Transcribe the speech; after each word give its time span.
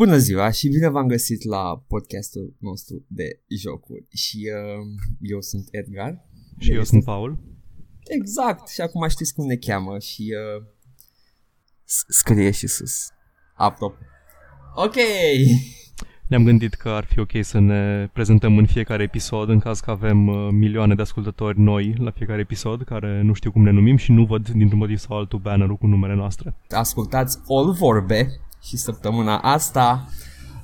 Bună 0.00 0.16
ziua 0.16 0.50
și 0.50 0.68
bine 0.68 0.88
v-am 0.88 1.06
găsit 1.06 1.44
la 1.44 1.84
podcastul 1.88 2.54
nostru 2.58 3.04
de 3.08 3.40
jocuri 3.48 4.06
și 4.12 4.50
uh, 4.54 4.86
eu 5.20 5.40
sunt 5.40 5.68
Edgar. 5.70 6.26
Și 6.58 6.72
eu 6.72 6.84
sunt 6.84 7.04
Paul. 7.04 7.38
Exact, 8.04 8.68
și 8.68 8.80
acum 8.80 9.08
știți 9.08 9.34
cum 9.34 9.46
ne 9.46 9.56
cheamă 9.56 9.98
și 9.98 10.34
uh, 10.56 10.64
scrie 12.08 12.50
și 12.50 12.66
sus. 12.66 13.08
Apropo. 13.54 13.96
Ok! 14.74 14.94
Ne-am 16.26 16.44
gândit 16.44 16.74
că 16.74 16.88
ar 16.88 17.04
fi 17.04 17.18
ok 17.18 17.32
să 17.40 17.58
ne 17.58 18.08
prezentăm 18.12 18.58
în 18.58 18.66
fiecare 18.66 19.02
episod 19.02 19.48
în 19.48 19.58
caz 19.58 19.80
că 19.80 19.90
avem 19.90 20.26
uh, 20.26 20.48
milioane 20.50 20.94
de 20.94 21.02
ascultători 21.02 21.58
noi 21.58 21.94
la 21.98 22.10
fiecare 22.10 22.40
episod 22.40 22.82
care 22.82 23.22
nu 23.22 23.32
știu 23.32 23.52
cum 23.52 23.62
ne 23.62 23.70
numim 23.70 23.96
și 23.96 24.12
nu 24.12 24.24
văd 24.24 24.48
dintr-un 24.48 24.78
motiv 24.78 24.98
sau 24.98 25.16
altul 25.16 25.38
bannerul 25.38 25.76
cu 25.76 25.86
numele 25.86 26.14
noastre. 26.14 26.54
Ascultați 26.68 27.38
All 27.48 27.72
Vorbe 27.72 28.40
și 28.62 28.76
săptămâna 28.76 29.38
asta 29.38 30.08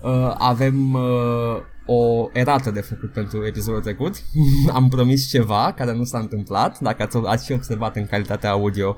uh, 0.02 0.34
avem 0.38 0.92
uh, 0.94 1.56
o 1.86 2.28
erată 2.32 2.70
de 2.70 2.80
făcut 2.80 3.12
pentru 3.12 3.46
episodul 3.46 3.80
trecut. 3.80 4.14
Am 4.72 4.88
promis 4.88 5.28
ceva 5.28 5.72
care 5.72 5.92
nu 5.94 6.04
s-a 6.04 6.18
întâmplat, 6.18 6.80
dacă 6.80 7.02
ați, 7.02 7.16
ați 7.16 7.44
și 7.44 7.52
observat 7.52 7.96
în 7.96 8.06
calitatea 8.06 8.50
audio 8.50 8.96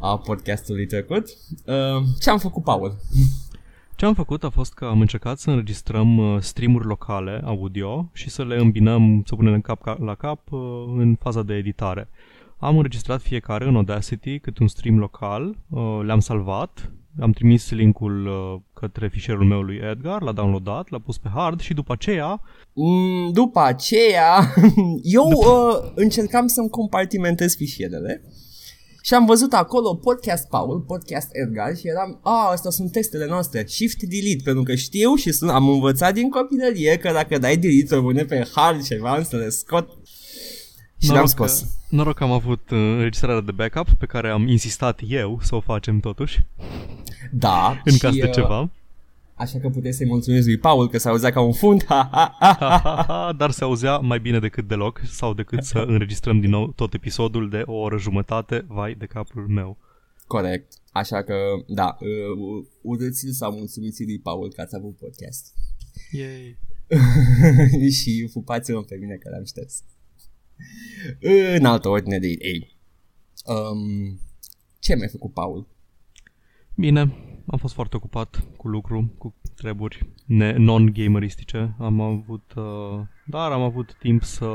a 0.00 0.18
podcastului 0.18 0.86
trecut. 0.86 1.24
Uh, 1.66 2.02
ce 2.20 2.30
am 2.30 2.38
făcut, 2.38 2.62
Paul? 2.62 2.96
Ce 3.96 4.04
am 4.04 4.14
făcut 4.14 4.44
a 4.44 4.50
fost 4.50 4.74
că 4.74 4.84
am 4.84 5.00
încercat 5.00 5.38
să 5.38 5.50
înregistrăm 5.50 6.18
uh, 6.18 6.40
streamuri 6.40 6.86
locale 6.86 7.42
audio 7.44 8.10
și 8.12 8.30
să 8.30 8.44
le 8.44 8.56
îmbinăm, 8.56 9.22
să 9.26 9.34
punem 9.34 9.52
în 9.52 9.60
cap 9.60 9.98
la 10.00 10.14
cap 10.14 10.52
uh, 10.52 10.60
în 10.96 11.16
faza 11.20 11.42
de 11.42 11.54
editare. 11.54 12.08
Am 12.58 12.76
înregistrat 12.76 13.22
fiecare 13.22 13.68
în 13.68 13.76
Audacity 13.76 14.38
cât 14.38 14.58
un 14.58 14.68
stream 14.68 14.98
local, 14.98 15.56
uh, 15.68 16.00
le-am 16.04 16.20
salvat, 16.20 16.90
am 17.20 17.32
trimis 17.32 17.70
linkul 17.70 18.28
către 18.74 19.08
fișierul 19.08 19.44
meu 19.44 19.60
lui 19.60 19.80
Edgar, 19.90 20.22
l-a 20.22 20.32
downloadat, 20.32 20.88
l-a 20.88 20.98
pus 20.98 21.18
pe 21.18 21.28
hard 21.34 21.60
și 21.60 21.74
după 21.74 21.92
aceea... 21.92 22.40
Mm, 22.72 23.32
după 23.32 23.60
aceea, 23.60 24.54
eu 25.18 25.28
după... 25.28 25.48
Uh, 25.48 25.92
încercam 25.94 26.46
să-mi 26.46 26.68
compartimentez 26.68 27.56
fișierele 27.56 28.22
și 29.06 29.14
am 29.14 29.24
văzut 29.24 29.52
acolo 29.52 29.94
podcast 29.94 30.48
Paul, 30.48 30.80
podcast 30.80 31.28
Edgar 31.32 31.76
și 31.76 31.88
eram, 31.88 32.20
a, 32.22 32.50
astea 32.50 32.70
sunt 32.70 32.92
testele 32.92 33.26
noastre, 33.26 33.64
shift 33.66 34.02
delete, 34.02 34.40
pentru 34.44 34.62
că 34.62 34.74
știu 34.74 35.14
și 35.14 35.32
sunt, 35.32 35.50
am 35.50 35.68
învățat 35.68 36.14
din 36.14 36.28
copilărie 36.28 36.96
că 36.96 37.12
dacă 37.12 37.38
dai 37.38 37.56
delete 37.56 37.94
rămâne 37.94 38.24
pe 38.24 38.48
hard 38.54 38.82
și 38.82 38.96
vreau 38.96 39.22
să 39.22 39.36
le 39.36 39.48
scot 39.48 39.88
și 40.98 41.06
noroc 41.06 41.14
le-am 41.14 41.26
scos. 41.26 41.60
Că, 41.60 41.66
noroc 41.88 42.16
că 42.16 42.24
am 42.24 42.32
avut 42.32 42.70
uh, 42.70 42.78
înregistrarea 42.78 43.40
de 43.40 43.52
backup 43.52 43.88
pe 43.88 44.06
care 44.06 44.28
am 44.28 44.48
insistat 44.48 45.00
eu 45.06 45.38
să 45.42 45.54
o 45.54 45.60
facem 45.60 46.00
totuși. 46.00 46.46
Da. 47.32 47.80
în 47.84 47.96
caz 47.96 48.14
de 48.14 48.26
uh, 48.26 48.32
ceva. 48.32 48.70
Așa 49.34 49.58
că 49.58 49.68
puteți 49.68 49.96
să-i 49.96 50.06
mulțumiți 50.06 50.46
lui 50.46 50.58
Paul 50.58 50.88
că 50.88 50.98
s 50.98 51.04
auzea 51.04 51.30
ca 51.30 51.40
un 51.40 51.52
fund, 51.52 51.84
ha, 51.84 52.08
ha, 52.12 52.36
ha, 52.38 52.56
ha, 52.58 53.04
ha, 53.06 53.32
dar 53.38 53.50
se 53.50 53.64
auzea 53.64 53.98
mai 53.98 54.20
bine 54.20 54.38
decât 54.38 54.68
deloc 54.68 55.00
sau 55.04 55.34
decât 55.34 55.62
să 55.62 55.78
înregistrăm 55.78 56.40
din 56.40 56.50
nou 56.50 56.72
tot 56.72 56.94
episodul 56.94 57.48
de 57.48 57.62
o 57.66 57.72
oră 57.72 57.98
jumătate, 57.98 58.64
vai 58.68 58.94
de 58.94 59.06
capul 59.06 59.46
meu. 59.48 59.76
Corect. 60.26 60.72
Așa 60.92 61.22
că, 61.22 61.34
da, 61.66 61.96
uh, 62.00 62.64
urâți-l 62.80 63.32
sau 63.32 63.52
mulțumiți 63.52 64.04
lui 64.04 64.18
Paul 64.18 64.52
că 64.52 64.60
ați 64.60 64.76
avut 64.76 64.96
podcast. 64.96 65.54
Yay. 66.10 66.58
și 68.00 68.28
fupați-mă 68.32 68.82
pe 68.82 68.96
mine 69.00 69.14
că 69.14 69.28
l-am 69.30 69.44
șters. 69.44 69.82
În 71.56 71.64
altă 71.64 71.88
ordine 71.88 72.18
de 72.18 72.28
idei. 72.28 72.76
Um, 73.44 74.18
ce 74.78 74.94
mi-a 74.96 75.08
făcut 75.10 75.32
Paul? 75.32 75.66
Bine, 76.74 77.00
am 77.46 77.58
fost 77.58 77.74
foarte 77.74 77.96
ocupat 77.96 78.44
cu 78.56 78.68
lucru, 78.68 79.14
cu 79.18 79.34
treburi 79.56 80.06
non-gameristice. 80.56 81.74
Am 81.78 82.00
avut, 82.00 82.52
uh, 82.56 83.00
dar 83.26 83.52
am 83.52 83.62
avut 83.62 83.96
timp 83.98 84.22
să 84.22 84.46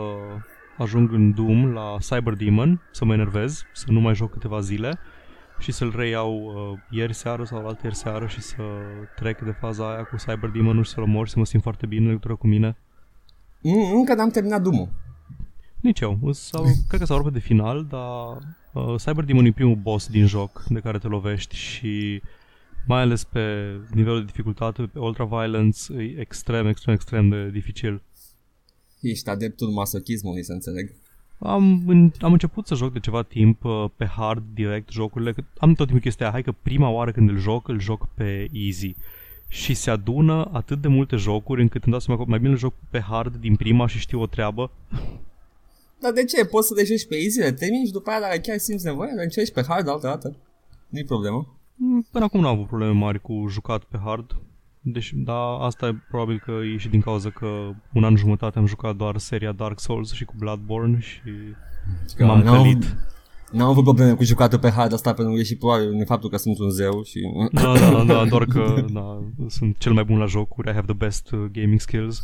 ajung 0.78 1.12
în 1.12 1.34
Doom 1.34 1.72
la 1.72 1.98
Cyber 2.00 2.34
Demon, 2.34 2.82
să 2.92 3.06
mă 3.06 3.14
enervez, 3.14 3.64
să 3.74 3.86
nu 3.92 4.00
mai 4.00 4.16
joc 4.16 4.32
câteva 4.32 4.60
zile 4.60 5.00
și 5.60 5.72
să-l 5.72 5.94
reiau 5.96 6.34
uh, 6.34 6.80
ieri 6.90 7.14
seară 7.14 7.44
sau 7.44 7.68
altă 7.68 7.80
ieri 7.84 7.96
seară 7.96 8.28
și 8.28 8.42
să 8.42 8.64
trec 9.16 9.42
de 9.42 9.52
faza 9.52 9.94
aia 9.94 10.04
cu 10.04 10.16
Cyber 10.16 10.50
Demon 10.50 10.82
și 10.82 10.92
să-l 10.92 11.04
omor 11.04 11.26
și 11.26 11.34
să 11.34 11.40
mă 11.40 11.46
simt 11.46 11.64
foarte 11.64 11.86
bine 11.86 12.02
în 12.02 12.08
legătură 12.08 12.36
cu 12.36 12.48
mine. 12.48 12.78
Încă 13.94 14.14
n-am 14.14 14.30
terminat 14.30 14.62
Doom-ul. 14.62 14.90
Nici 15.80 16.00
eu. 16.00 16.20
Sau, 16.32 16.64
cred 16.88 17.00
că 17.00 17.06
s-au 17.06 17.18
rupt 17.18 17.34
de 17.34 17.40
final, 17.40 17.86
dar 17.86 18.38
uh, 18.74 18.96
Cyber 19.04 19.24
Demon 19.24 19.46
e 19.46 19.52
primul 19.52 19.76
boss 19.76 20.08
din 20.08 20.26
joc 20.26 20.64
de 20.68 20.80
care 20.80 20.98
te 20.98 21.08
lovești 21.08 21.56
și 21.56 22.22
mai 22.88 23.02
ales 23.02 23.24
pe 23.24 23.76
nivelul 23.94 24.20
de 24.20 24.26
dificultate, 24.26 24.82
pe 24.82 25.00
Ultra 25.00 25.26
Violence, 25.26 25.94
e 25.94 26.20
extrem, 26.20 26.68
extrem, 26.68 26.94
extrem 26.94 27.30
de 27.30 27.50
dificil. 27.50 28.02
Ești 29.02 29.30
adeptul 29.30 29.70
masochismului, 29.70 30.44
să 30.44 30.52
înțeleg. 30.52 30.94
Am, 31.40 31.84
în, 31.88 32.12
am 32.20 32.32
început 32.32 32.68
să 32.68 32.76
joc 32.76 32.94
de 32.94 33.00
ceva 33.00 33.22
timp 33.22 33.64
uh, 33.64 33.86
pe 33.96 34.06
hard 34.06 34.44
direct 34.54 34.92
jocurile. 34.92 35.34
Că 35.34 35.44
am 35.58 35.74
tot 35.74 35.86
timpul 35.86 36.04
chestia, 36.04 36.32
hai 36.32 36.44
că 36.44 36.52
prima 36.52 36.90
oară 36.90 37.12
când 37.12 37.30
îl 37.30 37.38
joc, 37.38 37.68
îl 37.68 37.80
joc 37.80 38.08
pe 38.14 38.50
easy. 38.52 38.96
Și 39.48 39.74
se 39.74 39.90
adună 39.90 40.50
atât 40.54 40.82
de 40.82 40.88
multe 40.88 41.16
jocuri 41.16 41.62
încât 41.62 41.84
îmi 41.84 41.92
dau 41.92 42.00
seama 42.00 42.24
că 42.24 42.30
mai 42.30 42.40
bine 42.40 42.52
îl 42.52 42.58
joc 42.58 42.74
pe 42.90 43.00
hard 43.00 43.36
din 43.36 43.56
prima 43.56 43.88
și 43.88 44.00
știu 44.00 44.22
o 44.22 44.26
treabă. 44.26 44.72
Dar 46.00 46.12
de 46.12 46.24
ce? 46.24 46.46
Poți 46.46 46.68
să 46.68 46.74
le 46.74 46.84
joci 46.84 47.08
pe 47.08 47.16
easy, 47.16 47.40
le 47.40 47.52
termini 47.52 47.86
și 47.86 47.92
după 47.92 48.10
aia 48.10 48.20
dacă 48.20 48.38
chiar 48.38 48.58
simți 48.58 48.86
nevoie, 48.86 49.12
le 49.12 49.24
încerci 49.24 49.52
pe 49.52 49.64
hard 49.68 49.88
altă 49.88 50.08
dată. 50.08 50.36
Nu-i 50.90 51.04
problemă. 51.06 51.58
Mm, 51.76 52.08
până 52.12 52.24
acum 52.24 52.40
nu 52.40 52.48
am 52.48 52.54
avut 52.54 52.68
probleme 52.68 52.94
mari 52.94 53.22
cu 53.22 53.46
jucat 53.50 53.84
pe 53.84 54.00
hard. 54.04 54.36
Deci, 54.82 55.14
da, 55.16 55.58
asta 55.58 55.88
e 55.88 55.96
probabil 56.10 56.42
că 56.46 56.52
e 56.74 56.78
și 56.78 56.90
din 56.90 57.02
cauza 57.02 57.30
că 57.30 57.72
un 57.94 58.04
an 58.04 58.16
jumătate 58.16 58.60
am 58.60 58.66
jucat 58.66 58.96
doar 58.96 59.18
seria 59.18 59.52
Dark 59.52 59.80
Souls 59.80 60.14
și 60.14 60.26
cu 60.26 60.34
Bloodborne 60.38 61.00
și 61.00 61.20
că 62.16 62.26
m-am 62.26 62.44
călit. 62.44 62.96
N-am 63.52 63.68
avut 63.68 63.84
probleme 63.84 64.14
cu 64.14 64.24
jucatul 64.24 64.60
pe 64.60 64.70
hard 64.70 64.94
asta 64.94 65.14
pentru 65.14 65.34
că 65.34 65.40
e 65.40 65.44
și 65.44 65.58
probabil 65.58 65.92
în 65.92 66.06
faptul 66.06 66.30
că 66.30 66.38
sunt 66.38 66.60
un 66.60 66.70
zeu 66.70 67.04
și... 67.04 67.20
Da, 67.52 67.74
da, 67.80 68.04
da, 68.04 68.26
doar 68.26 68.46
că 68.46 68.86
da, 68.94 69.24
sunt 69.48 69.78
cel 69.78 69.94
mai 69.94 70.04
bun 70.04 70.18
la 70.18 70.26
jocuri, 70.26 70.70
I 70.70 70.74
have 70.74 70.86
the 70.86 70.96
best 70.96 71.32
uh, 71.32 71.40
gaming 71.52 71.80
skills. 71.80 72.24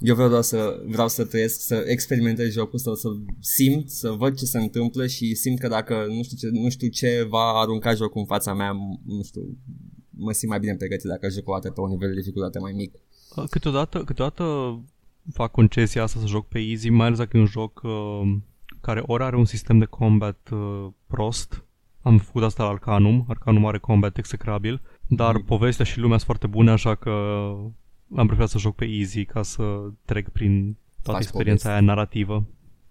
Eu 0.00 0.14
vreau 0.14 0.28
doar 0.28 0.42
să, 0.42 0.82
vreau 0.86 1.08
să 1.08 1.24
trăiesc, 1.24 1.60
să 1.60 1.84
experimentez 1.86 2.52
jocul, 2.52 2.78
să, 2.78 2.92
să 2.94 3.08
simt, 3.40 3.90
să 3.90 4.10
văd 4.10 4.36
ce 4.36 4.44
se 4.44 4.58
întâmplă 4.58 5.06
și 5.06 5.34
simt 5.34 5.58
că 5.58 5.68
dacă 5.68 6.06
nu 6.08 6.22
știu 6.22 6.36
ce, 6.36 6.48
nu 6.52 6.68
știu 6.68 6.88
ce 6.88 7.26
va 7.28 7.52
arunca 7.54 7.94
jocul 7.94 8.20
în 8.20 8.26
fața 8.26 8.54
mea, 8.54 8.72
nu 9.06 9.22
știu, 9.22 9.58
mă 10.10 10.32
simt 10.32 10.50
mai 10.50 10.60
bine 10.60 10.74
pregătit 10.74 11.08
dacă 11.08 11.28
joc 11.28 11.48
o 11.48 11.52
dată 11.52 11.70
pe 11.70 11.80
un 11.80 11.88
nivel 11.88 12.08
de 12.08 12.20
dificultate 12.20 12.58
mai 12.58 12.72
mic. 12.72 12.94
Câteodată, 13.50 14.04
câteodată 14.04 14.44
fac 15.32 15.50
concesia 15.50 16.02
asta 16.02 16.20
să 16.20 16.26
joc 16.26 16.48
pe 16.48 16.58
easy, 16.58 16.88
mai 16.88 17.06
ales 17.06 17.18
dacă 17.18 17.36
e 17.36 17.40
un 17.40 17.46
joc 17.46 17.80
uh, 17.82 18.36
care 18.80 19.02
ori 19.06 19.22
are 19.22 19.36
un 19.36 19.44
sistem 19.44 19.78
de 19.78 19.84
combat 19.84 20.48
uh, 20.52 20.86
prost, 21.06 21.64
am 22.02 22.18
făcut 22.18 22.42
asta 22.42 22.62
la 22.62 22.68
Arcanum, 22.68 23.24
Arcanum 23.28 23.66
are 23.66 23.78
combat 23.78 24.18
execrabil, 24.18 24.82
dar 25.06 25.36
mm. 25.36 25.42
povestea 25.42 25.84
și 25.84 25.98
lumea 25.98 26.16
sunt 26.16 26.26
foarte 26.26 26.46
bune, 26.46 26.70
așa 26.70 26.94
că 26.94 27.10
am 28.16 28.26
preferat 28.26 28.48
să 28.48 28.58
joc 28.58 28.74
pe 28.74 28.84
easy 28.88 29.24
ca 29.24 29.42
să 29.42 29.62
trec 30.04 30.28
prin 30.28 30.76
toată 31.02 31.18
Faci 31.18 31.22
experiența 31.22 31.62
povesti. 31.62 31.68
aia 31.68 31.94
narrativă. 31.94 32.46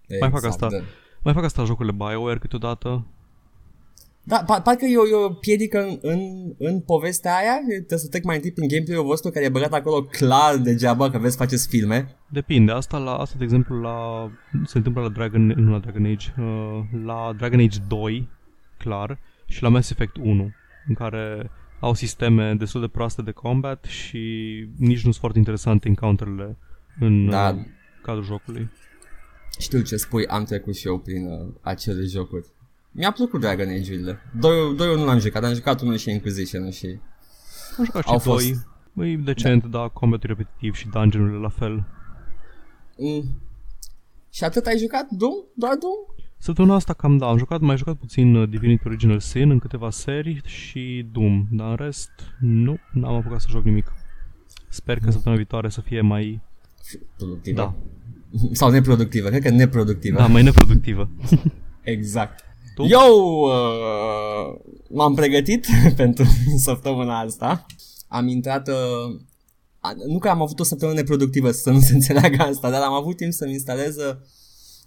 Exact, 0.08 0.32
mai 0.32 0.42
fac 0.42 0.50
asta. 0.50 0.68
Da. 0.70 0.78
Mai 1.24 1.34
fac 1.34 1.44
asta 1.44 1.64
jocurile 1.64 1.96
BioWare 1.98 2.40
câteodată. 2.40 3.06
Da, 4.24 4.44
parcă 4.64 4.86
e 4.86 4.98
o, 4.98 5.08
e 5.08 5.26
o 5.26 5.30
piedică 5.30 5.82
în, 5.82 5.98
în, 6.02 6.20
în 6.58 6.80
povestea 6.80 7.36
aia, 7.36 7.60
trebuie 7.68 8.00
să 8.00 8.08
trec 8.08 8.24
mai 8.24 8.36
întâi 8.36 8.52
prin 8.52 8.68
gameplay-ul 8.68 9.06
vostru 9.06 9.32
care 9.32 9.46
e 9.46 9.50
băgat 9.50 9.74
acolo 9.74 10.04
clar 10.04 10.58
degeaba 10.58 11.10
că 11.10 11.18
vezi 11.18 11.38
faceți 11.38 11.68
filme. 11.68 12.16
Depinde, 12.28 12.72
asta 12.72 12.98
la 12.98 13.16
asta 13.16 13.36
de 13.38 13.44
exemplu 13.44 13.80
la 13.80 14.30
se 14.66 14.78
întâmplă 14.78 15.02
la 15.02 15.10
Dragon, 15.10 15.46
nu 15.46 15.72
la 15.72 15.80
Dragon 15.80 16.06
Age, 16.06 16.28
uh, 16.38 16.82
la 17.06 17.34
Dragon 17.38 17.60
Age 17.60 17.80
2, 17.88 18.30
clar, 18.78 19.20
și 19.46 19.64
la 19.64 19.70
Mass 19.70 19.90
Effect 19.90 20.18
1, 20.18 20.52
în 20.88 20.94
care 20.94 21.52
au 21.80 21.94
sisteme 21.94 22.54
destul 22.54 22.82
de 22.82 22.88
proaste 22.88 23.22
de 23.22 23.32
combat 23.32 23.84
și 23.84 24.18
nici 24.78 24.96
nu 24.96 25.02
sunt 25.02 25.16
foarte 25.16 25.38
interesante 25.38 25.88
encounterele 25.88 26.58
în 27.00 27.30
da. 27.30 27.50
uh, 27.50 27.66
cadrul 28.02 28.24
jocului. 28.24 28.70
Știu 29.60 29.82
ce 29.82 29.96
spui, 29.96 30.28
am 30.28 30.44
trecut 30.44 30.76
și 30.76 30.88
eu 30.88 31.00
prin 31.00 31.28
uh, 31.28 31.48
acele 31.62 32.02
jocuri. 32.02 32.46
Mi-a 32.92 33.12
plăcut 33.12 33.40
Dragon 33.40 33.68
Age-urile. 33.68 34.20
Doi, 34.40 34.76
doi 34.76 34.96
nu 34.96 35.06
l-am 35.06 35.20
jucat, 35.20 35.44
am 35.44 35.54
jucat 35.54 35.82
unul 35.82 35.96
și 35.96 36.10
Inquisition 36.10 36.72
și... 36.72 37.00
Am 37.78 37.86
jucat 37.86 38.04
și 38.04 38.10
Au 38.10 38.22
doi. 38.26 38.54
Fost... 38.54 38.68
E 39.10 39.16
decent, 39.16 39.62
da. 39.62 39.68
dar 39.68 39.90
combat 39.90 40.24
repetitiv 40.24 40.76
și 40.76 40.88
dungeon-urile 40.88 41.40
la 41.40 41.50
fel. 41.50 41.86
Mm. 42.98 43.24
Și 44.30 44.44
atât 44.44 44.66
ai 44.66 44.78
jucat? 44.78 45.10
Doom? 45.10 45.34
Doar 45.56 45.76
Doom? 45.76 46.29
Săptămâna 46.42 46.76
asta 46.76 46.94
cam 46.94 47.18
da, 47.18 47.28
am 47.28 47.38
jucat, 47.38 47.60
mai 47.60 47.78
jucat 47.78 47.96
puțin 47.96 48.36
uh, 48.36 48.50
Divinity 48.50 48.88
Original 48.88 49.20
Sin 49.20 49.50
în 49.50 49.60
câteva 49.60 49.90
serii 49.90 50.42
și 50.46 51.06
Doom, 51.12 51.48
dar 51.52 51.70
în 51.70 51.76
rest 51.76 52.10
nu, 52.40 52.78
n-am 52.92 53.16
apucat 53.16 53.42
să 53.42 53.48
joc 53.50 53.64
nimic. 53.64 53.94
Sper 54.70 55.00
că 55.00 55.12
săptămâna 55.12 55.42
viitoare 55.42 55.70
să 55.70 55.82
fie 55.82 56.02
mai... 56.02 56.42
Productivă. 57.18 57.56
Da. 57.56 57.76
Sau 58.52 58.70
neproductivă, 58.70 59.30
cred 59.30 59.42
că 59.42 59.50
neproductivă. 59.50 60.18
Da, 60.18 60.28
mai 60.28 60.44
neproductivă. 60.44 61.10
exact. 61.82 62.44
Tu? 62.76 62.84
Eu 62.84 63.42
uh, 63.42 64.60
m-am 64.90 65.14
pregătit 65.14 65.68
pentru 65.96 66.24
săptămâna 66.58 67.20
asta 67.20 67.66
am 68.08 68.28
intrat... 68.28 68.68
Uh, 68.68 69.20
a- 69.80 69.96
nu 70.08 70.20
că 70.20 70.30
am 70.30 70.42
avut 70.42 70.60
o 70.60 70.64
săptămână 70.64 71.04
productivă 71.04 71.52
să 71.52 71.70
nu 71.70 71.80
se 71.80 71.94
înțeleagă 71.94 72.44
asta, 72.44 72.70
dar 72.70 72.82
am 72.82 72.94
avut 72.94 73.18
timp 73.18 73.34
să-mi 73.34 73.52
instalez 73.52 73.96
uh, 73.96 74.16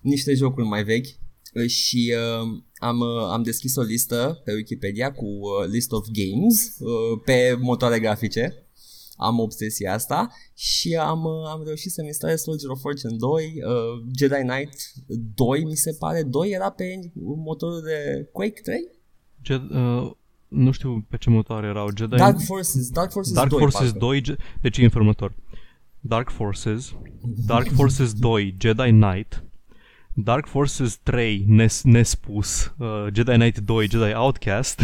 niște 0.00 0.34
jocuri 0.34 0.66
mai 0.66 0.84
vechi 0.84 1.06
uh, 1.06 1.21
și 1.66 2.14
uh, 2.16 2.48
am, 2.78 2.98
uh, 2.98 3.28
am 3.30 3.42
deschis 3.42 3.76
o 3.76 3.82
listă 3.82 4.40
pe 4.44 4.52
Wikipedia 4.52 5.12
cu 5.12 5.24
uh, 5.24 5.68
list 5.70 5.92
of 5.92 6.06
games 6.12 6.76
uh, 6.78 7.20
pe 7.24 7.56
motoare 7.60 7.98
grafice. 8.00 8.66
Am 9.16 9.38
obsesia 9.38 9.92
asta 9.92 10.30
și 10.54 10.96
am, 10.96 11.24
uh, 11.24 11.48
am 11.48 11.62
reușit 11.64 11.90
să-mi 11.90 12.06
instalez 12.06 12.40
Soldier 12.40 12.70
of 12.70 12.80
Fortune 12.80 13.16
2, 13.16 13.44
uh, 13.44 14.04
Jedi 14.18 14.42
Knight 14.48 14.74
2 15.34 15.64
mi 15.64 15.76
se 15.76 15.96
pare, 15.98 16.22
2 16.22 16.50
era 16.50 16.70
pe 16.70 16.84
motorul 17.44 17.82
de 17.82 18.28
Quake 18.32 18.60
3? 18.62 18.88
Jed, 19.42 19.62
uh, 19.70 20.10
nu 20.48 20.70
știu 20.70 21.06
pe 21.08 21.16
ce 21.16 21.30
motoare 21.30 21.66
erau. 21.66 21.88
Jedi... 21.96 22.16
Dark 22.16 22.40
Forces, 22.40 22.88
Dark 22.90 23.10
Forces 23.10 23.32
Dark 23.32 23.48
2 23.48 23.58
Forces 23.58 23.80
parcă. 23.90 23.98
2, 23.98 24.20
Ge- 24.20 24.36
deci 24.60 24.78
e 24.78 24.82
în 24.82 24.88
felul 24.88 25.06
următor. 25.06 25.34
Dark 26.00 26.30
Forces, 26.30 26.92
Dark 27.46 27.68
Forces 27.78 28.12
2, 28.12 28.56
Jedi 28.60 28.90
Knight, 28.90 29.44
Dark 30.14 30.46
Forces 30.46 30.96
3, 31.02 31.44
nes, 31.46 31.82
nespus, 31.82 32.72
uh, 32.78 33.06
Jedi 33.14 33.32
Knight 33.32 33.58
2, 33.58 33.88
Jedi 33.90 34.12
Outcast, 34.14 34.80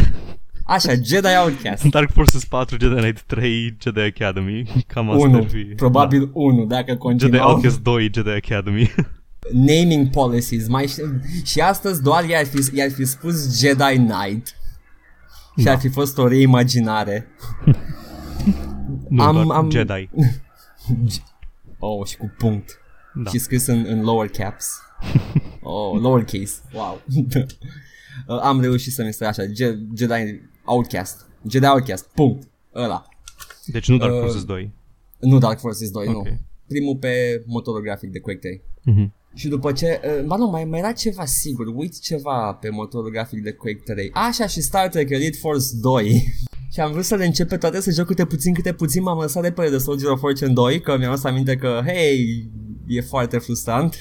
Așa, 0.65 0.93
Jedi 1.05 1.27
Outcast. 1.45 1.83
Dark 1.95 2.13
Forces 2.13 2.45
4, 2.45 2.77
Jedi 2.81 2.95
Knight 3.01 3.23
3, 3.23 3.77
Jedi 3.83 4.01
Academy. 4.01 4.85
Cam 4.87 5.11
asta 5.11 5.27
1, 5.27 5.37
ar 5.37 5.49
fi. 5.49 5.63
probabil 5.65 6.31
1, 6.33 6.65
dacă 6.65 6.85
Da. 6.85 6.93
Jedi 6.93 6.99
continuau 6.99 7.51
Outcast 7.51 7.81
2, 7.83 8.11
Jedi 8.15 8.31
Academy. 8.31 8.91
naming 9.67 10.11
policies. 10.11 10.69
Mai 10.69 10.87
știu- 10.87 11.21
și 11.45 11.61
astăzi 11.61 12.03
doar 12.03 12.25
i-ar 12.25 12.47
fi, 12.47 12.77
i-ar 12.77 12.91
fi 12.91 13.05
spus 13.05 13.59
Jedi 13.61 13.95
Knight 13.97 14.47
și 15.59 15.65
Da. 15.65 15.71
ar 15.73 15.79
fi 15.79 15.89
fost 15.89 16.19
o 16.19 16.29
reimaginare. 16.29 17.27
nu, 19.09 19.23
Am- 19.23 19.35
doar 19.45 19.57
am- 19.57 19.71
Jedi. 19.71 20.09
Oh, 21.81 22.07
și 22.07 22.17
cu 22.17 22.33
punct. 22.39 22.81
Da. 23.15 23.31
Și 23.31 23.39
scris 23.39 23.67
în, 23.67 23.85
în 23.89 24.01
lower 24.03 24.29
caps. 24.29 24.67
Oh, 25.63 26.01
lowercase. 26.01 26.55
Wow. 26.73 27.01
Uh, 28.29 28.39
Am 28.43 28.61
reușit 28.61 28.93
să-mi 28.93 29.13
stai 29.13 29.29
așa. 29.29 29.43
Je- 29.55 29.79
Jedi 29.97 30.41
Outcast. 30.65 31.27
Jedi 31.51 31.67
Outcast. 31.67 32.07
Punct. 32.15 32.49
Ăla. 32.75 33.07
Deci 33.67 33.89
nu 33.89 33.97
Dark 33.97 34.13
Uh, 34.13 34.21
Forces 34.21 34.45
2. 34.45 34.73
Nu 35.19 35.39
Dark 35.39 35.59
Forces 35.61 35.91
2, 35.91 36.07
Ok. 36.07 36.13
nu. 36.15 36.23
Primul 36.67 36.97
pe 36.97 37.43
motorul 37.47 37.81
grafic 37.83 38.11
de 38.11 38.19
Quake 38.19 38.39
3. 38.39 38.63
Mhm. 38.85 39.15
Și 39.35 39.49
după 39.49 39.73
ce, 39.73 40.01
uh, 40.19 40.25
ba 40.27 40.37
nu, 40.37 40.47
mai, 40.47 40.65
mai 40.65 40.79
era 40.79 40.93
ceva 40.93 41.25
sigur, 41.25 41.67
uit 41.75 42.01
ceva 42.01 42.53
pe 42.61 42.69
motorul 42.69 43.11
grafic 43.11 43.43
de 43.43 43.53
Quake 43.53 43.81
3. 43.85 44.11
Așa 44.13 44.47
și 44.47 44.61
Star 44.61 44.89
Trek 44.89 45.11
Elite 45.11 45.37
Force 45.41 45.67
2. 45.81 46.25
și 46.73 46.81
am 46.81 46.93
vrut 46.93 47.05
să 47.05 47.15
le 47.15 47.25
încep 47.25 47.49
pe 47.49 47.57
toate 47.57 47.81
să 47.81 47.91
joc 47.91 48.07
câte 48.07 48.25
puțin, 48.25 48.55
câte 48.55 48.73
puțin 48.73 49.03
m-am 49.03 49.19
lăsat 49.21 49.43
de 49.43 49.53
pe 49.53 49.71
de 49.71 49.79
Soldier 49.79 50.11
of 50.11 50.19
Fortune 50.19 50.53
2, 50.53 50.81
că 50.81 50.97
mi-am 50.99 51.11
adus 51.11 51.25
aminte 51.25 51.57
că, 51.57 51.81
hei, 51.87 52.49
e 52.87 53.01
foarte 53.01 53.39
frustrant 53.39 53.97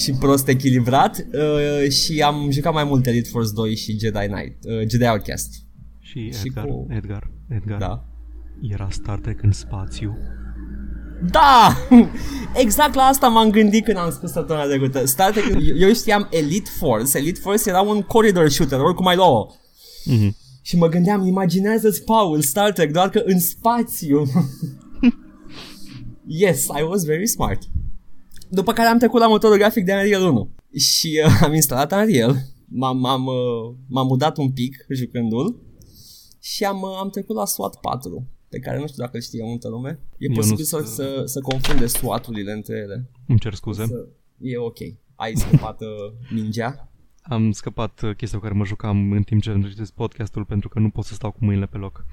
și 0.00 0.12
prost 0.12 0.48
echilibrat 0.48 1.26
uh, 1.32 1.90
și 1.90 2.22
am 2.22 2.50
jucat 2.50 2.72
mai 2.72 2.84
mult 2.84 3.06
Elite 3.06 3.28
Force 3.28 3.50
2 3.54 3.76
și 3.76 3.98
Jedi 3.98 4.26
Knight, 4.26 4.64
uh, 4.64 4.88
Jedi 4.88 5.04
Outcast. 5.06 5.52
Și 6.00 6.30
Și 6.32 6.46
Edgar, 6.46 6.64
cu- 6.64 6.86
Edgar, 6.90 7.30
Edgar. 7.48 7.78
Da. 7.78 8.04
Era 8.72 8.88
Star 8.90 9.18
Trek 9.18 9.42
în 9.42 9.52
spațiu. 9.52 10.16
Da! 11.30 11.76
Exact 12.64 12.94
la 12.94 13.02
asta 13.02 13.28
m-am 13.28 13.50
gândit 13.50 13.84
când 13.84 13.96
am 13.96 14.10
spus 14.10 14.30
săptămâna 14.30 14.64
trecută. 14.66 15.06
Star 15.06 15.30
Trek, 15.30 15.56
eu 15.80 15.92
știam 15.92 16.28
Elite 16.30 16.70
Force. 16.78 17.18
Elite 17.18 17.40
Force 17.40 17.68
era 17.68 17.80
un 17.80 18.00
corridor 18.02 18.48
shooter, 18.48 18.78
oricum 18.80 19.06
ai 19.06 19.16
luă. 19.16 19.46
Mhm. 20.04 20.36
Și 20.62 20.76
mă 20.76 20.88
gândeam, 20.88 21.26
imaginează-ți, 21.26 22.04
Paul, 22.04 22.40
Star 22.40 22.72
Trek, 22.72 22.92
doar 22.92 23.08
că 23.10 23.22
în 23.24 23.40
spațiu. 23.40 24.22
yes, 26.42 26.64
I 26.64 26.82
was 26.88 27.04
very 27.04 27.26
smart. 27.26 27.62
După 28.50 28.72
care 28.72 28.88
am 28.88 28.98
trecut 28.98 29.20
la 29.20 29.28
motorul 29.28 29.56
grafic 29.56 29.84
de 29.84 29.92
Unreal 29.92 30.22
1 30.22 30.50
și 30.74 31.22
uh, 31.26 31.40
am 31.46 31.52
instalat 31.54 31.92
Unreal, 31.92 32.36
m-am, 32.68 32.98
m-am, 32.98 33.26
uh, 33.26 33.74
m-am 33.88 34.06
mudat 34.06 34.36
un 34.36 34.50
pic 34.52 34.86
jucându-l 34.88 35.56
și 36.40 36.64
am, 36.64 36.80
uh, 36.80 36.96
am 36.98 37.10
trecut 37.10 37.36
la 37.36 37.44
SWAT 37.44 37.76
4, 37.80 38.26
pe 38.48 38.58
care 38.58 38.78
nu 38.78 38.86
știu 38.86 39.02
dacă 39.02 39.16
îl 39.16 39.22
știe 39.22 39.44
multă 39.44 39.68
lume. 39.68 39.98
E 40.18 40.26
Eu 40.26 40.32
posibil 40.34 40.58
nu 40.58 40.64
să, 40.64 40.76
sunt- 40.76 40.88
să, 40.88 41.22
să 41.24 41.40
confunde 41.40 41.86
SWAT-urile 41.86 42.52
între 42.52 42.76
ele. 42.76 43.10
Îmi 43.26 43.38
cer 43.38 43.54
scuze. 43.54 43.86
Să, 43.86 44.08
e 44.40 44.56
ok. 44.58 44.78
Ai 45.14 45.36
scăpat 45.36 45.80
uh, 45.80 46.12
mingea? 46.32 46.92
Am 47.22 47.52
scăpat 47.52 48.00
uh, 48.02 48.16
chestia 48.16 48.38
cu 48.38 48.44
care 48.44 48.58
mă 48.58 48.64
jucam 48.64 49.12
în 49.12 49.22
timp 49.22 49.42
ce 49.42 49.50
înregistrez 49.50 49.90
podcastul 49.90 50.44
pentru 50.44 50.68
că 50.68 50.78
nu 50.78 50.90
pot 50.90 51.04
să 51.04 51.14
stau 51.14 51.30
cu 51.30 51.38
mâinile 51.40 51.66
pe 51.66 51.76
loc. 51.76 52.04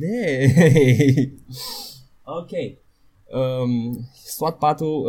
Hey. 0.00 1.34
ok. 2.40 2.50
Um, 3.32 4.08
SWAT 4.24 4.58
4 4.58 4.86
um, 4.86 5.04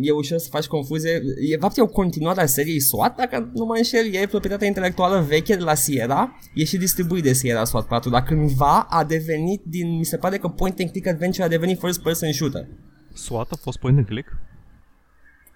e 0.00 0.10
ușor 0.10 0.38
să 0.38 0.48
faci 0.50 0.66
confuzie. 0.66 1.22
E, 1.50 1.56
fapt, 1.56 1.76
e 1.76 1.82
o 1.82 1.86
continuare 1.86 2.40
a 2.40 2.46
seriei 2.46 2.80
SWAT, 2.80 3.16
dacă 3.16 3.50
nu 3.54 3.64
mă 3.64 3.74
înșel, 3.76 4.14
e 4.14 4.26
proprietatea 4.26 4.66
intelectuală 4.66 5.24
veche 5.28 5.56
de 5.56 5.62
la 5.62 5.74
Sierra, 5.74 6.38
e 6.54 6.64
și 6.64 6.76
distribuit 6.76 7.22
de 7.22 7.32
Sierra 7.32 7.64
SWAT 7.64 7.86
4, 7.86 8.10
dar 8.10 8.22
cândva 8.22 8.86
a 8.90 9.04
devenit 9.04 9.62
din, 9.64 9.96
mi 9.96 10.04
se 10.04 10.16
pare 10.16 10.38
că 10.38 10.48
Point 10.48 10.80
and 10.80 10.90
Click 10.90 11.06
Adventure 11.06 11.44
a 11.44 11.48
devenit 11.48 11.78
first 11.78 12.02
person 12.02 12.32
shooter. 12.32 12.66
SWAT 13.12 13.50
a 13.50 13.56
fost 13.60 13.78
point 13.78 13.96
and 13.96 14.06
click? 14.06 14.28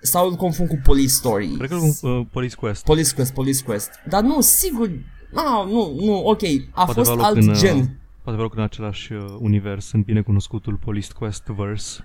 Sau 0.01 0.29
îl 0.29 0.35
confund 0.35 0.69
cu 0.69 0.81
Police 0.85 1.13
Story. 1.13 1.47
Cred 1.47 1.69
că 1.69 1.77
uh, 1.77 2.27
Police 2.33 2.55
Quest. 2.55 2.85
Police 2.85 3.15
Quest, 3.15 3.33
Police 3.33 3.63
Quest. 3.63 3.91
Dar 4.09 4.23
nu, 4.23 4.41
sigur, 4.41 4.91
no, 5.33 5.67
nu, 5.67 5.95
nu, 6.05 6.27
ok, 6.27 6.43
a 6.71 6.85
Poate 6.85 6.93
fost 6.93 7.11
avea 7.11 7.15
loc 7.15 7.25
alt 7.25 7.37
în, 7.37 7.49
uh, 7.49 7.57
gen. 7.57 7.99
Poate 8.25 8.39
avea 8.39 8.51
loc 8.51 8.57
în 8.57 8.63
același 8.63 9.13
uh, 9.13 9.37
univers, 9.39 9.93
în 9.93 10.01
binecunoscutul 10.01 10.77
Police 10.85 11.13
Quest 11.13 11.45
verse. 11.45 12.05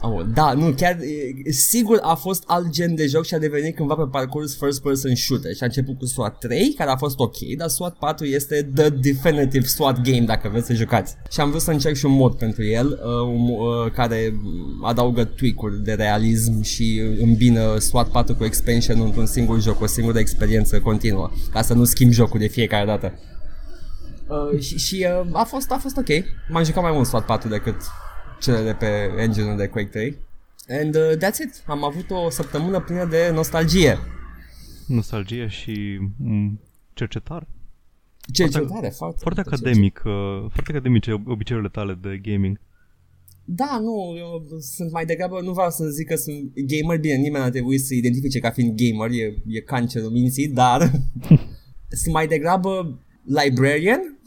Oh, 0.00 0.24
da, 0.34 0.52
nu, 0.52 0.72
chiar 0.72 0.98
e, 1.44 1.50
sigur 1.50 1.98
a 2.02 2.14
fost 2.14 2.42
alt 2.46 2.70
gen 2.70 2.94
de 2.94 3.06
joc 3.06 3.24
și 3.24 3.34
a 3.34 3.38
devenit 3.38 3.74
cândva 3.74 3.94
pe 3.94 4.08
parcurs 4.10 4.56
first 4.56 4.82
person 4.82 5.14
shooter 5.14 5.54
și 5.54 5.62
a 5.62 5.66
început 5.66 5.98
cu 5.98 6.04
SWAT 6.04 6.38
3, 6.38 6.74
care 6.76 6.90
a 6.90 6.96
fost 6.96 7.18
ok, 7.18 7.36
dar 7.56 7.68
SWAT 7.68 7.94
4 7.98 8.26
este 8.26 8.70
the 8.74 8.88
definitive 8.88 9.64
SWAT 9.64 10.00
game 10.00 10.24
dacă 10.24 10.48
vreți 10.48 10.66
să 10.66 10.74
jucați. 10.74 11.14
Și 11.30 11.40
am 11.40 11.50
vrut 11.50 11.62
să 11.62 11.70
încerc 11.70 11.94
și 11.96 12.04
un 12.04 12.12
mod 12.12 12.34
pentru 12.34 12.64
el, 12.64 12.86
uh, 12.86 13.20
un, 13.26 13.48
uh, 13.48 13.92
care 13.92 14.40
adaugă 14.82 15.24
tweak-uri 15.24 15.82
de 15.82 15.92
realism 15.92 16.62
și 16.62 17.02
îmbină 17.20 17.78
SWAT 17.78 18.08
4 18.08 18.34
cu 18.34 18.44
expansion 18.44 19.00
într-un 19.00 19.26
singur 19.26 19.60
joc, 19.60 19.80
o 19.80 19.86
singură 19.86 20.18
experiență 20.18 20.80
continuă, 20.80 21.30
ca 21.52 21.62
să 21.62 21.74
nu 21.74 21.84
schimbi 21.84 22.14
jocul 22.14 22.38
de 22.38 22.46
fiecare 22.46 22.86
dată. 22.86 23.12
Uh, 24.28 24.60
și 24.60 24.78
și 24.78 25.06
uh, 25.22 25.28
a, 25.32 25.44
fost, 25.44 25.70
a 25.70 25.78
fost 25.78 25.96
ok. 25.96 26.08
M-am 26.48 26.64
jucat 26.64 26.82
mai 26.82 26.92
mult 26.92 27.06
SWAT 27.06 27.24
4 27.24 27.48
decât 27.48 27.76
cele 28.40 28.62
de 28.62 28.72
pe 28.72 29.12
engine 29.18 29.54
de 29.54 29.66
Quake 29.66 29.88
3. 29.88 30.16
And 30.68 30.94
uh, 30.94 31.16
that's 31.16 31.38
it. 31.44 31.62
Am 31.66 31.84
avut 31.84 32.10
o 32.10 32.30
săptămână 32.30 32.80
plină 32.80 33.04
de 33.04 33.30
nostalgie. 33.32 33.98
Nostalgie 34.86 35.46
și 35.46 35.98
mm, 36.16 36.60
cercetare. 36.92 37.48
Cercetare, 38.32 38.88
foarte, 38.88 39.18
Foarte 39.20 39.42
multă 39.44 39.54
academic, 39.54 40.02
uh, 40.04 40.50
foarte 40.52 40.70
academice 40.70 41.12
ob- 41.12 41.26
obiceiurile 41.26 41.70
tale 41.72 41.98
de 42.02 42.20
gaming. 42.22 42.60
Da, 43.44 43.78
nu, 43.80 44.14
eu 44.18 44.42
sunt 44.60 44.92
mai 44.92 45.04
degrabă, 45.04 45.40
nu 45.40 45.52
vreau 45.52 45.70
să 45.70 45.84
zic 45.84 46.06
că 46.06 46.16
sunt 46.16 46.52
gamer, 46.54 46.98
bine, 46.98 47.14
nimeni 47.14 47.44
n-a 47.44 47.50
trebuit 47.50 47.80
să 47.80 47.94
identifice 47.94 48.38
ca 48.38 48.50
fiind 48.50 48.74
gamer, 48.76 49.10
e, 49.10 49.34
e 49.46 49.60
cancerul 49.60 50.10
minții, 50.10 50.48
dar 50.48 50.90
sunt 52.02 52.14
mai 52.14 52.26
degrabă 52.26 53.00
librarian, 53.26 54.00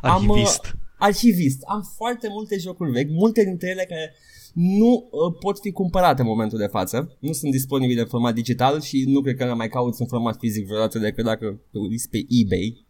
Arhivist. 0.00 0.64
Am, 0.64 0.70
uh, 0.74 0.78
arhivist. 0.98 1.62
Am 1.62 1.82
foarte 1.96 2.28
multe 2.30 2.58
jocuri 2.58 2.90
vechi, 2.90 3.10
multe 3.10 3.44
dintre 3.44 3.68
ele 3.68 3.84
care 3.88 4.14
nu 4.52 5.08
uh, 5.10 5.36
pot 5.40 5.58
fi 5.60 5.70
cumpărate 5.70 6.20
în 6.20 6.26
momentul 6.26 6.58
de 6.58 6.66
față. 6.66 7.16
Nu 7.20 7.32
sunt 7.32 7.52
disponibile 7.52 8.00
în 8.00 8.06
format 8.06 8.34
digital 8.34 8.80
și 8.80 9.04
nu 9.06 9.20
cred 9.20 9.36
că 9.36 9.44
le 9.44 9.54
mai 9.54 9.68
cauți 9.68 10.00
în 10.00 10.06
format 10.06 10.36
fizic 10.38 10.66
vreodată 10.66 10.98
decât 10.98 11.24
dacă 11.24 11.60
te 11.70 11.78
uiți 11.78 12.08
pe 12.08 12.18
eBay. 12.28 12.86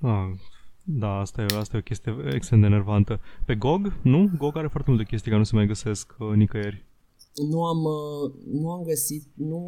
Ah, 0.00 0.38
da, 0.82 1.18
asta 1.18 1.42
e, 1.42 1.56
asta 1.58 1.76
e 1.76 1.78
o 1.78 1.82
chestie 1.82 2.14
extrem 2.34 2.60
de 2.60 2.66
enervantă. 2.66 3.20
Pe 3.46 3.54
GOG, 3.54 3.92
nu? 4.02 4.30
GOG 4.38 4.56
are 4.56 4.68
foarte 4.68 4.90
multe 4.90 5.06
chestii 5.06 5.30
care 5.30 5.42
nu 5.42 5.46
se 5.46 5.54
mai 5.54 5.66
găsesc 5.66 6.14
uh, 6.18 6.34
nicăieri. 6.34 6.84
Nu 7.50 7.64
am, 7.64 7.78
uh, 7.78 8.32
nu 8.60 8.70
am 8.70 8.82
găsit, 8.82 9.24
nu... 9.34 9.60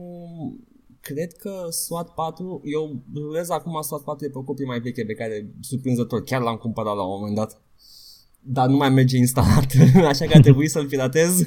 Cred 1.01 1.33
că 1.33 1.67
SWAT 1.71 2.15
4, 2.15 2.61
eu 2.65 3.03
rulez 3.15 3.51
acum 3.51 3.83
SWAT 3.83 4.03
4 4.05 4.27
de 4.27 4.33
pe 4.33 4.39
o 4.39 4.43
copie 4.43 4.65
mai 4.65 4.81
veche 4.81 5.05
pe 5.05 5.15
care, 5.15 5.51
surprinzător, 5.61 6.23
chiar 6.23 6.41
l-am 6.41 6.57
cumpărat 6.57 6.97
la 6.97 7.03
un 7.03 7.19
moment 7.19 7.37
dat. 7.37 7.61
Dar 8.41 8.69
nu 8.69 8.77
mai 8.77 8.91
merge 8.91 9.17
instalat, 9.17 9.67
așa 10.13 10.27
că 10.27 10.37
a 10.37 10.41
trebuit 10.41 10.71
să-l 10.71 10.87
piratez. 10.87 11.41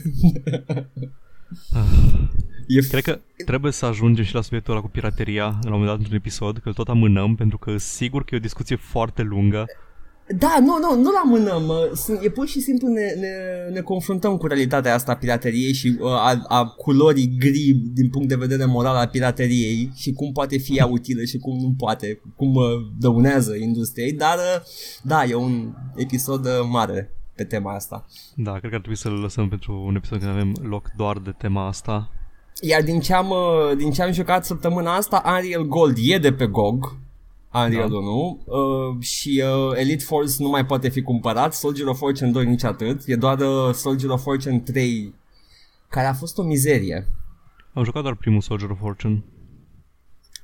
e 2.68 2.82
Cred 2.90 3.04
că 3.04 3.20
trebuie 3.46 3.72
să 3.72 3.86
ajungem 3.86 4.24
și 4.24 4.34
la 4.34 4.42
subiectul 4.42 4.74
ăla 4.74 4.82
cu 4.82 4.90
pirateria 4.90 5.44
la 5.44 5.60
un 5.64 5.72
moment 5.72 5.88
dat 5.88 5.98
într-un 5.98 6.16
episod, 6.16 6.58
că 6.58 6.68
îl 6.68 6.74
tot 6.74 6.90
amânăm, 6.90 7.36
pentru 7.36 7.58
că 7.58 7.78
sigur 7.78 8.24
că 8.24 8.36
e 8.36 8.38
o 8.38 8.42
discuție 8.42 8.76
foarte 8.76 9.22
lungă. 9.22 9.66
Da, 10.38 10.58
nu, 10.60 10.78
nu, 10.80 11.02
nu 11.02 11.12
la 11.12 11.24
mână, 11.26 11.64
mă. 11.66 11.92
Sunt, 11.94 12.24
e 12.24 12.30
pur 12.30 12.48
și 12.48 12.60
simplu 12.60 12.88
ne, 12.88 13.14
ne, 13.20 13.34
ne 13.74 13.82
confruntăm 13.82 14.38
cu 14.38 14.48
realitatea 14.48 14.94
asta 14.94 15.12
a 15.12 15.16
pirateriei 15.16 15.74
și 15.74 15.98
uh, 16.00 16.12
a, 16.12 16.42
a 16.48 16.66
culorii 16.66 17.36
gri 17.38 17.82
din 17.94 18.10
punct 18.10 18.28
de 18.28 18.36
vedere 18.36 18.66
moral 18.66 18.96
al 18.96 19.08
pirateriei 19.08 19.92
și 19.96 20.12
cum 20.12 20.32
poate 20.32 20.58
fi 20.58 20.78
ea 20.78 20.86
utilă 20.86 21.24
și 21.24 21.38
cum 21.38 21.60
nu 21.60 21.74
poate, 21.78 22.22
cum 22.36 22.56
uh, 22.56 22.64
dăunează 23.00 23.56
industriei, 23.56 24.14
dar 24.14 24.38
uh, 24.38 24.62
da, 25.04 25.24
e 25.24 25.34
un 25.34 25.74
episod 25.96 26.46
uh, 26.46 26.52
mare 26.70 27.14
pe 27.36 27.44
tema 27.44 27.74
asta. 27.74 28.06
Da, 28.36 28.52
cred 28.52 28.70
că 28.70 28.76
ar 28.76 28.82
trebui 28.82 28.98
să-l 28.98 29.14
lăsăm 29.14 29.50
pentru 29.50 29.84
un 29.88 29.96
episod 29.96 30.20
când 30.20 30.32
avem 30.32 30.56
loc 30.62 30.92
doar 30.98 31.18
de 31.18 31.34
tema 31.38 31.68
asta. 31.68 32.12
Iar 32.62 32.82
din 32.82 33.00
ce 33.00 33.14
am, 33.14 33.30
uh, 33.30 33.78
din 33.78 33.92
ce 33.92 34.02
am 34.02 34.12
jucat 34.12 34.46
săptămâna 34.46 34.96
asta, 34.96 35.24
Unreal 35.26 35.68
Gold 35.68 35.98
e 36.00 36.18
de 36.18 36.34
pe 36.34 36.46
GOG, 36.46 36.96
Unreal 37.54 37.90
da. 37.90 37.96
1 37.96 38.44
uh, 38.46 39.04
și 39.04 39.44
uh, 39.46 39.78
Elite 39.78 40.04
Force 40.04 40.36
nu 40.38 40.50
mai 40.50 40.66
poate 40.66 40.90
fi 40.90 41.02
cumpărat, 41.02 41.54
Soldier 41.54 41.88
of 41.88 41.98
Fortune 41.98 42.32
2 42.32 42.46
nici 42.46 42.64
atât, 42.64 43.02
e 43.06 43.16
doar 43.16 43.40
uh, 43.40 43.74
Soldier 43.74 44.12
of 44.12 44.22
Fortune 44.22 44.60
3 44.60 45.14
care 45.90 46.08
a 46.08 46.14
fost 46.14 46.38
o 46.38 46.44
mizerie. 46.44 47.08
Am 47.74 47.84
jucat 47.84 48.02
doar 48.02 48.16
primul 48.16 48.42
Soldier 48.42 48.70
of 48.70 48.80
Fortune. 48.80 49.24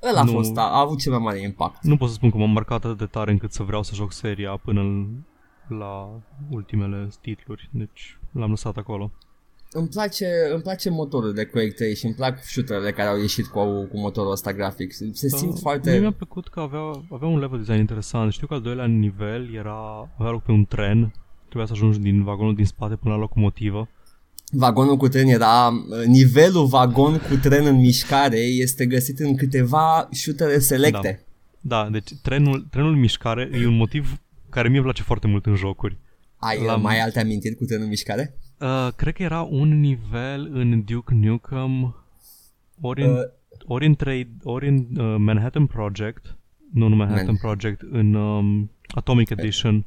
Ăla 0.04 0.20
a 0.20 0.24
nu, 0.24 0.32
fost, 0.32 0.58
a, 0.58 0.62
a 0.62 0.80
avut 0.80 1.00
cel 1.00 1.12
mai 1.12 1.22
mare 1.22 1.42
impact. 1.42 1.84
Nu 1.84 1.98
pot 1.98 2.08
să 2.08 2.14
spun 2.14 2.32
că 2.32 2.38
m-am 2.38 2.52
marcat 2.52 2.86
atât 2.86 2.98
de 2.98 3.06
tare 3.06 3.32
încât 3.32 3.52
să 3.52 3.64
vreau 3.64 3.84
să 3.84 3.96
joc 3.96 4.12
seria 4.12 4.58
până 4.58 5.08
la 5.68 6.22
ultimele 6.50 7.10
titluri, 7.22 7.70
deci 7.72 8.18
l-am 8.32 8.50
lăsat 8.50 8.78
acolo. 8.78 9.12
Îmi 9.72 9.88
place, 9.88 10.26
îmi 10.54 10.62
place 10.62 10.90
motorul 10.90 11.34
de 11.34 11.46
Quake 11.46 11.72
3 11.72 11.96
și 11.96 12.06
îmi 12.06 12.14
plac 12.14 12.44
shooterele 12.44 12.92
care 12.92 13.10
au 13.10 13.20
ieșit 13.20 13.46
cu, 13.46 13.60
cu 13.92 14.00
motorul 14.00 14.32
ăsta 14.32 14.54
grafic. 14.54 14.94
Se 14.94 15.28
da, 15.32 15.38
simt 15.38 15.60
foarte... 15.60 15.90
Mie 15.90 16.00
mi-a 16.00 16.12
plăcut 16.12 16.48
că 16.48 16.60
avea, 16.60 16.80
avea 17.12 17.28
un 17.28 17.40
level 17.40 17.58
design 17.58 17.78
interesant. 17.80 18.32
Știu 18.32 18.48
că 18.48 18.54
al 18.54 18.62
doilea 18.62 18.86
nivel 18.86 19.54
era, 19.54 20.10
avea 20.18 20.32
loc 20.32 20.44
pe 20.44 20.52
un 20.52 20.66
tren. 20.66 21.14
Trebuia 21.46 21.66
să 21.66 21.72
ajungi 21.72 22.00
din 22.00 22.24
vagonul 22.24 22.56
din 22.56 22.66
spate 22.66 22.96
până 22.96 23.14
la 23.14 23.20
locomotivă. 23.20 23.90
Vagonul 24.52 24.98
cu 24.98 25.08
tren 25.08 25.28
era... 25.28 25.72
Nivelul 26.06 26.66
vagon 26.66 27.18
cu 27.18 27.36
tren 27.36 27.66
în 27.66 27.76
mișcare 27.76 28.40
este 28.40 28.86
găsit 28.86 29.20
în 29.20 29.36
câteva 29.36 30.08
shootere 30.12 30.60
selecte. 30.60 31.26
Da, 31.62 31.84
da 31.84 31.90
deci 31.90 32.14
trenul, 32.22 32.68
trenul 32.72 32.94
în 32.94 33.00
mișcare 33.00 33.50
e 33.54 33.68
un 33.68 33.76
motiv 33.76 34.22
care 34.50 34.68
mie 34.68 34.78
îmi 34.78 34.86
place 34.86 35.04
foarte 35.04 35.28
mult 35.28 35.46
în 35.46 35.56
jocuri. 35.56 35.98
Ai 36.38 36.66
La... 36.66 36.76
mai 36.76 37.00
alte 37.00 37.20
amintiri 37.20 37.56
cu 37.56 37.64
trenul 37.64 37.84
în 37.84 37.90
mișcare? 37.90 38.38
Uh, 38.60 38.88
cred 38.96 39.14
că 39.14 39.24
era 39.24 39.42
un 39.42 39.80
nivel 39.80 40.50
în 40.54 40.84
Duke 40.84 41.14
Nukem 41.14 41.96
ori 42.82 43.04
în, 43.04 43.10
uh, 43.10 43.20
ori 43.66 43.86
în, 43.86 43.96
trade, 43.96 44.30
ori 44.44 44.68
în 44.68 44.88
uh, 44.98 45.16
Manhattan 45.18 45.66
Project, 45.66 46.38
nu, 46.74 46.88
nu 46.88 46.96
Manhattan 46.96 47.26
Man. 47.26 47.36
Project, 47.36 47.82
în 47.92 48.14
um, 48.14 48.72
Atomic 48.88 49.30
Edition. 49.30 49.86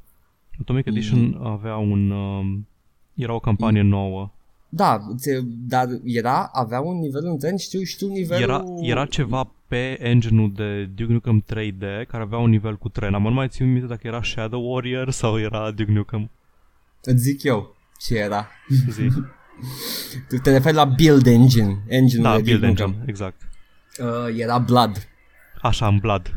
Atomic 0.60 0.86
mm. 0.86 0.92
Edition 0.92 1.20
mm. 1.20 1.46
avea 1.46 1.76
un... 1.76 2.10
Um, 2.10 2.68
era 3.14 3.34
o 3.34 3.40
campanie 3.40 3.82
mm. 3.82 3.88
nouă. 3.88 4.30
Da, 4.68 5.00
dar 5.44 5.88
era, 6.04 6.50
avea 6.52 6.80
un 6.80 6.98
nivel 6.98 7.24
în 7.24 7.38
tren, 7.38 7.56
știu, 7.56 7.82
știu 7.82 8.08
nivelul... 8.08 8.42
Era, 8.42 8.64
era 8.80 9.06
ceva 9.06 9.52
pe 9.66 10.06
engine-ul 10.06 10.52
de 10.52 10.84
Duke 10.84 11.12
Nukem 11.12 11.44
3D 11.44 12.06
care 12.08 12.22
avea 12.22 12.38
un 12.38 12.50
nivel 12.50 12.76
cu 12.76 12.88
tren. 12.88 13.14
Am 13.14 13.22
nu 13.22 13.30
mai 13.30 13.48
țin 13.48 13.72
minte 13.72 13.86
dacă 13.86 14.06
era 14.06 14.22
Shadow 14.22 14.72
Warrior 14.72 15.10
sau 15.10 15.38
era 15.38 15.70
Duke 15.70 15.92
Nukem. 15.92 16.30
Îți 17.02 17.22
zic 17.22 17.42
eu 17.42 17.78
ce 18.00 18.18
era. 18.18 18.48
Zi. 18.90 19.08
tu 20.28 20.36
te 20.36 20.50
referi 20.50 20.74
la 20.74 20.84
Build 20.84 21.26
Engine. 21.26 21.82
engine 21.86 22.22
da, 22.22 22.38
Build 22.38 22.62
Engine, 22.62 22.86
Nukem. 22.86 23.02
exact. 23.06 23.40
Uh, 23.98 24.38
era 24.38 24.58
Blood. 24.58 25.08
Așa, 25.62 25.86
în 25.86 25.98
Blood. 25.98 26.34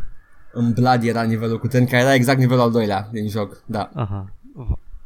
În 0.51 0.71
Blood 0.73 1.03
era 1.03 1.23
nivelul 1.23 1.59
cu 1.59 1.67
tren, 1.67 1.85
care 1.85 2.01
era 2.01 2.13
exact 2.13 2.39
nivelul 2.39 2.61
al 2.63 2.71
doilea 2.71 3.09
din 3.11 3.29
joc, 3.29 3.63
da. 3.65 3.89
Aha. 3.93 4.33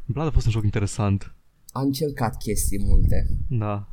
Blood 0.05 0.27
a 0.27 0.31
fost 0.31 0.45
un 0.45 0.51
joc 0.51 0.63
interesant. 0.63 1.33
A 1.71 1.81
încercat 1.81 2.37
chestii 2.37 2.79
multe. 2.83 3.27
Da 3.49 3.87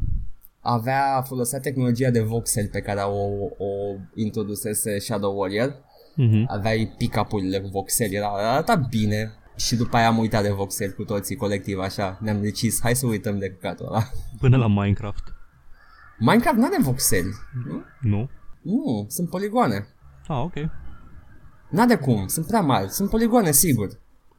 avea 0.64 1.22
folosea 1.26 1.60
tehnologia 1.60 2.10
de 2.10 2.20
voxel 2.20 2.68
pe 2.68 2.80
care 2.80 3.00
o, 3.00 3.44
o 3.44 3.96
introdusese 4.14 4.98
Shadow 4.98 5.38
Warrior. 5.38 5.70
Mm-hmm. 5.70 6.44
Aveai 6.46 6.94
pick-up-urile 6.98 7.60
cu 7.60 7.68
voxel, 7.68 8.12
era, 8.12 8.26
arăta 8.26 8.74
bine. 8.74 9.32
Și 9.56 9.76
după 9.76 9.96
aia 9.96 10.06
am 10.06 10.18
uitat 10.18 10.42
de 10.42 10.50
voxel 10.50 10.92
cu 10.92 11.04
toții 11.04 11.36
colectiv 11.36 11.78
așa. 11.78 12.18
Ne-am 12.20 12.40
decis, 12.40 12.80
hai 12.82 12.94
să 12.94 13.06
uităm 13.06 13.38
de 13.38 13.48
căcatul 13.48 13.86
ăla. 13.86 14.02
Până 14.40 14.56
la 14.56 14.66
Minecraft. 14.68 15.34
Minecraft 16.18 16.56
nu 16.56 16.64
are 16.64 16.76
voxel. 16.80 17.24
Nu? 17.66 17.82
Nu. 18.00 18.30
Nu, 18.62 19.06
sunt 19.08 19.28
poligoane. 19.28 19.86
Ah, 20.26 20.42
ok. 20.42 20.54
N-are 21.70 21.96
cum, 21.96 22.26
sunt 22.26 22.46
prea 22.46 22.60
mari, 22.60 22.90
sunt 22.90 23.10
poligoane, 23.10 23.52
sigur. 23.52 23.88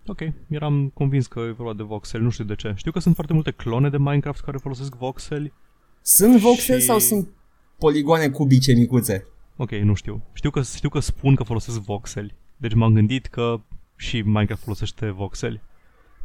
Ok, 0.07 0.19
eram 0.47 0.91
convins 0.93 1.27
că 1.27 1.39
e 1.39 1.51
vorba 1.51 1.73
de 1.73 1.83
voxel, 1.83 2.21
nu 2.21 2.29
știu 2.29 2.43
de 2.43 2.55
ce. 2.55 2.73
Știu 2.75 2.91
că 2.91 2.99
sunt 2.99 3.13
foarte 3.15 3.33
multe 3.33 3.51
clone 3.51 3.89
de 3.89 3.97
Minecraft 3.97 4.43
care 4.43 4.57
folosesc 4.57 4.95
voxeli, 4.95 5.53
sunt 6.01 6.37
voxel 6.37 6.79
și... 6.79 6.85
sau 6.85 6.99
sunt 6.99 7.29
poligoane 7.77 8.29
cubice 8.29 8.73
micuțe? 8.73 9.27
Ok, 9.57 9.71
nu 9.71 9.93
știu. 9.93 10.23
Știu 10.33 10.49
că, 10.49 10.61
știu 10.61 10.89
că 10.89 10.99
spun 10.99 11.35
că 11.35 11.43
folosesc 11.43 11.79
voxeli. 11.79 12.35
Deci 12.57 12.73
m-am 12.73 12.93
gândit 12.93 13.25
că 13.25 13.61
și 13.95 14.21
Minecraft 14.21 14.63
folosește 14.63 15.09
voxeli. 15.09 15.61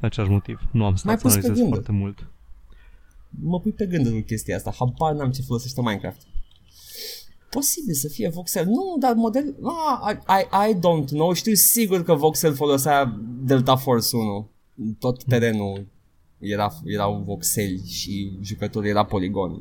De 0.00 0.06
același 0.06 0.32
motiv. 0.32 0.60
Nu 0.72 0.84
am 0.84 0.96
stat 0.96 1.20
să 1.20 1.26
analizez 1.26 1.66
foarte 1.68 1.92
mult. 1.92 2.26
Mă 3.28 3.60
pui 3.60 3.72
pe 3.72 3.86
gând 3.86 4.06
în 4.06 4.22
chestia 4.22 4.56
asta. 4.56 4.74
Habar 4.78 5.14
n-am 5.14 5.30
ce 5.30 5.42
folosește 5.42 5.80
Minecraft. 5.80 6.22
Posibil 7.50 7.94
să 7.94 8.08
fie 8.08 8.28
voxel. 8.28 8.66
Nu, 8.66 8.96
dar 8.98 9.14
model... 9.14 9.54
Ah, 9.62 10.14
I, 10.14 10.32
I, 10.40 10.70
I 10.70 10.74
don't 10.74 11.08
know. 11.08 11.32
Știu 11.32 11.54
sigur 11.54 12.02
că 12.02 12.14
voxel 12.14 12.54
folosea 12.54 13.20
Delta 13.42 13.76
Force 13.76 14.16
1. 14.16 14.48
Tot 14.98 15.24
terenul 15.24 15.86
era, 16.38 16.72
erau 16.84 17.22
voxeli 17.26 17.82
și 17.86 18.38
jucătorul 18.42 18.88
era 18.88 19.04
poligon. 19.04 19.60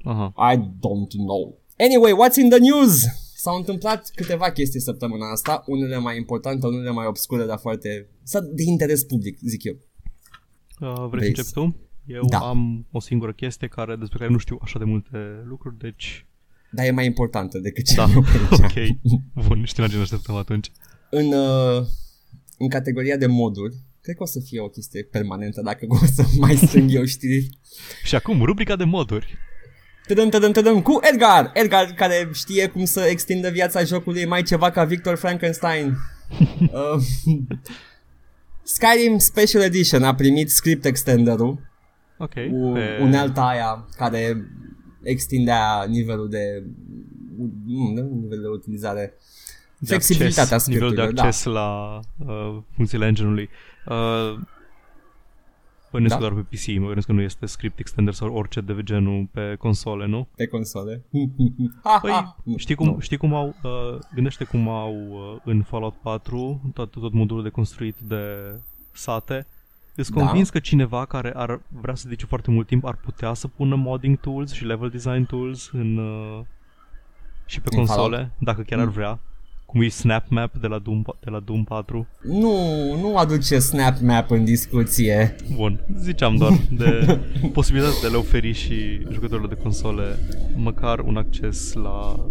Uh-huh. 0.00 0.54
I 0.54 0.56
don't 0.56 1.12
know. 1.16 1.58
Anyway, 1.78 2.12
what's 2.12 2.36
in 2.36 2.48
the 2.48 2.58
news? 2.58 3.04
S-au 3.38 3.56
întâmplat 3.56 4.10
câteva 4.14 4.50
chestii 4.50 4.80
săptămâna 4.80 5.30
asta, 5.30 5.64
unele 5.66 5.98
mai 5.98 6.16
importante, 6.16 6.66
unele 6.66 6.90
mai 6.90 7.06
obscure, 7.06 7.44
dar 7.44 7.58
foarte... 7.58 8.08
de 8.52 8.62
interes 8.62 9.04
public, 9.04 9.38
zic 9.38 9.64
eu. 9.64 9.76
Uh, 10.80 11.08
vrei 11.10 11.22
să 11.22 11.26
încep 11.26 11.46
tu? 11.46 11.76
Eu 12.06 12.22
da. 12.28 12.38
am 12.38 12.86
o 12.90 13.00
singură 13.00 13.32
chestie 13.32 13.68
care, 13.68 13.96
despre 13.96 14.18
care 14.18 14.30
nu 14.30 14.38
știu 14.38 14.58
așa 14.62 14.78
de 14.78 14.84
multe 14.84 15.44
lucruri, 15.48 15.78
deci... 15.78 16.26
Dar 16.70 16.86
e 16.86 16.90
mai 16.90 17.06
importantă 17.06 17.58
decât 17.58 17.84
ce 17.84 17.94
da. 17.94 18.02
am 18.02 18.16
ok, 18.50 18.72
bun, 19.46 19.64
știu 19.64 19.82
la 19.82 19.88
ce 19.88 19.96
ne 19.96 20.02
așteptăm 20.02 20.34
atunci. 20.34 20.72
În, 21.10 21.32
uh, 21.32 21.86
în 22.58 22.68
categoria 22.68 23.16
de 23.16 23.26
moduri, 23.26 23.76
Cred 24.06 24.18
că 24.18 24.22
o 24.22 24.26
să 24.26 24.40
fie 24.40 24.60
o 24.60 24.68
chestie 24.68 25.02
permanentă 25.02 25.60
dacă 25.62 25.86
o 26.02 26.06
să 26.06 26.24
mai 26.38 26.56
strâng 26.56 26.92
eu 26.92 27.04
știri. 27.04 27.48
Și 28.04 28.14
acum, 28.14 28.42
rubrica 28.42 28.76
de 28.76 28.84
moduri. 28.84 29.38
Tădăm, 30.06 30.28
tădăm, 30.28 30.52
tădăm 30.52 30.82
cu 30.82 30.98
Edgar! 31.12 31.50
Edgar 31.54 31.84
care 31.84 32.28
știe 32.32 32.68
cum 32.68 32.84
să 32.84 33.00
extindă 33.00 33.48
viața 33.48 33.84
jocului 33.84 34.26
mai 34.26 34.42
ceva 34.42 34.70
ca 34.70 34.84
Victor 34.84 35.16
Frankenstein. 35.16 35.86
uh, 36.60 37.02
Skyrim 38.62 39.18
Special 39.18 39.62
Edition 39.62 40.02
a 40.02 40.14
primit 40.14 40.50
script 40.50 40.84
extenderul. 40.84 41.58
Ok. 42.18 42.32
Cu 42.32 42.70
pe... 42.74 42.98
unealta 43.00 43.46
aia 43.46 43.86
care 43.96 44.50
extindea 45.02 45.84
nivelul 45.88 46.28
de 46.28 46.62
nu, 47.66 47.92
nivelul 48.22 48.42
de 48.42 48.48
utilizare 48.48 49.14
flexibilitatea 49.84 50.56
acces, 50.56 50.66
nivelul 50.66 50.94
de 50.94 51.10
da. 51.14 51.22
acces 51.22 51.44
da. 51.44 51.50
la 51.50 52.00
uh, 52.26 52.62
funcțiile 52.74 53.06
engine-ului. 53.06 53.48
Uh, 53.86 54.38
Bănuiesc 55.96 56.20
da. 56.20 56.28
doar 56.28 56.32
pe 56.32 56.56
PC, 56.56 56.78
mă 56.78 56.86
gândesc 56.86 57.06
că 57.06 57.12
nu 57.12 57.20
este 57.20 57.46
script 57.46 57.78
extender 57.78 58.14
sau 58.14 58.34
orice 58.34 58.60
de 58.60 58.82
genul 58.82 59.28
pe 59.32 59.54
console, 59.58 60.06
nu? 60.06 60.28
Pe 60.36 60.46
console. 60.46 61.04
păi, 62.00 62.34
știi 62.56 62.74
cum, 62.74 62.98
știi 63.00 63.16
cum 63.16 63.34
au, 63.34 63.54
uh, 63.62 63.98
gândește 64.14 64.44
cum 64.44 64.68
au 64.68 64.94
uh, 64.94 65.40
în 65.44 65.62
Fallout 65.62 65.94
4 65.94 66.60
tot, 66.74 66.90
tot 66.90 67.12
modulul 67.12 67.42
de 67.42 67.48
construit 67.48 67.96
de 67.98 68.24
sate. 68.92 69.46
Îți 69.94 70.12
da. 70.12 70.24
convins 70.24 70.50
că 70.50 70.58
cineva 70.58 71.04
care 71.04 71.32
ar 71.34 71.60
vrea 71.80 71.94
să 71.94 72.08
dedice 72.08 72.26
foarte 72.26 72.50
mult 72.50 72.66
timp 72.66 72.84
ar 72.84 72.96
putea 72.96 73.34
să 73.34 73.48
pună 73.48 73.74
modding 73.74 74.20
tools 74.20 74.52
și 74.52 74.64
level 74.64 74.88
design 74.88 75.24
tools 75.24 75.70
în, 75.72 75.96
uh, 75.96 76.40
și 77.46 77.60
pe 77.60 77.68
în 77.70 77.76
console, 77.76 78.16
Fallout? 78.16 78.30
dacă 78.38 78.62
chiar 78.62 78.78
ar 78.78 78.84
mm. 78.84 78.92
vrea 78.92 79.20
cum 79.66 79.82
e 79.82 79.88
Snap 79.88 80.24
Map 80.28 80.56
de 80.56 80.66
la 80.66 80.78
Doom, 80.78 81.02
de 81.20 81.30
la 81.30 81.40
Doom 81.40 81.64
4? 81.64 82.06
Nu, 82.22 82.56
nu 83.00 83.16
aduce 83.16 83.58
Snap 83.58 84.00
Map 84.00 84.30
în 84.30 84.44
discuție. 84.44 85.36
Bun, 85.54 85.80
ziceam 86.00 86.36
doar 86.36 86.52
de 86.70 87.18
posibilitatea 87.52 87.98
de 88.00 88.06
a 88.06 88.10
le 88.10 88.16
oferi 88.16 88.52
și 88.52 89.00
jucătorilor 89.12 89.48
de 89.48 89.62
console 89.62 90.18
măcar 90.56 90.98
un 90.98 91.16
acces 91.16 91.72
la... 91.72 92.26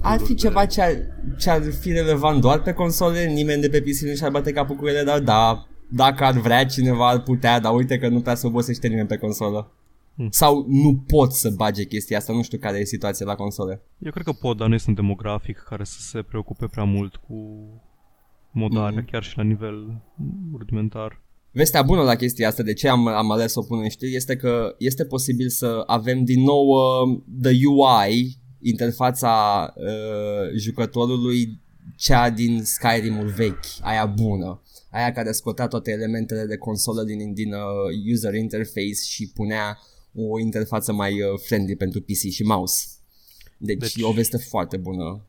Ar 0.00 0.18
fi 0.18 0.34
de... 0.34 0.34
ceva 0.34 0.66
ce 0.66 0.82
ar, 0.82 0.92
ce 1.38 1.50
ar 1.50 1.62
fi 1.80 1.92
relevant 1.92 2.40
doar 2.40 2.62
pe 2.62 2.72
console, 2.72 3.26
nimeni 3.26 3.60
de 3.60 3.68
pe 3.68 3.80
PC 3.80 3.98
nu 4.00 4.14
și-ar 4.14 4.30
bate 4.30 4.52
capul 4.52 4.76
cu 4.76 4.86
ele, 4.86 5.02
dar 5.02 5.18
da, 5.18 5.66
dacă 5.88 6.24
ar 6.24 6.38
vrea 6.38 6.66
cineva 6.66 7.08
ar 7.08 7.20
putea, 7.20 7.60
dar 7.60 7.74
uite 7.74 7.98
că 7.98 8.08
nu 8.08 8.20
prea 8.20 8.34
se 8.34 8.46
obosește 8.46 8.88
nimeni 8.88 9.08
pe 9.08 9.16
consolă. 9.16 9.70
Hmm. 10.16 10.28
Sau 10.30 10.66
nu 10.68 11.04
pot 11.06 11.32
să 11.32 11.50
bage 11.50 11.84
chestia 11.84 12.18
asta, 12.18 12.32
nu 12.32 12.42
știu 12.42 12.58
care 12.58 12.78
e 12.78 12.84
situația 12.84 13.26
la 13.26 13.34
console. 13.34 13.82
Eu 13.98 14.10
cred 14.10 14.24
că 14.24 14.32
pot, 14.32 14.56
dar 14.56 14.68
nu 14.68 14.74
este 14.74 14.88
un 14.88 14.94
demografic 14.94 15.56
care 15.58 15.84
să 15.84 15.96
se 16.00 16.22
preocupe 16.22 16.66
prea 16.66 16.84
mult 16.84 17.16
cu 17.16 17.36
modarea, 18.52 19.00
Mhm. 19.00 19.10
chiar 19.10 19.22
și 19.22 19.36
la 19.36 19.42
nivel 19.42 20.02
rudimentar. 20.56 21.22
Vestea 21.50 21.82
bună 21.82 22.02
la 22.02 22.14
chestia 22.14 22.48
asta, 22.48 22.62
de 22.62 22.72
ce 22.72 22.88
am, 22.88 23.06
am 23.06 23.30
ales 23.30 23.52
să 23.52 23.58
o 23.58 23.62
pun 23.62 23.78
în 23.78 23.88
știri, 23.88 24.14
este 24.14 24.36
că 24.36 24.74
este 24.78 25.04
posibil 25.04 25.48
să 25.48 25.82
avem 25.86 26.24
din 26.24 26.42
nou 26.42 26.66
uh, 26.68 27.20
the 27.42 27.66
UI, 27.66 28.38
interfața 28.60 29.72
uh, 29.76 30.56
jucătorului, 30.58 31.60
cea 31.96 32.30
din 32.30 32.62
Skyrim-ul 32.64 33.26
vechi, 33.28 33.64
aia 33.80 34.06
bună. 34.06 34.62
Aia 34.90 35.12
care 35.12 35.32
scotea 35.32 35.66
toate 35.66 35.90
elementele 35.90 36.44
de 36.44 36.56
consolă 36.56 37.02
din, 37.02 37.32
din 37.34 37.52
uh, 37.52 38.12
user 38.12 38.34
interface 38.34 39.02
și 39.08 39.30
punea 39.34 39.78
o 40.16 40.38
interfață 40.40 40.92
mai 40.92 41.12
uh, 41.12 41.38
friendly 41.46 41.76
pentru 41.76 42.00
PC 42.00 42.30
și 42.32 42.42
mouse. 42.42 42.86
Deci, 43.58 43.78
Deci- 43.78 43.92
deci 43.92 44.02
e 44.04 44.08
o 44.08 44.12
veste 44.12 44.36
foarte 44.36 44.76
bună. 44.76 45.24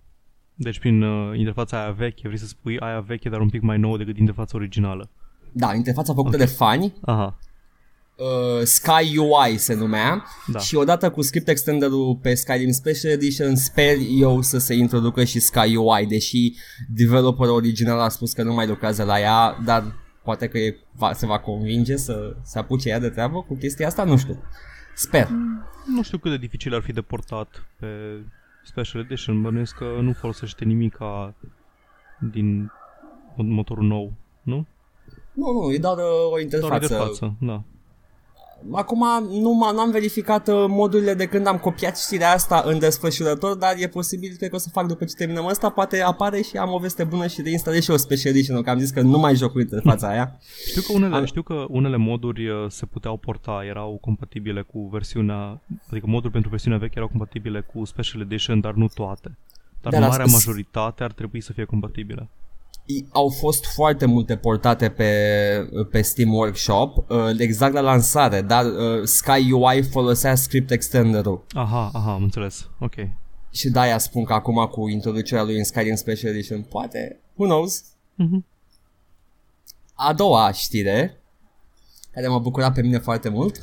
Deci 0.56 0.80
prin 0.80 1.02
uh, 1.02 1.38
interfața 1.38 1.82
aia 1.82 1.92
veche, 1.92 2.22
vrei 2.28 2.38
să 2.40 2.46
spui 2.48 2.80
aia 2.80 3.00
veche, 3.00 3.30
dar 3.30 3.40
un 3.40 3.50
pic 3.50 3.62
mai 3.62 3.78
nouă 3.78 3.98
decât 3.98 4.18
interfața 4.18 4.58
originală. 4.58 5.10
Da, 5.52 5.74
interfața 5.74 6.14
făcută 6.14 6.38
de 6.38 6.46
fani, 6.46 6.94
Aha, 7.02 7.40
uh, 8.18 8.64
Sky 8.64 9.18
UI 9.18 9.58
se 9.58 9.74
numea 9.74 10.26
Da. 10.48 10.60
și 10.60 10.76
odată 10.76 11.10
cu 11.12 11.22
script 11.22 11.48
extenderul 11.48 12.16
pe 12.22 12.34
Skyrim 12.34 12.72
Special 12.72 13.12
Edition 13.12 13.56
sper 13.56 13.96
eu 14.20 14.42
să 14.42 14.58
se 14.58 14.74
introducă 14.74 15.24
și 15.24 15.40
Sky 15.40 15.76
UI, 15.76 16.06
deși 16.06 16.54
developerul 16.94 17.54
original 17.56 18.00
a 18.00 18.10
spus 18.10 18.34
că 18.34 18.44
nu 18.44 18.54
mai 18.54 18.68
lucrează 18.68 19.04
la 19.04 19.20
ea, 19.20 19.58
dar 19.66 19.96
poate 20.24 20.48
că 20.48 20.58
e, 20.58 20.78
va, 20.92 21.14
se 21.14 21.26
va 21.26 21.40
convinge 21.40 21.96
să 21.96 22.36
se 22.44 22.60
apuce 22.60 22.90
ea 22.90 23.00
de 23.00 23.10
treabă 23.10 23.42
cu 23.42 23.56
chestia 23.56 23.88
asta, 23.88 24.04
nu 24.04 24.18
știu. 24.18 24.44
Sper. 24.96 25.28
nu 25.86 26.04
știu 26.04 26.18
cât 26.18 26.32
de 26.32 26.38
dificil 26.38 26.74
ar 26.76 26.82
fi 26.82 26.92
de 26.94 27.02
portat 27.02 27.66
pe 27.80 27.88
Special 28.64 29.02
Edition, 29.04 29.42
bănuiesc 29.42 29.76
că 29.76 29.98
nu 30.02 30.14
folosește 30.14 30.66
nimica 30.66 31.34
din 32.32 32.72
motorul 33.36 33.84
nou, 33.84 34.14
nu? 34.42 34.66
Nu, 35.34 35.52
nu, 35.52 35.74
e 35.74 35.78
doar 35.78 35.98
uh, 35.98 36.04
o 36.04 36.28
Doar 36.28 36.42
interfață. 36.42 36.84
interfață, 36.84 37.34
da. 37.40 37.64
Acum 38.72 39.00
nu 39.30 39.60
m- 39.72 39.76
n-am 39.76 39.92
verificat 39.92 40.48
uh, 40.48 40.66
modurile 40.68 41.14
de 41.14 41.26
când 41.26 41.48
am 41.48 41.58
copiat 41.58 41.98
știrea 42.00 42.32
asta 42.32 42.64
în 42.66 42.80
desfășurător, 42.80 43.56
dar 43.58 43.74
e 43.78 43.88
posibil, 43.88 44.36
cred 44.38 44.50
că 44.50 44.56
o 44.56 44.60
să 44.60 44.70
fac 44.70 44.88
după 44.88 45.06
ce 45.06 45.14
terminăm 45.16 45.46
asta, 45.46 45.70
poate 45.70 46.02
apare 46.02 46.42
și 46.42 46.58
am 46.58 46.72
o 46.74 46.78
veste 46.78 47.04
bună 47.04 47.28
și 47.28 47.42
reinstalez 47.42 47.84
și 47.84 47.92
o 47.92 47.98
Special 47.98 48.34
Edition, 48.34 48.62
că 48.62 48.70
am 48.70 48.80
zis 48.80 48.90
că 48.90 49.02
nu 49.02 49.18
mai 49.18 49.36
joc 49.36 49.52
cu 49.52 49.60
interfața 49.60 50.08
aia. 50.10 50.40
Știu 50.68 50.82
că 50.82 50.92
unele, 50.94 51.16
Am- 51.16 51.26
știu 51.26 51.42
că 51.42 51.66
unele 51.70 51.98
moduri 51.98 52.48
uh, 52.50 52.66
se 52.70 52.86
puteau 52.86 53.18
porta, 53.18 53.62
erau 53.68 53.98
compatibile 54.02 54.62
cu 54.62 54.88
versiunea, 54.92 55.62
adică 55.92 56.06
moduri 56.08 56.32
pentru 56.32 56.50
versiunea 56.50 56.80
veche 56.80 56.94
erau 56.96 57.08
compatibile 57.08 57.62
cu 57.74 57.86
Special 57.86 58.22
Edition, 58.22 58.60
dar 58.60 58.74
nu 58.74 58.88
toate. 58.94 59.38
Dar 59.82 59.92
Da, 59.94 60.00
dar 60.00 60.10
marea 60.10 60.26
s- 60.26 60.32
majoritate 60.32 61.04
ar 61.04 61.12
trebui 61.12 61.42
să 61.42 61.54
fie 61.54 61.64
compatibile. 61.64 62.30
I- 62.86 63.06
Au 63.12 63.30
fost 63.30 63.66
foarte 63.66 64.06
multe 64.06 64.36
portate 64.38 64.90
pe, 64.90 65.12
pe 65.92 66.02
Steam 66.02 66.34
Workshop, 66.34 67.10
uh, 67.10 67.18
exact 67.38 67.74
la 67.74 67.80
lansare, 67.80 68.42
dar 68.42 68.66
uh, 68.66 69.04
Sky 69.04 69.52
UI 69.52 69.84
folosea 69.84 70.36
script 70.36 70.72
extenderul. 70.72 71.46
Aha, 71.54 71.90
aha, 71.94 72.14
am 72.14 72.24
înțeles. 72.24 72.70
Ok. 72.80 72.94
Și 73.52 73.70
de-aia 73.70 73.98
spun 73.98 74.24
că 74.24 74.34
acum 74.34 74.66
cu 74.66 74.88
introducerea 74.90 75.44
lui 75.44 75.58
în 75.58 75.64
Skyrim 75.64 75.96
Special 75.96 76.32
Edition, 76.32 76.62
poate, 76.62 77.20
who 77.36 77.46
knows, 77.48 77.84
Mhm. 78.16 78.46
A 79.94 80.14
doua 80.14 80.52
știre, 80.52 81.22
care 82.12 82.28
m-a 82.28 82.38
bucurat 82.38 82.74
pe 82.74 82.82
mine 82.82 82.98
foarte 82.98 83.30
mult, 83.30 83.60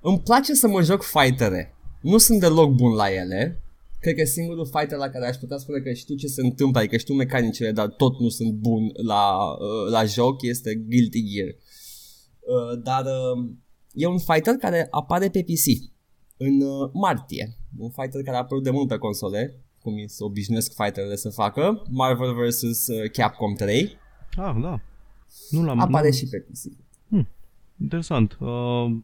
îmi 0.00 0.20
place 0.20 0.54
să 0.54 0.68
mă 0.68 0.82
joc 0.82 1.02
fightere. 1.02 1.74
Nu 2.00 2.18
sunt 2.18 2.40
deloc 2.40 2.70
bun 2.70 2.92
la 2.92 3.12
ele. 3.12 3.60
Cred 4.00 4.14
că 4.14 4.24
singurul 4.24 4.66
fighter 4.66 4.98
la 4.98 5.08
care 5.08 5.26
aș 5.26 5.36
putea 5.36 5.56
spune 5.56 5.78
că 5.78 5.92
știu 5.92 6.14
ce 6.14 6.26
se 6.26 6.40
întâmplă, 6.40 6.80
adică 6.80 6.96
știu 6.96 7.14
mecanicile, 7.14 7.72
dar 7.72 7.88
tot 7.88 8.20
nu 8.20 8.28
sunt 8.28 8.52
bun 8.52 8.90
la, 9.06 9.36
uh, 9.52 9.90
la 9.90 10.04
joc, 10.04 10.42
este 10.42 10.74
Guilty 10.74 11.24
Gear. 11.24 11.48
Uh, 11.48 12.82
dar 12.82 13.04
uh, 13.04 13.50
e 13.92 14.06
un 14.06 14.18
fighter 14.18 14.54
care 14.54 14.86
apare 14.90 15.28
pe 15.28 15.42
PC 15.42 15.94
în 16.36 16.60
uh, 16.60 16.90
martie. 16.92 17.56
Un 17.78 17.90
fighter 17.90 18.22
care 18.22 18.36
a 18.36 18.40
apărut 18.40 18.62
de 18.62 18.70
mult 18.70 18.88
pe 18.88 18.96
console, 18.96 19.60
cum 19.80 19.94
se 20.06 20.24
obișnuiesc 20.24 20.74
fighterele 20.74 21.16
să 21.16 21.30
facă, 21.30 21.82
Marvel 21.90 22.34
vs. 22.34 22.62
uh, 22.62 23.10
Capcom 23.12 23.54
3. 23.54 23.96
Ah, 24.36 24.56
da. 24.62 24.80
Nu 25.50 25.64
l-am... 25.64 25.80
Apare 25.80 26.08
nu... 26.08 26.14
și 26.14 26.28
pe 26.28 26.38
PC. 26.38 26.84
Interesant. 27.80 28.38
Uh, 28.40 28.96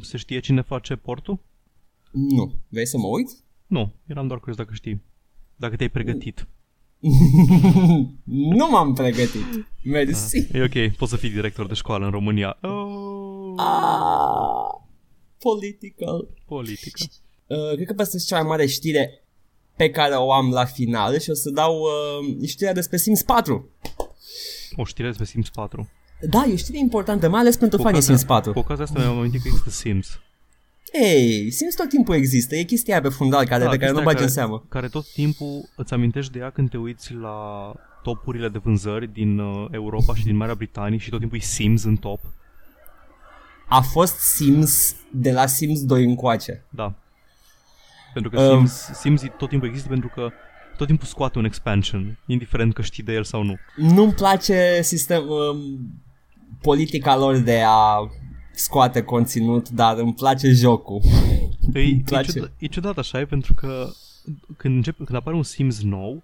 se 0.00 0.16
știe 0.16 0.40
cine 0.40 0.62
face 0.62 0.96
portul? 0.96 1.38
Nu. 2.10 2.54
Vrei 2.68 2.86
să 2.86 2.98
mă 2.98 3.06
uit? 3.06 3.44
Nu, 3.66 3.92
eram 4.06 4.26
doar 4.26 4.38
curios 4.38 4.56
dacă 4.56 4.74
știi. 4.74 5.02
Dacă 5.56 5.76
te-ai 5.76 5.88
pregătit. 5.88 6.46
nu 8.58 8.68
m-am 8.70 8.92
pregătit. 8.94 9.66
Mersi. 9.84 10.48
E 10.52 10.62
ok, 10.62 10.96
poți 10.96 11.10
să 11.10 11.16
fii 11.16 11.30
director 11.30 11.66
de 11.66 11.74
școală 11.74 12.04
în 12.04 12.10
România. 12.10 12.58
Oh, 12.62 13.52
Ah, 13.56 14.80
political. 15.38 16.28
politică. 16.46 16.98
Uh, 17.46 17.74
cred 17.74 17.86
că 17.86 17.92
pe 17.92 18.02
asta 18.02 18.16
e 18.16 18.20
cea 18.26 18.36
mai 18.40 18.48
mare 18.48 18.66
știre 18.66 19.22
pe 19.76 19.90
care 19.90 20.14
o 20.14 20.32
am 20.32 20.50
la 20.50 20.64
final 20.64 21.18
și 21.18 21.30
o 21.30 21.34
să 21.34 21.50
dau 21.50 21.74
uh, 21.80 22.48
știrea 22.48 22.72
despre 22.72 22.96
Sims 22.96 23.22
4. 23.22 23.68
O 24.76 24.84
știre 24.84 25.06
despre 25.06 25.24
Sims 25.26 25.48
4. 25.50 25.88
Da, 26.30 26.44
e 26.48 26.52
o 26.52 26.56
știre 26.56 26.78
importantă, 26.78 27.28
mai 27.28 27.40
ales 27.40 27.56
pentru 27.56 27.82
fanii 27.82 28.00
Sims 28.02 28.24
4. 28.24 28.52
cu 28.52 28.58
ocazia 28.58 28.84
asta 28.84 28.98
mi-am 28.98 29.18
amintit 29.18 29.42
că 29.42 29.48
există 29.48 29.70
Sims. 29.70 30.20
Ei, 30.92 31.50
Sims 31.50 31.74
tot 31.74 31.88
timpul 31.88 32.14
există, 32.14 32.56
e 32.56 32.62
chestia 32.62 32.94
aia 32.94 33.02
pe 33.02 33.08
fundal 33.08 33.46
care, 33.46 33.64
Da, 33.64 33.70
pe 33.70 33.76
care 33.76 33.90
nu 33.90 33.96
chestia 33.98 34.04
bagi 34.12 34.14
care- 34.14 34.24
în 34.28 34.32
seamă. 34.32 34.64
Care 34.68 34.88
tot 34.88 35.12
timpul 35.12 35.68
îți 35.76 35.92
amintești 35.92 36.32
de 36.32 36.38
ea 36.38 36.50
când 36.50 36.70
te 36.70 36.76
uiți 36.76 37.12
la 37.14 37.72
topurile 38.02 38.48
de 38.48 38.58
vânzări 38.58 39.12
din 39.12 39.38
uh, 39.38 39.68
Europa 39.70 40.14
și 40.14 40.24
din 40.24 40.36
Marea 40.36 40.54
Britanie 40.54 40.98
și 40.98 41.10
tot 41.10 41.18
timpul 41.18 41.38
e 41.38 41.40
Sims 41.40 41.84
în 41.84 41.96
top. 41.96 42.20
A 43.68 43.80
fost 43.80 44.18
Sims 44.18 44.96
de 45.12 45.32
la 45.32 45.46
Sims 45.46 45.84
2 45.84 46.04
încoace. 46.04 46.64
Da. 46.70 46.94
Pentru 48.12 48.30
că 48.30 48.40
Um. 48.40 48.66
Sims, 48.66 48.98
Sims 48.98 49.22
tot 49.38 49.48
timpul 49.48 49.68
există 49.68 49.88
pentru 49.88 50.10
că 50.14 50.30
tot 50.76 50.86
timpul 50.86 51.06
scoate 51.06 51.38
un 51.38 51.44
expansion, 51.44 52.18
indiferent 52.26 52.74
că 52.74 52.82
știi 52.82 53.02
de 53.02 53.12
el 53.12 53.24
sau 53.24 53.42
nu. 53.42 53.56
Nu-mi 53.76 54.12
place 54.12 54.78
sistem, 54.82 55.22
um, 55.28 55.58
politica 56.62 57.16
lor 57.16 57.36
de 57.36 57.62
a 57.66 57.96
scoate 58.58 59.02
conținut, 59.02 59.68
dar 59.68 59.98
îmi 59.98 60.14
place 60.14 60.48
jocul. 60.48 61.00
E, 61.72 61.78
e, 61.80 62.00
place. 62.04 62.30
ciudat, 62.32 62.52
e 62.58 62.66
ciudat 62.66 62.98
așa, 62.98 63.20
e 63.20 63.24
pentru 63.24 63.54
că 63.54 63.88
când, 64.56 64.74
încep, 64.74 64.96
când 64.96 65.14
apare 65.14 65.36
un 65.36 65.42
Sims 65.42 65.82
nou, 65.82 66.22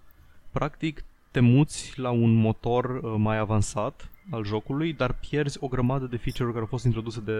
practic 0.51 1.05
te 1.31 1.41
muți 1.41 1.93
la 1.97 2.11
un 2.11 2.35
motor 2.35 2.85
uh, 2.85 3.15
mai 3.17 3.39
avansat 3.39 4.09
al 4.31 4.45
jocului, 4.45 4.93
dar 4.93 5.19
pierzi 5.29 5.57
o 5.61 5.69
grămadă 5.69 6.07
de 6.11 6.17
feature-uri 6.17 6.53
care 6.53 6.61
au 6.61 6.71
fost 6.71 6.85
introduse 6.85 7.21
de, 7.25 7.33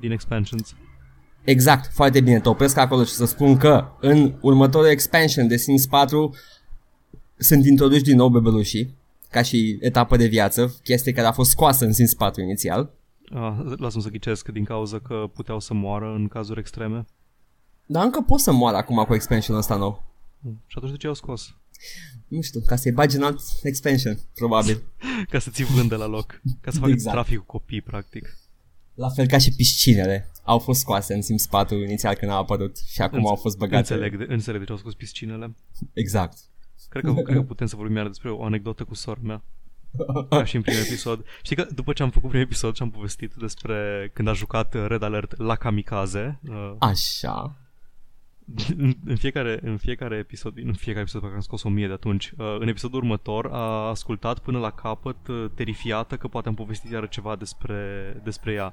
din 0.00 0.10
expansions. 0.10 0.74
Exact, 1.44 1.92
foarte 1.92 2.20
bine, 2.20 2.40
te 2.40 2.48
opresc 2.48 2.76
acolo 2.76 3.04
și 3.04 3.12
să 3.12 3.24
spun 3.24 3.56
că 3.56 3.88
în 4.00 4.34
următorul 4.40 4.88
expansion 4.88 5.46
de 5.46 5.56
Sims 5.56 5.86
4 5.86 6.34
sunt 7.36 7.66
introduși 7.66 8.02
din 8.02 8.16
nou 8.16 8.28
bebelușii, 8.28 8.94
ca 9.30 9.42
și 9.42 9.78
etapă 9.80 10.16
de 10.16 10.26
viață, 10.26 10.74
chestie 10.82 11.12
care 11.12 11.26
a 11.26 11.32
fost 11.32 11.50
scoasă 11.50 11.84
în 11.84 11.92
Sims 11.92 12.14
4 12.14 12.42
inițial. 12.42 12.90
Ah, 13.32 13.56
lasă-mi 13.76 14.02
să 14.02 14.08
ghicesc 14.08 14.48
din 14.48 14.64
cauza 14.64 14.98
că 14.98 15.30
puteau 15.34 15.60
să 15.60 15.74
moară 15.74 16.14
în 16.14 16.28
cazuri 16.28 16.60
extreme. 16.60 17.06
Dar 17.86 18.04
încă 18.04 18.20
pot 18.20 18.40
să 18.40 18.52
moară 18.52 18.76
acum 18.76 19.04
cu 19.04 19.14
expansionul 19.14 19.60
ăsta 19.60 19.76
nou. 19.76 20.02
Mm. 20.40 20.60
Și 20.66 20.74
atunci 20.76 20.92
de 20.92 20.98
ce 20.98 21.06
au 21.06 21.14
scos? 21.14 21.54
Nu 22.28 22.40
știu, 22.40 22.60
ca 22.66 22.76
să-i 22.76 22.92
bagi 22.92 23.16
în 23.16 23.22
alt 23.22 23.40
expansion, 23.62 24.18
probabil. 24.34 24.82
Ca 25.30 25.38
să 25.38 25.50
ți 25.50 25.62
vândă 25.64 25.96
la 25.96 26.06
loc. 26.06 26.40
Ca 26.60 26.70
să 26.70 26.78
facă 26.78 26.90
Exact. 26.90 27.14
trafic 27.14 27.38
cu 27.38 27.44
copii, 27.44 27.80
practic. 27.80 28.36
La 28.94 29.08
fel 29.08 29.26
ca 29.26 29.38
și 29.38 29.52
piscinele. 29.52 30.30
Au 30.42 30.58
fost 30.58 30.80
scoase 30.80 31.14
în 31.14 31.22
Sims 31.22 31.46
4 31.46 31.76
inițial 31.76 32.14
când 32.14 32.30
au 32.30 32.38
apărut 32.38 32.76
și 32.86 33.02
acum 33.02 33.18
Înțe- 33.18 33.30
au 33.30 33.36
fost 33.36 33.56
băgate. 33.58 33.92
Înțeleg 33.94 34.16
de, 34.18 34.32
înțeleg 34.32 34.58
de 34.60 34.66
ce 34.66 34.72
au 34.72 34.78
scos 34.78 34.94
piscinele. 34.94 35.54
Exact. 35.92 36.38
Cred 36.88 37.04
că, 37.04 37.12
cred 37.14 37.36
că 37.36 37.42
putem 37.52 37.66
să 37.66 37.76
vorbim 37.76 37.96
iar 37.96 38.06
despre 38.06 38.30
o 38.30 38.44
anecdotă 38.44 38.84
cu 38.84 38.94
sora 38.94 39.20
mea. 39.22 39.42
Ca 40.28 40.44
și 40.44 40.56
în 40.56 40.62
primul 40.62 40.80
episod. 40.80 41.24
Știi 41.42 41.56
că 41.56 41.66
după 41.74 41.92
ce 41.92 42.02
am 42.02 42.10
făcut 42.10 42.28
primul 42.28 42.46
episod 42.46 42.74
și 42.76 42.82
am 42.82 42.90
povestit 42.90 43.34
despre 43.34 44.10
când 44.12 44.28
a 44.28 44.32
jucat 44.32 44.74
Red 44.86 45.02
Alert 45.02 45.38
la 45.38 45.54
Kamikaze, 45.54 46.40
uh, 46.48 46.72
Așa. 46.78 47.56
în, 48.78 48.94
în, 49.04 49.16
fiecare, 49.16 49.58
în 49.62 49.76
fiecare 49.76 50.16
episod, 50.16 50.52
în 50.56 50.72
fiecare 50.74 51.00
episod 51.00 51.20
pe 51.20 51.26
care 51.26 51.38
am 51.38 51.44
scos 51.44 51.62
o 51.62 51.68
mie 51.68 51.86
de 51.86 51.92
atunci, 51.92 52.32
uh, 52.38 52.56
în 52.58 52.68
episodul 52.68 52.98
următor 52.98 53.48
a 53.52 53.88
ascultat 53.88 54.38
până 54.38 54.58
la 54.58 54.70
capăt, 54.70 55.28
uh, 55.28 55.44
terifiată 55.54 56.16
că 56.16 56.28
poate 56.28 56.48
am 56.48 56.54
povestit 56.54 56.90
iară 56.90 57.06
ceva 57.06 57.36
despre, 57.36 57.76
despre 58.24 58.52
ea. 58.52 58.72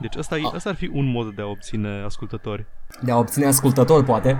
Deci 0.00 0.16
ăsta, 0.16 0.36
e, 0.36 0.40
Ah. 0.44 0.52
ăsta 0.54 0.68
ar 0.68 0.74
fi 0.76 0.90
un 0.92 1.04
mod 1.04 1.34
de 1.34 1.42
a 1.42 1.46
obține 1.46 1.88
ascultători. 1.88 2.66
De 3.02 3.10
a 3.10 3.16
obține 3.16 3.46
ascultător, 3.46 4.04
poate. 4.04 4.38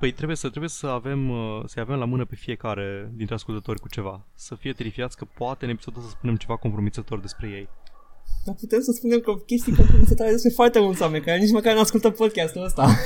Păi 0.00 0.12
trebuie 0.12 0.36
să, 0.36 0.48
trebuie 0.48 0.70
să 0.70 0.86
avem, 0.86 1.30
uh, 1.30 1.62
să 1.66 1.80
avem 1.80 1.96
la 1.98 2.04
mână 2.04 2.24
pe 2.24 2.34
fiecare 2.34 3.12
dintre 3.14 3.34
ascultători 3.34 3.80
cu 3.80 3.88
ceva. 3.88 4.26
Să 4.34 4.54
fie 4.54 4.72
terifiați 4.72 5.16
că 5.16 5.24
poate 5.34 5.64
în 5.64 5.70
episodul 5.70 5.98
ăsta 5.98 6.10
să 6.10 6.16
spunem 6.18 6.36
ceva 6.36 6.56
compromițător 6.56 7.20
despre 7.20 7.48
ei. 7.48 7.68
Dar 8.44 8.54
putem 8.54 8.80
să 8.80 8.92
spunem 8.92 9.20
că 9.20 9.34
chestii 9.34 9.74
compromisătoare 9.74 10.32
despre 10.32 10.50
foarte 10.50 10.80
mulți 10.80 11.02
oameni 11.02 11.24
care 11.24 11.38
nici 11.38 11.50
măcar 11.50 11.74
nu 11.74 11.80
ascultă 11.80 12.10
podcastul 12.10 12.64
ăsta. 12.64 12.96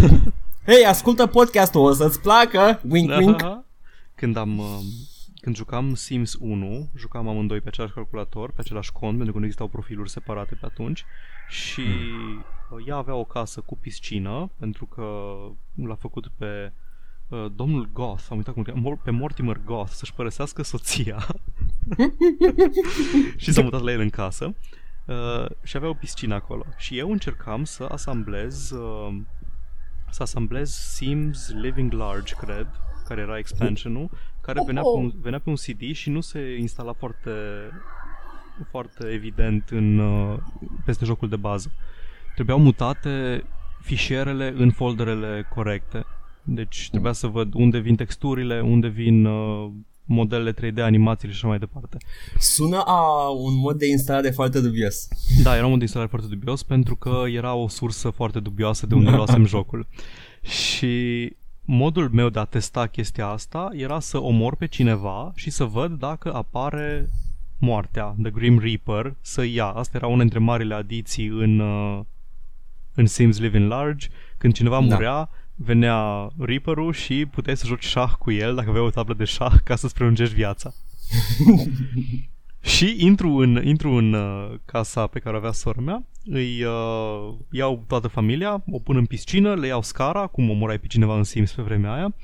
Hei, 0.66 0.84
ascultă 0.86 1.26
podcastul, 1.26 1.80
o 1.80 1.92
să-ți 1.92 2.20
placă, 2.20 2.80
wink, 2.88 3.10
wink. 3.16 3.42
Când 4.14 4.36
am, 4.36 4.58
uh, 4.58 4.80
când 5.46 5.58
jucam 5.58 5.94
Sims 5.94 6.36
1, 6.40 6.88
jucam 6.96 7.28
amândoi 7.28 7.60
pe 7.60 7.68
același 7.68 7.92
calculator, 7.92 8.50
pe 8.50 8.60
același 8.60 8.92
cont, 8.92 9.16
pentru 9.16 9.32
că 9.32 9.38
nu 9.38 9.44
existau 9.44 9.68
profiluri 9.68 10.10
separate 10.10 10.54
pe 10.54 10.66
atunci 10.66 11.04
și 11.48 11.80
mm. 11.80 12.44
ea 12.86 12.96
avea 12.96 13.14
o 13.14 13.24
casă 13.24 13.60
cu 13.60 13.76
piscină, 13.76 14.50
pentru 14.58 14.86
că 14.86 15.36
l-a 15.86 15.94
făcut 15.94 16.30
pe 16.36 16.72
uh, 17.28 17.46
domnul 17.54 17.88
Goth, 17.92 18.26
am 18.30 18.36
uitat 18.36 18.54
cum 18.54 18.62
cheamă, 18.62 18.96
pe 19.04 19.10
Mortimer 19.10 19.60
Goth 19.64 19.90
să-și 19.90 20.14
părăsească 20.14 20.62
soția 20.62 21.26
și 23.36 23.52
s-a 23.52 23.62
mutat 23.62 23.82
la 23.82 23.92
el 23.92 24.00
în 24.00 24.10
casă 24.10 24.54
uh, 25.04 25.46
și 25.62 25.76
avea 25.76 25.88
o 25.88 25.94
piscină 25.94 26.34
acolo. 26.34 26.64
Și 26.76 26.98
eu 26.98 27.10
încercam 27.10 27.64
să 27.64 27.84
asamblez 27.84 28.70
uh, 28.70 29.16
să 30.10 30.22
asamblez 30.22 30.70
Sims 30.70 31.48
Living 31.48 31.92
Large, 31.92 32.34
cred, 32.34 32.66
care 33.08 33.20
era 33.20 33.38
expansionul, 33.38 34.10
care 34.46 34.62
venea 34.66 34.82
pe, 34.82 34.88
un, 34.98 35.12
venea 35.20 35.38
pe 35.38 35.48
un 35.48 35.54
CD 35.54 35.92
și 35.92 36.10
nu 36.10 36.20
se 36.20 36.56
instala 36.58 36.92
foarte 36.92 37.30
foarte 38.70 39.06
evident 39.12 39.68
în, 39.70 39.98
uh, 39.98 40.38
peste 40.84 41.04
jocul 41.04 41.28
de 41.28 41.36
bază. 41.36 41.72
Trebuiau 42.34 42.58
mutate 42.58 43.44
fișierele 43.80 44.54
în 44.56 44.70
folderele 44.70 45.48
corecte. 45.54 46.04
Deci 46.42 46.88
trebuia 46.90 47.12
să 47.12 47.26
văd 47.26 47.54
unde 47.54 47.78
vin 47.78 47.96
texturile, 47.96 48.60
unde 48.60 48.88
vin 48.88 49.24
uh, 49.24 49.70
modelele 50.04 50.52
3D, 50.52 50.82
animațiile 50.82 51.32
și 51.32 51.38
așa 51.38 51.48
mai 51.48 51.58
departe. 51.58 51.96
Sună 52.38 52.82
a 52.84 53.28
un 53.28 53.56
mod 53.58 53.78
de 53.78 53.86
instalare 53.86 54.30
foarte 54.30 54.60
dubios. 54.60 55.08
Da, 55.42 55.54
era 55.54 55.64
un 55.64 55.68
mod 55.68 55.78
de 55.78 55.84
instalare 55.84 56.10
foarte 56.10 56.28
dubios 56.28 56.62
pentru 56.62 56.96
că 56.96 57.22
era 57.26 57.54
o 57.54 57.68
sursă 57.68 58.10
foarte 58.10 58.40
dubioasă 58.40 58.86
de 58.86 58.94
unde 58.94 59.10
luasem 59.10 59.46
jocul. 59.54 59.86
Și 60.40 61.32
modul 61.66 62.10
meu 62.12 62.28
de 62.28 62.38
a 62.38 62.44
testa 62.44 62.86
chestia 62.86 63.26
asta 63.26 63.68
era 63.72 64.00
să 64.00 64.22
omor 64.22 64.56
pe 64.56 64.66
cineva 64.66 65.32
și 65.34 65.50
să 65.50 65.64
văd 65.64 65.98
dacă 65.98 66.34
apare 66.34 67.08
moartea, 67.58 68.14
The 68.22 68.30
Grim 68.30 68.58
Reaper, 68.58 69.14
să 69.20 69.44
ia. 69.44 69.66
Asta 69.66 69.96
era 69.96 70.06
una 70.06 70.20
dintre 70.20 70.38
marile 70.38 70.74
adiții 70.74 71.26
în, 71.26 71.58
uh, 71.58 72.00
în 72.94 73.06
Sims 73.06 73.38
Living 73.38 73.68
Large. 73.68 74.08
Când 74.38 74.54
cineva 74.54 74.80
da. 74.80 74.94
murea, 74.94 75.28
venea 75.54 76.28
Reaper-ul 76.38 76.92
și 76.92 77.26
puteai 77.26 77.56
să 77.56 77.66
joci 77.66 77.84
șah 77.84 78.12
cu 78.18 78.30
el 78.30 78.54
dacă 78.54 78.68
avea 78.68 78.82
o 78.82 78.90
tablă 78.90 79.14
de 79.14 79.24
șah 79.24 79.54
ca 79.64 79.76
să-ți 79.76 79.94
prelungești 79.94 80.34
viața. 80.34 80.72
și 82.66 82.96
intru 82.98 83.36
în, 83.36 83.60
intru 83.64 83.90
în 83.90 84.12
uh, 84.12 84.54
casa 84.64 85.06
pe 85.06 85.18
care 85.18 85.34
o 85.34 85.38
avea 85.38 85.52
sora 85.52 85.80
mea, 85.80 86.06
îi 86.24 86.64
uh, 86.64 87.34
iau 87.50 87.84
toată 87.86 88.08
familia, 88.08 88.64
o 88.70 88.78
pun 88.78 88.96
în 88.96 89.06
piscină, 89.06 89.54
le 89.54 89.66
iau 89.66 89.82
scara, 89.82 90.26
cum 90.26 90.50
omorai 90.50 90.78
pe 90.78 90.86
cineva 90.86 91.16
în 91.16 91.24
Sims 91.24 91.52
pe 91.52 91.62
vremea 91.62 91.92
aia, 91.92 92.14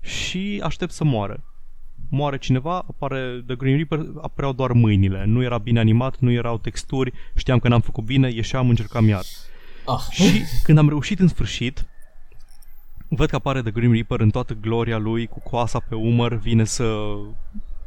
și 0.00 0.60
aștept 0.64 0.92
să 0.92 1.04
moară. 1.04 1.44
Moare 2.10 2.38
cineva, 2.38 2.74
apare 2.74 3.42
The 3.46 3.56
Green 3.56 3.76
Reaper, 3.76 4.06
apăreau 4.22 4.52
doar 4.52 4.72
mâinile. 4.72 5.24
Nu 5.26 5.42
era 5.42 5.58
bine 5.58 5.78
animat, 5.78 6.18
nu 6.18 6.30
erau 6.30 6.58
texturi, 6.58 7.12
știam 7.34 7.58
că 7.58 7.68
n-am 7.68 7.80
făcut 7.80 8.04
bine, 8.04 8.30
ieșeam, 8.32 8.68
încercam 8.68 9.08
iar. 9.08 9.22
Ah. 9.86 10.00
Și 10.10 10.42
când 10.62 10.78
am 10.78 10.88
reușit 10.88 11.18
în 11.18 11.28
sfârșit, 11.28 11.84
Văd 13.12 13.28
că 13.28 13.36
apare 13.36 13.62
The 13.62 13.70
Grim 13.70 13.92
Reaper 13.92 14.20
în 14.20 14.30
toată 14.30 14.56
gloria 14.60 14.98
lui, 14.98 15.26
cu 15.26 15.40
coasa 15.40 15.78
pe 15.88 15.94
umăr, 15.94 16.34
vine 16.34 16.64
să, 16.64 16.94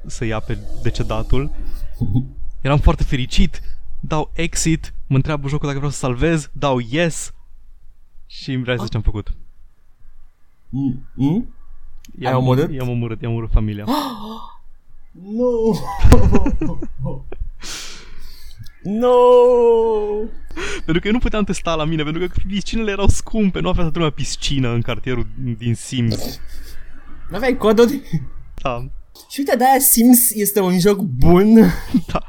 să 0.06 0.26
ia 0.26 0.40
pe 0.40 0.58
decedatul. 0.82 1.52
Eram 2.62 2.80
foarte 2.80 3.04
fericit, 3.04 3.62
dau 4.00 4.32
exit, 4.34 4.94
mă 5.08 5.16
întreabă 5.16 5.48
jocul 5.48 5.66
dacă 5.66 5.78
vreau 5.78 5.92
să 5.92 5.98
salvez, 5.98 6.50
dau 6.54 6.80
yes 6.80 7.34
și 8.28 8.52
îmi 8.52 8.64
realizez 8.64 8.90
ce 8.90 8.96
am 8.96 9.04
făcut. 9.04 9.34
Mm? 10.70 11.08
mm? 11.14 11.54
I-am, 12.20 12.34
Ai 12.34 12.40
omorât? 12.40 12.72
I-am 12.72 12.90
omorât, 12.90 13.22
i-am 13.22 13.32
omorât 13.32 13.52
familia. 13.52 13.86
nu! 15.38 15.80
No! 18.84 19.10
pentru 20.86 21.00
că 21.02 21.08
eu 21.08 21.14
nu 21.14 21.20
puteam 21.20 21.44
testa 21.44 21.76
la 21.76 21.86
mine, 21.86 22.04
pentru 22.04 22.28
că 22.28 22.34
piscinele 22.48 22.92
erau 22.92 23.08
scumpe, 23.08 23.60
nu 23.60 23.70
avea 23.70 23.82
toată 23.82 23.98
lumea 23.98 24.14
piscină 24.14 24.70
în 24.70 24.82
cartierul 24.82 25.28
din 25.58 25.76
Sims. 25.76 26.40
Nu 27.30 27.36
aveai 27.36 27.58
coduri? 27.58 28.02
Da. 28.62 28.86
Și 29.30 29.40
uite, 29.40 29.56
de-aia 29.56 29.80
Sims 29.80 30.32
este 30.32 30.60
un 30.60 30.80
joc 30.80 31.00
bun. 31.00 31.54
da. 32.12 32.28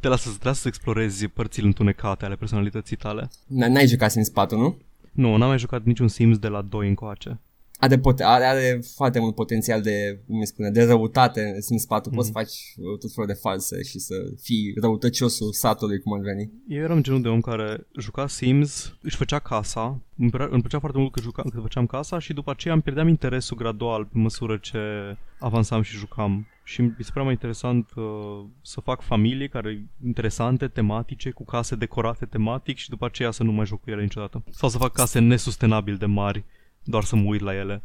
Te 0.00 0.08
lasă, 0.08 0.28
te 0.38 0.46
lasă 0.46 0.60
să 0.60 0.68
explorezi 0.68 1.26
părțile 1.26 1.66
întunecate 1.66 2.24
ale 2.24 2.36
personalității 2.36 2.96
tale. 2.96 3.30
N-ai 3.46 3.86
jucat 3.86 4.10
Sims 4.10 4.28
4, 4.28 4.58
nu? 4.58 4.76
Nu, 5.12 5.36
n-am 5.36 5.48
mai 5.48 5.58
jucat 5.58 5.84
niciun 5.84 6.08
Sims 6.08 6.38
de 6.38 6.48
la 6.48 6.62
2 6.62 6.88
încoace 6.88 7.40
are, 7.84 7.98
pot- 7.98 8.20
are, 8.20 8.44
are 8.44 8.80
foarte 8.94 9.18
mult 9.18 9.34
potențial 9.34 9.82
de, 9.82 10.20
cum 10.26 10.38
îi 10.38 10.46
spune, 10.46 10.70
de 10.70 10.84
răutate 10.84 11.52
în 11.54 11.60
Sims 11.60 11.84
4. 11.84 12.10
Mm-hmm. 12.10 12.14
Poți 12.14 12.26
să 12.26 12.32
faci 12.32 12.52
uh, 12.76 12.98
tot 12.98 13.12
felul 13.12 13.28
de 13.28 13.38
false 13.40 13.82
și 13.82 13.98
să 13.98 14.14
fii 14.42 14.74
răutăciosul 14.80 15.52
satului, 15.52 16.00
cum 16.00 16.12
ar 16.12 16.20
veni. 16.20 16.50
Eu 16.68 16.82
eram 16.82 17.02
genul 17.02 17.22
de 17.22 17.28
om 17.28 17.40
care 17.40 17.86
juca 17.98 18.26
Sims, 18.26 18.96
își 19.02 19.16
făcea 19.16 19.38
casa, 19.38 20.00
îmi, 20.16 20.30
părea, 20.30 20.48
îmi 20.50 20.60
plăcea 20.60 20.78
foarte 20.78 20.98
mult 20.98 21.12
că, 21.12 21.20
juca, 21.20 21.42
că 21.42 21.60
făceam 21.60 21.86
casa 21.86 22.18
și 22.18 22.32
după 22.32 22.50
aceea 22.50 22.74
îmi 22.74 22.82
pierdeam 22.82 23.08
interesul 23.08 23.56
gradual 23.56 24.04
pe 24.04 24.18
măsură 24.18 24.56
ce 24.56 24.78
avansam 25.38 25.82
și 25.82 25.96
jucam. 25.96 26.46
Și 26.64 26.80
mi 26.80 26.94
se 26.98 27.08
părea 27.08 27.22
mai 27.22 27.32
interesant 27.32 27.90
uh, 27.96 28.04
să 28.62 28.80
fac 28.80 29.02
familii 29.02 29.48
care 29.48 29.86
interesante, 30.04 30.68
tematice, 30.68 31.30
cu 31.30 31.44
case 31.44 31.74
decorate 31.74 32.26
tematic 32.26 32.76
și 32.76 32.88
după 32.88 33.04
aceea 33.04 33.30
să 33.30 33.42
nu 33.42 33.52
mai 33.52 33.66
joc 33.66 33.80
cu 33.80 33.90
ele 33.90 34.02
niciodată. 34.02 34.44
Sau 34.50 34.68
să 34.68 34.78
fac 34.78 34.92
case 34.92 35.18
nesustenabil 35.18 35.96
de 35.96 36.06
mari 36.06 36.44
doar 36.84 37.04
să 37.04 37.16
mă 37.16 37.24
uit 37.24 37.40
la 37.40 37.54
ele. 37.54 37.82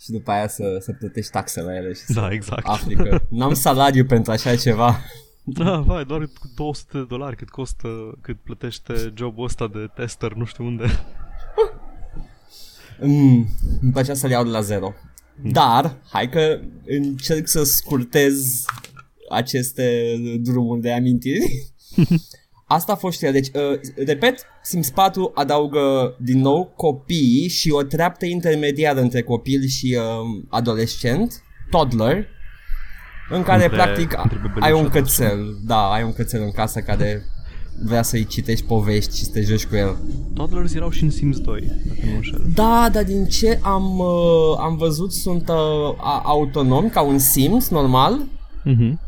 Și 0.00 0.10
după 0.10 0.30
aia 0.30 0.48
să, 0.48 0.78
să 0.80 0.92
plătești 0.92 1.30
taxe 1.30 1.60
la 1.60 1.76
ele 1.76 1.92
și 1.92 2.02
da, 2.06 2.20
să 2.20 2.28
exact. 2.32 2.66
afli 2.66 2.94
că 2.94 3.20
n-am 3.28 3.54
salariu 3.54 4.04
pentru 4.04 4.32
așa 4.32 4.56
ceva. 4.56 4.98
Da, 5.50 5.80
vai, 5.80 6.04
doar 6.04 6.28
200 6.54 6.98
de 6.98 7.04
dolari 7.04 7.36
cât 7.36 7.48
costă, 7.48 8.18
cât 8.20 8.40
plătește 8.40 9.12
jobul 9.16 9.44
ăsta 9.44 9.68
de 9.68 9.90
tester, 9.94 10.32
nu 10.32 10.44
știu 10.44 10.64
unde. 10.64 10.84
Mm, 13.00 13.48
îmi 13.80 13.92
plăcea 13.92 14.14
să-l 14.14 14.30
iau 14.30 14.44
de 14.44 14.50
la 14.50 14.60
zero. 14.60 14.94
Mm. 15.42 15.50
Dar, 15.50 15.96
hai 16.10 16.28
că 16.28 16.60
încerc 16.86 17.46
să 17.46 17.62
scurtez 17.64 18.64
aceste 19.28 20.16
drumuri 20.40 20.80
de 20.80 20.92
amintiri. 20.92 21.72
Asta 22.68 22.92
a 22.92 22.96
fost 22.96 23.14
știrea. 23.14 23.32
Deci, 23.32 23.46
uh, 23.46 23.80
repet, 24.06 24.46
Sims 24.62 24.90
4 24.90 25.30
adaugă 25.34 26.16
din 26.18 26.40
nou 26.40 26.72
copii 26.76 27.48
și 27.48 27.70
o 27.70 27.82
treaptă 27.82 28.26
intermediară 28.26 29.00
între 29.00 29.22
copil 29.22 29.66
și 29.66 29.96
uh, 29.98 30.44
adolescent, 30.48 31.42
toddler, 31.70 32.26
în 33.30 33.42
care 33.42 33.62
între, 33.62 33.76
practic 33.76 34.18
între 34.22 34.40
ai 34.60 34.72
un 34.72 34.88
cățel, 34.88 35.56
da, 35.66 35.90
ai 35.90 36.02
un 36.02 36.12
cățel 36.12 36.42
în 36.42 36.50
casă 36.50 36.80
care 36.80 37.22
vrea 37.84 38.02
să-i 38.02 38.24
citești 38.24 38.66
povești 38.66 39.16
și 39.16 39.24
să 39.24 39.30
te 39.32 39.40
joci 39.40 39.66
cu 39.66 39.76
el. 39.76 39.96
Toddlers 40.34 40.74
erau 40.74 40.90
și 40.90 41.02
în 41.02 41.10
Sims 41.10 41.38
2, 41.38 41.70
dacă 41.86 42.00
nu 42.04 42.14
înșel. 42.14 42.46
Da, 42.54 42.88
dar 42.92 43.04
din 43.04 43.26
ce 43.26 43.58
am, 43.62 43.98
uh, 43.98 44.58
am 44.58 44.76
văzut 44.76 45.12
sunt 45.12 45.48
uh, 45.48 45.94
autonomi 46.24 46.90
ca 46.90 47.00
un 47.00 47.18
Sims 47.18 47.68
normal. 47.68 48.20
Mhm 48.64 48.98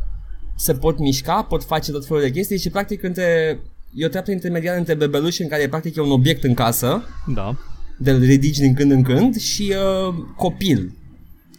se 0.60 0.74
pot 0.74 0.98
mișca, 0.98 1.42
pot 1.42 1.64
face 1.64 1.90
tot 1.90 2.06
felul 2.06 2.22
de 2.22 2.30
chestii 2.30 2.58
și 2.58 2.70
practic 2.70 3.02
între, 3.02 3.58
e 3.94 4.04
o 4.04 4.08
treaptă 4.08 4.30
intermediară 4.30 4.78
între 4.78 4.94
bebeluș 4.94 5.38
în 5.38 5.48
care 5.48 5.68
practic 5.68 5.96
e 5.96 6.00
un 6.00 6.10
obiect 6.10 6.44
în 6.44 6.54
casă. 6.54 7.04
Da. 7.26 7.56
De 7.98 8.12
ridici 8.12 8.58
din 8.58 8.74
când 8.74 8.90
în 8.90 9.02
când 9.02 9.36
și 9.36 9.74
uh, 10.08 10.14
copil. 10.36 10.96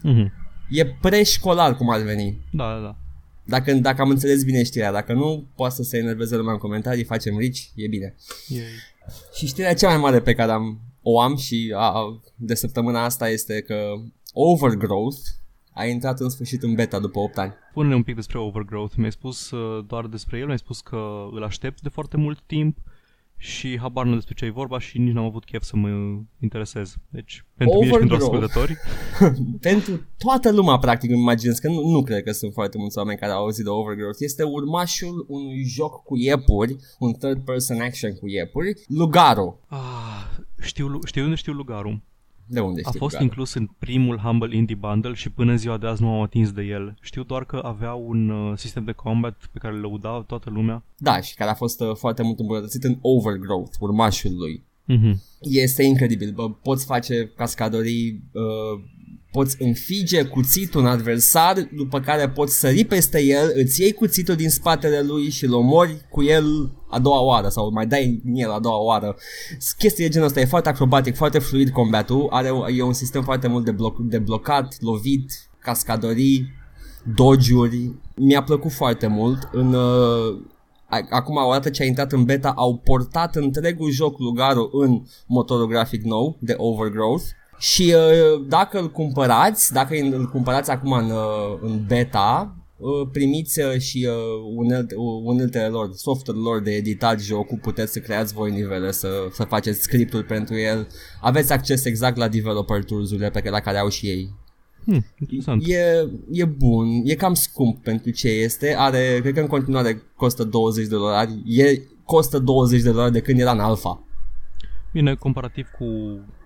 Mm-hmm. 0.04 0.32
E 0.70 0.86
preșcolar 0.86 1.76
cum 1.76 1.90
ar 1.90 2.02
veni. 2.02 2.38
Da, 2.52 2.64
da, 2.64 2.80
da. 2.82 2.96
Dacă, 3.44 3.74
dacă 3.74 4.02
am 4.02 4.10
înțeles 4.10 4.44
bine 4.44 4.64
știrea, 4.64 4.92
dacă 4.92 5.14
nu, 5.14 5.48
poate 5.56 5.76
să 5.76 5.84
se 5.84 5.98
enerveze 5.98 6.36
lumea 6.36 6.54
în 6.54 6.60
comentarii, 6.60 7.04
facem 7.04 7.38
rici, 7.38 7.72
e 7.76 7.88
bine. 7.88 8.16
Yay. 8.48 8.64
Și 9.34 9.48
știrea 9.48 9.74
cea 9.74 9.88
mai 9.88 9.98
mare 9.98 10.20
pe 10.20 10.34
care 10.34 10.52
am, 10.52 10.80
o 11.02 11.20
am 11.20 11.36
și 11.36 11.74
a, 11.76 12.22
de 12.36 12.56
săptămâna 12.56 13.04
asta 13.04 13.30
este 13.30 13.62
că 13.62 13.76
Overgrowth, 14.34 15.20
a 15.74 15.86
intrat 15.86 16.20
în 16.20 16.30
sfârșit 16.30 16.64
în 16.64 16.74
beta 16.74 17.00
după 17.00 17.20
8 17.20 17.38
ani. 17.38 17.54
Pune-ne 17.74 17.96
un 17.96 18.04
pic 18.04 18.16
despre 18.16 18.38
Overgrowth. 18.38 18.96
Mi-ai 18.96 19.12
spus 19.12 19.52
uh, 19.52 19.86
doar 19.88 20.06
despre 20.06 20.38
el, 20.38 20.46
mi-ai 20.46 20.58
spus 20.58 20.82
că 20.82 21.28
îl 21.32 21.44
aștept 21.44 21.82
de 21.82 21.90
foarte 21.90 22.18
mult 22.18 22.40
timp 22.46 22.78
și 23.38 23.80
habar 23.80 24.06
nu 24.06 24.14
despre 24.14 24.34
ce 24.34 24.46
e 24.46 24.50
vorba 24.50 24.80
și 24.80 24.98
nici 24.98 25.14
n-am 25.14 25.26
avut 25.26 25.46
chef 25.46 25.64
să 25.64 25.76
mă 25.76 25.90
interesez. 26.40 26.96
Deci, 27.10 27.46
pentru 27.58 27.80
mine 27.80 27.92
și 27.92 27.98
pentru 27.98 28.16
ascultători. 28.16 28.78
pentru 29.70 30.06
toată 30.18 30.52
lumea, 30.52 30.78
practic, 30.78 31.10
îmi 31.10 31.20
imaginez 31.20 31.58
că 31.58 31.68
nu, 31.68 31.88
nu 31.88 32.04
cred 32.04 32.24
că 32.24 32.32
sunt 32.32 32.54
foarte 32.54 32.78
mulți 32.78 32.98
oameni 32.98 33.20
care 33.20 33.32
au 33.32 33.42
auzit 33.42 33.64
de 33.64 33.70
Overgrowth. 33.70 34.18
Este 34.20 34.44
urmașul 34.44 35.26
unui 35.28 35.64
joc 35.64 36.04
cu 36.04 36.18
iepuri, 36.18 36.76
un 37.00 37.12
third-person 37.12 37.80
action 37.80 38.14
cu 38.14 38.28
iepuri, 38.28 38.74
Lugaro. 38.88 39.60
Ah, 39.68 40.26
știu, 40.60 41.00
știu 41.06 41.24
unde 41.24 41.36
știu 41.36 41.54
Lugaro. 41.54 42.02
De 42.52 42.60
unde 42.60 42.82
A 42.84 42.92
fost 42.98 43.20
inclus 43.20 43.54
în 43.54 43.70
primul 43.80 44.18
Humble 44.18 44.56
Indie 44.56 44.76
Bundle 44.76 45.14
și 45.14 45.30
până 45.30 45.52
în 45.52 45.58
ziua 45.58 45.78
de 45.78 45.88
azi 45.88 46.02
nu 46.02 46.14
am 46.14 46.22
atins 46.22 46.52
de 46.52 46.62
el. 46.62 46.98
Știu 47.02 47.24
doar 47.24 47.46
că 47.46 47.60
avea 47.64 47.94
un 47.94 48.30
uh, 48.30 48.58
sistem 48.58 48.84
de 48.84 48.92
combat 48.92 49.50
pe 49.52 49.60
care 49.60 49.74
îl 49.74 49.80
lăuda 49.80 50.24
toată 50.28 50.50
lumea. 50.50 50.84
Da, 50.98 51.22
și 51.22 51.36
care 51.36 51.50
a 51.50 51.54
fost 51.54 51.82
uh, 51.82 51.96
foarte 51.96 52.24
mult 52.24 52.40
îmbunătățit 52.40 52.84
în 52.84 52.98
Overgrowth, 53.02 53.76
urmașul 53.80 54.36
lui. 54.36 54.64
Mm-hmm. 54.92 55.16
Este 55.40 55.84
incredibil, 55.84 56.32
bă, 56.32 56.50
poți 56.50 56.86
face 56.86 57.32
cascadorii 57.36 58.24
uh, 58.32 58.84
poți 59.32 59.56
înfige 59.60 60.24
cuțitul 60.24 60.82
un 60.82 60.88
adversar, 60.88 61.70
după 61.76 62.00
care 62.00 62.30
poți 62.30 62.60
sări 62.60 62.84
peste 62.84 63.24
el, 63.24 63.52
îți 63.56 63.82
iei 63.82 63.92
cuțitul 63.92 64.36
din 64.36 64.50
spatele 64.50 65.02
lui 65.02 65.30
și 65.30 65.46
îl 65.46 65.54
omori 65.54 66.06
cu 66.10 66.24
el 66.24 66.72
a 66.92 67.00
doua 67.00 67.22
oară 67.22 67.48
sau 67.48 67.72
mai 67.72 67.86
dai 67.88 68.22
în 68.26 68.36
el 68.36 68.52
a 68.52 68.60
doua 68.60 68.78
oară. 68.78 69.16
Chestia 69.78 70.06
de 70.06 70.12
genul 70.12 70.28
ăsta 70.28 70.40
e 70.40 70.46
foarte 70.46 70.70
acrobatic, 70.70 71.16
foarte 71.16 71.40
fluid 71.40 71.70
combatul, 71.70 72.28
are 72.30 72.52
e 72.76 72.82
un 72.82 72.94
sistem 72.94 73.24
foarte 73.24 73.48
mult 73.48 73.66
de, 73.66 73.72
bloc, 73.72 74.00
de 74.00 74.20
blocat, 74.20 74.76
lovit, 74.80 75.32
cascadorii, 75.60 76.48
dodge-uri. 77.16 77.92
Mi-a 78.16 78.44
plăcut 78.44 78.72
foarte 78.72 79.08
mult. 79.08 79.50
În, 79.52 79.74
uh, 79.74 80.38
acum, 81.10 81.36
odată 81.36 81.70
ce 81.70 81.84
a 81.84 81.86
intrat 81.86 82.12
în 82.12 82.24
beta, 82.24 82.54
au 82.56 82.78
portat 82.78 83.36
întregul 83.36 83.90
joc 83.90 84.20
Lugaru 84.20 84.70
în 84.74 85.02
motorul 85.26 85.68
grafic 85.68 86.04
nou 86.04 86.38
de 86.40 86.54
Overgrowth 86.58 87.24
și 87.62 87.96
uh, 87.96 88.46
dacă 88.48 88.80
îl 88.80 88.92
cumpărați, 88.92 89.74
dacă 89.74 89.96
îl 90.12 90.30
cumpărați 90.30 90.72
acum 90.72 90.92
în, 90.92 91.10
uh, 91.10 91.58
în 91.62 91.84
beta, 91.88 92.56
uh, 92.56 92.61
primiți 93.12 93.60
uh, 93.60 93.80
și 93.80 94.08
uh, 94.10 94.54
unelte, 94.56 94.96
uh, 94.96 95.22
uneltele 95.24 95.68
lor, 95.68 95.90
software 95.94 96.40
lor 96.40 96.62
de 96.62 96.72
editat 96.72 97.20
jocul, 97.20 97.60
puteți 97.62 97.92
să 97.92 98.00
creați 98.00 98.34
voi 98.34 98.52
nivele, 98.52 98.92
să, 98.92 99.10
să 99.32 99.44
faceți 99.44 99.80
scriptul 99.80 100.24
pentru 100.24 100.56
el, 100.56 100.88
aveți 101.22 101.52
acces 101.52 101.86
exact 101.86 102.18
la 102.18 102.28
developer 102.28 102.84
tools-urile 102.84 103.30
pe 103.30 103.40
care, 103.40 103.52
la 103.52 103.60
care 103.60 103.78
au 103.78 103.90
și 103.90 104.08
ei. 104.08 104.40
Hmm, 104.86 105.06
e, 105.66 106.10
e 106.32 106.46
bun, 106.46 106.88
e 107.04 107.16
cam 107.16 107.34
scump 107.34 107.84
pentru 107.84 108.12
ce 108.12 108.28
este, 108.28 108.76
are, 108.78 109.20
cred 109.22 109.34
că 109.34 109.40
în 109.40 109.48
continuare 109.48 110.04
costă 110.16 110.44
20 110.44 110.88
de 110.88 110.96
dolari, 110.96 111.42
e, 111.46 111.82
costă 112.06 112.40
20 112.40 112.82
de 112.82 112.92
dolari 112.92 113.12
de 113.12 113.20
când 113.20 113.40
era 113.40 113.52
în 113.52 113.60
alfa. 113.60 114.06
Bine, 114.94 115.16
comparativ 115.16 115.68
cu 115.78 115.86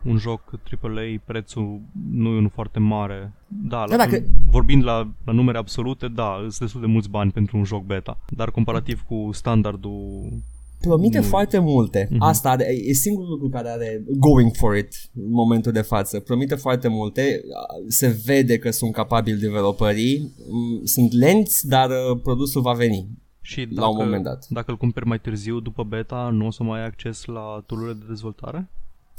un 0.03 0.17
joc 0.17 0.41
AAA, 0.81 1.21
prețul 1.25 1.81
nu 2.11 2.29
e 2.29 2.37
unul 2.37 2.51
foarte 2.53 2.79
mare. 2.79 3.33
Da, 3.47 3.85
da 3.87 3.95
la, 3.95 4.05
dacă... 4.05 4.23
vorbind 4.49 4.83
la, 4.83 5.11
la 5.25 5.31
numere 5.31 5.57
absolute, 5.57 6.07
da, 6.07 6.37
sunt 6.39 6.59
destul 6.59 6.81
de 6.81 6.87
mulți 6.87 7.09
bani 7.09 7.31
pentru 7.31 7.57
un 7.57 7.63
joc 7.63 7.85
beta. 7.85 8.19
Dar 8.29 8.51
comparativ 8.51 9.01
cu 9.01 9.29
standardul 9.31 10.31
promite 10.81 11.19
mm. 11.19 11.23
foarte 11.23 11.59
multe. 11.59 12.07
Mm-hmm. 12.07 12.17
Asta 12.19 12.49
are, 12.49 12.65
e 12.85 12.93
singurul 12.93 13.29
lucru 13.29 13.49
care 13.49 13.69
are 13.69 14.03
going 14.17 14.51
for 14.55 14.75
it 14.75 14.93
în 15.15 15.31
momentul 15.31 15.71
de 15.71 15.81
față. 15.81 16.19
Promite 16.19 16.55
foarte 16.55 16.87
multe. 16.87 17.41
Se 17.87 18.19
vede 18.25 18.57
că 18.57 18.71
sunt 18.71 18.93
capabili 18.93 19.39
developerii. 19.39 20.33
Mm, 20.49 20.85
sunt 20.85 21.13
lenți, 21.13 21.67
dar 21.67 21.89
uh, 21.89 22.19
produsul 22.23 22.61
va 22.61 22.73
veni. 22.73 23.07
Și 23.45 23.65
dacă, 23.65 23.81
la 23.81 23.87
un 23.87 23.97
moment 23.97 24.23
dat. 24.23 24.45
Dacă 24.49 24.71
îl 24.71 24.77
cumperi 24.77 25.05
mai 25.05 25.19
târziu 25.19 25.59
după 25.59 25.83
beta, 25.83 26.29
nu 26.29 26.45
o 26.45 26.51
să 26.51 26.63
mai 26.63 26.79
ai 26.79 26.85
acces 26.85 27.25
la 27.25 27.63
tool 27.65 27.97
de 27.99 28.05
dezvoltare? 28.07 28.69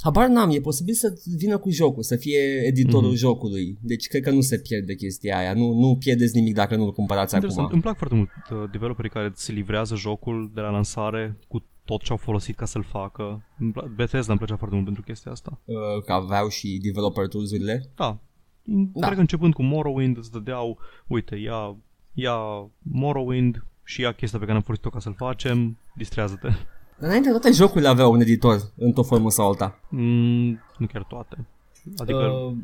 Habar 0.01 0.29
n-am, 0.29 0.51
e 0.51 0.61
posibil 0.61 0.95
să 0.95 1.21
vină 1.37 1.59
cu 1.59 1.71
jocul, 1.71 2.03
să 2.03 2.17
fie 2.17 2.39
editorul 2.67 3.13
mm-hmm. 3.13 3.17
jocului. 3.17 3.79
Deci 3.81 4.07
cred 4.07 4.23
că 4.23 4.31
nu 4.31 4.41
se 4.41 4.59
pierde 4.59 4.95
chestia 4.95 5.39
aia, 5.39 5.53
nu, 5.53 5.73
nu 5.73 5.97
pierdeți 5.97 6.37
nimic 6.37 6.55
dacă 6.55 6.77
nu-l 6.77 6.93
cumpărați 6.93 7.35
Interesant. 7.35 7.65
acum. 7.65 7.75
Îmi 7.75 7.83
plac 7.83 7.97
foarte 7.97 8.15
mult 8.15 8.31
uh, 8.51 8.71
developerii 8.71 9.11
care 9.11 9.27
îți 9.27 9.53
livrează 9.53 9.95
jocul 9.95 10.51
de 10.55 10.61
la 10.61 10.71
lansare 10.71 11.39
cu 11.49 11.65
tot 11.85 12.03
ce 12.03 12.11
au 12.11 12.17
folosit 12.17 12.57
ca 12.57 12.65
să-l 12.65 12.83
facă. 12.83 13.45
Bethesda 13.95 14.31
îmi 14.31 14.39
plăcea 14.39 14.57
foarte 14.57 14.75
mult 14.75 14.87
pentru 14.87 15.05
chestia 15.05 15.33
asta. 15.33 15.61
Uh, 15.65 15.77
că 16.05 16.13
aveau 16.13 16.49
și 16.49 16.81
developer 16.83 17.27
tools-urile? 17.27 17.91
Da. 17.97 18.19
da. 18.65 19.01
Cred 19.01 19.15
că 19.15 19.21
începând 19.21 19.55
cu 19.55 19.63
Morrowind 19.63 20.17
îți 20.17 20.31
dădeau, 20.31 20.79
uite, 21.07 21.37
ia, 21.37 21.77
ia 22.13 22.37
Morrowind 22.83 23.65
și 23.87 24.01
ia 24.01 24.13
chestia 24.13 24.39
pe 24.39 24.45
care 24.45 24.57
am 24.57 24.63
folosit-o 24.63 24.91
ca 24.91 24.99
să-l 24.99 25.15
facem, 25.17 25.79
distrează-te. 25.95 26.49
Înainte 26.99 27.31
toate 27.31 27.51
jocurile 27.51 27.89
aveau 27.89 28.13
un 28.13 28.21
editor 28.21 28.61
într-o 28.77 29.03
formă 29.03 29.31
sau 29.31 29.49
alta. 29.49 29.81
Mm, 29.89 30.61
nu 30.79 30.87
chiar 30.93 31.03
toate. 31.03 31.47
Adică... 31.97 32.19
Uh, 32.19 32.55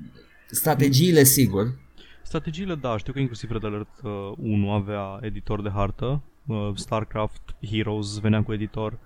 strategiile, 0.51 1.23
sigur. 1.23 1.79
Strategiile, 2.23 2.75
da, 2.75 2.97
știu 2.97 3.13
că 3.13 3.19
inclusiv 3.19 3.51
Red 3.51 3.65
Alert 3.65 4.01
uh, 4.03 4.33
1 4.37 4.71
avea 4.71 5.19
editor 5.21 5.63
de 5.63 5.71
hartă. 5.71 6.23
Uh, 6.47 6.71
StarCraft 6.75 7.55
Heroes 7.71 8.19
venea 8.19 8.43
cu 8.43 8.53
editor. 8.53 8.99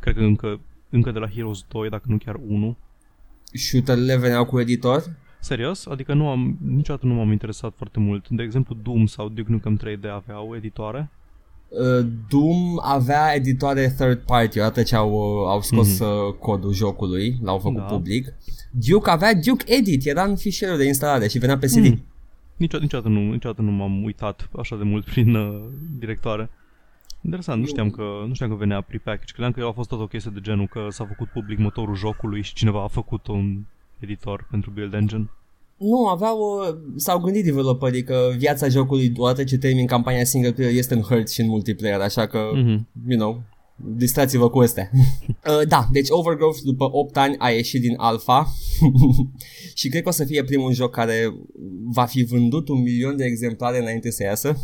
Cred 0.00 0.14
că 0.14 0.20
încă, 0.20 0.60
încă 0.90 1.10
de 1.10 1.18
la 1.18 1.28
Heroes 1.28 1.64
2, 1.68 1.88
dacă 1.88 2.04
nu 2.06 2.18
chiar 2.18 2.40
1. 2.46 2.76
Shooterele 3.52 4.16
veneau 4.16 4.44
cu 4.44 4.60
editor? 4.60 5.02
Serios? 5.40 5.86
Adică 5.86 6.14
nu 6.14 6.28
am, 6.28 6.58
niciodată 6.60 7.06
nu 7.06 7.14
m-am 7.14 7.30
interesat 7.30 7.72
foarte 7.76 8.00
mult. 8.00 8.28
De 8.28 8.42
exemplu, 8.42 8.76
Doom 8.82 9.06
sau 9.06 9.28
Duke 9.28 9.50
Nukem 9.50 9.78
3D 9.78 10.10
aveau 10.10 10.54
editoare? 10.56 11.10
Uh, 11.80 12.06
Doom 12.28 12.78
avea 12.82 13.34
editoare 13.34 13.94
third 13.98 14.18
party 14.18 14.58
odată 14.58 14.82
ce 14.82 14.96
au, 14.96 15.10
uh, 15.12 15.48
au 15.48 15.60
scos 15.60 15.94
mm-hmm. 15.94 16.38
codul 16.38 16.72
jocului, 16.72 17.38
l-au 17.42 17.58
făcut 17.58 17.76
da. 17.76 17.82
public. 17.82 18.34
Duke 18.70 19.10
avea 19.10 19.34
Duke 19.34 19.72
Edit, 19.72 20.06
era 20.06 20.22
în 20.22 20.36
fișierul 20.36 20.76
de 20.76 20.84
instalare 20.84 21.28
și 21.28 21.38
venea 21.38 21.58
pe 21.58 21.66
CD. 21.66 21.86
Mm. 21.86 22.04
Nicio, 22.56 22.78
niciodată, 22.78 23.08
nu, 23.08 23.20
niciodată 23.20 23.62
nu 23.62 23.70
m-am 23.70 24.04
uitat 24.04 24.48
așa 24.58 24.76
de 24.76 24.84
mult 24.84 25.04
prin 25.10 25.34
uh, 25.34 25.64
directoare. 25.98 26.50
Interesant, 27.20 27.60
nu 27.60 27.66
știam, 27.66 27.90
că, 27.90 28.02
nu 28.26 28.34
știam 28.34 28.50
că 28.50 28.56
venea 28.56 28.80
prepackage. 28.80 29.32
Credeam 29.32 29.52
că 29.52 29.64
a 29.64 29.72
fost 29.72 29.88
tot 29.88 30.00
o 30.00 30.06
chestie 30.06 30.30
de 30.34 30.40
genul 30.40 30.66
că 30.66 30.86
s-a 30.90 31.04
făcut 31.04 31.28
public 31.28 31.58
motorul 31.58 31.94
jocului 31.94 32.42
și 32.42 32.54
cineva 32.54 32.82
a 32.82 32.86
făcut 32.86 33.26
un 33.26 33.60
editor 33.98 34.46
pentru 34.50 34.70
Build 34.70 34.94
Engine. 34.94 35.30
Nu, 35.76 36.06
aveau, 36.06 36.62
s-au 36.96 37.18
gândit 37.18 37.44
developerii 37.44 38.02
că 38.02 38.30
viața 38.36 38.68
jocului, 38.68 39.12
odată 39.16 39.44
ce 39.44 39.58
termin 39.58 39.86
campania 39.86 40.24
single 40.24 40.52
player, 40.52 40.72
este 40.74 40.94
în 40.94 41.00
hurt 41.00 41.30
și 41.30 41.40
în 41.40 41.48
multiplayer, 41.48 42.00
așa 42.00 42.26
că, 42.26 42.38
mm-hmm. 42.38 43.08
you 43.08 43.18
know, 43.18 43.42
distrați-vă 43.76 44.50
cu 44.50 44.58
astea. 44.58 44.90
uh, 45.28 45.66
da, 45.68 45.88
deci 45.92 46.06
Overgrowth 46.10 46.58
după 46.62 46.88
8 46.92 47.16
ani 47.16 47.36
a 47.38 47.50
ieșit 47.50 47.80
din 47.80 47.94
alpha 47.96 48.52
și 49.74 49.88
cred 49.88 50.02
că 50.02 50.08
o 50.08 50.12
să 50.12 50.24
fie 50.24 50.44
primul 50.44 50.72
joc 50.72 50.90
care 50.90 51.34
va 51.84 52.04
fi 52.04 52.24
vândut 52.24 52.68
un 52.68 52.82
milion 52.82 53.16
de 53.16 53.24
exemplare 53.24 53.78
înainte 53.78 54.10
să 54.10 54.22
iasă. 54.22 54.56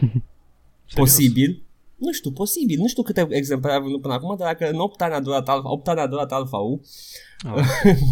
posibil. 0.94 1.62
Nu 1.96 2.12
știu, 2.12 2.30
posibil. 2.30 2.78
Nu 2.78 2.86
știu 2.86 3.02
câte 3.02 3.26
exemplare 3.30 3.76
a 3.76 3.80
vândut 3.80 4.00
până 4.00 4.14
acum, 4.14 4.36
dar 4.38 4.48
dacă 4.52 4.70
în 4.72 4.78
8 4.78 5.00
ani 5.00 5.14
a 5.14 5.20
durat 5.20 5.48
alpha, 5.48 5.70
8 5.70 5.88
ani 5.88 6.00
a 6.00 6.06
durat 6.06 6.32
alpha-ul, 6.32 6.80
oh. 7.54 7.62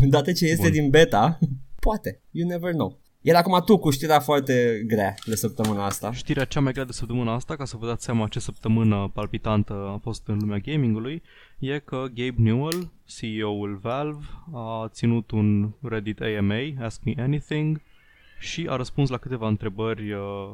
dată 0.08 0.32
ce 0.32 0.44
este 0.44 0.62
Bun. 0.62 0.72
din 0.72 0.90
beta, 0.90 1.38
Poate. 1.84 2.20
You 2.30 2.48
never 2.48 2.72
know. 2.72 2.98
Iar 3.20 3.36
acum 3.36 3.62
tu 3.64 3.78
cu 3.78 3.90
știrea 3.90 4.20
foarte 4.20 4.84
grea 4.86 5.14
de 5.26 5.34
săptămâna 5.34 5.84
asta. 5.84 6.12
Știrea 6.12 6.44
cea 6.44 6.60
mai 6.60 6.72
grea 6.72 6.84
de 6.84 6.92
săptămâna 6.92 7.32
asta, 7.32 7.56
ca 7.56 7.64
să 7.64 7.76
vă 7.76 7.86
dați 7.86 8.04
seama 8.04 8.28
ce 8.28 8.40
săptămână 8.40 9.10
palpitantă 9.14 9.72
a 9.72 9.98
fost 10.02 10.26
în 10.26 10.38
lumea 10.40 10.58
gamingului, 10.58 11.22
e 11.58 11.78
că 11.78 11.96
Gabe 11.96 12.34
Newell, 12.36 12.92
CEO-ul 13.06 13.76
Valve, 13.76 14.24
a 14.54 14.88
ținut 14.88 15.30
un 15.30 15.70
Reddit 15.82 16.20
AMA, 16.20 16.84
Ask 16.84 17.02
Me 17.02 17.14
Anything, 17.18 17.80
și 18.38 18.66
a 18.70 18.76
răspuns 18.76 19.08
la 19.08 19.16
câteva 19.16 19.48
întrebări 19.48 20.12
uh, 20.12 20.50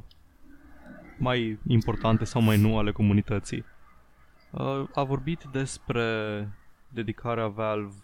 mai 1.19 1.59
importante 1.67 2.25
sau 2.25 2.43
mai 2.43 2.59
nu 2.59 2.79
ale 2.79 2.93
comunității. 2.93 3.65
Uh, 4.51 4.89
a 4.95 5.03
vorbit 5.03 5.45
despre 5.53 6.03
dedicarea 6.89 7.47
Valve 7.47 7.95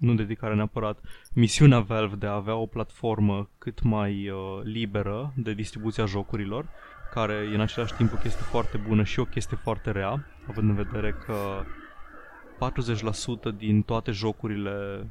nu 0.00 0.14
dedicare 0.14 0.54
neapărat, 0.54 0.98
misiunea 1.32 1.80
Valve 1.80 2.14
de 2.14 2.26
a 2.26 2.34
avea 2.34 2.54
o 2.54 2.66
platformă 2.66 3.48
cât 3.58 3.82
mai 3.82 4.28
uh, 4.28 4.60
liberă 4.62 5.32
de 5.36 5.52
distribuția 5.54 6.04
jocurilor, 6.04 6.68
care 7.12 7.32
e 7.32 7.54
în 7.54 7.60
același 7.60 7.94
timp 7.94 8.12
o 8.12 8.16
chestie 8.16 8.44
foarte 8.44 8.76
bună 8.76 9.02
și 9.02 9.20
o 9.20 9.24
chestie 9.24 9.56
foarte 9.56 9.90
rea, 9.90 10.26
având 10.48 10.68
în 10.68 10.74
vedere 10.74 11.12
că 11.12 11.64
40% 13.52 13.56
din 13.56 13.82
toate 13.82 14.10
jocurile 14.10 15.06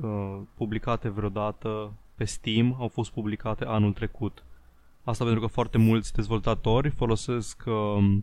uh, 0.00 0.40
publicate 0.54 1.08
vreodată 1.08 1.92
pe 2.14 2.24
Steam 2.24 2.76
au 2.78 2.88
fost 2.88 3.12
publicate 3.12 3.64
anul 3.64 3.92
trecut. 3.92 4.44
Asta 5.04 5.24
pentru 5.24 5.42
că 5.42 5.46
foarte 5.46 5.78
mulți 5.78 6.12
dezvoltatori 6.12 6.90
folosesc 6.90 7.62
uh, 7.66 8.16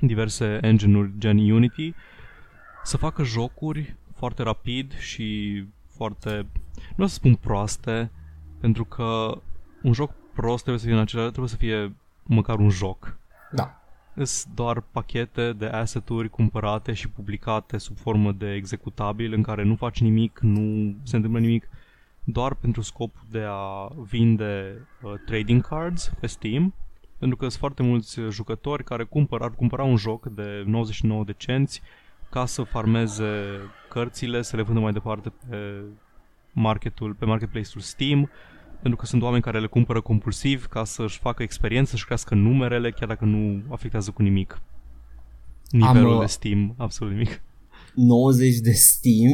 diverse 0.00 0.58
engine-uri 0.62 1.12
gen 1.18 1.50
Unity 1.50 1.94
să 2.82 2.96
facă 2.96 3.22
jocuri 3.22 3.96
foarte 4.18 4.42
rapid 4.42 4.98
și 4.98 5.64
foarte, 5.96 6.46
nu 6.96 7.04
o 7.04 7.06
să 7.06 7.14
spun 7.14 7.34
proaste, 7.34 8.10
pentru 8.60 8.84
că 8.84 9.40
un 9.82 9.92
joc 9.92 10.12
prost 10.34 10.62
trebuie 10.62 10.78
să 10.78 10.86
fie 10.86 10.94
în 10.94 11.00
același, 11.00 11.28
trebuie 11.28 11.48
să 11.48 11.56
fie 11.56 11.94
măcar 12.22 12.58
un 12.58 12.70
joc. 12.70 13.16
Da. 13.52 13.82
Sunt 14.14 14.54
doar 14.54 14.80
pachete 14.80 15.52
de 15.52 15.66
asset-uri 15.66 16.28
cumpărate 16.28 16.92
și 16.92 17.08
publicate 17.08 17.78
sub 17.78 17.96
formă 17.96 18.32
de 18.32 18.52
executabil 18.52 19.32
în 19.32 19.42
care 19.42 19.62
nu 19.62 19.76
faci 19.76 20.00
nimic, 20.00 20.38
nu 20.42 20.94
se 21.02 21.16
întâmplă 21.16 21.40
nimic, 21.40 21.68
doar 22.24 22.54
pentru 22.54 22.80
scopul 22.80 23.22
de 23.30 23.44
a 23.48 23.92
vinde 24.08 24.86
uh, 25.02 25.12
trading 25.26 25.66
cards 25.66 26.12
pe 26.20 26.26
Steam, 26.26 26.74
pentru 27.18 27.36
că 27.36 27.44
sunt 27.44 27.60
foarte 27.60 27.82
mulți 27.82 28.20
jucători 28.30 28.84
care 28.84 29.04
cumpăr, 29.04 29.42
ar 29.42 29.50
cumpăra 29.50 29.82
un 29.82 29.96
joc 29.96 30.26
de 30.26 30.62
99 30.66 31.24
de 31.24 31.34
cenți 31.36 31.82
ca 32.30 32.46
să 32.46 32.62
farmeze 32.62 33.32
cărțile, 33.88 34.42
să 34.42 34.56
le 34.56 34.62
vândă 34.62 34.80
mai 34.80 34.92
departe 34.92 35.32
pe 35.48 35.56
marketul, 36.52 37.14
pe 37.14 37.24
marketplace-ul 37.24 37.80
Steam, 37.80 38.30
pentru 38.80 38.98
că 38.98 39.06
sunt 39.06 39.22
oameni 39.22 39.42
care 39.42 39.60
le 39.60 39.66
cumpără 39.66 40.00
compulsiv 40.00 40.66
ca 40.66 40.84
să-și 40.84 41.18
facă 41.18 41.42
experiență, 41.42 41.90
să-și 41.90 42.04
crească 42.04 42.34
numerele, 42.34 42.90
chiar 42.90 43.08
dacă 43.08 43.24
nu 43.24 43.62
afectează 43.68 44.10
cu 44.10 44.22
nimic 44.22 44.60
nivelul 45.70 46.12
Am, 46.12 46.20
de 46.20 46.26
Steam, 46.26 46.74
absolut 46.78 47.12
nimic. 47.12 47.42
90 47.94 48.56
de 48.58 48.72
Steam, 48.72 49.30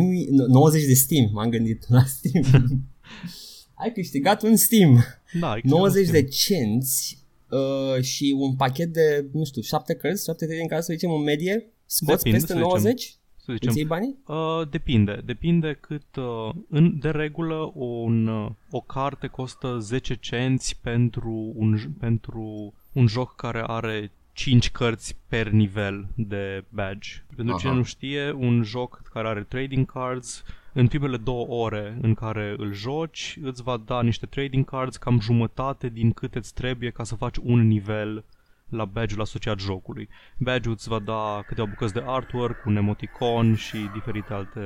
90 0.49 0.85
de 0.87 0.95
Steam, 0.95 1.31
m-am 1.33 1.49
gândit 1.49 1.89
la 1.89 2.05
Steam. 2.05 2.45
ai 3.83 3.93
câștigat 3.93 4.43
un 4.43 4.57
Steam. 4.57 5.05
Da, 5.41 5.51
ai 5.51 5.61
90 5.65 6.07
Steam. 6.07 6.23
de 6.23 6.29
cenți 6.29 7.19
uh, 7.51 8.03
și 8.03 8.35
un 8.39 8.55
pachet 8.57 8.93
de, 8.93 9.27
nu 9.33 9.45
știu, 9.45 9.63
7 9.63 9.95
cărți, 9.95 10.25
7 10.25 10.47
din 10.47 10.67
care 10.67 10.81
să 10.81 10.93
zicem 10.93 11.11
în 11.11 11.23
medie, 11.23 11.73
scoți 11.95 12.25
Depinde, 12.25 12.39
peste 12.39 12.53
să 12.53 12.59
zicem. 12.59 12.69
90? 12.69 13.15
Să 13.37 13.51
Îți 13.51 13.59
zicem, 13.61 13.77
iei 13.77 13.85
banii? 13.85 14.17
Uh, 14.27 14.69
depinde. 14.71 15.23
Depinde 15.25 15.77
cât... 15.81 16.17
Uh, 16.17 16.55
în, 16.69 16.99
de 16.99 17.11
regulă, 17.11 17.73
un, 17.75 18.27
uh, 18.27 18.51
o 18.71 18.81
carte 18.81 19.27
costă 19.27 19.79
10 19.79 20.15
cenți 20.15 20.79
pentru 20.81 21.53
un, 21.55 21.79
j- 21.79 21.99
pentru 22.01 22.75
un 22.93 23.07
joc 23.07 23.35
care 23.35 23.63
are 23.67 24.11
5 24.33 24.71
cărți 24.71 25.17
per 25.29 25.49
nivel 25.49 26.07
de 26.15 26.65
badge. 26.69 27.09
Pentru 27.37 27.55
Aha. 27.55 27.63
cine 27.63 27.75
nu 27.75 27.83
știe, 27.83 28.33
un 28.33 28.63
joc 28.63 29.03
care 29.13 29.29
are 29.29 29.43
trading 29.43 29.93
cards, 29.93 30.45
în 30.73 30.87
primele 30.89 31.17
două 31.17 31.47
ore 31.47 31.99
în 32.03 32.15
care 32.15 32.55
îl 32.59 32.73
joci, 32.73 33.39
îți 33.43 33.63
va 33.63 33.83
da 33.87 34.03
niște 34.03 34.27
trading 34.27 34.65
cards, 34.65 34.97
cam 34.97 35.21
jumătate 35.21 35.89
din 35.89 36.13
cât 36.13 36.35
îți 36.35 36.55
trebuie 36.55 36.91
ca 36.91 37.05
să 37.05 37.15
faci 37.15 37.37
un 37.43 37.67
nivel 37.67 38.25
la 38.69 38.85
badge-ul 38.85 39.21
asociat 39.21 39.59
jocului. 39.59 40.09
Badge-ul 40.39 40.75
îți 40.75 40.89
va 40.89 40.99
da 40.99 41.43
câteva 41.47 41.67
bucăți 41.67 41.93
de 41.93 42.03
artwork, 42.07 42.65
un 42.65 42.77
emoticon 42.77 43.55
și 43.55 43.91
diferite 43.93 44.33
alte 44.33 44.61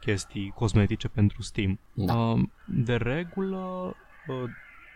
chestii 0.00 0.52
cosmetice 0.54 1.08
pentru 1.08 1.42
Steam. 1.42 1.78
Da. 1.92 2.14
Um, 2.14 2.52
de 2.66 2.96
regulă, 2.96 3.94
uh, 4.28 4.50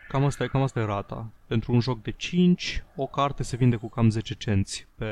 cam 0.08 0.24
asta, 0.24 0.44
e, 0.44 0.46
cam 0.46 0.62
asta 0.62 0.80
e 0.80 0.84
rata. 0.84 1.30
Pentru 1.46 1.72
un 1.72 1.80
joc 1.80 2.02
de 2.02 2.10
5, 2.10 2.84
o 2.96 3.06
carte 3.06 3.42
se 3.42 3.56
vinde 3.56 3.76
cu 3.76 3.88
cam 3.88 4.10
10 4.10 4.34
cenți 4.34 4.86
pe, 4.94 5.06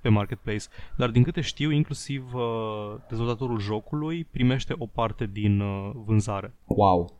pe 0.00 0.08
Marketplace. 0.08 0.64
Dar 0.96 1.10
din 1.10 1.22
câte 1.22 1.40
știu, 1.40 1.70
inclusiv 1.70 2.34
uh, 2.34 2.42
dezvoltatorul 3.08 3.60
jocului 3.60 4.24
primește 4.24 4.74
o 4.78 4.86
parte 4.86 5.26
din 5.26 5.60
uh, 5.60 5.90
vânzare. 5.94 6.54
Wow. 6.66 7.12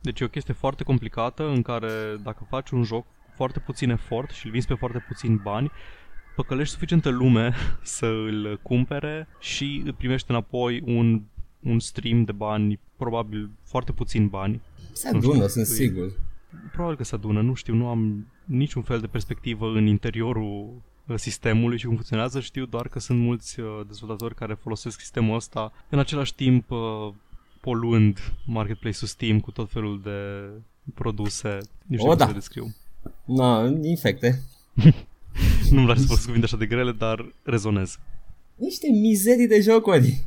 Deci 0.00 0.20
e 0.20 0.24
o 0.24 0.28
chestie 0.28 0.54
foarte 0.54 0.84
complicată 0.84 1.46
în 1.46 1.62
care 1.62 2.16
dacă 2.22 2.46
faci 2.48 2.70
un 2.70 2.82
joc 2.82 3.04
cu 3.04 3.23
foarte 3.34 3.58
puțin 3.58 3.90
efort 3.90 4.30
și 4.30 4.46
îl 4.46 4.52
vinzi 4.52 4.66
pe 4.66 4.74
foarte 4.74 5.04
puțin 5.08 5.40
bani, 5.42 5.70
păcălești 6.36 6.72
suficientă 6.72 7.08
lume 7.08 7.54
să 7.82 8.06
îl 8.06 8.60
cumpere 8.62 9.28
și 9.40 9.82
îi 9.84 9.92
primești 9.92 10.30
înapoi 10.30 10.82
un, 10.84 11.22
un 11.60 11.78
stream 11.80 12.24
de 12.24 12.32
bani, 12.32 12.80
probabil 12.96 13.50
foarte 13.62 13.92
puțin 13.92 14.28
bani. 14.28 14.60
Se 14.92 15.10
Nu 15.10 15.18
știu, 15.18 15.30
adună, 15.30 15.46
sunt 15.46 15.66
e- 15.66 15.68
sigur. 15.68 16.12
Probabil 16.72 16.96
că 16.96 17.04
se 17.04 17.14
adună, 17.14 17.40
nu 17.40 17.54
știu, 17.54 17.74
nu 17.74 17.88
am 17.88 18.26
niciun 18.44 18.82
fel 18.82 19.00
de 19.00 19.06
perspectivă 19.06 19.68
în 19.68 19.86
interiorul 19.86 20.82
uh, 21.06 21.16
sistemului 21.16 21.78
și 21.78 21.84
cum 21.84 21.94
funcționează, 21.94 22.40
știu 22.40 22.66
doar 22.66 22.88
că 22.88 22.98
sunt 22.98 23.18
mulți 23.18 23.60
uh, 23.60 23.80
dezvoltatori 23.86 24.34
care 24.34 24.54
folosesc 24.54 25.00
sistemul 25.00 25.34
ăsta 25.34 25.72
în 25.88 25.98
același 25.98 26.34
timp 26.34 26.70
uh, 26.70 26.78
poluând 27.60 28.18
marketplace-ul 28.46 29.08
Steam 29.08 29.40
cu 29.40 29.50
tot 29.50 29.70
felul 29.70 30.00
de 30.02 30.50
produse, 30.94 31.58
nu 31.86 31.96
știu 31.96 32.04
O, 32.04 32.08
cum 32.08 32.16
da. 32.16 32.24
să 32.24 32.30
le 32.30 32.36
descriu. 32.38 32.74
Na, 33.24 33.72
infecte. 33.82 34.42
Nu-mi 35.70 35.84
place 35.84 36.00
să 36.00 36.06
folosesc 36.06 36.26
cuvinte 36.26 36.46
așa 36.46 36.56
de 36.56 36.66
grele, 36.66 36.92
dar 36.92 37.32
rezonez. 37.42 37.98
Niște 38.56 38.86
mizerii 38.90 39.46
de 39.46 39.60
jocuri. 39.60 40.26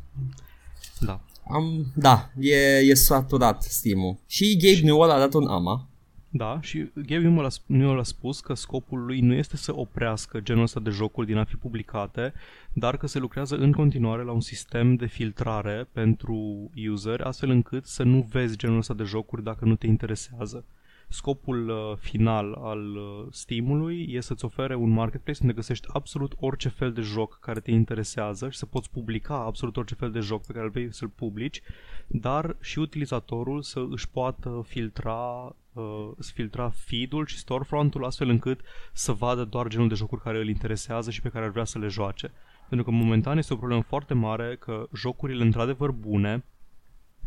Da. 1.00 1.22
Am, 1.50 1.92
da, 1.96 2.32
e, 2.40 2.56
e 2.78 2.94
saturat 2.94 3.64
Steam-ul. 3.64 4.18
Și 4.28 4.58
Gabe 4.58 4.86
Newell 4.86 5.12
a 5.12 5.18
dat 5.18 5.34
un 5.34 5.48
AMA. 5.48 5.88
Da, 6.30 6.60
și 6.62 6.90
Gabe 6.94 7.28
Newell 7.28 7.46
a, 7.46 7.50
sp- 7.50 7.66
Newell 7.66 8.00
a 8.00 8.04
spus 8.04 8.40
că 8.40 8.54
scopul 8.54 9.06
lui 9.06 9.20
nu 9.20 9.34
este 9.34 9.58
să 9.58 9.76
oprească 9.76 10.40
genul 10.40 10.64
ăsta 10.64 10.80
de 10.80 10.90
jocuri 10.90 11.28
din 11.28 11.38
a 11.38 11.44
fi 11.44 11.56
publicate, 11.56 12.34
dar 12.74 12.98
că 12.98 13.08
se 13.08 13.20
lucrează 13.20 13.56
în 13.56 13.72
continuare 13.72 14.24
la 14.24 14.32
un 14.32 14.42
sistem 14.42 14.96
de 14.96 15.06
filtrare 15.06 15.88
pentru 15.92 16.70
user, 16.92 17.22
astfel 17.22 17.50
încât 17.50 17.86
să 17.86 18.04
nu 18.04 18.28
vezi 18.32 18.58
genul 18.58 18.78
ăsta 18.78 18.94
de 18.94 19.04
jocuri 19.04 19.44
dacă 19.44 19.66
nu 19.66 19.76
te 19.76 19.88
interesează. 19.88 20.66
Scopul 21.10 21.70
uh, 21.70 21.98
final 21.98 22.54
al 22.54 22.96
uh, 22.96 23.26
Steam-ului 23.32 24.08
e 24.10 24.20
să-ți 24.20 24.46
ofere 24.46 24.76
un 24.76 24.90
marketplace 24.90 25.40
unde 25.42 25.54
găsești 25.54 25.88
absolut 25.92 26.36
orice 26.40 26.70
fel 26.70 26.94
de 26.94 27.02
joc 27.02 27.40
care 27.40 27.60
te 27.60 27.72
interesează 27.72 28.50
și 28.50 28.58
să 28.58 28.66
poți 28.66 28.90
publica 28.90 29.36
absolut 29.36 29.78
orice 29.78 29.96
fel 29.96 30.12
de 30.12 30.20
joc 30.20 30.46
pe 30.46 30.52
care 30.52 30.66
îl 30.66 30.72
vrei 30.72 30.94
să-l 30.94 31.08
publici, 31.08 31.62
dar 32.08 32.56
și 32.62 32.80
utilizatorul 32.80 33.62
să 33.62 33.86
își 33.90 34.10
poată 34.10 34.64
filtra 34.68 35.56
uh, 35.74 36.10
să 36.20 36.32
filtra 36.34 36.70
feed-ul 36.70 37.26
și 37.26 37.38
storefront-ul 37.38 38.06
astfel 38.06 38.30
încât 38.30 38.62
să 38.94 39.12
vadă 39.12 39.44
doar 39.44 39.68
genul 39.68 39.88
de 39.88 39.96
jocuri 39.96 40.22
care 40.22 40.38
îl 40.38 40.48
interesează 40.48 41.12
și 41.12 41.22
pe 41.22 41.30
care 41.30 41.46
ar 41.46 41.52
vrea 41.52 41.64
să 41.64 41.80
le 41.80 41.88
joace. 41.88 42.32
Pentru 42.70 42.86
că 42.86 42.92
momentan 42.92 43.38
este 43.38 43.54
o 43.54 43.58
problemă 43.58 43.82
foarte 43.82 44.14
mare 44.14 44.56
că 44.56 44.88
jocurile 44.94 45.44
într-adevăr 45.44 45.92
bune 45.92 46.44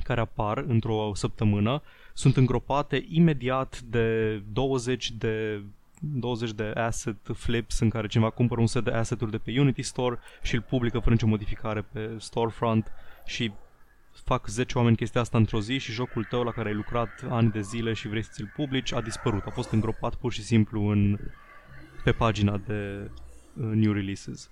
care 0.02 0.20
apar 0.20 0.58
într-o 0.58 1.10
săptămână 1.14 1.82
sunt 2.20 2.36
îngropate 2.36 3.04
imediat 3.08 3.80
de 3.80 4.36
20 4.52 5.10
de 5.10 5.62
20 6.00 6.52
de 6.52 6.62
asset 6.64 7.16
flips 7.34 7.78
în 7.78 7.90
care 7.90 8.06
cineva 8.06 8.30
cumpără 8.30 8.60
un 8.60 8.66
set 8.66 8.84
de 8.84 8.90
asset-uri 8.90 9.30
de 9.30 9.38
pe 9.38 9.60
Unity 9.60 9.82
Store 9.82 10.18
și 10.42 10.54
îl 10.54 10.60
publică 10.60 10.98
fără 10.98 11.10
nicio 11.10 11.26
modificare 11.26 11.82
pe 11.92 12.10
storefront 12.18 12.92
și 13.26 13.52
fac 14.24 14.46
10 14.46 14.78
oameni 14.78 14.96
chestia 14.96 15.20
asta 15.20 15.38
într-o 15.38 15.60
zi 15.60 15.78
și 15.78 15.92
jocul 15.92 16.24
tău 16.24 16.42
la 16.42 16.50
care 16.50 16.68
ai 16.68 16.74
lucrat 16.74 17.24
ani 17.28 17.50
de 17.50 17.60
zile 17.60 17.92
și 17.92 18.08
vrei 18.08 18.22
să 18.22 18.30
ți-l 18.32 18.52
publici 18.56 18.92
a 18.92 19.00
dispărut, 19.00 19.46
a 19.46 19.50
fost 19.50 19.70
îngropat 19.70 20.14
pur 20.14 20.32
și 20.32 20.42
simplu 20.42 20.88
în, 20.88 21.18
pe 22.04 22.12
pagina 22.12 22.56
de 22.66 23.10
uh, 23.54 23.70
new 23.74 23.92
releases. 23.92 24.50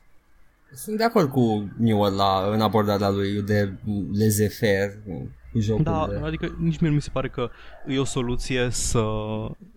Sunt 0.73 0.97
de 0.97 1.05
acord 1.05 1.31
cu 1.31 1.73
Newell 1.79 2.17
la, 2.17 2.51
în 2.53 2.61
abordarea 2.61 3.09
lui 3.11 3.43
de 3.43 3.73
laissez-faire 4.13 5.03
cu 5.05 5.31
jocurile. 5.59 5.91
Da, 5.91 6.27
adică 6.27 6.57
nici 6.59 6.79
mie 6.79 6.89
nu 6.89 6.95
mi 6.95 7.03
se 7.03 7.11
pare 7.11 7.29
că 7.29 7.51
e 7.87 7.99
o 7.99 8.05
soluție 8.05 8.69
să 8.71 9.05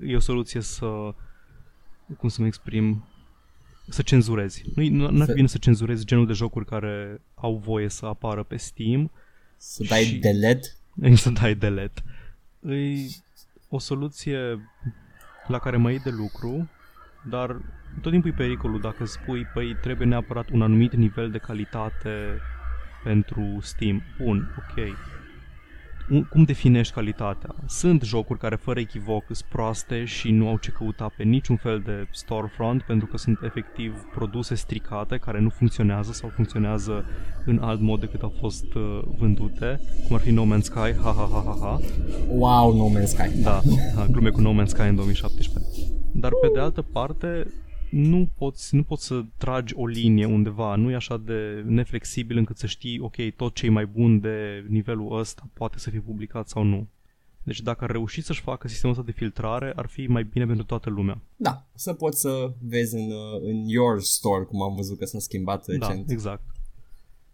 e 0.06 0.15
o 0.15 0.19
soluție 0.19 0.62
să 0.62 0.86
cum 2.17 2.30
să 2.30 2.41
mă 2.41 2.47
exprim 2.47 3.06
să 3.89 4.01
cenzurezi. 4.01 4.63
Nu 4.75 4.84
nu 4.89 5.06
ar 5.06 5.13
Să- 5.17 5.25
fi 5.25 5.34
bine 5.34 5.47
să 5.47 5.58
cenzurezi 5.58 6.06
genul 6.06 6.27
de 6.27 6.34
jocuri 6.34 6.65
care 6.65 7.21
au 7.36 7.56
voie 7.56 7.89
să 7.89 8.06
apară 8.06 8.43
pe 8.43 8.56
Steam 8.58 9.12
Să 9.58 9.84
dai 9.89 10.04
și- 10.04 10.17
delete. 10.17 10.67
Ei 11.01 11.15
să 11.25 11.30
dai 11.30 11.56
delete. 11.56 12.01
E 12.67 12.95
o 13.69 13.80
soluție 13.80 14.69
la 15.47 15.60
care 15.60 15.77
mai 15.77 15.91
iei 15.91 16.01
de 16.01 16.10
lucru, 16.10 16.69
dar 17.30 17.62
tot 18.02 18.12
timpul 18.12 18.30
e 18.30 18.34
pericolul 18.34 18.80
dacă 18.82 19.06
spui, 19.06 19.46
păi 19.54 19.78
trebuie 19.82 20.08
neapărat 20.08 20.50
un 20.50 20.62
anumit 20.62 20.96
nivel 20.96 21.30
de 21.32 21.38
calitate 21.38 22.40
pentru 23.04 23.58
Steam. 23.62 24.02
Bun, 24.24 24.56
ok. 24.58 24.88
Un- 26.10 26.24
Cum 26.24 26.44
definești 26.44 26.94
calitatea? 26.94 27.56
Sunt 27.68 28.02
jocuri 28.04 28.40
care 28.40 28.56
fără 28.56 28.80
echivoc 28.80 29.24
sunt 29.26 29.50
proaste 29.50 30.06
și 30.06 30.32
nu 30.32 30.48
au 30.48 30.58
ce 30.58 30.72
căuta 30.72 31.12
pe 31.18 31.24
niciun 31.24 31.56
fel 31.56 31.80
de 31.80 32.08
storefront 32.12 32.82
pentru 32.82 33.08
că 33.08 33.18
sunt 33.18 33.40
efectiv 33.44 33.94
produse 34.14 34.56
stricate 34.56 35.18
care 35.18 35.40
nu 35.40 35.50
funcționează 35.50 36.12
sau 36.12 36.30
funcționează 36.30 37.06
în 37.46 37.60
alt 37.62 37.80
mod 37.82 38.00
decât 38.00 38.22
au 38.22 38.34
fost 38.40 38.74
uh, 38.74 39.02
vândute, 39.18 39.80
cum 40.08 40.16
ar 40.16 40.22
fi 40.22 40.32
No 40.32 40.44
Man's 40.56 40.62
Sky, 40.62 40.94
ha 41.04 41.14
ha 41.18 41.28
ha 41.32 41.44
ha 41.46 41.58
ha. 41.62 41.80
Wow, 42.28 42.76
No 42.78 43.00
Man's 43.00 43.06
Sky. 43.08 43.42
Da, 43.44 43.62
da, 43.96 44.06
glume 44.06 44.30
cu 44.30 44.42
No 44.42 44.64
Man's 44.64 44.68
Sky 44.68 44.82
în 44.88 44.96
2017. 44.96 45.68
Dar 46.22 46.34
pe 46.42 46.50
de 46.54 46.60
altă 46.60 46.82
parte, 46.82 47.54
nu 47.92 48.30
poți, 48.38 48.76
nu 48.76 48.84
poți 48.84 49.06
să 49.06 49.26
tragi 49.38 49.74
o 49.76 49.86
linie 49.88 50.26
undeva, 50.26 50.76
nu 50.76 50.92
e 50.92 50.96
așa 50.96 51.18
de 51.18 51.64
neflexibil 51.66 52.38
încât 52.38 52.58
să 52.58 52.68
știi, 52.68 53.00
ok, 53.00 53.16
tot 53.36 53.54
ce 53.54 53.66
e 53.66 53.70
mai 53.70 53.86
bun 53.86 54.20
de 54.20 54.66
nivelul 54.68 55.20
ăsta 55.20 55.50
poate 55.54 55.80
să 55.80 55.90
fie 55.90 56.00
publicat 56.00 56.48
sau 56.48 56.64
nu. 56.64 56.88
Deci 57.44 57.62
dacă 57.62 57.84
ar 57.84 57.92
reuși 57.92 58.22
să-și 58.22 58.42
facă 58.42 58.68
sistemul 58.68 58.96
ăsta 58.96 59.12
de 59.12 59.18
filtrare, 59.18 59.74
ar 59.76 59.86
fi 59.86 60.08
mai 60.08 60.24
bine 60.24 60.46
pentru 60.46 60.66
toată 60.66 60.90
lumea. 60.90 61.22
Da, 61.36 61.66
să 61.76 61.94
poți 61.94 62.20
să 62.20 62.54
vezi 62.60 62.96
în, 62.96 63.12
uh, 63.12 63.42
în 63.42 63.68
your 63.68 64.02
store, 64.02 64.44
cum 64.44 64.62
am 64.62 64.76
văzut 64.76 64.98
că 64.98 65.06
s-a 65.06 65.20
schimbat 65.20 65.66
Da, 65.66 65.88
recent, 65.88 66.10
exact. 66.10 66.44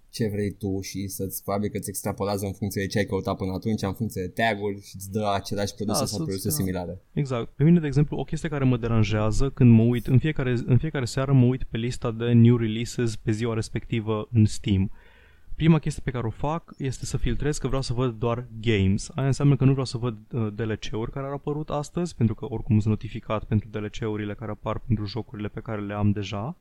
Ce 0.10 0.28
vrei 0.30 0.52
tu 0.52 0.82
și 0.82 1.08
să-ți 1.08 1.44
probabil 1.44 1.70
că 1.70 1.78
îți 1.78 1.90
extrapolează 1.90 2.46
în 2.46 2.52
funcție 2.54 2.82
de 2.82 2.88
ce 2.88 2.98
ai 2.98 3.06
căutat 3.06 3.38
până 3.38 3.52
atunci, 3.54 3.82
în 3.82 3.94
funcție 3.94 4.22
de 4.22 4.28
tag-uri 4.42 4.82
și 4.82 4.96
îți 4.96 5.12
dă 5.12 5.32
aceleași 5.36 5.74
produse 5.76 6.00
Da, 6.00 6.06
sau 6.06 6.18
să-ți- 6.18 6.24
produse 6.24 6.48
da. 6.50 6.54
similare. 6.54 7.02
Exact. 7.14 7.50
Pe 7.56 7.64
mine, 7.64 7.80
de 7.80 7.86
exemplu, 7.88 8.18
o 8.18 8.24
chestie 8.24 8.50
care 8.50 8.64
mă 8.64 8.78
deranjează 8.78 9.50
când 9.50 9.72
mă 9.72 9.82
uit, 9.84 10.08
în 10.08 10.20
fiecare, 10.20 10.56
în 10.66 10.78
fiecare 10.78 11.06
seară 11.06 11.34
mă 11.34 11.46
uit 11.46 11.64
pe 11.64 11.78
lista 11.78 12.12
de 12.12 12.32
new 12.32 12.58
releases 12.58 13.16
pe 13.16 13.32
ziua 13.32 13.54
respectivă 13.54 14.28
în 14.32 14.46
Steam. 14.46 14.92
Prima 15.56 15.80
chestie 15.80 16.02
pe 16.06 16.12
care 16.12 16.28
o 16.28 16.30
fac 16.30 16.74
este 16.78 17.06
să 17.06 17.18
filtrez 17.18 17.58
că 17.58 17.68
vreau 17.68 17.82
să 17.82 17.94
văd 17.94 18.20
doar 18.20 18.48
games. 18.62 19.10
Aia 19.16 19.28
înseamnă 19.28 19.56
că 19.56 19.64
nu 19.64 19.72
vreau 19.72 19.86
să 19.86 19.98
văd 19.98 20.18
uh, 20.32 20.48
DLC-uri 20.56 21.12
care 21.12 21.26
au 21.26 21.34
apărut 21.34 21.70
astăzi, 21.70 22.16
pentru 22.16 22.36
că 22.36 22.46
oricum 22.50 22.80
sunt 22.80 22.94
notificat 22.94 23.44
pentru 23.44 23.70
DLC-urile 23.72 24.34
care 24.34 24.52
apar 24.52 24.80
pentru 24.80 25.06
jocurile 25.06 25.48
pe 25.48 25.60
care 25.60 25.82
le 25.82 25.94
am 25.94 26.12
deja. 26.12 26.56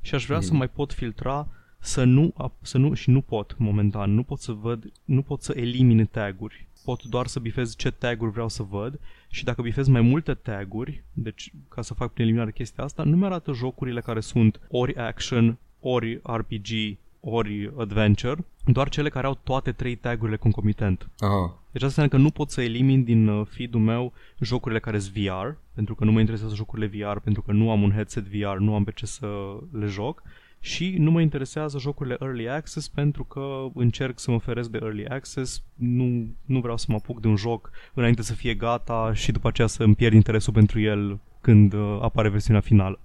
Și 0.00 0.14
aș 0.14 0.26
vrea 0.26 0.40
să 0.40 0.54
mai 0.54 0.68
pot 0.68 0.92
filtra 0.92 1.48
să 1.82 2.04
nu, 2.04 2.34
ap- 2.44 2.60
să 2.60 2.78
nu 2.78 2.94
și 2.94 3.10
nu 3.10 3.20
pot 3.20 3.54
momentan, 3.58 4.14
nu 4.14 4.22
pot 4.22 4.38
să 4.38 4.52
văd, 4.52 4.92
nu 5.04 5.22
pot 5.22 5.42
să 5.42 5.52
elimin 5.56 6.06
taguri. 6.06 6.66
Pot 6.84 7.02
doar 7.02 7.26
să 7.26 7.40
bifez 7.40 7.76
ce 7.76 7.90
taguri 7.90 8.30
vreau 8.30 8.48
să 8.48 8.62
văd 8.62 9.00
și 9.28 9.44
dacă 9.44 9.62
bifez 9.62 9.88
mai 9.88 10.00
multe 10.00 10.34
taguri, 10.34 11.02
deci 11.12 11.52
ca 11.68 11.82
să 11.82 11.94
fac 11.94 12.12
prin 12.12 12.24
eliminare 12.24 12.52
chestia 12.52 12.84
asta, 12.84 13.02
nu 13.02 13.16
mi-arată 13.16 13.52
jocurile 13.52 14.00
care 14.00 14.20
sunt 14.20 14.60
ori 14.70 14.96
action, 14.96 15.58
ori 15.80 16.20
RPG, 16.22 16.98
ori 17.20 17.72
adventure, 17.78 18.44
doar 18.64 18.88
cele 18.88 19.08
care 19.08 19.26
au 19.26 19.38
toate 19.44 19.72
trei 19.72 19.94
tagurile 19.94 20.36
concomitent. 20.36 21.08
Aha. 21.18 21.58
Deci 21.70 21.82
asta 21.82 22.02
înseamnă 22.02 22.10
că 22.10 22.16
nu 22.16 22.30
pot 22.30 22.50
să 22.50 22.62
elimin 22.62 23.04
din 23.04 23.28
uh, 23.28 23.46
feed-ul 23.50 23.80
meu 23.80 24.12
jocurile 24.40 24.80
care 24.80 24.98
sunt 24.98 25.14
VR, 25.14 25.48
pentru 25.74 25.94
că 25.94 26.04
nu 26.04 26.12
mă 26.12 26.20
interesează 26.20 26.54
jocurile 26.54 26.86
VR, 26.86 27.18
pentru 27.18 27.42
că 27.42 27.52
nu 27.52 27.70
am 27.70 27.82
un 27.82 27.92
headset 27.92 28.24
VR, 28.24 28.56
nu 28.56 28.74
am 28.74 28.84
pe 28.84 28.92
ce 28.92 29.06
să 29.06 29.26
le 29.70 29.86
joc 29.86 30.22
și 30.64 30.94
nu 30.98 31.10
mă 31.10 31.20
interesează 31.20 31.78
jocurile 31.78 32.16
Early 32.20 32.48
Access 32.48 32.88
pentru 32.88 33.24
că 33.24 33.66
încerc 33.74 34.18
să 34.18 34.30
mă 34.30 34.38
feresc 34.38 34.70
de 34.70 34.78
Early 34.82 35.06
Access, 35.06 35.62
nu, 35.74 36.26
nu 36.44 36.60
vreau 36.60 36.76
să 36.76 36.86
mă 36.88 36.94
apuc 36.94 37.20
de 37.20 37.28
un 37.28 37.36
joc 37.36 37.70
înainte 37.94 38.22
să 38.22 38.34
fie 38.34 38.54
gata 38.54 39.12
și 39.14 39.32
după 39.32 39.48
aceea 39.48 39.66
să 39.66 39.82
îmi 39.82 39.94
pierd 39.94 40.14
interesul 40.14 40.52
pentru 40.52 40.80
el 40.80 41.18
când 41.40 41.72
uh, 41.72 41.98
apare 42.00 42.28
versiunea 42.28 42.60
finală. 42.60 43.00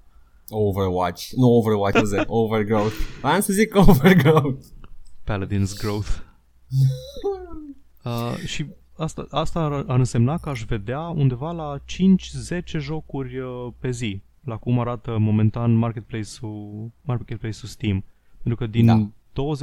Overwatch. 0.50 1.30
Nu 1.36 1.48
Overwatch, 1.48 2.02
zi. 2.04 2.24
Overgrowth. 2.44 2.96
Am 3.22 3.40
să 3.40 3.54
zic 3.54 3.76
Overgrowth. 3.76 4.66
Paladin's 5.24 5.74
Growth. 5.82 6.10
Uh, 8.04 8.36
și 8.46 8.66
asta, 8.98 9.28
asta 9.30 9.60
ar, 9.60 9.72
ar 9.88 9.98
însemna 9.98 10.38
că 10.38 10.50
aș 10.50 10.64
vedea 10.64 11.00
undeva 11.00 11.52
la 11.52 11.78
5-10 12.62 12.64
jocuri 12.80 13.38
uh, 13.38 13.68
pe 13.80 13.90
zi, 13.90 14.22
la 14.48 14.58
cum 14.58 14.80
arată 14.80 15.18
momentan 15.18 15.74
marketplace-ul, 15.74 16.92
marketplace-ul 17.02 17.70
Steam. 17.70 18.04
Pentru 18.44 18.56
că 18.56 18.72
din 18.72 18.86
Da. 18.86 19.10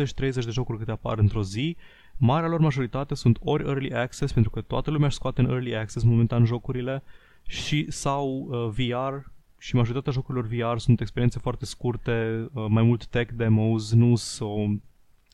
20-30 0.04 0.16
de 0.16 0.50
jocuri 0.50 0.78
câte 0.78 0.90
apar 0.90 1.18
într-o 1.18 1.42
zi, 1.42 1.76
marea 2.16 2.48
lor 2.48 2.60
majoritate 2.60 3.14
sunt 3.14 3.38
ori 3.40 3.64
Early 3.64 3.94
Access, 3.94 4.32
pentru 4.32 4.50
că 4.50 4.60
toată 4.60 4.90
lumea 4.90 5.06
își 5.06 5.16
scoate 5.16 5.40
în 5.40 5.50
Early 5.50 5.76
Access 5.76 6.04
momentan 6.04 6.44
jocurile, 6.44 7.02
și 7.46 7.90
sau 7.90 8.46
uh, 8.48 8.68
VR, 8.68 9.26
și 9.58 9.74
majoritatea 9.74 10.12
jocurilor 10.12 10.46
VR 10.46 10.78
sunt 10.78 11.00
experiențe 11.00 11.38
foarte 11.38 11.64
scurte, 11.64 12.48
uh, 12.52 12.66
mai 12.68 12.82
mult 12.82 13.06
tech 13.06 13.32
demos, 13.32 13.92
nu, 13.92 14.16
sunt 14.16 14.82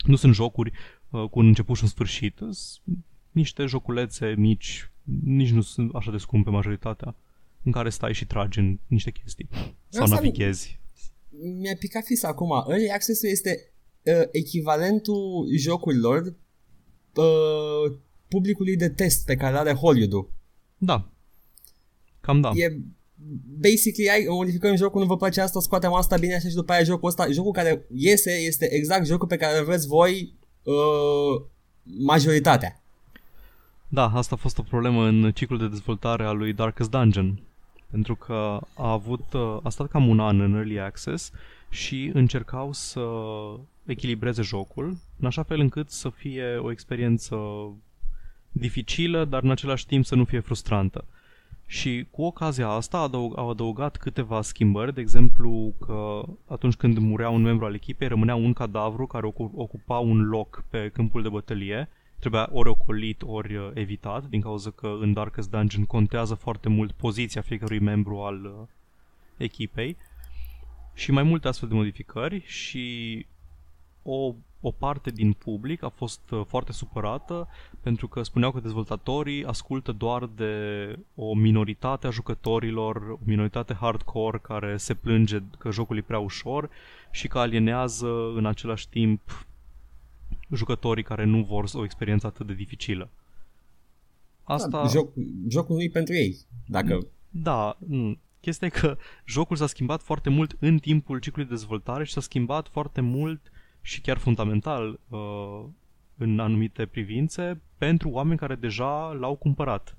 nu 0.05 0.17
sunt 0.17 0.35
jocuri 0.35 0.73
uh, 1.11 1.29
cu 1.29 1.39
un 1.39 1.47
început 1.47 1.77
și 1.77 1.83
un 1.83 1.89
sfârșit. 1.89 2.37
Sunt 2.37 2.99
niște 3.31 3.67
joculețe 3.67 4.35
mici, 4.37 4.91
nici 5.25 5.51
nu 5.51 5.61
sunt 5.61 5.95
așa 5.95 6.11
de 6.11 6.17
scumpe 6.17 6.51
majoritatea, 6.51 7.15
în 7.65 7.73
care 7.73 7.91
stai 7.91 8.15
și 8.15 8.27
tragi 8.27 8.59
în 8.59 8.79
niște 8.87 9.11
chestii. 9.11 9.49
Sau 9.89 10.03
Asta- 10.03 10.15
navighezi. 10.15 10.81
Mi-a 11.59 11.77
picat 11.79 12.05
fix 12.05 12.23
acum. 12.23 12.65
Early 12.69 12.91
Access 12.91 13.23
este 13.23 13.73
uh, 14.03 14.23
echivalentul 14.31 15.49
jocurilor 15.57 16.35
uh, 17.15 17.93
publicului 18.29 18.77
de 18.77 18.89
test 18.89 19.25
pe 19.25 19.37
care 19.37 19.57
are 19.57 19.73
Hollywood-ul. 19.73 20.33
Da. 20.79 21.11
Cam 22.21 22.41
da. 22.41 22.51
E 22.55 22.81
basically 23.61 24.11
ai 24.11 24.27
modificăm 24.29 24.77
jocul, 24.77 25.01
nu 25.01 25.07
vă 25.07 25.17
place 25.17 25.41
asta, 25.41 25.61
scoatem 25.61 25.93
asta 25.93 26.17
bine 26.17 26.35
așa 26.35 26.49
și 26.49 26.55
după 26.55 26.73
aia 26.73 26.83
jocul 26.83 27.09
ăsta, 27.09 27.31
jocul 27.31 27.53
care 27.53 27.87
iese 27.95 28.31
este 28.31 28.75
exact 28.75 29.07
jocul 29.07 29.27
pe 29.27 29.37
care 29.37 29.59
îl 29.59 29.65
vreți 29.65 29.87
voi 29.87 30.35
uh, 30.63 31.43
majoritatea. 31.83 32.83
Da, 33.89 34.11
asta 34.15 34.35
a 34.35 34.39
fost 34.39 34.59
o 34.59 34.63
problemă 34.63 35.05
în 35.05 35.33
ciclul 35.33 35.59
de 35.59 35.69
dezvoltare 35.69 36.25
al 36.25 36.37
lui 36.37 36.53
Darkest 36.53 36.91
Dungeon. 36.91 37.43
Pentru 37.91 38.15
că 38.15 38.61
a 38.75 38.91
avut, 38.91 39.33
uh, 39.33 39.57
a 39.63 39.69
stat 39.69 39.89
cam 39.89 40.09
un 40.09 40.21
an 40.21 40.41
în 40.41 40.55
Early 40.55 40.81
Access 40.81 41.33
și 41.71 42.11
încercau 42.15 42.73
să 42.73 43.01
echilibreze 43.85 44.43
jocul, 44.43 44.97
în 45.21 45.27
așa 45.27 45.43
fel 45.43 45.61
încât 45.61 45.91
să 45.91 46.09
fie 46.09 46.57
o 46.57 46.71
experiență 46.71 47.37
dificilă, 48.53 49.25
dar 49.25 49.43
în 49.43 49.51
același 49.51 49.87
timp 49.87 50.05
să 50.05 50.15
nu 50.15 50.25
fie 50.25 50.41
frustrantă. 50.41 51.05
Și 51.67 52.07
cu 52.11 52.23
ocazia 52.23 52.69
asta 52.69 52.99
adăug, 52.99 53.39
au 53.39 53.51
adăugat 53.51 53.97
câteva 53.97 54.43
schimbări, 54.43 54.95
de 54.95 55.01
exemplu 55.01 55.75
că 55.81 56.23
atunci 56.47 56.75
când 56.75 56.99
murea 56.99 57.29
un 57.29 57.43
membru 57.43 57.65
al 57.65 57.75
echipei, 57.75 58.09
rămânea 58.09 58.35
un 58.35 58.53
cadavru 58.53 59.07
care 59.07 59.27
ocu- 59.27 59.53
ocupa 59.55 59.99
un 59.99 60.21
loc 60.21 60.65
pe 60.69 60.91
câmpul 60.93 61.23
de 61.23 61.29
bătălie, 61.29 61.89
trebuia 62.21 62.49
ori 62.53 62.69
ocolit, 62.69 63.23
ori 63.23 63.57
uh, 63.57 63.71
evitat, 63.75 64.25
din 64.25 64.41
cauza 64.41 64.71
că 64.71 64.97
în 65.01 65.13
Darkest 65.13 65.51
Dungeon 65.51 65.85
contează 65.85 66.35
foarte 66.35 66.69
mult 66.69 66.93
poziția 66.93 67.41
fiecărui 67.41 67.79
membru 67.79 68.19
al 68.19 68.45
uh, 68.45 68.53
echipei 69.37 69.97
și 70.95 71.13
mai 71.13 71.23
multe 71.23 71.49
astfel 71.49 71.69
de 71.69 71.75
modificări 71.75 72.43
și 72.47 73.27
o, 74.03 74.35
o 74.61 74.71
parte 74.71 75.11
din 75.11 75.33
public 75.33 75.83
a 75.83 75.89
fost 75.89 76.31
uh, 76.31 76.43
foarte 76.47 76.73
supărată 76.73 77.49
pentru 77.81 78.09
că 78.09 78.23
spuneau 78.23 78.53
că 78.53 78.61
dezvoltatorii 78.61 79.45
ascultă 79.45 79.93
doar 79.93 80.27
de 80.27 80.55
o 81.15 81.35
minoritate 81.35 82.07
a 82.07 82.11
jucătorilor, 82.11 83.11
o 83.11 83.19
minoritate 83.25 83.75
hardcore 83.75 84.39
care 84.39 84.77
se 84.77 84.95
plânge 84.95 85.39
că 85.59 85.71
jocul 85.71 85.97
e 85.97 86.01
prea 86.01 86.19
ușor 86.19 86.71
și 87.11 87.29
că 87.29 87.39
alienează 87.39 88.33
în 88.35 88.47
același 88.47 88.89
timp 88.89 89.21
jucătorii 90.55 91.05
care 91.05 91.25
nu 91.25 91.43
vor 91.43 91.65
o 91.73 91.85
experiență 91.85 92.27
atât 92.27 92.47
de 92.47 92.55
dificilă. 92.55 93.11
Asta... 94.43 94.83
Da, 94.83 94.87
joc, 94.87 95.13
jocul 95.49 95.77
nu 95.77 95.83
e 95.83 95.89
pentru 95.89 96.15
ei. 96.15 96.37
Dacă 96.67 97.07
Da, 97.31 97.77
nu. 97.87 98.19
Chestia 98.41 98.67
e 98.67 98.81
că 98.81 98.97
jocul 99.25 99.57
s-a 99.57 99.67
schimbat 99.67 100.03
foarte 100.03 100.31
mult 100.31 100.57
în 100.59 100.79
timpul 100.79 101.19
ciclului 101.19 101.49
de 101.49 101.57
dezvoltare 101.57 102.05
și 102.05 102.13
s-a 102.13 102.21
schimbat 102.21 102.69
foarte 102.69 103.01
mult 103.01 103.41
și 103.81 104.01
chiar 104.01 104.19
fundamental 104.19 105.01
uh, 105.09 105.65
în 106.17 106.39
anumite 106.39 106.87
privințe 106.87 107.61
pentru 107.79 108.09
oameni 108.09 108.39
care 108.39 108.55
deja 108.55 109.17
l-au 109.21 109.37
cumpărat. 109.37 109.97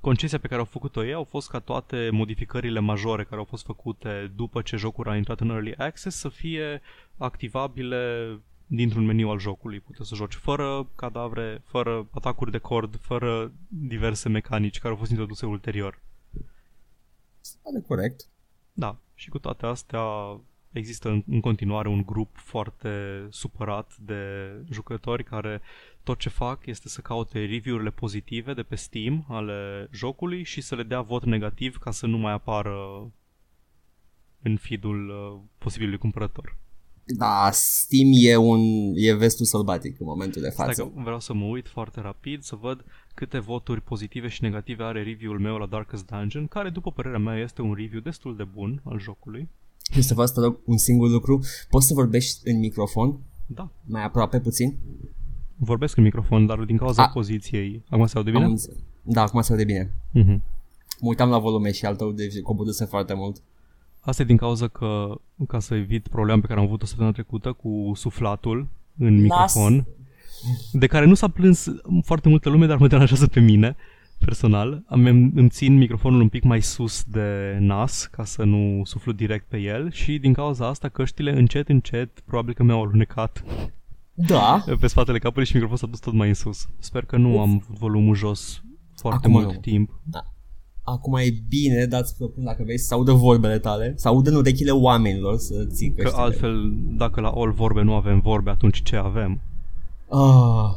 Concesia 0.00 0.38
pe 0.38 0.46
care 0.46 0.60
au 0.60 0.66
făcut-o 0.66 1.04
ei 1.04 1.12
au 1.12 1.24
fost 1.24 1.50
ca 1.50 1.58
toate 1.58 2.08
modificările 2.12 2.78
majore 2.78 3.24
care 3.24 3.36
au 3.36 3.44
fost 3.44 3.64
făcute 3.64 4.32
după 4.36 4.62
ce 4.62 4.76
jocul 4.76 5.08
a 5.08 5.16
intrat 5.16 5.40
în 5.40 5.50
Early 5.50 5.74
Access 5.74 6.18
să 6.18 6.28
fie 6.28 6.80
activabile 7.16 8.30
dintr-un 8.66 9.04
meniu 9.04 9.28
al 9.28 9.38
jocului. 9.38 9.80
Puteți 9.80 10.08
să 10.08 10.14
joci 10.14 10.34
fără 10.34 10.88
cadavre, 10.96 11.62
fără 11.64 12.08
atacuri 12.10 12.50
de 12.50 12.58
cord, 12.58 12.98
fără 13.00 13.52
diverse 13.68 14.28
mecanici 14.28 14.78
care 14.78 14.92
au 14.92 14.98
fost 14.98 15.10
introduse 15.10 15.46
ulterior. 15.46 16.02
pare 17.62 17.80
corect. 17.86 18.28
Da, 18.72 18.98
și 19.14 19.28
cu 19.28 19.38
toate 19.38 19.66
astea 19.66 20.00
există 20.72 21.08
în, 21.08 21.22
în 21.26 21.40
continuare 21.40 21.88
un 21.88 22.02
grup 22.02 22.36
foarte 22.36 23.26
supărat 23.30 23.96
de 23.96 24.50
jucători 24.70 25.24
care 25.24 25.60
tot 26.02 26.18
ce 26.18 26.28
fac 26.28 26.66
este 26.66 26.88
să 26.88 27.00
caute 27.00 27.38
review-urile 27.38 27.90
pozitive 27.90 28.54
de 28.54 28.62
pe 28.62 28.74
Steam 28.74 29.24
ale 29.28 29.88
jocului 29.92 30.42
și 30.42 30.60
să 30.60 30.74
le 30.74 30.82
dea 30.82 31.00
vot 31.00 31.24
negativ 31.24 31.78
ca 31.78 31.90
să 31.90 32.06
nu 32.06 32.18
mai 32.18 32.32
apară 32.32 32.76
în 34.42 34.56
feed-ul 34.56 35.08
uh, 35.08 35.40
posibilului 35.58 35.98
cumpărător. 35.98 36.56
Da, 37.08 37.48
Steam 37.52 38.08
e 38.12 38.36
un 38.36 38.60
e 38.94 39.14
vestul 39.14 39.46
sălbatic 39.46 40.00
în 40.00 40.06
momentul 40.06 40.42
de 40.42 40.48
Stai 40.50 40.66
față. 40.66 40.82
că 40.82 41.00
vreau 41.02 41.20
să 41.20 41.34
mă 41.34 41.44
uit 41.44 41.68
foarte 41.68 42.00
rapid 42.00 42.42
să 42.42 42.56
văd 42.60 42.84
câte 43.14 43.38
voturi 43.38 43.80
pozitive 43.80 44.28
și 44.28 44.42
negative 44.42 44.82
are 44.84 45.02
review-ul 45.02 45.38
meu 45.38 45.56
la 45.56 45.66
Darkest 45.66 46.06
Dungeon, 46.06 46.46
care 46.46 46.68
după 46.70 46.90
părerea 46.92 47.18
mea 47.18 47.36
este 47.38 47.62
un 47.62 47.74
review 47.74 48.00
destul 48.00 48.36
de 48.36 48.44
bun 48.54 48.80
al 48.84 49.00
jocului. 49.00 49.48
Și 49.92 50.02
să 50.02 50.14
vă 50.14 50.24
să 50.26 50.34
te 50.34 50.40
rog 50.40 50.58
un 50.64 50.76
singur 50.78 51.08
lucru. 51.10 51.40
Poți 51.70 51.86
să 51.86 51.94
vorbești 51.94 52.48
în 52.48 52.58
microfon? 52.58 53.18
Da, 53.46 53.70
Mai 53.84 54.04
aproape 54.04 54.40
puțin? 54.40 54.76
vorbesc 55.58 55.96
în 55.96 56.02
microfon, 56.02 56.46
dar 56.46 56.58
din 56.58 56.76
cauza 56.76 57.02
A. 57.02 57.08
poziției... 57.08 57.82
Acum 57.88 58.06
se 58.06 58.16
aude 58.16 58.28
Am 58.30 58.34
bine? 58.36 58.46
înțeles. 58.48 58.76
Da, 59.02 59.22
acum 59.22 59.40
se 59.40 59.52
aude 59.52 59.64
bine. 59.64 59.92
Mhm. 60.12 60.42
Mă 61.00 61.08
uitam 61.08 61.28
la 61.28 61.38
volume 61.38 61.72
și 61.72 61.84
al 61.86 61.96
tău 61.96 62.12
de 62.12 62.40
coborâse 62.42 62.84
foarte 62.84 63.14
mult. 63.14 63.42
Asta 64.06 64.22
e 64.22 64.24
din 64.24 64.36
cauza 64.36 64.68
că, 64.68 65.14
ca 65.48 65.58
să 65.58 65.74
evit 65.74 66.08
problema 66.08 66.40
pe 66.40 66.46
care 66.46 66.60
am 66.60 66.66
avut-o 66.66 66.86
săptămâna 66.86 67.14
trecută 67.14 67.52
cu 67.52 67.92
suflatul 67.94 68.66
în 68.98 69.20
microfon, 69.20 69.86
de 70.72 70.86
care 70.86 71.04
nu 71.04 71.14
s-a 71.14 71.28
plâns 71.28 71.66
foarte 72.02 72.28
multă 72.28 72.48
lume, 72.48 72.66
dar 72.66 72.76
mă 72.76 72.86
deranjează 72.86 73.26
pe 73.26 73.40
mine, 73.40 73.76
personal. 74.18 74.82
Am, 74.86 75.06
îmi 75.06 75.48
țin 75.48 75.76
microfonul 75.76 76.20
un 76.20 76.28
pic 76.28 76.42
mai 76.42 76.60
sus 76.62 77.04
de 77.04 77.56
nas, 77.60 78.06
ca 78.10 78.24
să 78.24 78.44
nu 78.44 78.82
suflu 78.84 79.12
direct 79.12 79.48
pe 79.48 79.56
el 79.58 79.90
și 79.92 80.18
din 80.18 80.32
cauza 80.32 80.66
asta 80.66 80.88
căștile 80.88 81.38
încet, 81.38 81.68
încet, 81.68 82.20
probabil 82.20 82.54
că 82.54 82.62
mi-au 82.62 82.82
alunecat 82.82 83.44
Da. 84.14 84.64
pe 84.80 84.86
spatele 84.86 85.18
capului 85.18 85.46
și 85.46 85.52
microfonul 85.54 85.80
s-a 85.80 85.90
dus 85.90 86.00
tot 86.00 86.12
mai 86.12 86.28
în 86.28 86.34
sus. 86.34 86.68
Sper 86.78 87.04
că 87.04 87.16
nu 87.16 87.40
am 87.40 87.50
avut 87.64 87.78
volumul 87.78 88.14
jos 88.14 88.62
foarte 88.96 89.26
Acum 89.26 89.40
mult 89.40 89.52
nu. 89.54 89.60
timp. 89.60 89.90
Acum 90.88 91.14
e 91.14 91.34
bine, 91.48 91.84
dar 91.84 92.00
îți 92.00 92.16
propun 92.16 92.44
dacă 92.44 92.62
vrei 92.62 92.78
să 92.78 92.94
audă 92.94 93.12
vorbele 93.12 93.58
tale, 93.58 93.92
să 93.96 94.08
audă 94.08 94.30
în 94.30 94.36
urechile 94.36 94.70
oamenilor 94.70 95.36
să 95.38 95.64
ții 95.64 95.92
Că 95.92 96.02
căștile. 96.02 96.22
altfel, 96.22 96.72
dacă 96.96 97.20
la 97.20 97.28
all 97.28 97.52
vorbe 97.52 97.82
nu 97.82 97.94
avem 97.94 98.20
vorbe, 98.20 98.50
atunci 98.50 98.82
ce 98.82 98.96
avem? 98.96 99.40
Ah, 100.08 100.70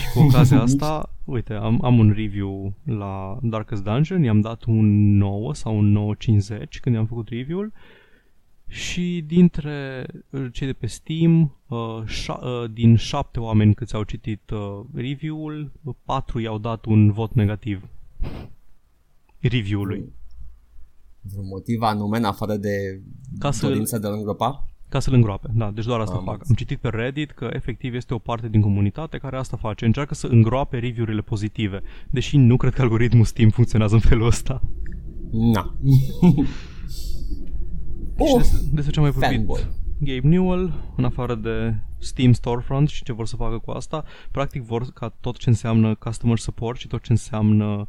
Și 0.00 0.12
cu 0.14 0.18
ocazia 0.24 0.60
asta, 0.68 1.10
uite, 1.24 1.52
am, 1.52 1.80
am 1.84 1.98
un 1.98 2.12
review 2.16 2.72
la 2.84 3.38
Darkest 3.42 3.82
Dungeon, 3.82 4.22
i-am 4.22 4.40
dat 4.40 4.64
un 4.64 5.16
9 5.16 5.54
sau 5.54 5.76
un 5.78 5.92
950 5.92 6.80
când 6.80 6.94
i-am 6.94 7.06
făcut 7.06 7.28
review-ul 7.28 7.72
și 8.68 9.24
dintre 9.26 10.06
uh, 10.30 10.46
cei 10.52 10.66
de 10.66 10.72
pe 10.72 10.86
Steam, 10.86 11.54
uh, 11.66 12.02
șa- 12.06 12.40
uh, 12.42 12.70
din 12.72 12.96
șapte 12.96 13.40
oameni 13.40 13.74
câți 13.74 13.94
au 13.94 14.02
citit 14.02 14.50
uh, 14.52 14.80
review-ul, 14.94 15.70
uh, 15.82 15.94
patru 16.04 16.40
i-au 16.40 16.58
dat 16.58 16.84
un 16.84 17.12
vot 17.12 17.32
negativ 17.34 17.88
review-ului. 19.48 20.12
vreun 21.20 21.46
motiv 21.46 21.82
anume 21.82 22.16
în 22.16 22.24
afară 22.24 22.56
de 22.56 23.00
Ca 23.38 23.50
să, 23.50 23.66
dorința 23.66 23.98
de 23.98 24.06
a 24.06 24.10
îngropa? 24.10 24.68
Ca 24.88 25.00
să-l 25.00 25.14
îngroape, 25.14 25.48
da, 25.54 25.70
deci 25.70 25.84
doar 25.84 26.00
asta 26.00 26.14
Am 26.14 26.24
fac. 26.24 26.32
înțeles. 26.32 26.48
Am 26.50 26.54
citit 26.56 26.78
pe 26.78 26.88
Reddit 26.88 27.30
că 27.30 27.48
efectiv 27.52 27.94
este 27.94 28.14
o 28.14 28.18
parte 28.18 28.48
din 28.48 28.60
comunitate 28.60 29.18
care 29.18 29.36
asta 29.36 29.56
face. 29.56 29.84
Încearcă 29.84 30.14
să 30.14 30.26
îngroape 30.26 30.78
review-urile 30.78 31.20
pozitive, 31.20 31.82
deși 32.10 32.36
nu 32.36 32.56
cred 32.56 32.72
că 32.74 32.82
algoritmul 32.82 33.24
Steam 33.24 33.50
funcționează 33.50 33.94
în 33.94 34.00
felul 34.00 34.26
ăsta. 34.26 34.62
Na. 35.30 35.74
Și 38.16 38.32
oh, 38.32 38.36
des- 38.40 38.70
despre 38.72 38.92
ce 38.92 38.98
am 38.98 39.04
mai 39.04 39.14
vorbit? 39.14 39.36
fanboy. 39.36 39.66
Gabe 40.00 40.28
Newell, 40.28 40.92
în 40.96 41.04
afară 41.04 41.34
de 41.34 41.74
Steam 41.98 42.32
Storefront 42.32 42.88
și 42.88 43.02
ce 43.04 43.12
vor 43.12 43.26
să 43.26 43.36
facă 43.36 43.58
cu 43.58 43.70
asta, 43.70 44.04
practic 44.30 44.62
vor 44.62 44.92
ca 44.92 45.08
tot 45.20 45.36
ce 45.36 45.48
înseamnă 45.48 45.94
customer 45.94 46.38
support 46.38 46.78
și 46.78 46.86
tot 46.86 47.02
ce 47.02 47.12
înseamnă 47.12 47.88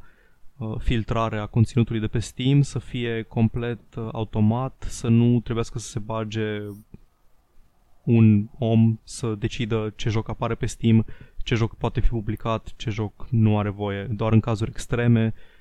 uh, 0.58 0.76
filtrarea 0.80 1.46
conținutului 1.46 2.02
de 2.02 2.08
pe 2.08 2.20
Steam 2.20 2.62
să 2.62 2.80
fie 2.80 3.22
complet 3.22 3.96
uh, 3.96 4.10
automat, 4.12 4.86
să 4.88 5.08
nu 5.08 5.40
trebuiască 5.40 5.80
să 5.80 5.90
se 5.90 6.00
bage 6.00 6.62
un 8.04 8.48
om 8.58 9.00
să 9.04 9.36
decidă 9.36 9.94
ce 9.96 10.10
joc 10.10 10.30
apare 10.30 10.56
pe 10.56 10.66
Steam, 10.66 11.06
ce 11.44 11.56
joc 11.56 11.76
poate 11.76 12.00
fi 12.00 12.10
publicat, 12.10 12.74
ce 12.76 12.90
joc 12.90 13.28
nu 13.30 13.58
are 13.58 13.70
voie, 13.70 14.04
doar 14.04 14.34
în 14.34 14.40
cazuri 14.40 14.70
extreme, 14.70 15.34
uh, 15.36 15.57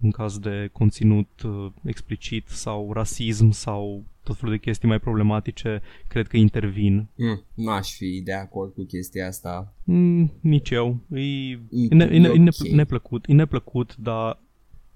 în 0.00 0.10
caz 0.12 0.38
de 0.38 0.68
conținut 0.72 1.42
uh, 1.44 1.66
explicit 1.84 2.48
sau 2.48 2.92
rasism 2.92 3.50
sau 3.50 4.04
tot 4.22 4.36
felul 4.36 4.54
de 4.54 4.60
chestii 4.60 4.88
mai 4.88 4.98
problematice, 4.98 5.82
cred 6.08 6.26
că 6.26 6.36
intervin. 6.36 7.06
Mm, 7.16 7.42
n-aș 7.54 7.92
fi 7.96 8.20
de 8.24 8.32
acord 8.32 8.72
cu 8.74 8.82
chestia 8.82 9.26
asta. 9.26 9.74
Mm, 9.84 10.32
nici 10.40 10.70
eu. 10.70 11.00
E, 11.10 11.20
e, 11.20 11.58
Mm, 11.70 11.96
ne, 11.96 12.04
e, 12.04 12.18
ne, 12.18 12.28
e 12.28 12.32
e 12.32 12.38
ne, 12.38 12.48
ok. 12.60 12.68
neplăcut, 12.68 13.24
e 13.28 13.32
neplăcut, 13.32 13.96
dar 13.96 14.38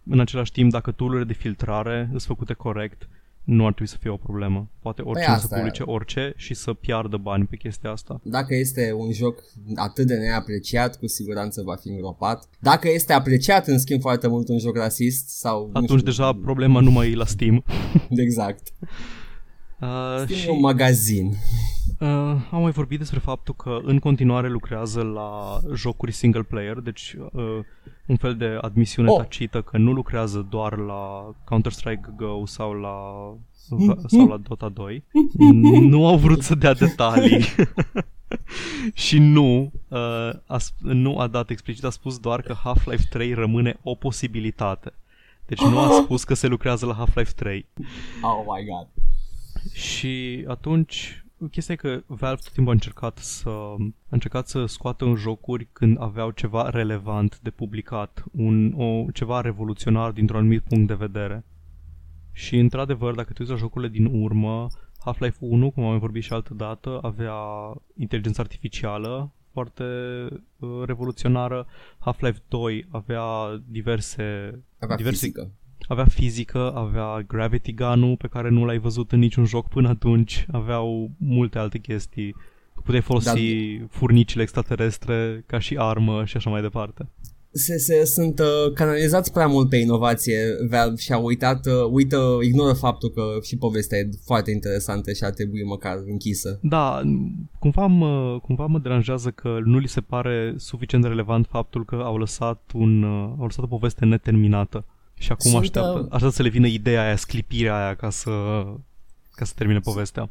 în 0.04 0.20
același 0.20 0.52
timp, 0.52 0.70
dacă 0.70 0.90
tool 0.90 1.24
de 1.24 1.32
filtrare 1.32 2.06
sunt 2.08 2.22
făcute 2.22 2.52
corect, 2.52 3.08
nu 3.50 3.66
ar 3.66 3.72
trebui 3.72 3.92
să 3.92 3.96
fie 4.00 4.10
o 4.10 4.16
problemă. 4.16 4.70
Poate 4.82 5.02
oricine 5.02 5.34
să 5.34 5.40
asta 5.42 5.54
e. 5.54 5.58
publice 5.58 5.82
orice 5.82 6.32
și 6.36 6.54
să 6.54 6.72
piardă 6.72 7.16
bani 7.16 7.44
pe 7.44 7.56
chestia 7.56 7.90
asta. 7.90 8.20
Dacă 8.22 8.54
este 8.54 8.92
un 8.96 9.12
joc 9.12 9.42
atât 9.74 10.06
de 10.06 10.14
neapreciat, 10.14 10.98
cu 10.98 11.06
siguranță 11.06 11.62
va 11.62 11.76
fi 11.76 11.88
îngropat. 11.88 12.48
Dacă 12.58 12.88
este 12.88 13.12
apreciat, 13.12 13.66
în 13.66 13.78
schimb, 13.78 14.00
foarte 14.00 14.28
mult 14.28 14.48
un 14.48 14.58
joc 14.58 14.76
rasist 14.76 15.28
sau... 15.28 15.64
nu 15.64 15.70
Atunci 15.72 15.98
știu, 15.98 16.10
deja 16.10 16.32
problema 16.32 16.80
nu 16.80 16.90
mai 16.90 17.10
e 17.10 17.14
la 17.14 17.24
Steam. 17.24 17.64
Exact. 18.24 18.72
Uh, 19.80 20.26
Și... 20.26 20.34
și 20.34 20.48
un 20.48 20.60
magazin. 20.60 21.26
uh, 21.98 22.08
am 22.50 22.60
mai 22.62 22.70
vorbit 22.70 22.98
despre 22.98 23.18
faptul 23.18 23.54
că 23.54 23.78
în 23.82 23.98
continuare 23.98 24.48
lucrează 24.48 25.02
la 25.02 25.58
jocuri 25.74 26.12
single 26.12 26.42
player, 26.42 26.76
deci 26.78 27.16
uh, 27.32 27.58
un 28.06 28.16
fel 28.16 28.36
de 28.36 28.58
admisiune 28.60 29.08
Oh. 29.10 29.16
tacită 29.16 29.62
că 29.62 29.78
nu 29.78 29.92
lucrează 29.92 30.46
doar 30.50 30.76
la 30.76 31.30
Counter-Strike 31.44 32.12
Go 32.16 32.46
sau 32.46 32.72
la 32.72 32.96
sau 34.06 34.26
la 34.28 34.36
Dota 34.36 34.68
2. 34.68 35.04
Nu 35.80 36.06
au 36.06 36.16
vrut 36.16 36.42
să 36.42 36.54
dea 36.54 36.74
detalii. 36.74 37.44
și 38.94 39.18
nu, 39.18 39.72
uh, 39.88 39.98
a, 40.46 40.56
sp- 40.58 40.78
nu 40.80 41.18
a 41.18 41.26
dat 41.26 41.50
explicit, 41.50 41.84
a 41.84 41.90
spus 41.90 42.18
doar 42.18 42.40
că 42.42 42.52
Half-Life 42.64 43.04
3 43.10 43.32
rămâne 43.34 43.78
o 43.82 43.94
posibilitate. 43.94 44.92
Deci 45.46 45.60
nu 45.60 45.78
a 45.78 45.90
spus 46.02 46.24
că 46.24 46.34
se 46.34 46.46
lucrează 46.46 46.86
la 46.86 46.94
Half-Life 46.94 47.32
3. 47.36 47.66
Oh 48.22 48.44
my 48.56 48.64
god. 48.64 48.86
Și 49.72 50.44
atunci, 50.48 51.24
chestia 51.50 51.74
e 51.74 51.76
că 51.76 52.02
Valve 52.06 52.40
tot 52.42 52.52
timpul 52.52 52.72
a 52.72 52.74
încercat 52.74 53.18
să, 53.18 53.48
a 53.48 53.76
încercat 54.08 54.48
să 54.48 54.66
scoată 54.66 55.04
în 55.04 55.14
jocuri 55.14 55.68
când 55.72 55.96
aveau 56.00 56.30
ceva 56.30 56.70
relevant 56.70 57.38
de 57.40 57.50
publicat, 57.50 58.24
un, 58.32 58.72
o, 58.76 59.10
ceva 59.12 59.40
revoluționar 59.40 60.10
dintr-un 60.10 60.38
anumit 60.38 60.62
punct 60.62 60.86
de 60.86 60.94
vedere. 60.94 61.44
Și 62.32 62.56
într-adevăr, 62.56 63.14
dacă 63.14 63.32
te 63.32 63.36
uiți 63.38 63.52
la 63.52 63.58
jocurile 63.58 63.90
din 63.90 64.04
urmă, 64.22 64.66
Half-Life 64.98 65.36
1, 65.40 65.70
cum 65.70 65.82
am 65.82 65.90
mai 65.90 65.98
vorbit 65.98 66.22
și 66.22 66.32
altă 66.32 66.54
dată, 66.54 66.98
avea 67.02 67.34
inteligență 67.96 68.40
artificială 68.40 69.32
foarte 69.52 69.84
uh, 70.58 70.82
revoluționară. 70.84 71.66
Half-Life 71.98 72.42
2 72.48 72.86
avea 72.90 73.22
diverse 73.66 74.22
Avea 74.78 74.96
diverse 74.96 75.18
fizică. 75.18 75.50
Avea 75.88 76.04
fizică, 76.04 76.72
avea 76.74 77.24
gravity 77.28 77.74
gun-ul 77.74 78.16
pe 78.16 78.28
care 78.28 78.48
nu 78.48 78.64
l-ai 78.64 78.78
văzut 78.78 79.12
în 79.12 79.18
niciun 79.18 79.44
joc 79.44 79.68
până 79.68 79.88
atunci, 79.88 80.46
aveau 80.50 81.10
multe 81.16 81.58
alte 81.58 81.78
chestii. 81.78 82.34
Puteai 82.84 83.02
folosi 83.02 83.24
Da. 83.24 83.86
furnicile 83.90 84.42
extraterestre 84.42 85.44
ca 85.46 85.58
și 85.58 85.76
armă 85.78 86.24
și 86.24 86.36
așa 86.36 86.50
mai 86.50 86.60
departe. 86.60 87.08
Se, 87.52 87.78
se, 87.78 88.04
sunt 88.04 88.38
uh, 88.38 88.72
canalizați 88.74 89.32
prea 89.32 89.46
mult 89.46 89.68
pe 89.68 89.76
inovație 89.76 90.38
Valve 90.68 90.96
și 90.96 91.12
au 91.12 91.24
uitat, 91.24 91.66
uh, 91.66 91.72
uită, 91.90 92.38
ignoră 92.42 92.72
faptul 92.72 93.10
că 93.10 93.22
și 93.42 93.56
povestea 93.56 93.98
e 93.98 94.08
foarte 94.24 94.50
interesantă 94.50 95.12
și 95.12 95.24
ar 95.24 95.30
trebui 95.30 95.64
măcar 95.64 95.96
închisă. 96.06 96.58
Da, 96.62 97.00
cumva 97.58 97.86
mă, 97.86 98.38
cumva 98.42 98.66
mă 98.66 98.78
deranjează 98.78 99.30
că 99.30 99.58
nu 99.64 99.78
li 99.78 99.88
se 99.88 100.00
pare 100.00 100.54
suficient 100.56 101.04
de 101.04 101.10
relevant 101.10 101.46
faptul 101.46 101.84
că 101.84 101.94
au 101.94 102.16
lăsat, 102.16 102.62
un, 102.74 103.02
uh, 103.02 103.34
au 103.38 103.44
lăsat 103.44 103.64
o 103.64 103.68
poveste 103.68 104.04
neterminată. 104.04 104.84
Și 105.20 105.32
acum 105.32 105.50
Sunt, 105.50 105.62
așteaptă, 105.62 105.98
uh, 105.98 106.06
așteaptă 106.10 106.36
să 106.36 106.42
le 106.42 106.48
vină 106.48 106.66
ideea 106.66 107.02
aia, 107.04 107.16
sclipirea 107.16 107.84
aia 107.84 107.94
ca 107.94 108.10
să, 108.10 108.30
ca 109.30 109.44
să 109.44 109.52
termine 109.56 109.78
povestea. 109.78 110.30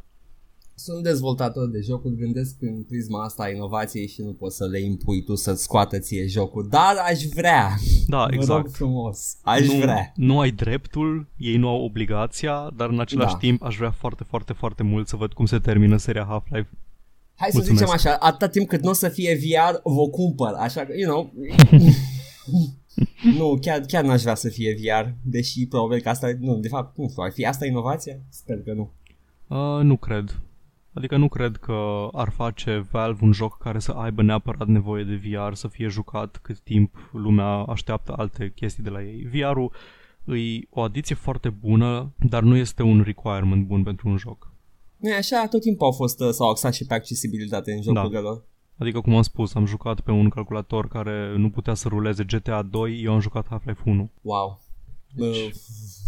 Sunt 0.75 1.03
dezvoltator 1.03 1.69
de 1.69 1.79
jocuri, 1.81 2.15
gândesc 2.15 2.55
în 2.59 2.83
prisma 2.83 3.23
asta 3.23 3.43
a 3.43 3.49
inovației 3.49 4.07
și 4.07 4.21
nu 4.21 4.31
poți 4.31 4.55
să 4.55 4.65
le 4.65 4.79
impui 4.81 5.23
tu 5.23 5.35
să-ți 5.35 5.63
scoată 5.63 5.99
ție 5.99 6.25
jocul, 6.27 6.67
dar 6.69 6.95
aș 7.09 7.23
vrea. 7.23 7.69
Da, 8.07 8.17
Vă 8.17 8.23
rog 8.23 8.33
exact. 8.33 8.71
frumos. 8.71 9.35
Aș 9.41 9.67
nu, 9.67 9.73
vrea. 9.79 10.11
nu 10.15 10.39
ai 10.39 10.51
dreptul, 10.51 11.27
ei 11.37 11.57
nu 11.57 11.67
au 11.67 11.83
obligația, 11.83 12.69
dar 12.75 12.89
în 12.89 12.99
același 12.99 13.31
Da. 13.31 13.37
timp 13.39 13.63
aș 13.63 13.75
vrea 13.75 13.91
foarte, 13.91 14.23
foarte, 14.23 14.53
foarte 14.53 14.83
mult 14.83 15.07
să 15.07 15.15
văd 15.15 15.33
cum 15.33 15.45
se 15.45 15.59
termină 15.59 15.97
seria 15.97 16.25
Half-Life. 16.29 16.69
Hai 17.35 17.49
să 17.51 17.57
Mulțumesc. 17.57 17.83
zicem 17.83 17.93
așa, 17.93 18.17
atâta 18.19 18.47
timp 18.47 18.67
cât 18.67 18.81
nu 18.83 18.89
o 18.89 18.93
să 18.93 19.09
fie 19.09 19.35
VR, 19.35 19.79
vă 19.83 20.07
cumpăr, 20.09 20.53
așa 20.59 20.81
că, 20.81 20.93
you 20.97 21.09
know... 21.11 21.33
nu, 23.37 23.57
chiar, 23.61 23.79
chiar 23.79 24.03
n-aș 24.03 24.21
vrea 24.21 24.35
să 24.35 24.49
fie 24.49 24.75
VR, 24.75 25.09
deși 25.23 25.67
probabil 25.67 26.01
că 26.01 26.09
asta, 26.09 26.31
nu, 26.39 26.57
de 26.57 26.67
fapt, 26.67 26.97
nu 26.97 27.09
știu, 27.09 27.23
ar 27.23 27.31
fi 27.31 27.45
asta 27.45 27.65
inovația? 27.65 28.19
Sper 28.29 28.61
că 28.61 28.73
nu. 28.73 28.91
Uh, 29.47 29.83
nu 29.83 29.97
cred. 29.97 30.41
Adică 30.93 31.17
nu 31.17 31.27
cred 31.27 31.55
că 31.55 32.07
ar 32.11 32.29
face 32.29 32.87
Valve 32.91 33.19
un 33.23 33.31
joc 33.31 33.57
care 33.57 33.79
să 33.79 33.91
aibă 33.91 34.21
neapărat 34.21 34.67
nevoie 34.67 35.03
de 35.03 35.15
VR, 35.15 35.53
să 35.53 35.67
fie 35.67 35.87
jucat 35.87 36.39
cât 36.41 36.59
timp 36.59 37.09
lumea 37.11 37.45
așteaptă 37.45 38.13
alte 38.17 38.51
chestii 38.55 38.83
de 38.83 38.89
la 38.89 39.03
ei. 39.03 39.29
VR-ul 39.33 39.71
e 40.25 40.67
o 40.69 40.81
adiție 40.81 41.15
foarte 41.15 41.49
bună, 41.49 42.13
dar 42.29 42.43
nu 42.43 42.55
este 42.55 42.83
un 42.83 43.01
requirement 43.01 43.65
bun 43.65 43.83
pentru 43.83 44.09
un 44.09 44.17
joc. 44.17 44.51
Nu 44.97 45.09
e 45.09 45.15
așa, 45.15 45.47
tot 45.49 45.61
timpul 45.61 45.85
au 45.85 45.91
fost, 45.91 46.19
uh, 46.19 46.29
s-au 46.29 46.49
axat 46.49 46.73
și 46.73 46.85
pe 46.85 46.93
accesibilitate 46.93 47.71
în 47.71 47.81
jocurile 47.81 48.19
lor. 48.19 48.43
Adică, 48.79 49.01
cum 49.01 49.15
am 49.15 49.21
spus, 49.21 49.53
am 49.53 49.65
jucat 49.65 49.99
pe 50.01 50.11
un 50.11 50.29
calculator 50.29 50.87
care 50.87 51.33
nu 51.37 51.49
putea 51.49 51.73
să 51.73 51.87
ruleze 51.87 52.23
GTA 52.23 52.61
2, 52.61 53.01
eu 53.03 53.13
am 53.13 53.19
jucat 53.19 53.45
Half-Life 53.49 53.81
1. 53.85 54.11
Wow. 54.21 54.61
Deci- 55.15 55.27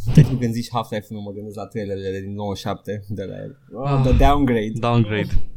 Uh, 0.08 0.14
Deci... 0.14 0.26
când 0.40 0.54
zici 0.54 0.70
Half-Life 0.72 1.06
nu 1.10 1.22
mă 1.22 1.32
gândesc 1.32 1.56
la 1.56 1.66
trailerele 1.68 2.20
din 2.20 2.34
97 2.34 3.04
de 3.08 3.24
la 3.24 3.36
el. 3.36 3.58
Oh, 3.74 3.90
Ah. 3.90 4.02
the 4.08 4.18
downgrade. 4.18 4.72
Downgrade. 4.74 5.50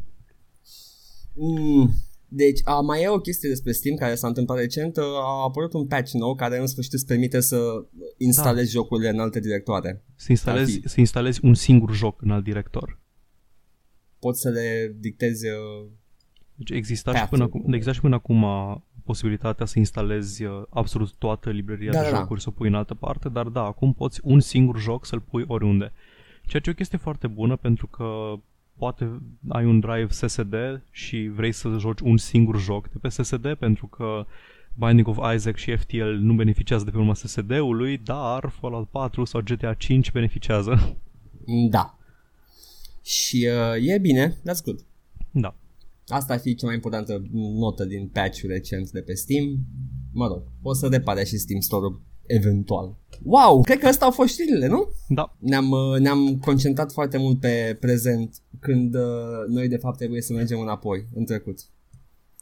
Mm. 1.34 1.90
Deci, 2.28 2.60
a, 2.64 2.80
mai 2.80 3.02
e 3.02 3.08
o 3.08 3.18
chestie 3.18 3.48
despre 3.48 3.72
Steam 3.72 3.96
care 3.96 4.14
s-a 4.14 4.26
întâmplat 4.26 4.58
recent. 4.58 4.96
uh, 4.96 5.02
A 5.04 5.42
apărut 5.42 5.72
un 5.72 5.86
patch 5.86 6.12
nou 6.12 6.34
care 6.34 6.58
în 6.58 6.66
sfârșit 6.66 6.92
îți 6.92 7.06
permite 7.06 7.40
să 7.40 7.58
instalezi 8.18 8.72
da. 8.72 8.78
jocurile 8.80 9.08
în 9.08 9.18
alte 9.20 9.40
directoare. 9.40 10.04
Să 10.16 10.26
instalezi, 10.30 10.74
Ar 10.74 10.80
fi. 10.82 10.88
să 10.88 11.00
instalezi 11.00 11.40
un 11.42 11.54
singur 11.54 11.92
joc 11.94 12.22
în 12.22 12.30
alt 12.30 12.44
director. 12.44 12.98
Poți 14.18 14.40
să 14.40 14.48
le 14.48 14.96
dictezi... 15.00 15.46
Uh, 16.58 16.66
Deci 16.66 16.76
exista 16.76 17.10
și, 17.12 17.18
Path-ul. 17.18 17.38
până 17.38 17.50
acum, 17.50 17.72
exista 17.72 17.92
și 17.92 18.00
până 18.00 18.14
acum 18.14 18.46
posibilitatea 19.04 19.66
să 19.66 19.78
instalezi 19.78 20.44
uh, 20.44 20.62
absolut 20.70 21.12
toată 21.18 21.50
libreria 21.50 21.90
Da, 21.92 21.98
de 21.98 22.04
da, 22.04 22.10
da. 22.10 22.16
jocuri 22.18 22.40
să 22.40 22.48
o 22.48 22.52
pui 22.52 22.68
în 22.68 22.74
altă 22.74 22.94
parte, 22.94 23.28
dar 23.28 23.46
da, 23.46 23.62
acum 23.62 23.92
poți 23.92 24.20
un 24.22 24.40
singur 24.40 24.78
joc 24.78 25.06
să-l 25.06 25.20
pui 25.20 25.44
oriunde. 25.46 25.92
Ceea 26.46 26.62
ce 26.62 26.68
e 26.68 26.72
o 26.72 26.76
chestie 26.76 26.98
foarte 26.98 27.26
bună 27.26 27.56
pentru 27.56 27.86
că 27.86 28.32
poate 28.76 29.22
ai 29.48 29.64
un 29.64 29.80
drive 29.80 30.06
SSD 30.10 30.54
și 30.90 31.30
vrei 31.34 31.52
să 31.52 31.76
joci 31.78 32.00
un 32.00 32.16
singur 32.16 32.60
joc 32.60 32.88
de 32.88 32.98
pe 33.00 33.08
SSD 33.08 33.54
pentru 33.54 33.86
că 33.86 34.26
Binding 34.74 35.08
of 35.08 35.34
Isaac 35.34 35.56
și 35.56 35.76
FTL 35.76 36.02
nu 36.18 36.34
beneficiază 36.34 36.84
de 36.84 36.90
pe 36.90 36.96
urma 36.96 37.14
SSD-ului, 37.14 37.98
dar 37.98 38.48
Fallout 38.48 38.88
4 38.88 39.24
sau 39.24 39.40
GTA 39.40 39.74
5 39.74 40.12
beneficiază. 40.12 40.96
da. 41.70 41.98
Și 43.02 43.48
uh, 43.76 43.88
e 43.94 43.98
bine, 43.98 44.30
that's 44.30 44.64
good. 44.64 44.80
da. 45.30 45.54
Asta 46.06 46.32
ar 46.32 46.38
fi 46.38 46.54
cea 46.54 46.66
mai 46.66 46.74
importantă 46.74 47.26
notă 47.32 47.84
din 47.84 48.08
patch-ul 48.08 48.50
recent 48.50 48.90
de 48.90 49.00
pe 49.00 49.14
Steam. 49.14 49.58
Mă 50.12 50.26
rog, 50.26 50.42
o 50.62 50.72
să 50.72 50.86
repare 50.86 51.24
și 51.24 51.38
Steam 51.38 51.60
Store-ul 51.60 52.02
eventual. 52.26 52.96
Wow, 53.22 53.60
cred 53.60 53.78
că 53.78 53.86
astea 53.86 54.06
au 54.06 54.12
fost 54.12 54.32
știrile, 54.32 54.66
nu? 54.66 54.88
Da, 55.08 55.36
Ne-am, 55.38 55.70
uh, 55.70 55.98
ne-am 55.98 56.38
concentrat 56.38 56.92
foarte 56.92 57.18
mult 57.18 57.40
pe 57.40 57.76
prezent 57.80 58.36
când 58.60 58.94
uh, 58.94 59.02
noi 59.48 59.68
de 59.68 59.76
fapt 59.76 59.96
trebuie 59.96 60.20
să 60.20 60.32
mergem 60.32 60.60
înapoi, 60.60 61.06
în 61.14 61.24
trecut. 61.24 61.58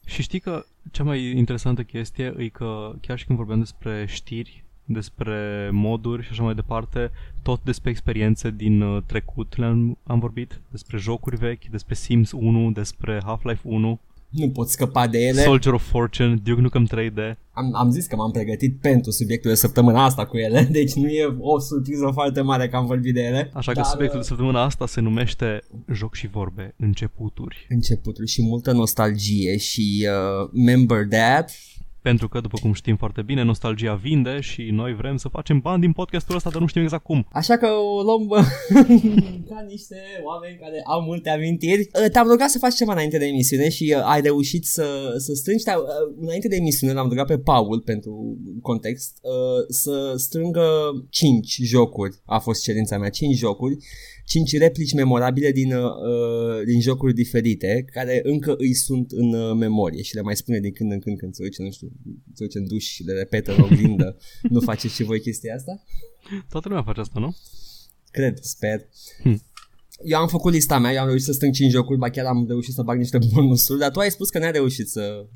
Și 0.04 0.22
știi 0.22 0.40
că 0.40 0.64
cea 0.90 1.02
mai 1.02 1.36
interesantă 1.36 1.82
chestie 1.82 2.34
e 2.38 2.48
că 2.48 2.94
chiar 3.00 3.18
și 3.18 3.26
când 3.26 3.38
vorbeam 3.38 3.58
despre 3.58 4.06
știri 4.08 4.64
despre 4.92 5.68
moduri 5.72 6.22
și 6.22 6.28
așa 6.30 6.42
mai 6.42 6.54
departe, 6.54 7.10
tot 7.42 7.60
despre 7.64 7.90
experiențe 7.90 8.50
din 8.50 8.80
uh, 8.80 9.02
trecut 9.06 9.56
le-am 9.56 9.98
am 10.02 10.18
vorbit, 10.18 10.60
despre 10.70 10.98
jocuri 10.98 11.36
vechi, 11.36 11.64
despre 11.64 11.94
Sims 11.94 12.32
1, 12.32 12.70
despre 12.70 13.20
Half-Life 13.24 13.60
1, 13.62 14.00
Nu 14.30 14.48
pot 14.48 14.68
scăpa 14.68 15.06
de 15.06 15.18
ele. 15.18 15.42
Soldier 15.42 15.74
of 15.74 15.88
Fortune, 15.88 16.40
Duke 16.44 16.60
Nukem 16.60 16.88
3D. 16.94 17.36
Am, 17.50 17.74
am 17.74 17.90
zis 17.90 18.06
că 18.06 18.16
m-am 18.16 18.30
pregătit 18.30 18.80
pentru 18.80 19.10
subiectul 19.10 19.50
de 19.50 19.56
săptămâna 19.56 20.04
asta 20.04 20.26
cu 20.26 20.36
ele, 20.36 20.68
deci 20.78 20.92
nu 20.92 21.08
e 21.08 21.36
o 21.38 21.58
surpriză 21.58 22.10
foarte 22.12 22.40
mare 22.40 22.68
că 22.68 22.76
am 22.76 22.86
vorbit 22.86 23.14
de 23.14 23.20
ele. 23.20 23.50
Așa 23.54 23.72
că 23.72 23.80
Dar, 23.80 23.90
subiectul 23.90 24.18
de 24.18 24.24
uh, 24.24 24.28
săptămâna 24.28 24.62
asta 24.62 24.86
se 24.86 25.00
numește 25.00 25.62
Joc 25.92 26.14
și 26.14 26.26
vorbe, 26.26 26.74
începuturi. 26.76 27.66
Începutul 27.68 28.26
și 28.26 28.42
multă 28.42 28.72
nostalgie 28.72 29.56
și 29.56 30.08
uh, 30.08 30.50
remember 30.52 31.06
that. 31.06 31.50
Pentru 32.02 32.28
că, 32.28 32.40
după 32.40 32.58
cum 32.60 32.72
știm 32.72 32.96
foarte 32.96 33.22
bine, 33.22 33.42
nostalgia 33.42 33.94
vinde 33.94 34.40
și 34.40 34.62
noi 34.62 34.94
vrem 34.94 35.16
să 35.16 35.28
facem 35.28 35.58
bani 35.60 35.80
din 35.80 35.92
podcastul 35.92 36.36
ăsta, 36.36 36.50
dar 36.50 36.60
nu 36.60 36.66
știm 36.66 36.82
exact 36.82 37.04
cum. 37.04 37.26
Așa 37.32 37.56
că 37.56 37.66
o 37.66 38.02
luăm 38.02 38.26
bă, 38.26 38.36
ca 39.48 39.64
niște 39.68 39.96
oameni 40.24 40.58
care 40.60 40.82
au 40.84 41.00
multe 41.00 41.30
amintiri. 41.30 41.80
Uh, 41.80 42.10
Te-am 42.12 42.28
rugat 42.28 42.48
să 42.48 42.58
faci 42.58 42.74
ceva 42.74 42.92
înainte 42.92 43.18
de 43.18 43.26
emisiune 43.26 43.68
și 43.68 43.94
uh, 43.96 44.02
ai 44.04 44.20
reușit 44.20 44.64
să, 44.64 45.14
să 45.18 45.32
strângi. 45.34 45.64
Te- 45.64 45.70
uh, 45.70 46.16
Înainte 46.20 46.48
de 46.48 46.56
emisiune 46.56 46.92
l-am 46.92 47.08
rugat 47.08 47.26
pe 47.26 47.38
Paul, 47.38 47.80
pentru 47.80 48.36
context, 48.62 49.18
uh, 49.22 49.64
să 49.68 50.14
strângă 50.16 50.66
5 51.10 51.58
jocuri. 51.62 52.16
A 52.24 52.38
fost 52.38 52.62
cerința 52.62 52.98
mea, 52.98 53.08
5 53.08 53.36
jocuri. 53.36 53.76
5 54.24 54.58
replici 54.58 54.92
memorabile 54.92 55.52
din, 55.52 55.72
uh, 55.74 56.64
din 56.64 56.80
jocuri 56.80 57.14
diferite, 57.14 57.84
care 57.92 58.20
încă 58.22 58.54
îi 58.58 58.74
sunt 58.74 59.10
în 59.10 59.32
uh, 59.32 59.56
memorie 59.56 60.02
și 60.02 60.14
le 60.14 60.20
mai 60.20 60.36
spune 60.36 60.60
din 60.60 60.72
când 60.72 60.92
în 60.92 61.00
când 61.00 61.18
când 61.18 61.34
se 61.34 61.42
duce, 61.42 61.62
nu 61.62 61.70
știu, 61.70 61.88
se 62.34 62.44
duce 62.44 62.58
în 62.58 62.66
duș 62.66 62.84
și 62.84 63.02
le 63.02 63.12
repetă 63.12 63.54
în 63.54 63.60
oglindă. 63.60 64.16
nu 64.42 64.60
faceți 64.60 64.94
și 64.94 65.02
voi 65.02 65.20
chestia 65.20 65.54
asta? 65.54 65.82
Toată 66.48 66.68
lumea 66.68 66.82
face 66.82 67.00
asta, 67.00 67.20
nu? 67.20 67.36
Cred, 68.10 68.38
sper. 68.40 68.88
Hmm. 69.22 69.42
Eu 70.04 70.18
am 70.18 70.28
făcut 70.28 70.52
lista 70.52 70.78
mea, 70.78 70.92
eu 70.92 71.00
am 71.00 71.06
reușit 71.06 71.26
să 71.26 71.32
strâng 71.32 71.54
5 71.54 71.70
jocuri, 71.70 71.98
ba 71.98 72.10
chiar 72.10 72.26
am 72.26 72.44
reușit 72.48 72.74
să 72.74 72.82
bag 72.82 72.98
niște 72.98 73.18
bonusuri, 73.32 73.78
dar 73.78 73.90
tu 73.90 73.98
ai 73.98 74.10
spus 74.10 74.30
că 74.30 74.38
n-ai 74.38 74.52
reușit 74.52 74.88
să... 74.88 75.26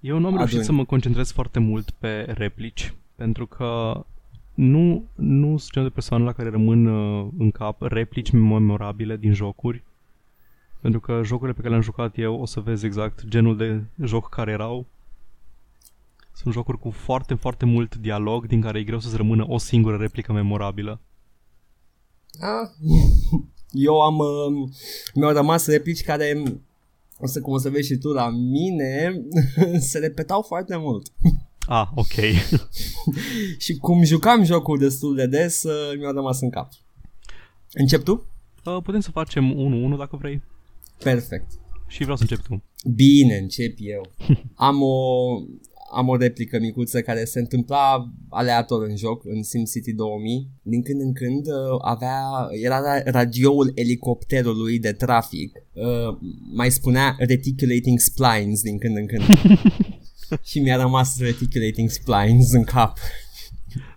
Eu 0.00 0.18
nu 0.18 0.26
am 0.26 0.36
reușit 0.36 0.52
Aduni. 0.52 0.64
să 0.64 0.72
mă 0.72 0.84
concentrez 0.84 1.30
foarte 1.30 1.58
mult 1.58 1.90
pe 1.90 2.24
replici, 2.28 2.94
pentru 3.16 3.46
că 3.46 3.92
nu, 4.54 5.04
nu 5.14 5.56
sunt 5.56 5.70
genul 5.72 5.88
de 5.88 5.94
persoane 5.94 6.24
la 6.24 6.32
care 6.32 6.50
rămân 6.50 6.86
uh, 6.86 7.28
în 7.38 7.50
cap 7.50 7.82
replici 7.82 8.30
memorabile 8.30 9.16
din 9.16 9.32
jocuri, 9.32 9.82
pentru 10.80 11.00
că 11.00 11.20
jocurile 11.24 11.52
pe 11.52 11.60
care 11.60 11.70
le-am 11.70 11.82
jucat 11.82 12.18
eu, 12.18 12.40
o 12.40 12.46
să 12.46 12.60
vezi 12.60 12.86
exact 12.86 13.24
genul 13.26 13.56
de 13.56 13.82
joc 14.02 14.28
care 14.28 14.50
erau. 14.50 14.86
Sunt 16.32 16.54
jocuri 16.54 16.78
cu 16.78 16.90
foarte, 16.90 17.34
foarte 17.34 17.64
mult 17.64 17.96
dialog, 17.96 18.46
din 18.46 18.60
care 18.60 18.78
e 18.78 18.84
greu 18.84 18.98
să-ți 18.98 19.16
rămână 19.16 19.44
o 19.48 19.58
singură 19.58 19.96
replică 19.96 20.32
memorabilă. 20.32 21.00
A? 22.40 22.70
Eu 23.70 24.00
am... 24.00 24.18
Uh, 24.18 24.68
mi-au 25.14 25.32
rămas 25.32 25.66
replici 25.66 26.02
care, 26.02 26.42
o 27.18 27.26
să, 27.26 27.40
cum 27.40 27.52
o 27.52 27.58
să 27.58 27.70
vezi 27.70 27.92
și 27.92 27.98
tu 27.98 28.08
la 28.08 28.30
mine, 28.30 29.22
se 29.90 29.98
repetau 29.98 30.42
foarte 30.42 30.76
mult. 30.76 31.12
Ah, 31.66 31.88
ok. 31.94 32.12
și 33.64 33.76
cum 33.76 34.04
jucam 34.04 34.44
jocul 34.44 34.78
destul 34.78 35.14
de 35.14 35.26
des, 35.26 35.62
uh, 35.62 35.98
mi-au 35.98 36.12
rămas 36.12 36.40
în 36.40 36.50
cap. 36.50 36.68
Încep 37.72 38.02
tu? 38.02 38.26
Uh, 38.64 38.78
putem 38.82 39.00
să 39.00 39.10
facem 39.10 39.54
1-1 39.94 39.98
dacă 39.98 40.16
vrei. 40.16 40.42
Perfect. 40.98 41.46
Și 41.86 42.02
vreau 42.02 42.16
să 42.16 42.22
începi 42.22 42.48
tu. 42.48 42.62
Bine, 42.94 43.36
încep 43.36 43.74
eu. 43.78 44.10
Am 44.68 44.82
o, 44.82 45.26
am 45.92 46.08
o 46.08 46.16
replică 46.16 46.58
micuță 46.58 47.00
care 47.00 47.24
se 47.24 47.38
întâmpla 47.38 48.12
aleator 48.28 48.86
în 48.88 48.96
joc, 48.96 49.24
în 49.24 49.42
SimCity 49.42 49.92
2000. 49.92 50.48
Din 50.62 50.82
când 50.82 51.00
în 51.00 51.12
când 51.12 51.46
uh, 51.46 51.78
avea, 51.80 52.48
era 52.62 52.80
ra- 52.80 53.04
radioul 53.04 53.72
elicopterului 53.74 54.78
de 54.78 54.92
trafic. 54.92 55.52
Uh, 55.72 56.18
mai 56.54 56.70
spunea 56.70 57.14
reticulating 57.18 57.98
splines 57.98 58.62
din 58.62 58.78
când 58.78 58.96
în 58.96 59.06
când. 59.06 59.22
și 60.50 60.60
mi-a 60.60 60.76
rămas 60.76 61.18
reticulating 61.20 61.88
splines 61.90 62.52
în 62.52 62.64
cap. 62.64 62.98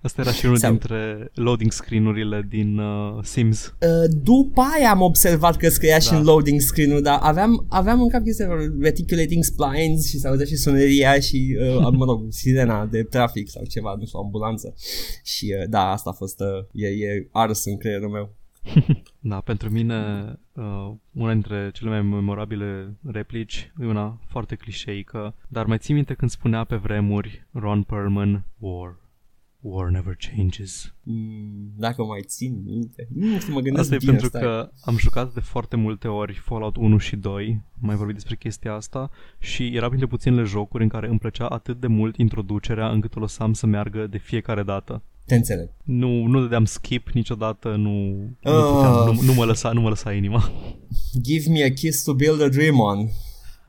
Asta 0.02 0.22
era 0.22 0.32
și 0.32 0.46
unul 0.46 0.58
Sau- 0.58 0.70
dintre 0.70 1.30
loading 1.34 1.72
screen-urile 1.72 2.46
din 2.50 2.78
uh, 2.78 3.24
Sims. 3.24 3.66
Uh, 3.82 4.16
după 4.24 4.62
aia 4.78 4.90
am 4.90 5.02
observat 5.02 5.56
că 5.58 5.70
scria 5.70 6.00
și 6.00 6.10
Da. 6.10 6.18
în 6.18 6.24
loading 6.24 6.60
screen-ul, 6.62 7.02
dar 7.02 7.20
aveam, 7.22 7.66
aveam 7.70 8.02
în 8.02 8.10
cap 8.10 8.24
chestia 8.24 8.48
reticulating 8.80 9.44
splines 9.44 10.08
și 10.10 10.18
se 10.20 10.28
auzea 10.28 10.46
și 10.46 10.56
soneria 10.56 11.20
și, 11.20 11.58
uh, 11.78 11.88
mă 11.92 12.06
rog, 12.06 12.26
sirena 12.42 12.86
de 12.86 13.04
trafic 13.04 13.50
sau 13.50 13.64
ceva, 13.66 13.96
nu 14.00 14.06
știu, 14.06 14.20
ambulanță. 14.20 14.74
Și 15.24 15.54
uh, 15.60 15.70
da, 15.70 15.92
asta 15.92 16.10
a 16.10 16.14
fost, 16.14 16.40
uh, 16.40 16.66
e, 16.84 16.88
e 16.88 17.28
ars 17.32 17.66
în 17.66 17.78
creierul 17.78 18.10
meu. 18.10 18.34
Da, 19.20 19.40
pentru 19.40 19.70
mine 19.70 19.96
uh, 20.56 20.94
una 21.12 21.32
dintre 21.32 21.72
cele 21.74 21.90
mai 21.90 22.02
memorabile 22.02 22.98
replici 23.04 23.72
e 23.82 23.86
una 23.86 24.20
foarte 24.28 24.56
clișeică, 24.56 25.36
dar 25.48 25.66
mai 25.66 25.78
țin 25.78 25.96
minte 25.96 26.14
când 26.14 26.32
spunea 26.32 26.64
pe 26.64 26.76
vremuri 26.76 27.46
Ron 27.52 27.84
Perlman, 27.84 28.44
War. 28.58 28.96
War 29.68 29.90
never 29.90 30.18
changes. 30.36 30.94
Mm, 31.04 31.72
dacă 31.78 32.04
mai 32.04 32.22
țin 32.26 32.62
minte. 32.64 33.08
Nu 33.14 33.40
știu, 33.40 33.54
mă 33.54 33.60
gândesc 33.60 33.84
Asta 33.84 33.96
e 33.96 33.98
bine, 33.98 34.12
pentru 34.12 34.28
stai. 34.28 34.42
că 34.42 34.72
am 34.82 34.98
jucat 34.98 35.34
de 35.34 35.40
foarte 35.40 35.76
multe 35.76 36.08
ori 36.08 36.34
Fallout 36.34 36.76
1 36.76 36.98
și 36.98 37.16
2, 37.16 37.48
am 37.50 37.88
mai 37.88 37.96
vorbit 37.96 38.16
despre 38.16 38.36
chestia 38.36 38.74
asta 38.74 39.10
și 39.40 39.76
era 39.76 39.88
printre 39.88 40.08
puținele 40.08 40.44
jocuri 40.44 40.84
în 40.84 40.90
care 40.90 41.08
îmi 41.08 41.20
plăcea 41.20 41.46
atât 41.46 41.80
de 41.80 41.88
mult 41.88 42.18
introducerea 42.18 42.90
încât 42.90 43.16
o 43.16 43.20
lăsam 43.20 43.54
să 43.54 43.66
meargă 43.66 44.08
de 44.08 44.18
fiecare 44.18 44.64
dată. 44.64 45.02
Te 45.26 45.36
înțeleg. 45.36 45.70
Nu, 45.84 46.26
nu 46.26 46.42
dădeam 46.42 46.66
skip 46.66 47.10
niciodată, 47.10 47.70
nu, 47.76 47.90
nu, 48.42 48.52
Ah. 48.52 48.72
puteam, 48.74 49.16
nu, 49.16 49.22
nu, 49.22 49.34
mă 49.34 49.46
lăsa, 49.46 49.72
nu 49.72 49.82
mă 49.82 49.90
lăsa 49.90 50.14
inima. 50.14 50.50
Give 51.22 51.52
me 51.52 51.64
a 51.64 51.74
kiss 51.74 52.04
to 52.04 52.14
build 52.14 52.42
a 52.42 52.48
dream 52.50 52.80
on. 52.80 53.08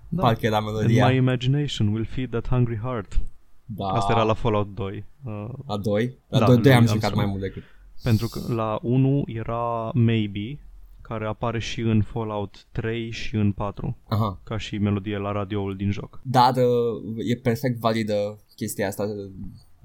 Da. 0.08 0.22
Parcă 0.22 0.46
era 0.46 0.56
And 0.56 0.66
melodia. 0.66 1.08
my 1.08 1.16
imagination 1.16 1.92
will 1.92 2.04
feed 2.04 2.30
that 2.30 2.48
hungry 2.48 2.78
heart. 2.82 3.20
Da. 3.64 3.86
Asta 3.86 4.12
era 4.12 4.22
la 4.22 4.34
Fallout 4.34 4.74
2. 4.74 5.04
Uh, 5.24 5.48
A 5.66 5.76
2? 5.76 6.18
La 6.28 6.38
Da, 6.38 6.46
2, 6.46 6.56
2 6.58 6.72
am 6.72 6.78
lui 6.82 6.88
am 6.88 6.94
jucat 6.94 7.10
spus. 7.10 7.16
mai 7.22 7.26
mult 7.26 7.40
decât. 7.40 7.62
pentru 8.02 8.28
că 8.28 8.52
la 8.52 8.78
1 8.82 9.24
era 9.26 9.90
Maybe, 9.94 10.58
care 11.02 11.26
apare 11.26 11.58
și 11.58 11.80
în 11.80 12.02
Fallout 12.02 12.66
3 12.72 13.10
și 13.10 13.34
în 13.34 13.52
4, 13.52 13.96
Aha. 14.08 14.40
ca 14.44 14.58
și 14.58 14.78
melodie 14.78 15.18
la 15.18 15.32
radioul 15.32 15.76
din 15.76 15.90
joc. 15.90 16.20
Dar 16.22 16.54
uh, 16.56 17.26
e 17.28 17.36
perfect 17.36 17.78
validă 17.78 18.38
chestia 18.56 18.86
asta, 18.86 19.04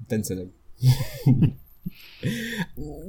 te 0.06 0.14
înțeleg. 0.14 0.46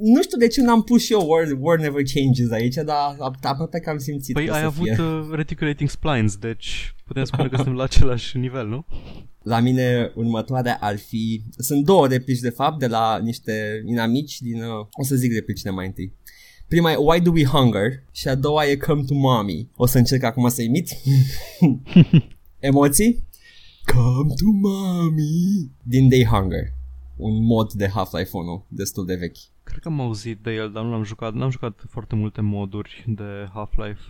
Nu 0.02 0.22
știu 0.22 0.38
de 0.38 0.46
ce 0.48 0.62
n-am 0.62 0.82
pus 0.82 1.04
și 1.04 1.12
eu 1.12 1.28
War, 1.28 1.44
War 1.58 1.78
Never 1.78 2.02
Changes 2.14 2.50
aici, 2.50 2.74
dar 2.74 3.14
ap- 3.14 3.40
aproape 3.42 3.78
că 3.80 3.90
am 3.90 3.98
simțit 3.98 4.34
Păi 4.34 4.46
că 4.46 4.52
ai 4.52 4.60
să 4.60 4.66
avut 4.66 4.84
fie. 4.88 5.02
uh, 5.02 5.28
reticulating 5.32 5.88
splines, 5.88 6.36
deci 6.36 6.94
putem 7.06 7.24
spune 7.24 7.48
că 7.48 7.56
suntem 7.56 7.74
la 7.74 7.82
același 7.82 8.38
nivel, 8.38 8.66
nu? 8.68 8.86
La 9.42 9.60
mine 9.60 10.12
următoarea 10.14 10.76
ar 10.80 10.98
fi... 10.98 11.42
Sunt 11.58 11.84
două 11.84 12.06
replici 12.06 12.38
de 12.38 12.48
fapt 12.50 12.78
de 12.78 12.86
la 12.86 13.18
niște 13.18 13.82
inamici 13.86 14.40
din... 14.40 14.62
Uh, 14.62 14.86
o 14.92 15.04
să 15.04 15.14
zic 15.14 15.32
replicile 15.32 15.70
mai 15.70 15.86
întâi. 15.86 16.12
Prima 16.68 16.92
e 16.92 16.96
Why 16.96 17.20
do 17.20 17.30
we 17.30 17.44
hunger? 17.44 18.02
Și 18.12 18.28
a 18.28 18.34
doua 18.34 18.66
e 18.66 18.76
Come 18.76 19.02
to 19.06 19.14
mommy. 19.14 19.68
O 19.76 19.86
să 19.86 19.98
încerc 19.98 20.22
acum 20.22 20.48
să 20.48 20.62
imit. 20.62 20.88
Emoții? 22.58 23.24
Come 23.84 24.32
to 24.34 24.50
mommy. 24.68 25.70
Din 25.82 26.08
Day 26.08 26.24
Hunger. 26.24 26.72
Un 27.16 27.44
mod 27.44 27.72
de 27.72 27.88
Half-Life 27.88 28.30
1 28.36 28.64
destul 28.68 29.06
de 29.06 29.14
vechi. 29.14 29.36
Cred 29.64 29.78
că 29.80 29.88
am 29.88 30.00
auzit 30.00 30.38
de 30.42 30.50
el, 30.50 30.72
dar 30.72 30.84
nu 30.84 30.90
l-am 30.90 31.02
jucat. 31.02 31.34
N-am 31.34 31.50
jucat 31.50 31.84
foarte 31.88 32.14
multe 32.14 32.40
moduri 32.40 33.04
de 33.06 33.48
Half-Life. 33.52 34.00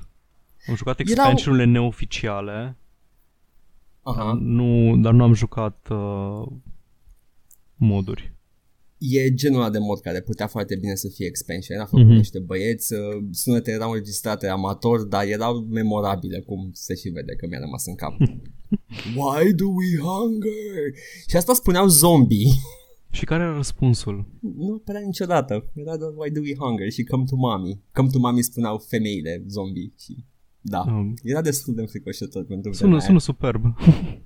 Am 0.68 0.74
jucat 0.74 0.98
Erau- 1.00 1.10
expansionurile 1.12 1.70
neoficiale, 1.70 2.76
Aha. 4.02 4.32
nu, 4.40 4.96
dar 4.96 5.12
nu 5.12 5.22
am 5.22 5.32
jucat 5.32 5.88
uh, 5.90 6.46
moduri. 7.76 8.32
E 8.98 9.34
genul 9.34 9.60
ăla 9.60 9.70
de 9.70 9.78
mod 9.78 10.00
care 10.00 10.20
putea 10.20 10.46
foarte 10.46 10.76
bine 10.76 10.94
să 10.94 11.08
fie 11.14 11.26
expansion. 11.26 11.76
Era 11.76 11.86
făcut 11.86 12.04
Mhm. 12.04 12.12
mm-hmm. 12.12 12.16
niște 12.16 12.38
băieți, 12.38 12.92
uh, 12.94 13.24
sunete 13.30 13.70
erau 13.70 13.90
înregistrate 13.90 14.48
amator, 14.48 15.02
dar 15.02 15.24
erau 15.26 15.58
memorabile, 15.70 16.40
cum 16.40 16.70
se 16.72 16.94
și 16.94 17.08
vede 17.08 17.34
că 17.34 17.46
mi-a 17.46 17.58
rămas 17.58 17.86
în 17.86 17.94
cap. 17.94 18.12
Why 19.16 19.52
do 19.52 19.64
we 19.66 19.98
hunger? 20.00 20.82
Și 21.28 21.36
asta 21.36 21.52
spuneau 21.54 21.86
zombie. 21.86 22.50
Și 23.14 23.24
care 23.24 23.42
era 23.42 23.54
răspunsul? 23.54 24.24
nu 24.40 24.82
prea 24.84 25.00
niciodată. 25.00 25.70
Era 25.74 25.96
doar 25.96 26.12
why 26.16 26.30
do 26.30 26.40
we 26.40 26.54
hunger 26.58 26.90
și 26.90 27.04
come 27.04 27.24
to 27.30 27.36
mommy. 27.36 27.80
Come 27.92 28.08
to 28.12 28.18
mommy 28.18 28.42
spuneau 28.42 28.78
femeile 28.78 29.42
zombie 29.48 29.92
și 29.98 30.24
da. 30.60 30.80
Um, 30.86 31.14
Era 31.22 31.40
destul 31.40 31.74
de 31.74 31.80
înfricoșător 31.80 32.44
pentru 32.44 32.72
sună, 32.72 32.88
vremea 32.88 33.06
sună 33.06 33.18
superb. 33.18 33.64
aia. 33.64 33.76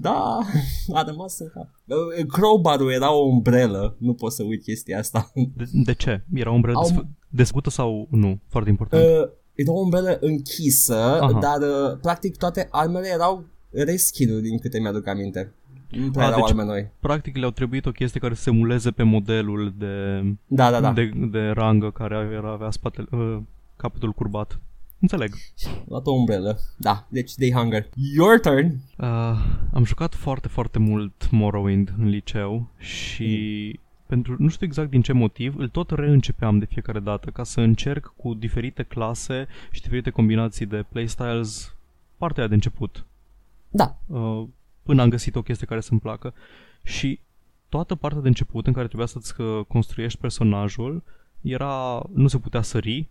Da, 0.00 0.38
a 0.92 1.02
rămas 1.06 1.38
în 1.38 1.48
cap. 1.48 1.68
Uh, 1.86 2.26
Crowbar-ul 2.26 2.90
era 2.92 3.12
o 3.14 3.24
umbrelă, 3.26 3.96
nu 3.98 4.14
pot 4.14 4.32
să 4.32 4.42
uit 4.42 4.62
chestia 4.62 4.98
asta. 4.98 5.32
De, 5.56 5.64
de 5.72 5.94
ce? 5.94 6.24
Era 6.34 6.50
o 6.50 6.54
umbrelă 6.54 6.78
Au- 6.78 6.88
desfă- 6.90 7.08
desfăcută 7.28 7.70
sau 7.70 8.08
nu? 8.10 8.40
Foarte 8.48 8.70
important. 8.70 9.02
Uh, 9.02 9.30
era 9.54 9.72
o 9.72 9.78
umbrelă 9.80 10.18
închisă, 10.20 10.94
Aha. 10.96 11.38
dar 11.40 11.60
uh, 11.68 11.98
practic 12.00 12.36
toate 12.36 12.68
armele 12.70 13.08
erau 13.12 13.44
reskin 13.70 14.40
din 14.42 14.58
câte 14.58 14.78
mi-aduc 14.80 15.06
aminte. 15.06 15.52
Nu 15.88 16.10
prea 16.10 16.24
A, 16.24 16.28
erau 16.28 16.40
deci- 16.40 16.50
arme 16.50 16.64
noi. 16.64 16.88
Practic 17.00 17.36
le-au 17.36 17.50
trebuit 17.50 17.86
o 17.86 17.90
chestie 17.92 18.20
care 18.20 18.34
să 18.34 18.42
se 18.42 18.50
emuleze 18.50 18.90
pe 18.90 19.02
modelul 19.02 19.72
de, 19.76 20.24
Da, 20.46 20.70
da, 20.70 20.80
da. 20.80 20.92
de, 20.92 21.10
de 21.30 21.48
rangă 21.48 21.90
care 21.90 22.28
era, 22.32 22.52
avea 22.52 22.70
spatele, 22.70 23.06
uh, 23.10 23.38
capătul 23.76 24.12
curbat. 24.12 24.60
Înțeleg. 25.00 25.34
Luat 25.88 26.06
o 26.06 26.10
umbrelă. 26.12 26.58
Da, 26.76 27.06
deci 27.08 27.34
they 27.34 27.52
hunger. 27.52 27.88
Your 28.14 28.38
turn. 28.40 28.66
Uh, 28.96 29.06
am 29.72 29.84
jucat 29.84 30.14
foarte, 30.14 30.48
foarte 30.48 30.78
mult 30.78 31.30
Morrowind 31.30 31.92
în 31.98 32.08
liceu 32.08 32.68
și 32.78 33.80
pentru 34.06 34.36
nu 34.38 34.48
știu 34.48 34.66
exact 34.66 34.90
din 34.90 35.02
ce 35.02 35.12
motiv, 35.12 35.56
îl 35.56 35.68
tot 35.68 35.90
reîncepeam 35.90 36.58
de 36.58 36.64
fiecare 36.64 36.98
dată 37.00 37.30
ca 37.30 37.42
să 37.44 37.60
încerc 37.60 38.12
cu 38.16 38.34
diferite 38.34 38.82
clase 38.82 39.46
și 39.70 39.80
diferite 39.82 40.10
combinații 40.10 40.66
de 40.66 40.84
playstyles 40.88 41.74
partea 42.16 42.38
aia 42.38 42.48
de 42.48 42.54
început. 42.54 43.04
Da. 43.70 43.96
uh, 44.06 44.44
până 44.88 45.02
am 45.02 45.08
găsit 45.08 45.36
o 45.36 45.42
chestie 45.42 45.66
care 45.66 45.80
să-mi 45.80 46.00
placă. 46.00 46.34
Și 46.82 47.20
toată 47.68 47.94
partea 47.94 48.20
de 48.20 48.28
început 48.28 48.66
în 48.66 48.72
care 48.72 48.86
trebuia 48.86 49.06
să-ți 49.06 49.40
uh, 49.40 49.64
construiești 49.64 50.20
personajul 50.20 51.02
era, 51.40 52.02
nu 52.14 52.28
se 52.28 52.38
putea 52.38 52.62
sări, 52.62 53.06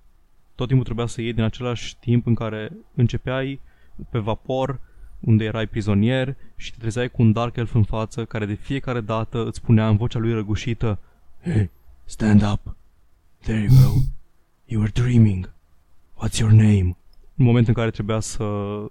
tot 0.55 0.67
timpul 0.67 0.85
trebuia 0.85 1.05
să 1.05 1.21
iei 1.21 1.33
din 1.33 1.43
același 1.43 1.97
timp 1.99 2.25
în 2.25 2.33
care 2.33 2.71
începeai 2.95 3.59
pe 4.09 4.19
vapor, 4.19 4.79
unde 5.19 5.43
erai 5.43 5.67
prizonier 5.67 6.35
și 6.55 6.71
te 6.71 6.77
trezeai 6.79 7.09
cu 7.09 7.21
un 7.21 7.31
Dark 7.31 7.55
Elf 7.55 7.73
în 7.73 7.83
față 7.83 8.25
care 8.25 8.45
de 8.45 8.53
fiecare 8.53 9.01
dată 9.01 9.45
îți 9.45 9.57
spunea 9.57 9.87
în 9.89 9.97
vocea 9.97 10.19
lui 10.19 10.33
răgușită 10.33 10.99
Hey, 11.43 11.69
stand 12.05 12.41
up. 12.51 12.75
There 13.41 13.59
you 13.59 13.69
go. 13.83 13.93
You 14.65 14.81
were 14.81 14.91
dreaming. 14.93 15.53
What's 16.15 16.39
your 16.39 16.51
name? 16.51 16.97
În 17.35 17.45
momentul 17.45 17.73
în 17.75 17.81
care 17.81 17.91
trebuia 17.91 18.19
să 18.19 18.43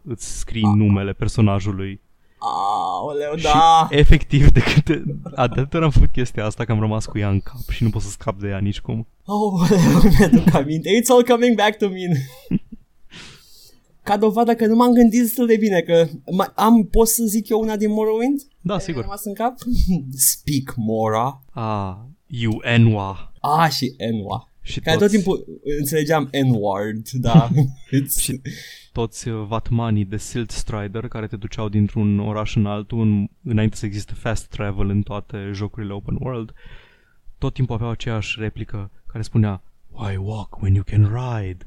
îți 0.02 0.38
scrii 0.38 0.74
numele 0.74 1.12
personajului 1.12 2.00
Aoleu, 2.38 3.36
și 3.36 3.42
da. 3.44 3.86
efectiv 3.90 4.50
de 4.50 4.60
câte... 4.60 5.02
A, 5.34 5.46
de 5.48 5.60
atât 5.60 5.74
ori 5.74 5.84
am 5.84 5.90
făcut 5.90 6.10
chestia 6.12 6.44
asta 6.44 6.64
că 6.64 6.72
am 6.72 6.80
rămas 6.80 7.06
cu 7.06 7.18
ea 7.18 7.28
în 7.28 7.40
cap 7.40 7.68
și 7.70 7.82
nu 7.82 7.90
pot 7.90 8.02
să 8.02 8.08
scap 8.08 8.40
de 8.40 8.48
ea 8.48 8.58
nicicum. 8.58 9.06
Aoleu, 9.24 10.00
mi-aduc 10.18 10.54
aminte. 10.54 10.88
It's 10.90 11.06
all 11.08 11.24
coming 11.24 11.56
back 11.56 11.78
to 11.78 11.88
me. 11.88 12.26
Ca 14.02 14.16
dovadă 14.16 14.54
că 14.54 14.66
nu 14.66 14.74
m-am 14.76 14.92
gândit 14.92 15.20
destul 15.20 15.46
de 15.46 15.56
bine 15.56 15.80
că 15.80 16.06
mai- 16.30 16.52
am, 16.54 16.84
pot 16.90 17.08
să 17.08 17.22
zic 17.28 17.48
eu 17.48 17.60
una 17.60 17.76
din 17.76 17.90
Morrowind? 17.92 18.40
Da, 18.60 18.74
Mi-a 18.74 18.78
sigur. 18.78 19.02
rămas 19.02 19.24
în 19.24 19.34
cap? 19.34 19.54
Speak 20.32 20.74
Mora. 20.76 21.42
Ah, 21.52 21.94
you 22.26 22.60
Enwa. 22.62 23.32
Ah, 23.40 23.70
și 23.70 23.94
Enwa. 23.96 24.50
Și 24.66 24.80
Care 24.80 24.96
tot 24.96 25.06
toți, 25.06 25.16
timpul 25.16 25.60
înțelegeam 25.78 26.28
N-word, 26.32 27.08
da. 27.10 27.48
It's... 27.98 28.20
Și- 28.20 28.40
toți 28.92 29.28
uh, 29.28 29.44
vatmanii 29.46 30.04
de 30.04 30.16
Silt 30.16 30.50
Strider 30.50 31.08
care 31.08 31.26
te 31.26 31.36
duceau 31.36 31.68
dintr-un 31.68 32.18
oraș 32.18 32.56
în 32.56 32.66
altul 32.66 33.00
în, 33.00 33.28
înainte 33.44 33.76
să 33.76 33.86
existe 33.86 34.12
fast 34.14 34.46
travel 34.46 34.88
în 34.88 35.02
toate 35.02 35.50
jocurile 35.52 35.92
open 35.92 36.16
world, 36.20 36.54
tot 37.38 37.54
timpul 37.54 37.74
aveau 37.74 37.90
aceeași 37.90 38.40
replică 38.40 38.90
care 39.06 39.22
spunea 39.22 39.62
Why 39.90 40.16
walk 40.16 40.60
when 40.60 40.74
you 40.74 40.84
can 40.84 41.02
ride? 41.14 41.66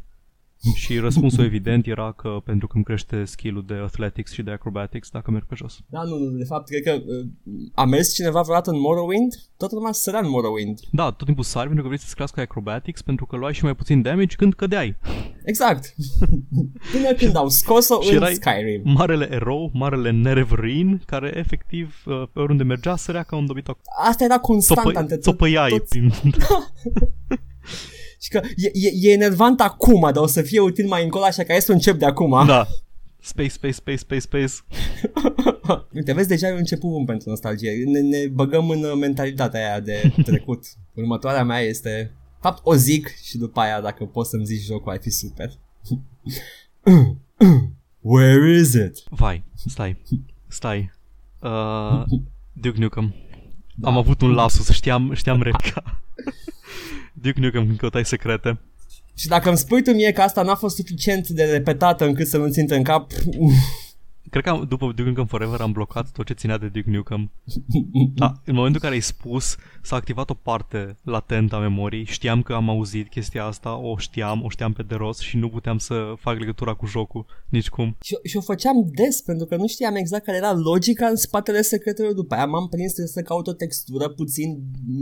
și 0.84 0.98
răspunsul 0.98 1.44
evident 1.44 1.88
era 1.88 2.12
că 2.12 2.42
pentru 2.46 2.68
că 2.68 2.76
îmi 2.76 2.84
crește 2.84 3.26
skill-ul 3.26 3.64
de 3.68 3.74
athletics 3.74 4.32
și 4.32 4.42
de 4.44 4.52
acrobatics 4.52 5.10
dacă 5.10 5.32
merg 5.32 5.46
pe 5.46 5.56
jos. 5.56 5.80
Da, 5.90 6.04
nu, 6.04 6.18
nu, 6.18 6.38
de 6.38 6.44
fapt, 6.46 6.68
cred 6.68 6.84
că 6.84 6.92
uh, 7.06 7.28
a 7.74 7.86
mers 7.86 8.14
cineva 8.14 8.42
vreodată 8.42 8.70
în 8.70 8.80
Morrowind? 8.80 9.34
Toată 9.58 9.76
lumea 9.76 9.92
sărea 9.92 10.20
în 10.20 10.30
Morrowind. 10.30 10.80
Da, 10.92 11.12
tot 11.12 11.26
timpul 11.26 11.44
sari 11.44 11.66
pentru 11.66 11.82
că 11.82 11.88
vrei 11.88 12.00
să-ți 12.02 12.16
crească 12.16 12.40
acrobatics 12.42 13.02
pentru 13.02 13.26
că 13.26 13.36
luai 13.36 13.54
și 13.54 13.64
mai 13.64 13.76
puțin 13.76 14.02
damage 14.02 14.36
când 14.36 14.54
cădeai. 14.54 14.98
Exact. 15.44 15.96
Până 16.94 17.14
când 17.18 17.36
au 17.36 17.50
scos-o 17.50 18.02
Și 18.02 18.10
în 18.10 18.16
erai- 18.16 18.34
Skyrim. 18.34 18.82
Marele 18.84 19.28
erou, 19.32 19.72
marele 19.74 20.12
Nerevrine, 20.12 21.00
care 21.06 21.32
efectiv 21.36 22.04
uh, 22.06 22.24
pe 22.34 22.40
oriunde 22.40 22.64
mergea 22.64 22.96
sărea 22.96 23.24
ca 23.24 23.36
un 23.36 23.46
dobitoc. 23.46 23.78
Asta 24.10 24.24
era 24.24 24.40
constant 24.40 24.80
Țopă, 24.80 24.98
ante 24.98 25.14
tot, 25.14 25.24
țopăiai 25.24 25.70
toți- 25.70 25.90
prin... 25.90 26.12
Și 28.22 28.30
că 28.30 28.42
e, 28.56 28.70
e, 28.74 29.10
e 29.10 29.12
enervant 29.12 29.62
acum, 29.62 30.02
dar 30.02 30.24
o 30.24 30.28
să 30.28 30.42
fie 30.42 30.60
util 30.60 30.88
mai 30.88 31.04
încolo, 31.04 31.24
așa 31.24 31.44
că 31.44 31.52
hai 31.52 31.62
să 31.62 31.72
încep 31.72 32.00
de 32.00 32.06
acum. 32.06 32.46
da. 32.46 32.68
Space, 33.22 33.50
space, 33.50 33.74
space, 33.74 33.98
space, 33.98 34.20
space. 34.20 34.54
Uite, 35.94 36.14
vezi, 36.14 36.28
deja 36.28 36.48
eu 36.48 36.58
început 36.58 36.90
bun 36.90 37.06
pentru 37.06 37.30
nostalgie. 37.30 37.84
Ne, 37.86 38.00
ne 38.00 38.28
băgăm 38.28 38.70
în 38.70 38.84
uh, 38.84 38.98
mentalitatea 39.00 39.60
aia 39.60 39.80
de 39.80 40.14
trecut. 40.26 40.66
Următoarea 40.94 41.44
mea 41.44 41.60
este... 41.60 41.90
de 41.90 42.12
Fapt, 42.42 42.60
o 42.64 42.76
zic 42.76 43.16
și 43.24 43.38
după 43.38 43.60
aia, 43.60 43.82
dacă 43.82 44.06
poți 44.06 44.30
să-mi 44.30 44.46
zici 44.46 44.64
jocul, 44.64 44.92
ar 44.92 45.00
fi 45.02 45.10
super. 45.10 45.52
Where 48.02 48.60
is 48.60 48.74
it? 48.74 49.04
Vai, 49.10 49.44
stai, 49.66 50.02
stai. 50.48 50.92
Uh, 51.40 52.04
Duke 52.54 52.80
Nukem. 52.80 53.16
Am 53.82 53.98
avut 53.98 54.22
un 54.22 54.32
lapsus, 54.32 54.70
știam, 54.70 55.14
știam 55.14 55.42
replica. 55.42 56.02
Duke 57.22 57.40
Nukem, 57.40 57.76
căutai 57.76 58.06
secrete. 58.06 58.60
Și 59.16 59.28
dacă 59.28 59.50
îmi 59.50 59.58
spui 59.58 59.84
tu 59.84 59.92
mie 59.92 60.12
că 60.12 60.22
asta 60.22 60.42
n-a 60.42 60.56
fost 60.56 60.76
suficient 60.76 61.28
de 61.28 61.44
repetată 61.44 62.06
încât 62.06 62.28
să 62.28 62.38
nu 62.38 62.50
țintă 62.50 62.76
în 62.76 62.84
cap, 62.84 63.12
Cred 64.30 64.44
că 64.44 64.50
am, 64.50 64.66
după 64.70 64.86
Duke 64.86 65.02
Nukem 65.10 65.26
Forever 65.26 65.60
am 65.62 65.72
blocat 65.72 66.12
tot 66.12 66.26
ce 66.26 66.34
ținea 66.34 66.58
de 66.58 66.68
Duke 66.68 66.90
Nukem. 66.90 67.32
Da, 68.16 68.26
în 68.46 68.54
momentul 68.56 68.74
în 68.74 68.80
care 68.90 68.94
ai 68.94 69.00
spus, 69.00 69.56
s-a 69.82 69.96
activat 69.96 70.30
o 70.30 70.34
parte 70.34 70.98
latentă 71.04 71.56
a 71.56 71.60
memoriei. 71.60 72.06
Știam 72.06 72.42
că 72.42 72.54
am 72.54 72.70
auzit 72.70 73.10
chestia 73.10 73.46
asta, 73.46 73.78
o 73.78 73.98
știam, 73.98 74.44
o 74.44 74.50
știam 74.50 74.74
pe 74.74 74.84
de 74.84 74.96
rost 74.96 75.20
și 75.20 75.38
nu 75.38 75.50
puteam 75.50 75.78
să 75.78 76.14
fac 76.20 76.38
legătura 76.40 76.74
cu 76.74 76.86
jocul, 76.86 77.26
nici 77.50 77.70
cum. 77.70 77.96
și, 78.02 78.18
și 78.24 78.38
o 78.38 78.42
făceam 78.42 78.76
des 78.96 79.22
pentru 79.22 79.46
că 79.46 79.56
nu 79.56 79.68
știam 79.68 79.96
exact 79.96 80.24
care 80.26 80.38
era 80.38 80.54
logica 80.54 81.08
în 81.08 81.16
spatele 81.16 81.62
secretelor. 81.62 82.14
După 82.14 82.36
aia 82.36 82.46
m-am 82.46 82.68
prins 82.68 82.92
trebuie 82.94 83.14
să 83.14 83.22
caut 83.22 83.48
o 83.48 83.54
textură 83.54 84.10
puțin 84.10 84.50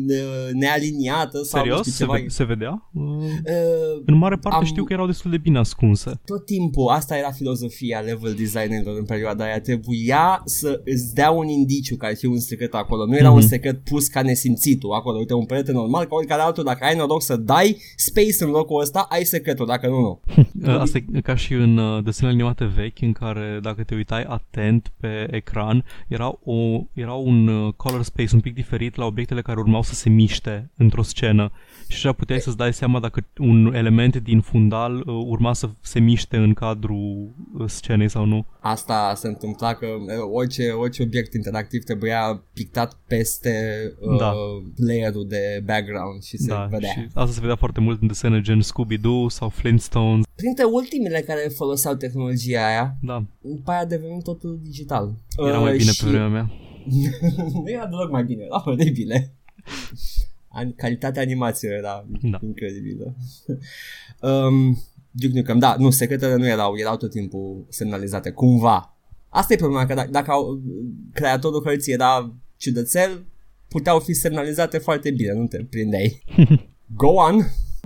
uh, 0.09 0.49
nealiniată 0.53 1.41
sau 1.43 1.59
nu 1.59 1.65
Serios? 1.65 1.79
știu 1.79 1.91
Se, 1.91 1.97
ceva. 2.03 2.13
ve- 2.13 2.27
se 2.27 2.43
vedea? 2.43 2.89
Uh, 2.93 3.05
Uh, 3.47 4.01
în 4.05 4.15
mare 4.17 4.35
parte 4.35 4.57
Am- 4.57 4.63
știu 4.65 4.83
că 4.83 4.93
erau 4.93 5.05
destul 5.05 5.31
de 5.31 5.37
bine 5.37 5.57
ascunse. 5.57 6.19
tot 6.25 6.45
timpul, 6.45 6.87
asta 6.87 7.17
era 7.17 7.31
filozofia 7.31 7.99
level 7.99 8.33
designerilor 8.33 8.97
în 8.97 9.05
perioada 9.17 9.43
aia, 9.43 9.59
trebuia 9.61 10.41
să 10.45 10.81
îți 10.85 11.13
dea 11.13 11.29
un 11.31 11.47
indiciu 11.47 11.95
care 11.95 12.13
fie 12.13 12.27
un 12.29 12.39
secret 12.39 12.73
acolo. 12.73 13.05
Nu 13.05 13.15
era 13.15 13.27
Mhm. 13.27 13.35
un 13.35 13.41
secret 13.41 13.83
pus 13.83 14.07
ca 14.07 14.21
nesimțitul 14.21 14.91
acolo. 14.91 15.17
Uite, 15.17 15.33
un 15.33 15.45
perete 15.45 15.71
normal, 15.71 16.05
ca 16.05 16.15
oricare 16.15 16.41
altul, 16.41 16.63
dacă 16.63 16.85
ai 16.85 16.95
noroc 16.95 17.21
să 17.21 17.35
dai 17.37 17.77
space 17.95 18.43
în 18.43 18.49
locul 18.49 18.81
ăsta, 18.81 19.05
ai 19.09 19.23
secretul, 19.23 19.65
dacă 19.65 19.87
nu, 19.87 19.99
nu. 19.99 20.21
Uh, 20.73 20.79
Asta 20.83 20.97
e 21.13 21.21
ca 21.21 21.35
și 21.35 21.53
în 21.53 21.77
uh, 21.77 22.03
desenele 22.03 22.33
animate 22.35 22.65
vechi 22.65 23.01
în 23.01 23.11
care 23.11 23.59
dacă 23.61 23.83
te 23.83 23.95
uitai 23.95 24.23
atent 24.23 24.91
pe 24.99 25.27
ecran 25.31 25.83
era, 26.07 26.33
o, 26.43 26.81
era 26.93 27.13
un 27.13 27.47
uh, 27.47 27.73
color 27.73 28.03
space 28.03 28.29
un 28.35 28.39
pic 28.41 28.53
diferit 28.53 28.95
la 28.95 29.05
obiectele 29.05 29.41
care 29.41 29.59
urmau 29.59 29.81
să 29.81 29.93
se 29.93 30.09
miște 30.09 30.69
într-o 30.77 31.01
scenă 31.03 31.51
și 31.87 31.95
așa 31.95 32.11
puteai 32.11 32.39
să-ți 32.39 32.57
dai 32.57 32.73
seama 32.73 32.99
dacă 32.99 33.25
un 33.37 33.73
element 33.75 34.15
din 34.17 34.41
fundal 34.41 34.95
uh, 34.95 35.23
urma 35.27 35.53
să 35.53 35.69
se 35.81 35.99
miște 35.99 36.37
în 36.37 36.53
cadrul 36.53 37.29
uh, 37.57 37.65
scenei 37.67 38.09
sau 38.09 38.25
nu. 38.25 38.45
Asta 38.59 38.96
se 39.15 39.27
întâmpla 39.27 39.73
că 39.73 39.85
uh, 39.85 40.05
orice, 40.33 40.69
orice 40.69 41.03
obiect 41.03 41.33
interactiv 41.33 41.83
trebuia 41.83 42.43
pictat 42.53 42.97
peste 43.07 43.53
uh, 43.99 44.17
Da. 44.19 44.33
layerul 44.75 45.27
de 45.27 45.61
background 45.65 46.23
și 46.23 46.37
se 46.37 46.47
Da, 46.47 46.67
vedea. 46.71 46.89
și 46.89 47.07
asta 47.13 47.33
se 47.33 47.39
vedea 47.39 47.55
foarte 47.55 47.79
mult 47.79 48.01
în 48.01 48.07
desene 48.07 48.41
gen 48.41 48.61
Scooby-Doo 48.61 49.27
sau 49.29 49.49
Flintstones. 49.49 50.25
Printre 50.35 50.63
ultimele 50.63 51.19
care 51.21 51.51
foloseau 51.55 51.95
tehnologia 51.95 52.65
aia, 52.67 52.95
Da, 53.01 53.23
după 53.41 53.71
aia 53.71 53.79
a 53.79 53.85
devenit 53.85 54.23
totul 54.23 54.59
digital. 54.63 55.13
era 55.37 55.59
mai 55.59 55.71
Uh, 55.71 55.77
bine 55.77 55.91
și- 55.91 56.03
pe 56.03 56.09
vremea 56.09 56.27
mea. 56.27 56.51
nu 57.53 57.63
era 57.65 57.85
deloc 57.87 58.11
mai 58.11 58.23
bine, 58.23 58.43
era 58.43 58.75
de 58.75 58.89
bine. 58.89 59.31
An- 60.47 60.73
Calitatea 60.75 61.21
animației 61.21 61.71
era 61.77 62.05
Da. 62.21 62.39
incredibilă. 62.41 63.15
um, 64.21 64.77
Duke 65.19 65.37
Nukem, 65.37 65.59
da, 65.59 65.75
nu, 65.79 65.89
secretele 65.89 66.35
nu 66.35 66.47
erau, 66.47 66.77
erau 66.77 66.97
tot 66.97 67.09
timpul 67.09 67.65
semnalizate, 67.69 68.31
cumva. 68.31 68.97
Asta 69.29 69.53
e 69.53 69.57
problema, 69.57 69.85
că 69.85 69.93
dacă, 69.93 70.11
dacă 70.11 70.31
au, 70.31 70.61
creatorul 71.13 71.63
hărții 71.63 71.93
era 71.93 72.33
ciudățel, 72.57 73.25
puteau 73.67 73.99
fi 73.99 74.13
semnalizate 74.13 74.77
foarte 74.77 75.11
bine, 75.11 75.33
nu 75.33 75.47
te 75.47 75.63
prindeai. 75.69 76.23
Go 77.01 77.07
on! 77.07 77.35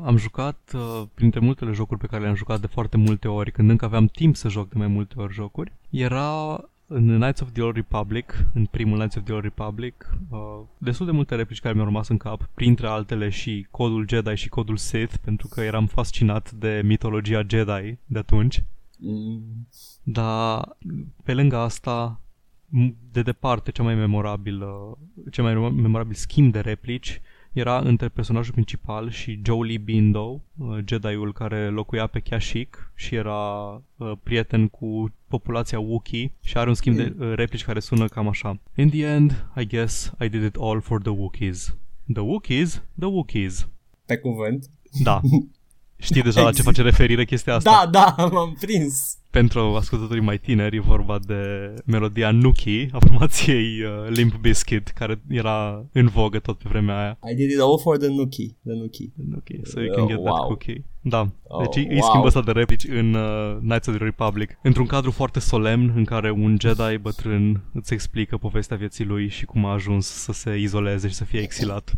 Am 0.03 0.17
jucat, 0.17 0.71
uh, 0.73 1.03
printre 1.13 1.39
multele 1.39 1.71
jocuri 1.71 1.99
pe 1.99 2.07
care 2.07 2.21
le-am 2.21 2.35
jucat 2.35 2.61
de 2.61 2.67
foarte 2.67 2.97
multe 2.97 3.27
ori, 3.27 3.51
când 3.51 3.69
încă 3.69 3.85
aveam 3.85 4.05
timp 4.05 4.35
să 4.35 4.47
joc 4.47 4.69
de 4.69 4.77
mai 4.77 4.87
multe 4.87 5.13
ori 5.17 5.33
jocuri, 5.33 5.73
era 5.89 6.59
în 6.93 7.19
Knights 7.19 7.39
of 7.41 7.51
the 7.51 7.61
Old 7.61 7.75
Republic, 7.75 8.45
în 8.53 8.65
primul 8.65 8.97
Knights 8.97 9.15
of 9.15 9.23
the 9.23 9.33
Old 9.33 9.43
Republic, 9.43 10.15
uh, 10.29 10.39
destul 10.77 11.05
de 11.05 11.11
multe 11.11 11.35
replici 11.35 11.59
care 11.59 11.73
mi-au 11.73 11.85
rămas 11.85 12.07
în 12.07 12.17
cap, 12.17 12.49
printre 12.53 12.87
altele 12.87 13.29
și 13.29 13.67
codul 13.71 14.05
Jedi 14.09 14.35
și 14.35 14.49
codul 14.49 14.77
Sith, 14.77 15.13
pentru 15.23 15.47
că 15.47 15.61
eram 15.61 15.85
fascinat 15.85 16.51
de 16.51 16.81
mitologia 16.85 17.43
Jedi 17.47 17.97
de 18.05 18.19
atunci. 18.19 18.63
Mm, 18.97 19.67
Dar 20.03 20.77
pe 21.23 21.33
lângă 21.33 21.55
asta, 21.57 22.19
m- 22.67 22.93
de 23.11 23.21
departe 23.21 23.71
cea 23.71 23.83
mai 23.83 23.95
memorabilă, 23.95 24.97
cel 25.31 25.43
mai 25.43 25.71
memorabil 25.71 26.13
schimb 26.15 26.51
de 26.51 26.59
replici 26.59 27.21
era 27.53 27.79
între 27.79 28.09
personajul 28.09 28.53
principal 28.53 29.09
și 29.09 29.39
Jolie 29.45 29.77
Bindo, 29.77 30.41
uh, 30.57 30.77
Jedi-ul 30.85 31.33
care 31.33 31.69
locuia 31.69 32.07
pe 32.07 32.19
Kashyyyk 32.19 32.91
și 32.95 33.15
era 33.15 33.73
uh, 33.73 34.11
prieten 34.23 34.67
cu 34.67 35.13
populația 35.27 35.79
Wookiee 35.79 36.31
și 36.41 36.57
are 36.57 36.69
un 36.69 36.75
schimb 36.75 36.95
de 36.95 37.15
uh, 37.19 37.33
replici 37.35 37.63
care 37.63 37.79
sună 37.79 38.05
cam 38.05 38.27
așa. 38.27 38.59
In 38.75 38.89
the 38.89 39.05
end, 39.05 39.45
I 39.57 39.65
guess 39.65 40.13
I 40.19 40.29
did 40.29 40.43
it 40.43 40.55
all 40.59 40.81
for 40.81 41.01
the 41.01 41.11
Wookiees. 41.11 41.75
The 42.13 42.21
Wookiees, 42.21 42.83
the 42.99 43.07
Wookiees. 43.07 43.67
Pe 44.05 44.17
cuvânt. 44.17 44.69
Da. 45.03 45.21
Știi 46.01 46.21
deja 46.21 46.41
la 46.41 46.51
ce 46.51 46.61
face 46.61 46.81
referire 46.81 47.25
chestia 47.25 47.55
asta? 47.55 47.89
Da, 47.91 48.15
da, 48.15 48.25
m-am 48.31 48.57
prins. 48.59 49.15
Pentru 49.29 49.59
ascultătorii 49.59 50.21
mai 50.21 50.37
tineri, 50.37 50.75
e 50.75 50.79
vorba 50.79 51.19
de 51.25 51.73
melodia 51.85 52.31
Nuki 52.31 52.87
a 52.91 52.99
formației 52.99 53.81
uh, 53.81 54.09
Limp 54.09 54.35
Bizkit, 54.35 54.87
care 54.87 55.21
era 55.29 55.85
în 55.91 56.07
vogă 56.07 56.39
tot 56.39 56.57
pe 56.57 56.65
vremea 56.69 56.99
aia. 56.99 57.17
I 57.31 57.35
did 57.35 57.49
it 57.49 57.59
all 57.59 57.79
for 57.79 57.97
the 57.97 58.07
Nuki. 58.07 58.55
The 58.65 58.73
Nuki. 58.73 59.11
Nuki, 59.29 59.59
so 59.63 59.79
you 59.81 59.95
can 59.95 60.07
get 60.07 60.17
Uh, 60.17 60.23
that 60.23 60.33
wow. 60.33 60.45
cookie. 60.47 60.85
Da, 61.01 61.27
Oh, 61.43 61.61
deci 61.61 61.75
îi 61.85 61.97
wow. 61.99 62.07
schimbă 62.09 62.27
ăsta 62.27 62.41
de 62.41 62.51
replici 62.51 62.83
în 62.87 63.13
uh, 63.13 63.57
Knights 63.59 63.87
of 63.87 63.95
the 63.95 64.03
Republic. 64.03 64.57
Într-un 64.61 64.85
cadru 64.85 65.11
foarte 65.11 65.39
solemn 65.39 65.93
în 65.95 66.03
care 66.03 66.31
un 66.31 66.57
Jedi 66.59 66.97
bătrân 67.01 67.63
îți 67.73 67.93
explică 67.93 68.37
povestea 68.37 68.77
vieții 68.77 69.05
lui 69.05 69.27
și 69.29 69.45
cum 69.45 69.65
a 69.65 69.71
ajuns 69.73 70.07
să 70.07 70.31
se 70.31 70.57
izoleze 70.57 71.07
și 71.07 71.13
să 71.13 71.23
fie 71.23 71.39
exilat. 71.39 71.93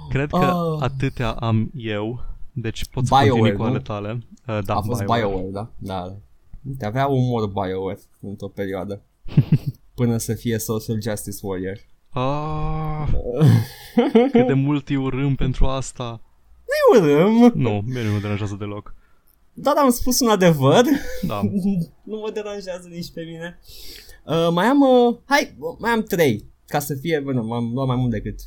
Cred 0.08 0.30
că 0.30 0.36
Ah. 0.36 0.76
atâtea 0.80 1.30
am 1.30 1.70
eu, 1.74 2.20
deci 2.52 2.84
pot 2.86 3.06
să 3.06 3.14
BioWare, 3.14 3.30
continui 3.30 3.56
cu 3.56 3.62
nu? 3.62 3.68
ale 3.68 3.80
tale. 3.80 4.18
Uh, 4.58 4.64
da, 4.64 4.74
A 4.74 4.80
fost 4.80 4.98
BioWare. 5.04 5.20
BioWare, 5.22 5.48
da? 5.52 5.70
Da. 5.78 6.16
Uite, 6.68 6.84
avea 6.86 7.06
umor 7.06 7.46
BioWare 7.46 7.98
într-o 8.20 8.48
perioadă. 8.48 9.02
Până 9.94 10.16
să 10.16 10.34
fie 10.34 10.58
Social 10.58 11.00
Justice 11.02 11.38
Warrior. 11.42 11.78
Ah, 12.08 13.08
cât 14.32 14.46
de 14.46 14.52
mult 14.52 14.88
îi 14.88 14.96
urâm 14.96 15.34
pentru 15.34 15.66
asta. 15.66 16.20
Nu 16.94 17.00
urâm, 17.00 17.52
Nu, 17.54 17.82
mie 17.86 18.02
nu 18.04 18.12
mă 18.12 18.18
deranjează 18.18 18.56
deloc. 18.58 18.94
dar 19.52 19.74
am 19.76 19.90
spus 19.90 20.20
un 20.20 20.28
adevăr. 20.28 20.82
Da. 21.26 21.40
nu 22.10 22.18
mă 22.18 22.30
deranjează 22.32 22.88
nici 22.90 23.12
pe 23.12 23.22
mine. 23.22 23.58
Uh, 24.24 24.48
mai 24.52 24.66
am, 24.66 24.80
uh, 24.80 25.16
hai, 25.24 25.56
mai 25.78 25.90
am 25.90 26.02
trei. 26.02 26.44
Ca 26.66 26.78
să 26.78 26.94
fie, 26.94 27.20
bă, 27.20 27.32
nu, 27.32 27.42
m-am 27.44 27.70
luat 27.74 27.86
mai 27.86 27.96
mult 27.96 28.10
decât 28.10 28.40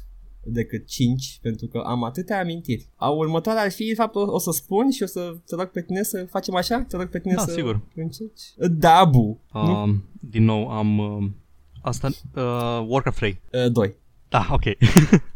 decât 0.49 0.85
5, 0.87 1.39
pentru 1.41 1.67
că 1.67 1.77
am 1.85 2.03
atâtea 2.03 2.39
amintiri. 2.39 2.89
A 2.95 3.09
următoarea 3.09 3.61
ar 3.61 3.71
fi, 3.71 3.85
de 3.87 3.93
fapt, 3.93 4.15
o, 4.15 4.19
o 4.27 4.39
să 4.39 4.51
spun 4.51 4.91
și 4.91 5.03
o 5.03 5.05
să 5.05 5.33
te 5.45 5.55
rog 5.55 5.65
pe 5.65 5.81
tine 5.81 6.03
să 6.03 6.25
facem 6.29 6.55
așa? 6.55 6.81
Te 6.87 6.97
rog 6.97 7.05
pe 7.07 7.19
tine 7.19 7.33
Da, 7.33 7.41
să 7.41 7.51
sigur. 7.51 7.81
încerci? 7.95 8.41
Dabu. 8.71 9.41
Nu? 9.53 9.83
Uh, 9.83 9.89
din 10.19 10.43
nou 10.43 10.69
am... 10.69 10.97
Uh, 10.97 11.29
asta... 11.81 12.07
Uh, 12.35 12.85
Warcraft 12.87 13.17
3. 13.17 13.41
Uh, 13.51 13.71
doi. 13.71 13.95
Da, 14.29 14.47
ok. 14.51 14.63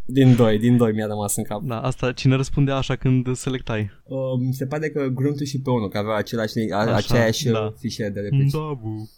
Din 0.06 0.36
doi, 0.36 0.60
din 0.60 0.78
doi 0.78 0.92
mi-a 0.92 1.06
rămas 1.08 1.36
în 1.36 1.44
cap. 1.44 1.62
da, 1.62 1.80
asta 1.82 2.12
cine 2.12 2.36
răspundea 2.36 2.76
așa 2.76 2.96
când 2.96 3.36
selectai? 3.36 3.90
Uh, 4.04 4.18
mi 4.40 4.54
se 4.54 4.66
pare 4.66 4.90
că 4.90 5.08
Gruntul 5.08 5.46
și 5.46 5.62
pe 5.62 5.70
unul, 5.70 5.90
că 5.90 5.98
aveau 5.98 6.16
același, 6.16 6.54
a, 6.72 6.78
Așa, 6.78 6.96
aceeași 6.96 7.46
da. 7.46 7.52
da. 7.52 7.74
fișiere 7.78 8.10
de 8.12 8.20
replici. 8.20 8.52
Da, 8.52 8.60
bu. 8.82 9.10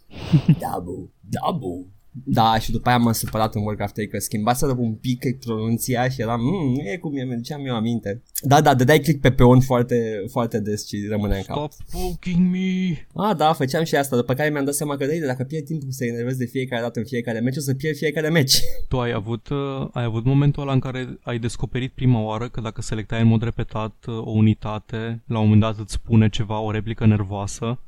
Dabu. 0.60 1.12
Dabu. 1.20 1.93
Da, 2.26 2.60
și 2.60 2.72
după 2.72 2.90
aia 2.90 2.98
m-am 2.98 3.14
supărat 3.14 3.56
în 3.56 3.62
Warcraft 3.64 3.94
3 3.94 4.08
că 4.08 4.20
schimbaseră 4.20 4.76
un 4.78 4.94
pic 4.94 5.40
pronunția 5.40 6.10
și 6.10 6.22
eram, 6.22 6.42
mmm, 6.42 6.74
nu 6.74 6.90
e 6.90 6.98
cum 6.98 7.12
mi 7.12 7.36
duceam 7.36 7.66
eu 7.66 7.76
aminte. 7.76 8.22
Da, 8.42 8.62
da, 8.62 8.74
dădeai 8.74 9.00
click 9.00 9.22
pe 9.22 9.32
peon 9.32 9.60
foarte, 9.60 10.24
foarte 10.32 10.60
des 10.60 10.88
și 10.88 11.08
rămânea 11.10 11.38
în 11.38 11.44
cap. 11.44 11.72
Stop 11.72 11.74
poking 11.92 12.52
me! 12.52 13.08
Ah, 13.14 13.36
da, 13.36 13.54
făceam 13.54 13.84
și 13.84 13.96
asta, 13.96 14.16
după 14.16 14.34
care 14.34 14.50
mi-am 14.50 14.66
dat 14.66 14.74
seama 14.74 14.98
că 14.98 15.06
de 15.06 15.20
dacă 15.26 15.44
pierd 15.44 15.66
timpul 15.66 15.92
să 15.92 16.06
enervez 16.06 16.38
de 16.38 16.46
fiecare 16.46 16.82
dată 16.82 17.00
în 17.00 17.06
fiecare 17.06 17.40
meci, 17.40 17.58
o 17.58 17.60
să 17.60 17.74
pierd 17.74 17.98
fiecare 17.98 18.30
meci. 18.30 18.54
Tu 18.90 19.00
ai 19.00 19.12
avut, 19.12 19.50
uh, 19.50 19.88
ai 19.92 20.04
avut 20.04 20.26
momentul 20.26 20.62
ăla 20.62 20.74
în 20.74 20.80
care 20.80 21.20
ai 21.22 21.40
descoperit 21.40 21.92
prima 21.92 22.22
oară 22.22 22.50
că 22.50 22.62
dacă 22.62 22.82
selectai 22.82 23.22
în 23.22 23.28
mod 23.28 23.44
repetat 23.44 24.06
uh, 24.08 24.18
o 24.18 24.32
unitate, 24.32 25.22
la 25.28 25.38
un 25.38 25.44
moment 25.44 25.62
dat 25.62 25.78
îți 25.78 25.94
spune 25.94 26.30
ceva, 26.30 26.60
o 26.60 26.72
replică 26.72 27.06
nervoasă 27.06 27.80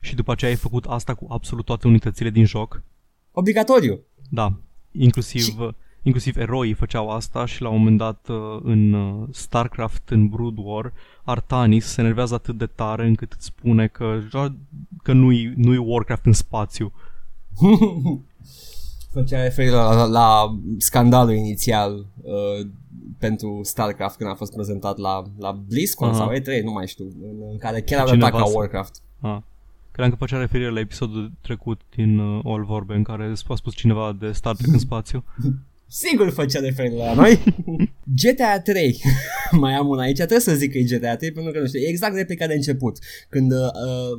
și 0.00 0.14
după 0.14 0.32
aceea 0.32 0.50
ai 0.50 0.56
făcut 0.56 0.84
asta 0.84 1.14
cu 1.14 1.26
absolut 1.28 1.64
toate 1.64 1.86
unitățile 1.86 2.30
din 2.30 2.44
joc? 2.44 2.82
Obligatoriu. 3.32 4.00
Da, 4.30 4.52
inclusiv, 4.92 5.60
uh, 5.60 5.68
inclusiv 6.02 6.36
eroii 6.36 6.72
făceau 6.72 7.08
asta 7.10 7.46
și 7.46 7.62
la 7.62 7.68
un 7.68 7.76
moment 7.78 7.98
dat 7.98 8.26
uh, 8.28 8.60
în 8.62 8.92
uh, 8.92 9.28
StarCraft, 9.32 10.08
în 10.10 10.28
Brood 10.28 10.56
War, 10.58 10.92
Artanis 11.24 11.86
se 11.86 12.00
enervează 12.00 12.34
atât 12.34 12.58
de 12.58 12.66
tare 12.66 13.06
încât 13.06 13.32
îți 13.32 13.44
spune 13.44 13.86
că, 13.86 14.18
că 15.02 15.12
nu-i, 15.12 15.52
nu-i 15.56 15.76
Warcraft 15.76 16.26
în 16.26 16.32
spațiu. 16.32 16.92
Făcea 19.12 19.42
referire 19.42 19.74
la, 19.74 19.94
la, 19.94 20.04
la 20.04 20.58
scandalul 20.78 21.34
inițial 21.34 22.06
uh, 22.22 22.66
pentru 23.18 23.60
StarCraft 23.62 24.16
când 24.16 24.30
a 24.30 24.34
fost 24.34 24.52
prezentat 24.52 24.96
la, 24.96 25.22
la 25.38 25.52
BlizzCon 25.52 26.08
Aha. 26.08 26.16
sau 26.16 26.32
E3, 26.32 26.62
nu 26.64 26.72
mai 26.72 26.86
știu, 26.86 27.04
în, 27.04 27.36
în 27.50 27.58
care 27.58 27.80
chiar 27.80 28.06
Cineva 28.06 28.26
arăta 28.26 28.38
ca 28.38 28.44
să- 28.44 28.52
Warcraft. 28.56 29.02
Ah. 29.20 29.38
Credeam 29.98 30.18
că 30.18 30.24
făcea 30.24 30.40
referire 30.40 30.70
la 30.70 30.80
episodul 30.80 31.32
trecut 31.40 31.80
din 31.96 32.18
uh, 32.18 32.40
All 32.44 32.64
Vorbe 32.64 32.94
în 32.94 33.02
care 33.02 33.32
a 33.48 33.54
spus 33.54 33.74
cineva 33.74 34.16
de 34.20 34.32
Star 34.32 34.56
Trek 34.56 34.72
în 34.72 34.78
spațiu. 34.78 35.24
Sigur 35.86 36.30
făcea 36.30 36.60
referire 36.60 36.94
la 36.94 37.14
noi. 37.14 37.38
GTA 38.22 38.60
3. 38.60 39.00
Mai 39.60 39.74
am 39.74 39.88
una 39.88 40.02
aici. 40.02 40.16
Trebuie 40.16 40.40
să 40.40 40.54
zic 40.54 40.72
că 40.72 40.78
e 40.78 40.82
GTA 40.82 41.16
3 41.16 41.32
pentru 41.32 41.52
că 41.52 41.60
nu 41.60 41.66
știu. 41.66 41.80
E 41.80 41.88
exact 41.88 42.14
replica 42.14 42.46
de 42.46 42.54
început. 42.54 42.98
Când 43.28 43.52
uh, 43.52 43.58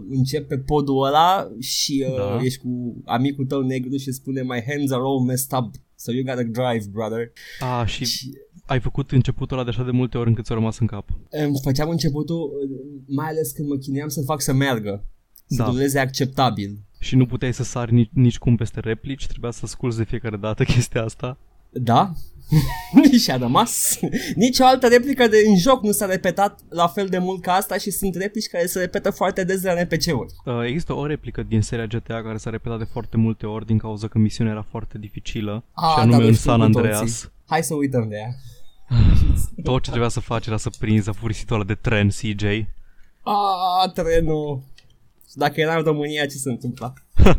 începe 0.09 0.57
podul 0.57 1.05
ăla 1.05 1.51
și 1.59 2.05
uh, 2.09 2.15
Da. 2.17 2.39
ești 2.43 2.59
cu 2.59 3.01
amicul 3.05 3.45
tău 3.45 3.61
negru 3.61 3.97
și 3.97 4.11
spune 4.11 4.41
My 4.41 4.63
hands 4.67 4.91
are 4.91 5.01
all 5.01 5.19
messed 5.25 5.57
up. 5.59 5.75
So 5.95 6.11
you 6.11 6.23
gotta 6.23 6.43
drive, 6.43 6.85
brother. 6.91 7.31
Ah, 7.59 7.87
și 7.87 8.05
Și 8.05 8.29
ai 8.65 8.79
făcut 8.79 9.11
începutul 9.11 9.57
ăla 9.57 9.65
de 9.65 9.69
așa 9.71 9.83
de 9.83 9.91
multe 9.91 10.17
ori 10.17 10.27
încât 10.29 10.45
ți-a 10.45 10.55
rămas 10.55 10.79
în 10.79 10.87
cap. 10.87 11.09
îmi 11.29 11.59
făceam 11.63 11.89
începutul, 11.89 12.41
uh, 12.41 12.79
mai 13.07 13.27
ales 13.27 13.51
când 13.51 13.67
mă 13.67 13.75
chineam 13.75 14.07
să 14.07 14.21
fac 14.21 14.41
să 14.41 14.53
meargă. 14.53 15.03
Să 15.49 15.63
Da. 15.63 15.69
dureze 15.69 15.99
acceptabil. 15.99 16.77
Și 16.99 17.15
nu 17.15 17.25
puteai 17.25 17.53
să 17.53 17.63
sari 17.63 17.93
nici, 17.93 18.09
nici 18.13 18.37
cum 18.37 18.55
peste 18.55 18.79
replici, 18.79 19.27
trebuia 19.27 19.51
să 19.51 19.61
asculti 19.63 19.97
de 19.97 20.03
fiecare 20.03 20.37
dată 20.37 20.63
chestia 20.63 21.03
asta. 21.03 21.37
Da? 21.69 22.11
și 23.23 23.31
a 23.31 23.37
rămas. 23.37 23.99
Nici 24.35 24.59
o 24.59 24.65
altă 24.65 24.87
replică 24.87 25.27
de 25.27 25.37
în 25.47 25.57
joc 25.57 25.83
nu 25.83 25.91
s-a 25.91 26.05
repetat 26.05 26.59
la 26.69 26.87
fel 26.87 27.07
de 27.07 27.17
mult 27.17 27.41
ca 27.41 27.53
asta 27.53 27.77
și 27.77 27.91
sunt 27.91 28.15
replici 28.15 28.47
care 28.47 28.65
se 28.65 28.79
repetă 28.79 29.09
foarte 29.09 29.43
des 29.43 29.61
de 29.61 29.71
la 29.71 29.81
NPC-uri. 29.81 30.33
Uh, 30.45 30.63
există 30.65 30.93
o 30.93 31.05
replică 31.05 31.43
din 31.43 31.61
seria 31.61 31.85
GTA 31.85 32.21
care 32.23 32.37
s-a 32.37 32.49
repetat 32.49 32.77
de 32.77 32.87
foarte 32.91 33.17
multe 33.17 33.45
ori 33.45 33.65
din 33.65 33.77
cauza 33.77 34.07
că 34.07 34.17
misiunea 34.17 34.53
era 34.53 34.65
foarte 34.69 34.97
dificilă 34.97 35.63
Ah, 35.73 35.83
și 35.93 35.99
anume 35.99 36.11
dar 36.11 36.19
noi 36.19 36.27
în 36.29 36.33
știm 36.35 36.49
San 36.51 36.59
cu 36.59 36.65
toții. 36.65 36.89
Andreas. 36.91 37.31
Hai 37.47 37.63
să 37.63 37.73
uităm 37.73 38.07
de 38.09 38.15
ea. 38.15 38.29
Tot 39.63 39.81
ce 39.83 39.89
trebuia 39.89 40.09
să 40.09 40.19
faci 40.19 40.47
era 40.47 40.57
să 40.57 40.69
prinzi 40.79 41.09
furisitul 41.11 41.55
ăla 41.55 41.63
de 41.65 41.75
tren 41.75 42.07
CJ. 42.07 42.43
Ah, 43.23 43.91
trenul. 43.93 44.61
Și 45.29 45.37
Dacă 45.37 45.61
era 45.61 45.77
în 45.77 45.83
România, 45.83 46.25
ce 46.25 46.37
se 46.37 46.49
întâmpla? 46.49 46.93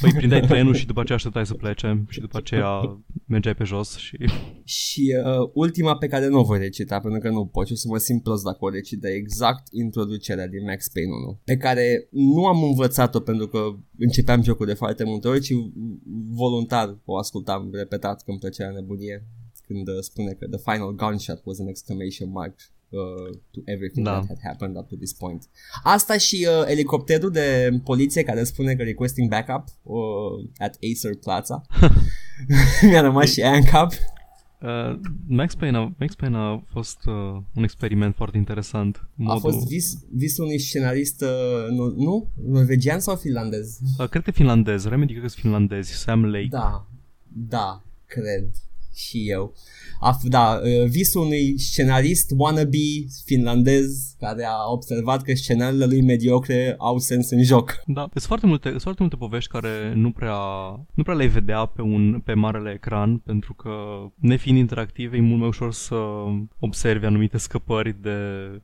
Păi 0.00 0.12
prindeai 0.12 0.40
trenul 0.40 0.74
și 0.74 0.86
după 0.86 1.00
aceea 1.00 1.16
așteptai 1.16 1.46
să 1.46 1.54
plece 1.54 2.04
și 2.08 2.20
după 2.20 2.36
aceea 2.36 2.98
mergeai 3.26 3.54
pe 3.54 3.64
jos 3.64 3.96
și... 3.96 4.18
Și 4.64 5.14
uh, 5.24 5.50
ultima 5.52 5.96
pe 5.96 6.06
care 6.06 6.28
nu 6.28 6.38
o 6.38 6.42
voi 6.42 6.58
recita, 6.58 7.00
pentru 7.00 7.20
că 7.20 7.28
nu 7.28 7.46
pot, 7.46 7.66
și 7.66 7.72
o 7.72 7.76
să 7.76 7.88
mă 7.88 7.98
simt 7.98 8.22
prost 8.22 8.44
dacă 8.44 8.56
o 8.60 8.70
recit, 8.70 9.00
de 9.00 9.08
exact 9.08 9.66
introducerea 9.72 10.48
din 10.48 10.64
Max 10.64 10.88
Payne 10.88 11.12
1, 11.12 11.40
pe 11.44 11.56
care 11.56 12.08
nu 12.10 12.46
am 12.46 12.62
învățat-o 12.62 13.20
pentru 13.20 13.48
că 13.48 13.58
începeam 13.98 14.42
jocul 14.42 14.66
de 14.66 14.74
foarte 14.74 15.04
multe 15.04 15.28
ori, 15.28 15.40
ci 15.40 15.52
voluntar 16.30 16.98
o 17.04 17.16
ascultam 17.16 17.68
repetat 17.72 18.22
când 18.24 18.38
plăcea 18.38 18.70
nebunie, 18.70 19.24
când 19.66 19.88
uh, 19.88 19.94
spune 20.00 20.32
că 20.32 20.46
the 20.46 20.58
final 20.58 20.94
gunshot 20.94 21.40
was 21.44 21.58
an 21.58 21.68
exclamation 21.68 22.30
mark 22.30 22.54
uh, 22.88 23.36
to 23.50 23.60
everything 23.64 24.04
Da. 24.04 24.12
that 24.12 24.26
had 24.28 24.38
happened 24.42 24.76
up 24.76 24.88
to 24.88 24.96
this 24.96 25.12
point. 25.12 25.48
Asta 25.82 26.18
și 26.18 26.46
uh, 26.48 26.70
elicopterul 26.70 27.30
de 27.30 27.80
poliție 27.84 28.22
care 28.22 28.44
spune 28.44 28.74
că 28.74 28.82
requesting 28.82 29.28
backup 29.28 29.64
uh, 29.82 30.48
at 30.58 30.76
Acer 30.90 31.16
Plaza. 31.16 31.62
Mi-a 32.88 33.00
rămas 33.00 33.32
și 33.32 33.42
aia 33.42 33.56
în 33.56 33.64
cap. 33.64 33.92
Uh, 34.60 34.98
Max, 35.26 35.54
Payne 35.54 35.76
a, 35.76 35.94
Max 35.98 36.14
Payne 36.14 36.36
a 36.36 36.64
fost 36.72 36.98
uh, 37.06 37.14
un 37.54 37.62
experiment 37.62 38.14
foarte 38.14 38.36
interesant. 38.36 39.08
A 39.26 39.34
fost 39.34 39.66
vis, 39.68 39.98
visul 40.12 40.44
unui 40.44 40.58
scenarist, 40.58 41.20
uh, 41.22 41.70
nu, 41.70 41.94
nu? 41.96 42.30
Norvegian 42.46 43.00
sau 43.00 43.16
finlandez? 43.16 43.78
Uh, 43.98 44.08
cred 44.08 44.22
că 44.22 44.30
finlandez, 44.30 44.84
Remedy 44.86 45.10
cred 45.10 45.22
că 45.22 45.28
sunt 45.28 45.42
finlandezi, 45.42 45.92
Sam 45.92 46.24
Lake. 46.24 46.46
Da, 46.50 46.86
da, 47.26 47.84
cred. 48.06 48.48
Și 48.96 49.24
eu. 49.30 49.54
A, 50.00 50.16
f- 50.18 50.28
da, 50.28 50.60
uh, 50.62 50.88
visul 50.88 51.22
unui 51.24 51.58
scenarist 51.58 52.32
wannabe 52.36 52.78
finlandez 53.24 54.14
care 54.18 54.44
a 54.44 54.70
observat 54.70 55.22
că 55.22 55.34
scenariile 55.34 55.84
lui 55.86 56.02
mediocre 56.02 56.74
au 56.78 56.98
sens 56.98 57.30
în 57.30 57.42
joc. 57.42 57.82
Da, 57.86 58.00
sunt 58.10 58.22
foarte 58.24 58.46
multe, 58.46 58.68
sunt 58.68 58.80
foarte 58.82 59.02
multe 59.02 59.16
povești 59.16 59.50
care 59.50 59.92
nu 59.94 60.10
prea, 60.10 60.36
nu 60.94 61.02
prea 61.02 61.14
le 61.14 61.26
vedea 61.26 61.64
pe, 61.64 61.82
un, 61.82 62.20
pe 62.24 62.34
marele 62.34 62.72
ecran, 62.74 63.16
pentru 63.16 63.54
că, 63.54 63.70
nefiind 64.14 64.58
interactive, 64.58 65.16
e 65.16 65.20
mult 65.20 65.38
mai 65.38 65.48
ușor 65.48 65.72
să 65.72 65.96
observi 66.58 67.04
anumite 67.06 67.38
scăpări 67.38 67.96
de 68.02 68.10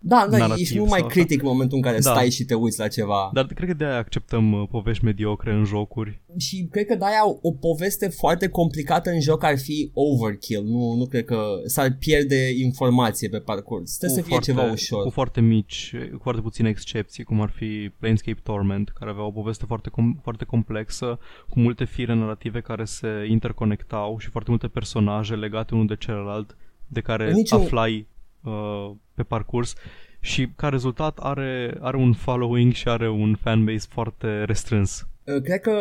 Da, 0.01 0.27
da, 0.31 0.37
narativ 0.37 0.63
ești 0.63 0.79
mult 0.79 0.91
mai 0.91 0.99
sau 0.99 1.09
așa. 1.09 1.17
critic 1.19 1.43
în 1.43 1.49
momentul 1.49 1.77
în 1.77 1.83
care 1.83 1.99
Da. 1.99 2.11
stai 2.11 2.31
și 2.31 2.45
te 2.45 2.55
uiți 2.55 2.79
la 2.79 2.89
ceva. 2.89 3.31
Dar 3.33 3.47
cred 3.47 3.69
că 3.69 3.75
de-aia 3.75 3.97
acceptăm 3.99 4.53
uh, 4.53 4.69
povești 4.71 5.05
mediocre 5.05 5.53
în 5.53 5.65
jocuri. 5.65 6.22
Și 6.39 6.69
cred 6.71 6.87
că 6.87 6.95
de-aia 6.95 7.23
o 7.43 7.53
poveste 7.53 8.09
foarte 8.09 8.49
complicată 8.49 9.11
în 9.11 9.21
joc 9.21 9.45
ar 9.45 9.59
fi 9.59 9.91
overkill. 9.95 10.65
Nu, 10.65 10.95
nu 10.95 11.07
cred 11.07 11.25
că 11.25 11.45
s-ar 11.65 11.97
pierde 11.99 12.51
informație 12.63 13.29
pe 13.29 13.39
parcurs. 13.39 13.97
Trebuie 13.97 14.19
să 14.19 14.25
fie 14.25 14.35
foarte, 14.37 14.51
ceva 14.51 14.73
ușor. 14.73 15.03
Cu 15.03 15.11
foarte 15.11 15.41
mici, 15.41 15.95
cu 16.13 16.19
foarte 16.23 16.41
puține 16.41 16.69
excepții, 16.69 17.25
cum 17.25 17.41
ar 17.41 17.51
fi 17.51 17.91
Planescape 17.99 18.41
Torment, 18.43 18.89
care 18.89 19.11
avea 19.11 19.25
o 19.25 19.31
poveste 19.31 19.65
foarte, 19.67 19.91
com- 19.91 20.23
foarte 20.23 20.45
complexă, 20.45 21.19
cu 21.49 21.61
multe 21.61 21.85
fire 21.85 22.15
narrative 22.15 22.61
care 22.61 22.85
se 22.85 23.09
interconectau 23.29 24.19
și 24.19 24.29
foarte 24.29 24.51
multe 24.51 24.69
personaje 24.69 25.35
legate 25.35 25.75
unul 25.75 25.87
de 25.87 25.97
celălalt, 25.97 26.57
de 26.87 27.01
care 27.01 27.33
Niciun- 27.33 27.61
aflai 27.61 28.07
uh, 28.43 28.91
pe 29.15 29.23
parcurs 29.23 29.75
și 30.21 30.49
ca 30.57 30.69
rezultat 30.69 31.19
are, 31.19 31.77
are 31.81 31.97
un 31.97 32.13
following 32.13 32.73
și 32.73 32.89
are 32.89 33.11
un 33.11 33.35
fanbase 33.35 33.87
foarte 33.91 34.45
restrâns. 34.45 35.07
Uh, 35.27 35.41
Cred 35.43 35.61
că, 35.61 35.73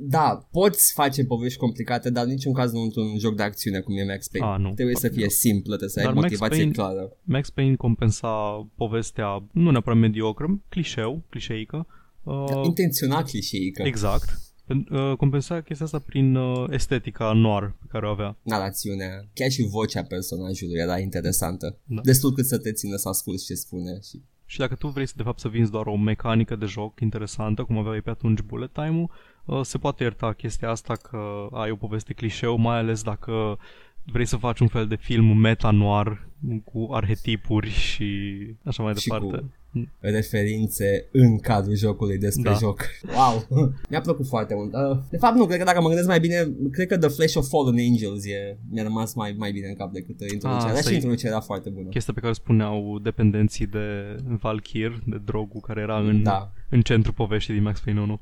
da, 0.00 0.48
poți 0.50 0.92
face 0.92 1.24
povești 1.24 1.58
complicate, 1.58 2.10
dar 2.10 2.24
în 2.24 2.30
niciun 2.30 2.52
caz 2.52 2.72
nu 2.72 2.80
într-un 2.80 3.18
joc 3.18 3.36
de 3.36 3.42
acțiune 3.42 3.80
cum 3.80 3.96
e 3.96 4.04
Max 4.04 4.28
Payne. 4.28 4.46
A, 4.46 4.56
nu. 4.56 4.72
Trebuie 4.74 4.94
să 4.96 5.08
fie 5.08 5.28
simplă, 5.28 5.76
trebuie 5.76 5.88
să 5.88 5.98
ai 5.98 6.04
Dar 6.04 6.14
Max 6.14 6.24
motivație 6.24 6.56
Payne- 6.56 6.72
clară. 6.72 7.16
Max 7.22 7.50
Payne 7.50 7.74
compensa 7.76 8.66
povestea 8.76 9.44
nu 9.52 9.70
neapărat 9.70 9.98
mediocră, 9.98 10.60
clișeu, 10.68 11.22
clișeică. 11.30 11.86
Uh, 12.22 12.60
Intenționat 12.64 13.28
clișeică. 13.28 13.82
exact. 13.82 14.28
Pen- 14.70 14.88
Uh, 14.90 15.16
compensa 15.16 15.60
chestia 15.60 15.84
asta 15.86 15.98
prin 15.98 16.34
uh, 16.34 16.64
estetica 16.70 17.32
noir 17.32 17.74
pe 17.80 17.86
care 17.88 18.06
o 18.06 18.10
avea. 18.10 18.36
Narațiunea, 18.42 19.28
chiar 19.34 19.50
și 19.50 19.62
vocea 19.62 20.02
personajului 20.02 20.78
era 20.78 20.98
interesantă. 20.98 21.78
Da. 21.84 22.00
Destul 22.04 22.32
cât 22.32 22.46
să 22.46 22.58
te 22.58 22.72
țină 22.72 22.96
să 22.96 23.08
asculti 23.08 23.44
ce 23.44 23.54
spune. 23.54 23.98
Și... 24.08 24.22
Și 24.50 24.58
dacă 24.58 24.74
tu 24.74 24.88
vrei 24.88 25.06
să 25.06 25.14
de 25.16 25.22
fapt 25.22 25.38
să 25.38 25.48
vinzi 25.48 25.70
doar 25.70 25.86
o 25.86 25.96
mecanică 25.96 26.56
de 26.56 26.66
joc 26.66 27.00
interesantă, 27.00 27.64
cum 27.64 27.78
aveai 27.78 28.00
pe 28.00 28.10
atunci 28.10 28.40
bullet 28.40 28.72
time-ul, 28.72 29.10
uh, 29.44 29.60
se 29.62 29.78
poate 29.78 30.02
ierta 30.02 30.32
chestia 30.32 30.70
asta 30.70 30.94
că 30.94 31.48
ai 31.52 31.70
o 31.70 31.76
poveste 31.76 32.12
clișeu, 32.12 32.56
mai 32.56 32.78
ales 32.78 33.02
dacă 33.02 33.58
vrei 34.04 34.26
să 34.26 34.36
faci 34.36 34.60
un 34.60 34.66
fel 34.66 34.86
de 34.86 34.96
film 34.96 35.36
meta-noir 35.36 36.28
cu 36.64 36.88
arhetipuri 36.92 37.70
și 37.70 38.36
așa 38.64 38.82
mai 38.82 38.94
Și 38.94 39.08
departe. 39.08 39.36
cu 39.36 39.52
referințe 40.00 41.08
în 41.12 41.38
cadrul 41.38 41.74
jocului 41.76 42.18
despre 42.18 42.50
Da. 42.50 42.56
joc. 42.56 42.80
Wow! 43.16 43.46
Mi-a 43.90 44.00
plăcut 44.00 44.26
foarte 44.26 44.54
mult. 44.54 44.72
Uh, 44.74 44.98
de 45.10 45.16
fapt 45.16 45.36
nu, 45.36 45.46
cred 45.46 45.58
că 45.58 45.64
dacă 45.64 45.80
mă 45.80 45.86
gândesc 45.86 46.08
mai 46.08 46.20
bine, 46.20 46.48
cred 46.70 46.86
că 46.86 46.98
The 46.98 47.08
Flash 47.08 47.36
of 47.36 47.48
Fallen 47.48 47.84
Angels 47.90 48.24
e, 48.24 48.56
mi-a 48.70 48.82
rămas 48.82 49.14
mai, 49.14 49.34
mai 49.38 49.52
bine 49.52 49.68
în 49.68 49.74
cap 49.74 49.92
decât 49.92 50.20
uh, 50.20 50.26
introducerea. 50.32 50.56
Ah, 50.56 50.64
Dar 50.66 50.76
asta 50.76 50.86
și 50.88 50.92
e- 50.92 50.94
introducerea 50.96 51.30
era 51.36 51.40
foarte 51.44 51.68
bună. 51.70 51.88
Chestia 51.88 52.12
pe 52.14 52.20
care 52.20 52.32
o 52.32 52.34
spuneau 52.34 52.98
dependenții 53.02 53.66
de 53.66 54.16
Valkyr, 54.40 55.02
de 55.06 55.20
drogul 55.24 55.60
care 55.60 55.80
era 55.80 55.98
în, 55.98 56.22
Da. 56.22 56.52
în 56.68 56.80
centrul 56.80 57.14
poveștii 57.14 57.54
din 57.54 57.62
Max 57.62 57.80
Payne 57.80 58.00
1. 58.00 58.20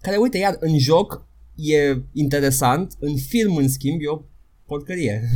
Care, 0.00 0.16
uite, 0.16 0.38
iar 0.38 0.56
în 0.60 0.78
joc 0.78 1.26
e 1.54 1.96
interesant, 2.12 2.92
în 2.98 3.16
film, 3.16 3.56
în 3.56 3.68
schimb, 3.68 4.00
e 4.00 4.08
o 4.08 4.20
porcărie. 4.66 5.20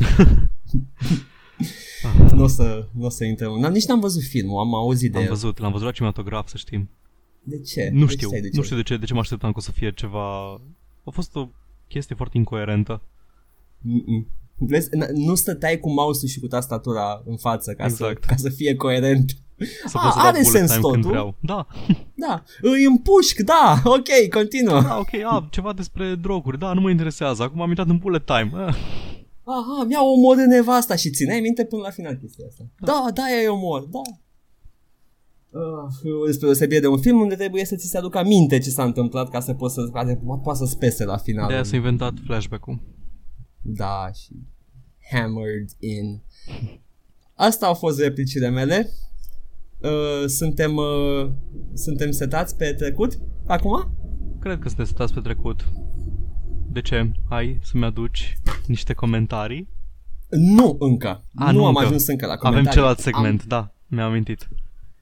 nu 2.32 2.42
o 2.42 2.46
să, 2.46 2.86
n-o 2.92 3.08
să 3.08 3.24
intrăm. 3.24 3.58
N-am, 3.58 3.72
nici 3.72 3.84
n-am 3.84 4.00
văzut 4.00 4.22
filmul, 4.22 4.60
am 4.60 4.74
auzit 4.74 5.12
de 5.12 5.16
Am 5.18 5.22
el. 5.24 5.28
văzut, 5.28 5.58
l-am 5.58 5.70
văzut 5.72 5.86
la 5.86 5.92
cinematograf, 5.92 6.48
să 6.48 6.56
știm. 6.56 6.88
De 7.42 7.60
ce? 7.60 7.90
Nu 7.92 8.04
De 8.04 8.12
știu, 8.12 8.18
ce 8.20 8.26
stai 8.26 8.40
de 8.40 8.48
ce? 8.50 8.56
nu 8.56 8.62
știu 8.62 8.76
de 8.76 8.82
ce, 8.82 8.96
de 8.96 9.04
ce 9.06 9.12
mă 9.12 9.18
așteptam 9.20 9.50
că 9.50 9.58
o 9.58 9.60
să 9.60 9.70
fie 9.72 9.92
ceva... 9.92 10.52
A 11.04 11.10
fost 11.10 11.36
o 11.36 11.48
chestie 11.88 12.14
foarte 12.16 12.36
incoerentă. 12.36 13.02
Mm-mm. 13.80 14.26
Vezi, 14.58 14.88
n- 14.88 15.10
nu 15.12 15.34
stăteai 15.34 15.78
cu 15.78 15.90
mouse-ul 15.92 16.30
și 16.30 16.40
cu 16.40 16.46
tastatura 16.46 17.22
în 17.26 17.36
față 17.36 17.72
ca, 17.74 17.84
Exact. 17.84 18.22
să, 18.24 18.28
ca 18.28 18.36
să 18.36 18.48
fie 18.48 18.74
coerent. 18.74 19.30
Să 19.86 19.98
Ah, 19.98 20.02
pot 20.02 20.12
să 20.12 20.18
dau 20.18 20.26
are 20.26 20.40
bullet 20.42 20.46
sens 20.60 20.70
time 20.70 20.80
când 20.82 20.94
totul. 20.94 21.10
vreau. 21.10 21.34
Da, 21.40 21.66
Da, 22.14 22.42
îi 22.60 22.84
împușc, 22.84 23.38
da, 23.40 23.80
ok, 23.84 24.08
continuă. 24.34 24.80
da, 24.82 24.98
ok, 24.98 25.14
a, 25.24 25.48
ceva 25.50 25.72
despre 25.72 26.14
droguri, 26.14 26.58
da, 26.58 26.72
nu 26.72 26.80
mă 26.80 26.90
interesează, 26.90 27.42
acum 27.42 27.60
am 27.60 27.68
intrat 27.68 27.88
în 27.88 27.96
bullet 27.98 28.24
time. 28.26 28.50
Ah, 29.48 29.54
Aha, 29.54 29.84
mi-a 29.84 30.04
omorât 30.04 30.46
nevasta 30.46 30.96
și 30.96 31.10
țineai 31.10 31.40
minte 31.40 31.64
până 31.64 31.82
la 31.82 31.90
final 31.90 32.14
chestia 32.14 32.46
asta. 32.48 32.64
Da, 32.80 33.06
da, 33.14 33.22
e 33.42 33.48
omor, 33.48 33.82
da. 33.82 34.00
Uh, 35.50 36.30
spre 36.30 36.46
deosebire 36.46 36.80
de 36.80 36.86
un 36.86 37.00
film 37.00 37.20
unde 37.20 37.34
trebuie 37.34 37.64
să 37.64 37.76
ți 37.76 37.86
se 37.86 37.98
aducă 37.98 38.18
aminte 38.18 38.58
ce 38.58 38.70
s-a 38.70 38.84
întâmplat 38.84 39.30
ca 39.30 39.40
să 39.40 39.54
poți 39.54 39.74
să, 39.74 39.88
ca 39.92 40.04
să 40.06 40.14
poți 40.42 40.58
să 40.58 40.64
spese 40.64 41.04
la 41.04 41.16
final. 41.16 41.46
De 41.48 41.52
aia 41.54 41.62
s-a 41.62 41.76
inventat 41.76 42.14
flashback-ul. 42.24 42.80
Da, 43.62 44.10
și 44.12 44.32
hammered 45.10 45.68
in. 45.78 46.22
Asta 47.34 47.66
au 47.66 47.74
fost 47.74 48.00
replicile 48.00 48.48
mele. 48.48 48.90
Uh, 49.80 50.26
suntem, 50.26 50.76
uh, 50.76 51.30
suntem 51.74 52.10
setați 52.10 52.56
pe 52.56 52.72
trecut 52.72 53.18
acum? 53.46 53.90
Cred 54.40 54.58
că 54.58 54.68
sunteți 54.68 54.90
stați 54.90 55.14
pe 55.14 55.20
trecut. 55.20 55.64
De 56.72 56.80
ce? 56.80 57.12
Hai 57.28 57.58
să-mi 57.62 57.84
aduci 57.84 58.38
niște 58.68 58.92
comentarii. 58.92 59.68
Nu 60.30 60.76
încă. 60.78 61.24
A, 61.34 61.50
nu 61.50 61.58
nu 61.58 61.64
am 61.66 61.74
încă. 61.74 61.84
ajuns 61.86 62.06
încă 62.06 62.26
la 62.26 62.36
comentarii. 62.36 62.58
Avem 62.68 62.72
celălalt 62.72 62.98
segment, 62.98 63.44
da, 63.44 63.74
mi-am 63.86 64.08
amintit. 64.10 64.48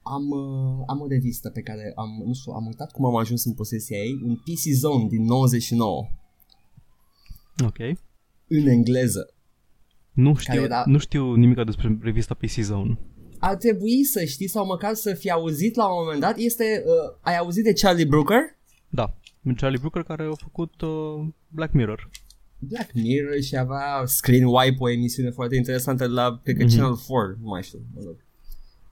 Am, 0.03 0.29
uh, 0.29 0.83
am 0.87 1.01
o 1.01 1.07
revistă 1.07 1.49
pe 1.49 1.61
care 1.61 1.91
am, 1.95 2.23
nu 2.25 2.33
știu, 2.33 2.51
am 2.51 2.65
uitat 2.65 2.91
cum 2.91 3.05
am 3.05 3.15
ajuns 3.15 3.45
în 3.45 3.53
posesia 3.53 3.97
ei, 3.97 4.19
un 4.23 4.35
PC 4.35 4.59
Zone 4.73 5.07
din 5.07 5.23
99, 5.23 6.07
Ok. 7.65 7.77
în 8.47 8.67
engleză. 8.67 9.29
Nu 10.11 10.35
știu, 10.35 10.61
era- 10.61 10.83
nu 10.85 10.97
știu 10.97 11.33
nimic 11.33 11.63
despre 11.63 11.97
revista 12.01 12.33
PC 12.33 12.51
Zone. 12.51 12.99
Ar 13.39 13.55
trebui 13.55 14.03
să 14.03 14.23
știi 14.25 14.47
sau 14.47 14.65
măcar 14.65 14.93
să 14.93 15.13
fi 15.13 15.31
auzit 15.31 15.75
la 15.75 15.85
un 15.87 15.95
moment 16.03 16.21
dat, 16.21 16.37
este, 16.37 16.83
uh, 16.85 17.17
ai 17.21 17.37
auzit 17.37 17.63
de 17.63 17.73
Charlie 17.73 18.05
Brooker? 18.05 18.39
Da, 18.89 19.17
Charlie 19.55 19.79
Brooker 19.79 20.03
care 20.03 20.23
a 20.23 20.35
făcut 20.43 20.81
uh, 20.81 21.27
Black 21.47 21.73
Mirror. 21.73 22.09
Black 22.67 22.93
Mirror 22.93 23.41
și 23.41 23.57
avea 23.57 24.03
Screen 24.05 24.43
Wipe, 24.45 24.75
o 24.79 24.89
emisiune 24.89 25.29
foarte 25.29 25.55
interesantă 25.55 26.07
la, 26.07 26.39
cred 26.43 26.57
că 26.57 26.63
Mhm. 26.63 26.75
Channel 26.75 26.95
4, 27.07 27.37
nu 27.41 27.47
mai 27.49 27.63
știu. 27.63 27.79
Mă 27.93 28.01
rog. 28.05 28.15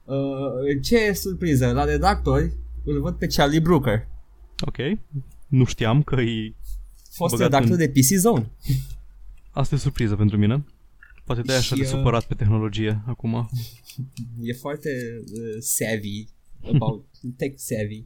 Uh, 0.04 0.82
ce 0.82 1.12
surpriză, 1.12 1.70
la 1.72 1.84
redactori 1.84 2.52
îl 2.84 3.00
văd 3.00 3.14
pe 3.14 3.26
Charlie 3.26 3.60
Brooker, 3.60 4.06
Ok. 4.66 4.76
Nu 5.46 5.64
știam 5.64 6.02
că 6.02 6.20
e... 6.20 6.54
fost 7.10 7.34
Băgat 7.34 7.50
redactor 7.50 7.78
în- 7.78 7.92
de 7.92 8.00
PC 8.00 8.06
Zone. 8.18 8.50
Asta 9.50 9.74
e 9.74 9.78
surpriză 9.78 10.14
pentru 10.16 10.36
mine. 10.36 10.64
Poate 11.24 11.40
de-aia 11.42 11.60
așa 11.60 11.74
Și, 11.74 11.80
de 11.80 11.86
uh, 11.86 11.92
supărat 11.94 12.24
pe 12.26 12.34
tehnologie 12.34 13.02
acum. 13.06 13.48
E 14.42 14.52
foarte 14.52 14.88
uh, 15.24 15.56
savvy 15.58 16.28
about 16.74 17.04
tech 17.36 17.54
savvy. 17.58 18.04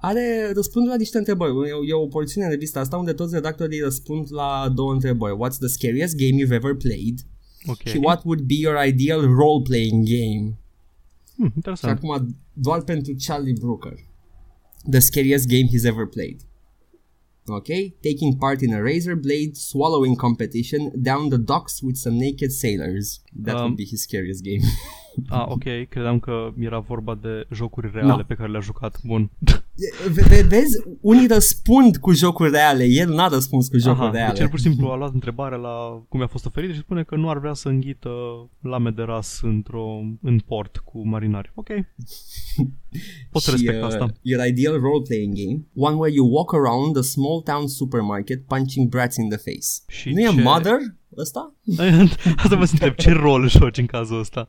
Are 0.00 0.50
răspunde 0.54 0.88
la 0.88 0.96
niște 0.96 1.18
întrebări. 1.18 1.50
E, 1.68 1.70
e 1.90 1.92
o 1.92 2.06
porțiune 2.06 2.46
în 2.46 2.52
revista 2.52 2.80
asta 2.80 2.96
unde 2.96 3.12
toți 3.12 3.34
redactorii 3.34 3.80
răspund 3.80 4.26
la 4.30 4.72
două 4.74 4.92
întrebări. 4.92 5.36
What's 5.36 5.58
the 5.58 5.66
scariest 5.68 6.16
game 6.16 6.42
you've 6.44 6.52
ever 6.54 6.74
played? 6.74 7.18
Ok. 7.66 7.82
Și 7.86 7.96
what 7.96 8.24
would 8.24 8.40
be 8.40 8.54
your 8.54 8.84
ideal 8.86 9.20
role-playing 9.20 10.04
game? 10.08 10.58
Hmm, 11.36 11.46
Și 11.46 11.52
interesant. 11.54 11.96
acum 11.98 12.36
doar 12.52 12.82
pentru 12.82 13.14
Charlie 13.26 13.54
Brooker. 13.60 13.94
The 14.90 14.98
scariest 14.98 15.46
game 15.48 15.66
he's 15.66 15.84
ever 15.84 16.06
played. 16.06 16.40
Ok? 17.46 17.66
Taking 18.00 18.36
part 18.38 18.60
in 18.60 18.74
a 18.74 18.78
razor 18.80 19.14
blade 19.14 19.50
swallowing 19.52 20.16
competition 20.16 20.92
down 20.94 21.28
the 21.28 21.38
docks 21.38 21.80
with 21.80 21.96
some 21.96 22.16
naked 22.24 22.50
sailors. 22.50 23.22
That 23.44 23.54
Um, 23.54 23.60
would 23.60 23.76
be 23.76 23.84
his 23.84 24.00
scariest 24.00 24.42
game. 24.42 24.60
Ah, 25.28 25.44
ok. 25.48 25.62
Credeam 25.88 26.18
că 26.18 26.50
era 26.58 26.78
vorba 26.78 27.18
de 27.22 27.46
jocuri 27.52 27.90
reale 27.92 28.08
No. 28.08 28.16
pe 28.26 28.34
care 28.34 28.50
le-a 28.50 28.60
jucat. 28.60 29.00
Bun. 29.02 29.30
Ve- 30.12 30.24
ve- 30.28 30.46
Vezi, 30.48 30.82
unii 31.00 31.26
răspund 31.26 31.96
cu 31.96 32.12
jocuri 32.12 32.50
reale, 32.50 32.84
el 32.84 33.14
n-a 33.14 33.28
răspuns 33.28 33.68
cu 33.68 33.76
jocuri 33.78 34.02
Aha, 34.02 34.10
reale. 34.10 34.32
deci 34.32 34.40
el 34.42 34.48
pur 34.48 34.58
și 34.58 34.64
simplu 34.64 34.88
a 34.88 34.96
luat 34.96 35.12
întrebarea 35.12 35.58
la 35.58 36.02
cum 36.08 36.20
i-a 36.20 36.26
fost 36.26 36.46
oferit 36.46 36.72
și 36.74 36.78
spune 36.80 37.02
că 37.02 37.16
nu 37.16 37.28
ar 37.28 37.38
vrea 37.38 37.52
să 37.52 37.68
înghită 37.68 38.10
lame 38.60 38.90
de 38.90 39.02
ras 39.02 39.38
într-o, 39.42 40.00
în 40.22 40.38
port 40.38 40.76
cu 40.76 41.08
marinari. 41.08 41.52
Ok. 41.54 41.68
Pot 43.30 43.42
să 43.42 43.50
Și, 43.50 43.56
respect 43.56 43.82
uh, 43.82 43.88
asta. 43.88 44.12
Your 44.22 44.46
ideal 44.46 44.80
role-playing 44.80 45.34
game, 45.34 45.64
one 45.74 45.94
where 45.96 46.14
you 46.14 46.26
walk 46.32 46.52
around 46.54 46.96
a 46.96 47.00
small 47.00 47.40
town 47.40 47.66
supermarket 47.68 48.44
punching 48.46 48.88
brats 48.88 49.16
in 49.16 49.28
the 49.28 49.38
face. 49.38 49.98
Și 50.00 50.10
nu 50.12 50.20
e 50.20 50.24
ce- 50.34 50.40
Mother 50.42 50.76
ăsta? 51.18 51.54
Asta 52.42 52.56
vă 52.56 52.64
întreb, 52.72 52.94
ce 52.94 53.10
rol 53.12 53.48
joci 53.48 53.78
în 53.78 53.86
cazul 53.86 54.18
ăsta? 54.18 54.48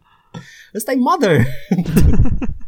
Ăsta 0.76 0.92
e 0.92 0.96
Mother! 0.96 1.46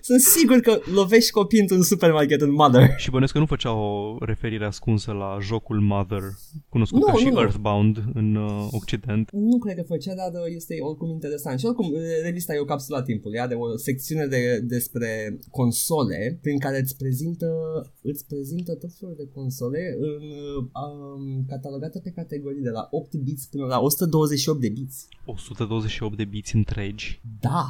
Sunt 0.00 0.20
sigur 0.20 0.58
că 0.60 0.80
lovești 0.94 1.30
copii 1.30 1.60
într-un 1.60 1.82
supermarket 1.82 2.40
în 2.40 2.52
Mother. 2.52 2.94
Și 2.96 3.10
bănuiesc 3.10 3.32
că 3.32 3.38
nu 3.38 3.46
făcea 3.46 3.72
o 3.72 4.16
referire 4.20 4.64
ascunsă 4.64 5.12
la 5.12 5.38
jocul 5.40 5.80
Mother, 5.80 6.22
cunoscut 6.68 7.00
Nu, 7.00 7.06
ca 7.06 7.14
și 7.14 7.24
nu, 7.24 7.30
nu. 7.30 7.40
Earthbound 7.40 8.04
în 8.14 8.34
uh, 8.34 8.68
Occident. 8.70 9.30
Nu 9.32 9.58
cred 9.58 9.76
că 9.76 9.82
făcea, 9.82 10.14
dar 10.14 10.30
uh, 10.32 10.54
este 10.54 10.74
oricum 10.80 11.10
interesant. 11.10 11.58
Și 11.58 11.66
oricum, 11.66 11.86
uh, 11.92 12.00
revista 12.22 12.54
e 12.54 12.58
o 12.58 12.64
capsulă 12.64 12.96
a 12.96 13.02
timpului, 13.02 13.38
are 13.38 13.54
o 13.54 13.76
secțiune 13.76 14.26
de, 14.26 14.60
despre 14.60 15.38
console 15.50 16.38
prin 16.42 16.58
care 16.58 16.78
îți 16.78 16.96
prezintă, 16.96 17.46
îți 18.02 18.26
prezintă 18.26 18.74
tot 18.74 18.90
felul 18.98 19.14
de 19.18 19.28
console 19.34 19.96
în, 20.00 20.22
uh, 20.22 20.64
um, 20.84 21.44
catalogate 21.48 22.00
pe 22.04 22.10
categorii 22.10 22.62
de 22.62 22.70
la 22.70 22.88
8 22.90 23.14
bits 23.14 23.46
până 23.46 23.66
la 23.66 23.80
128 23.80 24.60
de 24.60 24.68
bits. 24.68 25.08
128 25.24 26.16
de 26.16 26.24
biți 26.24 26.56
întregi. 26.56 27.20
Da! 27.40 27.66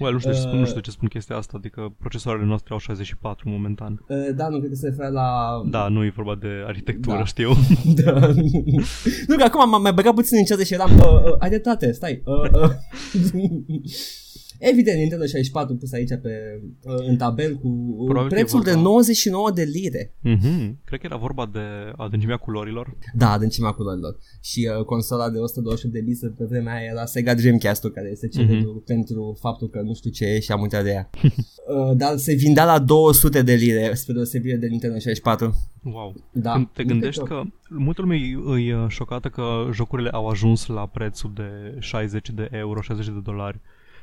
Well, 0.00 0.12
nu 0.12 0.18
știu, 0.18 0.30
uh, 0.52 0.58
nu 0.58 0.66
știu 0.66 0.75
de 0.78 0.84
ce 0.84 0.90
spun 0.90 1.08
chestia 1.08 1.36
asta, 1.36 1.52
adică 1.56 1.94
procesoarele 1.98 2.44
noastre 2.44 2.72
au 2.72 2.78
64 2.78 3.48
momentan. 3.48 4.04
Uh, 4.08 4.34
da, 4.34 4.48
nu 4.48 4.58
cred 4.58 4.70
că 4.70 4.76
se 4.76 4.88
referă 4.88 5.08
la... 5.08 5.28
Da, 5.70 5.88
nu 5.88 6.04
e 6.04 6.12
vorba 6.16 6.34
de 6.34 6.64
arhitectură, 6.66 7.16
Da. 7.16 7.24
știu. 7.24 7.50
da. 8.04 8.12
nu, 9.26 9.36
că 9.36 9.42
acum 9.42 9.70
m-am 9.70 9.82
mai 9.82 9.92
băgat 9.92 10.14
puțin 10.14 10.38
în 10.38 10.44
ceață 10.44 10.62
și 10.64 10.74
eram... 10.74 10.90
Uh, 10.98 11.24
uh, 11.24 11.36
ai 11.38 11.48
dreptate, 11.48 11.92
stai. 11.92 12.22
Uh, 12.24 12.50
uh. 12.52 12.70
Evident, 14.58 14.98
Nintendo 14.98 15.24
64 15.24 15.76
pus 15.76 15.92
aici 15.92 16.08
pe, 16.22 16.60
uh, 16.82 16.94
în 17.08 17.16
tabel 17.16 17.54
cu 17.56 17.68
uh, 17.68 18.04
Probabil 18.04 18.28
că 18.28 18.34
e 18.34 18.38
prețul 18.38 18.62
de 18.62 18.70
vorba- 18.70 18.82
99 18.82 19.50
de 19.50 19.62
lire. 19.62 20.14
Mhm. 20.20 20.78
Cred 20.84 21.00
că 21.00 21.06
era 21.06 21.16
vorba 21.16 21.50
de 21.52 21.58
adâncimea 21.96 22.36
culorilor. 22.36 22.96
Da, 23.14 23.30
adâncimea 23.32 23.70
culorilor. 23.70 24.16
Și 24.42 24.68
uh, 24.78 24.84
consola 24.84 25.30
de 25.30 25.38
128 25.38 25.94
de 25.94 26.00
bit 26.00 26.18
pe 26.36 26.44
vremea 26.44 26.74
aia 26.74 26.90
era 26.90 27.04
Sega 27.06 27.34
Dreamcast-ul, 27.34 27.90
care 27.90 28.08
este 28.10 28.28
celebru 28.28 28.70
Mhm. 28.70 28.84
pentru 28.84 29.36
faptul 29.40 29.68
că 29.68 29.80
nu 29.80 29.94
știu 29.94 30.10
ce 30.10 30.24
e 30.24 30.40
și 30.40 30.52
am 30.52 30.60
uitat 30.60 30.84
de 30.84 30.90
ea. 30.90 31.10
uh, 31.22 31.96
dar 31.96 32.16
se 32.16 32.34
vindea 32.34 32.64
la 32.64 32.78
200 32.78 33.42
de 33.42 33.54
lire, 33.54 33.94
spre 33.94 34.12
deosebire 34.12 34.56
de 34.56 34.66
Nintendo 34.66 34.94
64. 34.98 35.70
Wow. 35.82 36.14
Da. 36.32 36.52
Când 36.52 36.68
te 36.72 36.82
Nu 36.82 36.88
gândești 36.88 37.22
cred 37.22 37.38
că 37.38 37.42
multă 37.68 38.00
lume 38.00 38.14
îi- 38.14 38.42
îi 38.44 38.72
uh, 38.72 38.84
șocată 38.88 39.28
că 39.28 39.42
jocurile 39.72 40.08
au 40.08 40.26
ajuns 40.28 40.66
la 40.66 40.86
prețul 40.86 41.30
de 41.34 41.76
60 41.78 42.30
de 42.30 42.48
euro, 42.52 42.80
60 42.80 43.06
de 43.06 43.20
dolari 43.24 43.60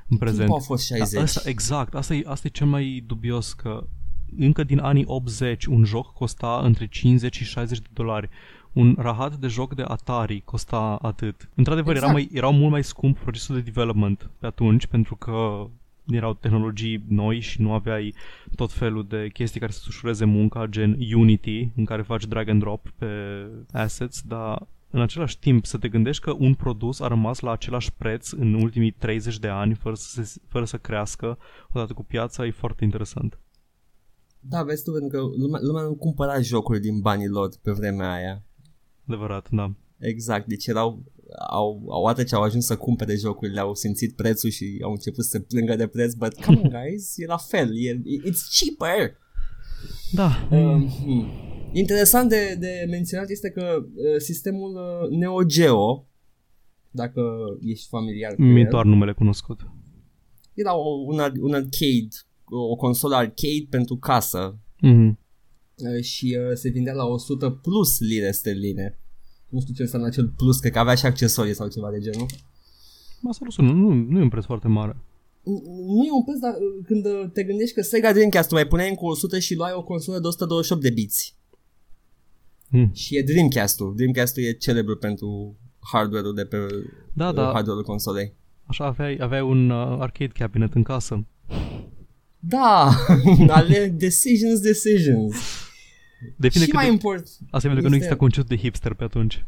în 0.07 0.17
prezent. 0.17 0.39
Timpul 0.39 0.61
a 0.61 0.65
fost 0.65 0.85
60. 0.85 1.21
Asta, 1.21 1.49
exact, 1.49 1.95
asta 1.95 2.13
e, 2.13 2.23
asta 2.25 2.47
e 2.47 2.49
cel 2.49 2.67
mai 2.67 3.03
dubios 3.07 3.53
că 3.53 3.87
încă 4.37 4.63
din 4.63 4.79
anii 4.79 5.03
80 5.07 5.65
un 5.65 5.83
joc 5.83 6.13
costa 6.13 6.61
între 6.63 6.87
50 6.87 7.35
și 7.35 7.43
60 7.43 7.79
de 7.79 7.87
dolari. 7.93 8.29
Un 8.73 8.95
rahat 8.99 9.35
de 9.35 9.47
joc 9.47 9.75
de 9.75 9.83
Atari 9.87 10.41
costa 10.45 10.97
atât. 11.01 11.49
Într-adevăr, 11.55 11.95
Exact. 11.95 12.11
era, 12.11 12.19
mai, 12.19 12.29
era 12.33 12.49
mult 12.49 12.71
mai 12.71 12.83
scump 12.83 13.17
procesul 13.17 13.55
de 13.55 13.61
development 13.61 14.29
pe 14.39 14.45
atunci 14.45 14.85
pentru 14.85 15.15
că 15.15 15.67
erau 16.05 16.33
tehnologii 16.33 17.03
noi 17.07 17.39
și 17.39 17.61
nu 17.61 17.73
aveai 17.73 18.13
tot 18.55 18.71
felul 18.71 19.05
de 19.09 19.29
chestii 19.33 19.59
care 19.59 19.71
să 19.71 19.85
ușureze 19.87 20.25
munca, 20.25 20.65
gen 20.65 20.97
Unity, 21.13 21.69
în 21.75 21.85
care 21.85 22.01
faci 22.01 22.25
drag 22.25 22.49
and 22.49 22.59
drop 22.59 22.89
pe 22.97 23.07
assets, 23.71 24.21
dar 24.21 24.67
în 24.93 25.01
același 25.01 25.39
timp 25.39 25.65
să 25.65 25.77
te 25.77 25.89
gândești 25.89 26.23
că 26.23 26.31
un 26.39 26.53
produs 26.53 26.99
a 26.99 27.07
rămas 27.07 27.39
la 27.39 27.51
același 27.51 27.93
preț 27.93 28.31
în 28.31 28.53
ultimii 28.53 28.91
30 28.91 29.39
de 29.39 29.47
ani 29.47 29.73
fără 29.73 29.95
să, 29.95 30.23
se, 30.23 30.41
fără 30.47 30.65
să 30.65 30.77
crească 30.77 31.37
odată 31.71 31.93
cu 31.93 32.03
piața 32.03 32.45
e 32.45 32.51
foarte 32.51 32.83
interesant. 32.83 33.39
Da, 34.39 34.63
vezi 34.63 34.83
tu, 34.83 34.91
pentru 34.91 35.09
că 35.09 35.23
lumea, 35.37 35.59
lumea 35.61 35.83
nu 35.83 35.95
cumpăra 35.95 36.41
jocuri 36.41 36.79
din 36.79 36.99
banii 36.99 37.27
lor 37.27 37.49
pe 37.61 37.71
vremea 37.71 38.13
aia. 38.13 38.43
Adevărat, 39.07 39.47
da. 39.51 39.73
Exact, 39.97 40.47
deci 40.47 40.65
erau 40.65 41.03
au, 41.49 41.85
au 41.89 42.05
atât 42.05 42.27
ce 42.27 42.35
au 42.35 42.41
ajuns 42.41 42.65
să 42.65 42.77
cumpere 42.77 43.15
jocurile, 43.15 43.59
au 43.59 43.75
simțit 43.75 44.15
prețul 44.15 44.49
și 44.49 44.79
au 44.83 44.91
început 44.91 45.23
să 45.23 45.29
se 45.29 45.39
plângă 45.39 45.75
de 45.75 45.87
preț, 45.87 46.13
but 46.13 46.43
come 46.45 46.59
on 46.63 46.69
guys, 46.81 47.17
e 47.17 47.25
la 47.25 47.37
fel, 47.37 47.69
e, 47.77 48.01
it's 48.29 48.43
cheaper. 48.59 49.17
Da, 50.11 50.47
Um, 50.51 50.89
hmm. 50.89 51.52
Interesant 51.73 52.29
de, 52.29 52.55
de 52.59 52.85
menționat 52.89 53.29
este 53.29 53.49
că 53.49 53.77
uh, 53.83 54.17
sistemul 54.17 54.75
uh, 54.75 55.17
Neo 55.17 55.43
Geo, 55.43 56.07
dacă 56.91 57.21
ești 57.61 57.87
familiar 57.87 58.35
cu 58.35 58.41
mi-e 58.41 58.61
el, 58.63 58.67
doar 58.69 58.85
numele 58.85 59.13
cunoscut. 59.13 59.59
era 60.53 60.75
o, 60.75 60.89
un, 61.05 61.19
ar- 61.19 61.31
un 61.39 61.53
arcade, 61.53 62.07
o, 62.45 62.57
o 62.69 62.75
consolă 62.75 63.15
arcade 63.15 63.67
pentru 63.69 63.95
casă 63.97 64.57
Mm-hmm. 64.87 65.09
uh, 65.75 66.03
și 66.03 66.37
uh, 66.39 66.55
se 66.55 66.69
vindea 66.69 66.93
la 66.93 67.05
100 67.05 67.49
plus 67.49 67.99
lire 67.99 68.31
sterline. 68.31 68.99
Nu 69.49 69.59
știu 69.59 69.73
ce 69.73 69.81
înseamnă 69.81 70.07
acel 70.07 70.27
plus, 70.37 70.59
cred 70.59 70.71
că 70.71 70.79
avea 70.79 70.95
și 70.95 71.05
accesorii 71.05 71.53
sau 71.53 71.67
ceva 71.67 71.91
de 71.91 71.99
genul. 71.99 72.25
Asta 73.29 73.41
nu, 73.45 73.49
sună, 73.49 73.71
nu, 73.71 73.93
nu 73.93 74.19
e 74.19 74.21
un 74.21 74.29
preț 74.29 74.43
foarte 74.45 74.67
mare. 74.67 74.97
Nu 75.97 76.03
e 76.05 76.11
un 76.11 76.23
preț, 76.23 76.39
dar 76.39 76.53
uh, 76.53 76.85
când 76.85 77.05
uh, 77.05 77.29
te 77.33 77.43
gândești 77.43 77.75
că 77.75 77.81
Sega 77.81 78.13
Dreamcast 78.13 78.51
mai 78.51 78.67
puneai 78.67 78.89
încă 78.89 79.05
100 79.05 79.39
și 79.39 79.55
luai 79.55 79.71
o 79.75 79.83
consolă 79.83 80.19
de 80.19 80.27
128 80.27 80.81
de 80.81 80.89
biți. 80.89 81.37
Mm. 82.75 82.91
Și 82.93 83.17
e 83.17 83.21
Dreamcast-ul. 83.21 83.93
Dreamcast-ul 83.95 84.43
e 84.43 84.51
celebru 84.51 84.97
pentru 84.97 85.57
hardware-ul 85.91 86.33
de 86.33 86.45
pe 86.45 86.57
Da, 87.13 87.27
uh, 87.27 87.35
da, 87.35 87.41
hardware-ul 87.43 87.83
consolei. 87.83 88.33
așa 88.65 88.85
aveai, 88.85 89.17
aveai 89.19 89.41
un 89.41 89.69
uh, 89.69 89.97
arcade 89.99 90.31
cabinet 90.37 90.73
în 90.73 90.83
casă. 90.83 91.25
Da, 92.39 92.89
ale 93.57 93.87
decisions, 93.97 94.59
decisions. 94.59 95.35
Depinde 96.37 96.59
și 96.59 96.65
cât 96.65 96.73
mai 96.73 96.85
de, 96.85 96.91
important, 96.91 97.27
asta 97.49 97.67
e 97.67 97.71
pentru 97.71 97.81
că 97.81 97.87
nu 97.89 97.95
este- 97.95 97.95
exista 97.95 98.15
concept 98.15 98.47
de 98.47 98.57
hipster 98.57 98.93
pe 98.93 99.03
atunci. 99.03 99.45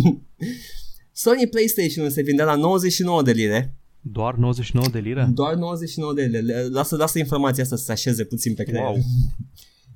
Sony 1.12 1.46
PlayStation 1.46 2.10
se 2.10 2.22
vindea 2.22 2.44
la 2.44 2.54
99 2.54 3.22
de 3.22 3.32
lire. 3.32 3.74
Doar 4.00 4.34
99 4.34 4.88
de 4.88 4.98
lire? 4.98 5.28
Doar 5.32 5.54
99 5.54 6.12
de 6.14 6.22
lire. 6.22 6.62
Lasă, 6.70 6.96
lasă 6.96 7.18
informația 7.18 7.62
asta 7.62 7.76
să 7.76 7.84
se 7.84 7.92
așeze 7.92 8.24
puțin 8.24 8.54
pe 8.54 8.62
creier. 8.64 8.84
Wow. 8.84 8.96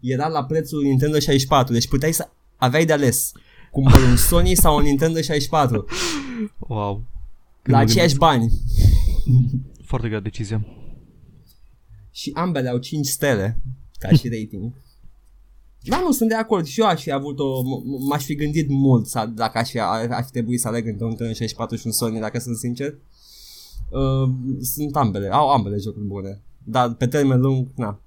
Era 0.03 0.29
la 0.29 0.45
prețul 0.45 0.83
Nintendo 0.83 1.19
64, 1.19 1.73
deci 1.73 1.89
puteai 1.89 2.13
să 2.13 2.29
aveai 2.57 2.85
de 2.85 2.93
ales. 2.93 3.33
Cumpăr 3.71 4.01
un 4.03 4.17
Sony 4.17 4.55
sau 4.55 4.77
un 4.77 4.83
Nintendo 4.83 5.21
64 5.21 5.85
Wow. 6.59 6.95
Când 7.63 7.77
la 7.77 7.83
mă 7.83 7.89
aceiași 7.91 8.17
bani. 8.17 8.41
gândesc- 8.49 9.85
Foarte 9.85 10.09
grea 10.09 10.21
decizie. 10.21 10.67
Și 12.11 12.31
ambele 12.35 12.69
au 12.69 12.79
5 12.79 13.07
stele 13.07 13.61
ca 13.99 14.09
și 14.09 14.29
rating. 14.29 14.73
Da, 15.83 16.01
nu, 16.01 16.13
sunt 16.13 16.29
de 16.29 16.35
acord. 16.35 16.67
Și 16.67 16.81
eu 16.81 16.87
aș 16.87 17.03
fi 17.03 17.11
avut 17.13 17.39
o... 17.39 17.63
m- 17.63 18.09
M-aș 18.09 18.25
fi 18.25 18.35
gândit 18.35 18.69
mult 18.69 19.07
să, 19.07 19.31
dacă 19.35 19.59
aș 19.59 19.71
fi, 19.71 19.79
aș 19.79 20.25
fi 20.25 20.31
trebuit 20.31 20.61
să 20.61 20.69
aleg 20.69 20.87
între 20.87 21.03
un 21.03 21.09
Nintendo 21.09 21.33
64 21.33 21.77
și 21.77 21.87
un 21.87 21.93
Sony, 21.93 22.21
dacă 22.21 22.39
sunt 22.39 22.57
sincer. 22.57 22.95
Uh, 23.91 24.31
sunt 24.61 24.97
ambele. 24.97 25.29
Au 25.33 25.49
ambele 25.51 25.77
jocuri 25.79 26.05
bune. 26.05 26.41
Dar 26.65 26.95
pe 26.95 27.07
termen 27.07 27.41
lung, 27.41 27.67
na. 27.77 28.01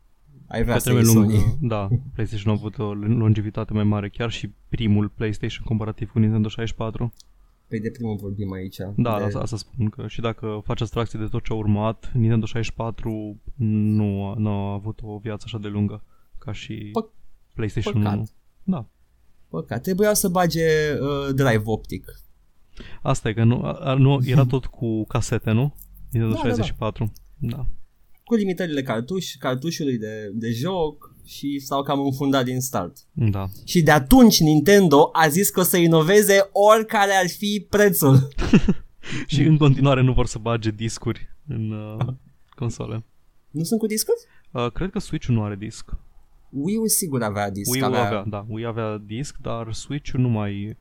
Ai 0.47 0.61
vrea 0.63 0.73
Pe 0.73 0.79
să 0.79 0.91
iei 0.91 1.03
termen 1.03 1.15
lung, 1.21 1.31
Sony. 1.31 1.57
da, 1.61 1.87
PlayStation 2.13 2.53
a 2.53 2.57
avut 2.57 2.77
o 2.79 2.93
longevitate 2.93 3.73
mai 3.73 3.83
mare, 3.83 4.09
chiar 4.09 4.31
și 4.31 4.51
primul 4.69 5.09
PlayStation 5.09 5.65
comparativ 5.65 6.11
cu 6.11 6.19
Nintendo 6.19 6.47
64. 6.47 7.13
Păi 7.67 7.79
de 7.79 7.89
primul 7.91 8.15
vorbim 8.15 8.51
aici. 8.53 8.77
Da, 8.95 9.17
de... 9.17 9.23
asta, 9.23 9.39
asta 9.39 9.57
spun 9.57 9.89
că 9.89 10.07
și 10.07 10.21
dacă 10.21 10.61
faci 10.65 10.81
abstracție 10.81 11.19
de 11.19 11.25
tot 11.25 11.43
ce 11.43 11.53
a 11.53 11.55
urmat, 11.55 12.11
Nintendo 12.13 12.45
64 12.45 13.37
nu, 13.95 14.25
a- 14.27 14.35
nu 14.37 14.49
a 14.49 14.73
avut 14.73 14.99
o 15.03 15.17
viață 15.17 15.43
așa 15.47 15.57
de 15.57 15.67
lungă 15.67 16.03
ca 16.37 16.51
și 16.51 16.91
Păc- 16.91 17.13
PlayStation 17.53 17.93
păcat. 17.93 18.15
1. 18.15 18.27
Da. 18.63 18.85
Păcat, 19.49 19.81
trebuia 19.81 20.13
să 20.13 20.27
bage 20.29 20.63
uh, 20.99 21.33
drive 21.35 21.61
optic. 21.65 22.19
Asta 23.01 23.29
e 23.29 23.33
că 23.33 23.43
nu, 23.43 23.61
a, 23.63 23.93
nu 23.93 24.19
era 24.25 24.45
tot 24.45 24.65
cu 24.65 25.05
casete, 25.05 25.51
nu? 25.51 25.75
Nintendo 26.09 26.35
Da, 26.35 26.41
da, 26.41 26.47
da. 26.55 26.55
64. 26.55 27.11
Da. 27.37 27.65
Cu 28.25 28.35
limitările 28.35 28.81
cartuș, 28.81 29.35
cartușului 29.39 29.97
de, 29.97 30.31
de 30.33 30.51
joc 30.51 31.15
și 31.25 31.59
s-au 31.59 31.83
cam 31.83 31.99
înfundat 31.99 32.45
din 32.45 32.59
start. 32.59 32.97
Da. 33.11 33.45
Și 33.65 33.81
de 33.81 33.91
atunci 33.91 34.39
Nintendo 34.39 35.09
a 35.13 35.27
zis 35.27 35.49
că 35.49 35.59
o 35.59 35.63
să 35.63 35.77
inoveze 35.77 36.49
oricare 36.51 37.11
ar 37.11 37.27
fi 37.27 37.67
prețul. 37.69 38.27
Și 39.27 39.41
în 39.41 39.57
continuare 39.57 40.01
nu 40.01 40.13
vor 40.13 40.25
să 40.25 40.37
bage 40.37 40.71
discuri 40.71 41.29
în 41.47 41.71
uh, 41.71 42.05
console. 42.59 43.03
Nu 43.49 43.63
sunt 43.63 43.79
cu 43.79 43.85
discuri? 43.87 44.17
Uh, 44.51 44.71
cred 44.71 44.89
că 44.89 44.99
Switch-ul 44.99 45.35
nu 45.35 45.43
are 45.43 45.55
disc. 45.55 45.91
Wii-ul 46.49 46.87
sigur 46.87 47.23
avea 47.23 47.51
disc. 47.51 47.71
Wii-ul 47.71 47.95
avea, 47.95 48.23
da, 48.27 48.45
Wii 48.49 48.65
avea 48.65 48.97
disc, 49.05 49.35
dar 49.41 49.73
Switch-ul 49.73 50.19
nu 50.19 50.29
mai... 50.29 50.77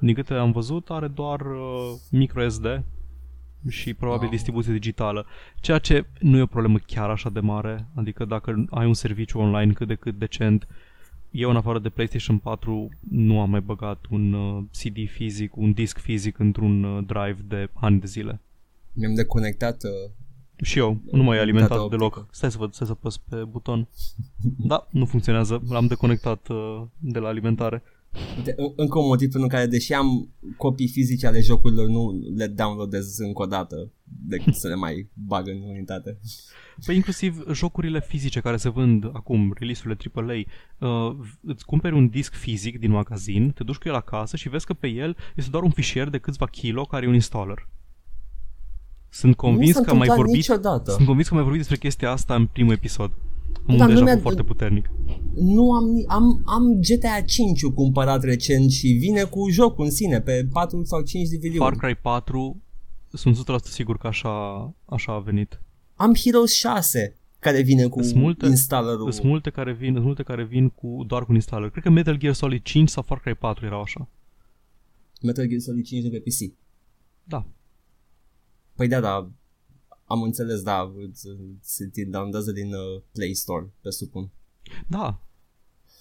Din 0.00 0.14
câte 0.14 0.34
am 0.34 0.52
văzut, 0.52 0.90
are 0.90 1.08
doar 1.08 1.40
uh, 1.40 1.92
micro 2.10 2.48
SD 2.48 2.66
și 3.68 3.94
probabil 3.94 4.24
Ah. 4.26 4.30
distribuție 4.32 4.72
digitală. 4.72 5.26
Ceea 5.60 5.78
ce 5.78 6.06
nu 6.20 6.36
e 6.36 6.42
o 6.42 6.46
problemă 6.46 6.78
chiar 6.78 7.10
așa 7.10 7.30
de 7.30 7.40
mare. 7.40 7.86
Adică 7.94 8.24
dacă 8.24 8.64
ai 8.70 8.86
un 8.86 8.94
serviciu 8.94 9.38
online 9.38 9.72
cât 9.72 9.86
de 9.86 9.94
cât 9.94 10.18
decent, 10.18 10.66
eu 11.30 11.50
în 11.50 11.56
afară 11.56 11.78
de 11.78 11.88
PlayStation 11.88 12.38
4 12.38 12.88
nu 13.10 13.40
am 13.40 13.50
mai 13.50 13.60
băgat 13.60 14.04
un 14.10 14.32
uh, 14.32 14.64
CD 14.72 15.08
fizic, 15.10 15.56
un 15.56 15.72
disc 15.72 15.98
fizic 15.98 16.38
într-un 16.38 16.82
uh, 16.82 17.04
drive 17.06 17.38
de 17.48 17.68
ani 17.74 18.00
de 18.00 18.06
zile. 18.06 18.40
Mi-am 18.92 19.14
deconectat 19.14 19.82
uh, 19.84 20.10
Și 20.62 20.78
eu, 20.78 21.00
nu 21.12 21.22
mai 21.22 21.36
e 21.36 21.40
alimentat 21.40 21.68
Data 21.68 21.82
optică. 21.82 21.96
deloc. 21.98 22.26
Stai 22.30 22.50
să 22.50 22.58
văd, 22.58 22.72
stai 22.72 22.86
să 22.86 22.94
păs 22.94 23.16
pe 23.16 23.36
buton. 23.36 23.88
Da, 24.58 24.86
nu 24.90 25.04
funcționează. 25.04 25.62
L-am 25.68 25.86
deconectat 25.86 26.48
uh, 26.48 26.82
de 26.98 27.18
la 27.18 27.28
alimentare. 27.28 27.82
De, 28.44 28.54
în- 28.56 28.72
încă 28.76 28.98
un 28.98 29.06
motiv 29.06 29.30
pentru 29.30 29.48
care, 29.48 29.66
deși 29.66 29.92
am 29.92 30.28
copii 30.56 30.88
fizice 30.88 31.26
ale 31.26 31.40
jocurilor, 31.40 31.86
nu 31.86 32.20
le 32.36 32.46
downloadez 32.46 33.18
încă 33.18 33.42
o 33.42 33.46
dată 33.46 33.90
decât 34.02 34.54
să 34.54 34.68
le 34.68 34.74
mai 34.74 35.08
bag 35.12 35.48
în 35.48 35.62
unitate. 35.68 36.18
Păi 36.86 36.94
inclusiv 36.94 37.44
jocurile 37.52 38.00
fizice 38.00 38.40
care 38.40 38.56
se 38.56 38.68
vând 38.68 39.04
acum, 39.12 39.54
release-urile 39.58 40.10
AAA, 40.14 40.34
uh, 40.88 41.16
îți 41.42 41.64
cumperi 41.64 41.94
un 41.94 42.08
disc 42.08 42.32
fizic 42.34 42.78
din 42.78 42.90
magazin, 42.90 43.50
te 43.50 43.64
duci 43.64 43.76
cu 43.76 43.88
el 43.88 43.94
acasă 43.94 44.36
și 44.36 44.48
vezi 44.48 44.66
că 44.66 44.72
pe 44.72 44.86
el 44.88 45.16
este 45.36 45.50
doar 45.50 45.62
un 45.62 45.70
fișier 45.70 46.08
de 46.08 46.18
câțiva 46.18 46.46
kilo 46.46 46.84
care 46.84 47.04
e 47.04 47.08
un 47.08 47.14
installer. 47.14 47.68
Sunt 49.08 49.36
convins 49.36 49.74
nu 49.74 49.80
s-a 49.80 49.84
că 49.84 49.90
am 49.90 49.96
mai 49.96 50.08
întâmplat 50.08 50.16
vorbit 50.16 50.48
niciodată. 50.48 50.90
Sunt 50.90 51.06
convins 51.06 51.28
că 51.28 51.32
am 51.34 51.40
mai 51.40 51.48
vorbit 51.48 51.66
despre 51.66 51.86
chestia 51.88 52.10
asta 52.10 52.34
în 52.34 52.46
primul 52.46 52.72
episod. 52.72 53.10
Am 53.68 53.76
Da, 53.76 53.82
un 53.82 53.88
deja 53.88 53.98
lumea- 53.98 54.18
foarte 54.18 54.42
puternic. 54.42 54.90
Nu 55.34 55.72
am, 55.72 55.84
ni- 55.84 56.04
am, 56.06 56.42
am 56.44 56.80
GTA 56.80 57.20
5 57.26 57.64
cumpărat 57.64 58.22
recent 58.22 58.70
și 58.70 58.86
vine 58.88 59.22
cu 59.22 59.48
jocul 59.50 59.84
în 59.84 59.90
sine 59.90 60.20
pe 60.20 60.46
4 60.52 60.84
sau 60.84 61.02
5 61.02 61.28
DVD-uri. 61.28 61.56
Far 61.56 61.74
Cry 61.76 61.94
4 61.94 62.62
sunt 63.12 63.36
100% 63.36 63.68
sigur 63.70 63.98
că 63.98 64.06
așa, 64.06 64.30
așa 64.84 65.12
a 65.12 65.18
venit. 65.18 65.60
am 65.94 66.14
Heroes 66.14 66.52
6 66.52 67.16
care 67.38 67.62
vine 67.62 67.86
cu 67.86 68.02
Sunt 68.02 68.20
multe- 68.20 68.46
installerul. 68.46 69.12
Sunt 69.12 69.26
multe 69.26 69.50
care 69.50 69.72
vin, 69.72 69.92
sunt 69.92 70.04
multe 70.04 70.22
care 70.22 70.44
vin 70.44 70.68
cu 70.68 71.04
doar 71.06 71.20
cu 71.22 71.26
un 71.28 71.34
installer. 71.34 71.70
Cred 71.70 71.82
că 71.82 71.90
Metal 71.90 72.16
Gear 72.16 72.34
Solid 72.34 72.62
5 72.62 72.88
sau 72.88 73.02
Far 73.02 73.18
Cry 73.20 73.34
4 73.34 73.64
erau 73.66 73.80
așa. 73.80 74.08
Metal 75.22 75.46
Gear 75.46 75.60
Solid 75.60 75.84
5 75.84 76.02
de 76.02 76.08
pe 76.08 76.18
PC. 76.18 76.52
Da. 77.24 77.46
Păi 78.74 78.88
da, 78.88 79.00
da, 79.00 79.30
am 80.06 80.22
înțeles, 80.22 80.62
da, 80.62 80.92
îți, 81.08 81.26
îți, 81.26 81.82
îți 81.82 82.00
downloadează 82.00 82.52
din 82.52 82.66
uh, 82.74 83.00
Play 83.12 83.34
Store, 83.34 83.66
presupun. 83.80 84.30
Da. 84.86 85.20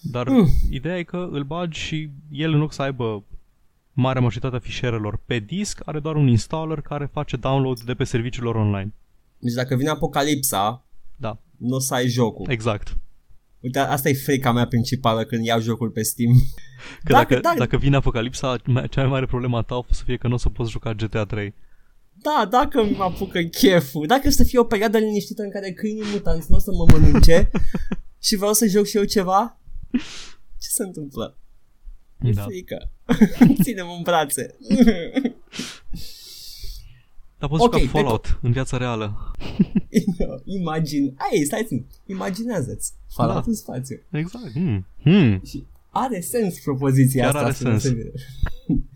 Dar 0.01 0.27
Mm. 0.29 0.47
ideea 0.69 0.97
e 0.97 1.03
că 1.03 1.27
îl 1.31 1.43
bagi 1.43 1.79
și 1.79 2.09
el 2.31 2.51
în 2.53 2.59
loc 2.59 2.73
să 2.73 2.81
aibă 2.81 3.23
marea 3.93 4.21
majoritatea 4.21 4.59
fișierelor 4.59 5.19
pe 5.25 5.39
disc, 5.39 5.81
are 5.85 5.99
doar 5.99 6.15
un 6.15 6.27
installer 6.27 6.81
care 6.81 7.05
face 7.13 7.35
download 7.35 7.79
de 7.79 7.93
pe 7.93 8.03
serviciul 8.03 8.43
lor 8.43 8.55
online. 8.55 8.93
Deci 9.39 9.53
dacă 9.53 9.75
vine 9.75 9.89
apocalipsa, 9.89 10.85
Da, 11.15 11.39
nu 11.57 11.75
o 11.75 11.79
să 11.79 11.93
ai 11.93 12.07
jocul. 12.07 12.45
exact. 12.49 12.97
Uite, 13.59 13.79
asta 13.79 14.09
e 14.09 14.13
frica 14.13 14.51
mea 14.51 14.67
principală 14.67 15.23
când 15.25 15.45
iau 15.45 15.59
jocul 15.59 15.89
pe 15.89 16.01
Steam. 16.01 16.31
Că 17.03 17.11
Dacă- 17.11 17.27
dacă, 17.33 17.39
dacă- 17.41 17.57
dacă 17.57 17.77
vine 17.77 17.95
apocalipsa, 17.95 18.57
mai- 18.65 18.87
cea 18.89 19.01
mai 19.01 19.09
mare 19.09 19.25
problemă 19.25 19.57
a 19.57 19.61
ta 19.61 19.75
o 19.75 19.85
să 19.89 20.03
fie 20.03 20.17
că 20.17 20.27
nu 20.27 20.33
o 20.33 20.37
să 20.37 20.49
poți 20.49 20.71
juca 20.71 20.93
GTA 20.93 21.25
3. 21.25 21.53
Da, 22.25 22.45
dacă 22.49 22.83
mă 22.83 23.03
apucă 23.03 23.39
cheful, 23.41 24.05
dacă 24.07 24.29
să 24.29 24.43
fie 24.43 24.59
o 24.59 24.63
perioadă 24.63 24.97
liniștită 24.97 25.41
în 25.43 25.49
care 25.51 25.71
câinii 25.71 26.03
mutanți 26.11 26.45
nu 26.49 26.55
o 26.55 26.59
să 26.59 26.71
mă 26.71 26.85
mănânce 26.91 27.49
și 28.21 28.35
vreau 28.35 28.53
să 28.53 28.65
joc 28.67 28.85
și 28.85 28.97
eu 28.97 29.03
ceva, 29.03 29.59
ce 30.57 30.69
se 30.69 30.83
întâmplă? 30.83 31.37
E 32.21 32.29
Da. 32.31 32.43
frică. 32.43 32.91
Ținem 33.63 33.85
în 33.97 34.01
brațe. 34.03 34.55
Dar 37.39 37.49
poți 37.49 37.63
Ok, 37.63 37.71
juca 37.73 37.77
pe 37.77 37.87
Fallout 37.87 38.39
în 38.41 38.51
viața 38.51 38.77
reală. 38.77 39.31
Imagine. 40.59 41.13
Ai, 41.17 41.43
stai 41.43 41.63
țin. 41.67 41.85
Imaginează-ți. 42.05 42.93
Fallout 43.07 43.43
Da. 43.43 43.49
în 43.49 43.55
spațiu. 43.55 44.01
Exact. 44.11 44.51
Hmm. 44.51 44.85
Hmm. 45.03 45.41
Și 45.45 45.65
are 45.89 46.19
sens 46.19 46.59
propoziția 46.59 47.23
Chiar 47.23 47.35
asta. 47.35 47.45
are 47.45 47.53
spre 47.53 47.77
sens. 47.77 47.93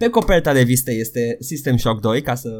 deosebire. 0.00 0.06
Pe 0.06 0.08
coperta 0.08 0.52
revistei 0.52 1.00
este 1.00 1.36
System 1.40 1.76
Shock 1.76 2.00
2, 2.00 2.22
ca 2.22 2.34
să, 2.34 2.50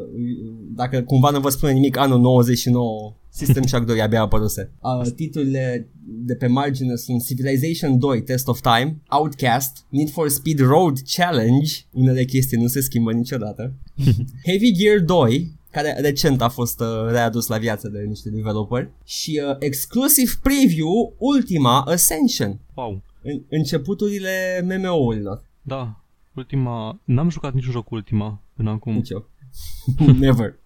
dacă 0.74 1.02
cumva 1.02 1.30
nu 1.30 1.40
vă 1.40 1.48
spune 1.48 1.72
nimic, 1.72 1.96
anul 1.96 2.20
99, 2.20 3.14
System 3.32 3.62
Shock 3.66 3.86
2 3.86 4.00
abia 4.00 4.20
apăruse. 4.20 4.70
Uh, 4.80 5.10
titlurile 5.16 5.88
de 6.04 6.34
pe 6.34 6.46
margine 6.46 6.96
sunt 6.96 7.24
Civilization 7.24 7.98
2, 7.98 8.22
Test 8.22 8.48
of 8.48 8.60
Time, 8.60 9.00
Outcast, 9.08 9.84
Need 9.88 10.10
for 10.10 10.28
Speed 10.28 10.58
Road 10.58 10.98
Challenge, 11.16 11.72
unele 11.92 12.24
chestii 12.24 12.58
nu 12.58 12.66
se 12.66 12.80
schimbă 12.80 13.12
niciodată, 13.12 13.72
Heavy 14.46 14.72
Gear 14.72 14.98
2, 14.98 15.58
care 15.70 15.96
recent 16.00 16.42
a 16.42 16.48
fost 16.48 16.80
uh, 16.80 16.86
readus 17.10 17.46
la 17.46 17.58
viață 17.58 17.88
de 17.88 17.98
niște 18.08 18.30
developeri, 18.30 18.90
și 19.04 19.40
uh, 19.48 19.56
exclusive 19.58 20.30
preview 20.42 21.14
Ultima 21.18 21.80
Ascension, 21.80 22.60
Wow. 22.74 23.02
în, 23.22 23.42
începuturile 23.48 24.66
MMO-urilor. 24.68 25.44
Da. 25.62 25.99
Ultima... 26.35 27.01
N-am 27.05 27.31
jucat 27.31 27.55
niciun 27.55 27.73
joc 27.73 27.90
ultima 27.90 28.43
până 28.55 28.70
acum. 28.70 28.94
Nici 28.94 29.11
eu. 29.11 29.28
Never. 30.19 30.59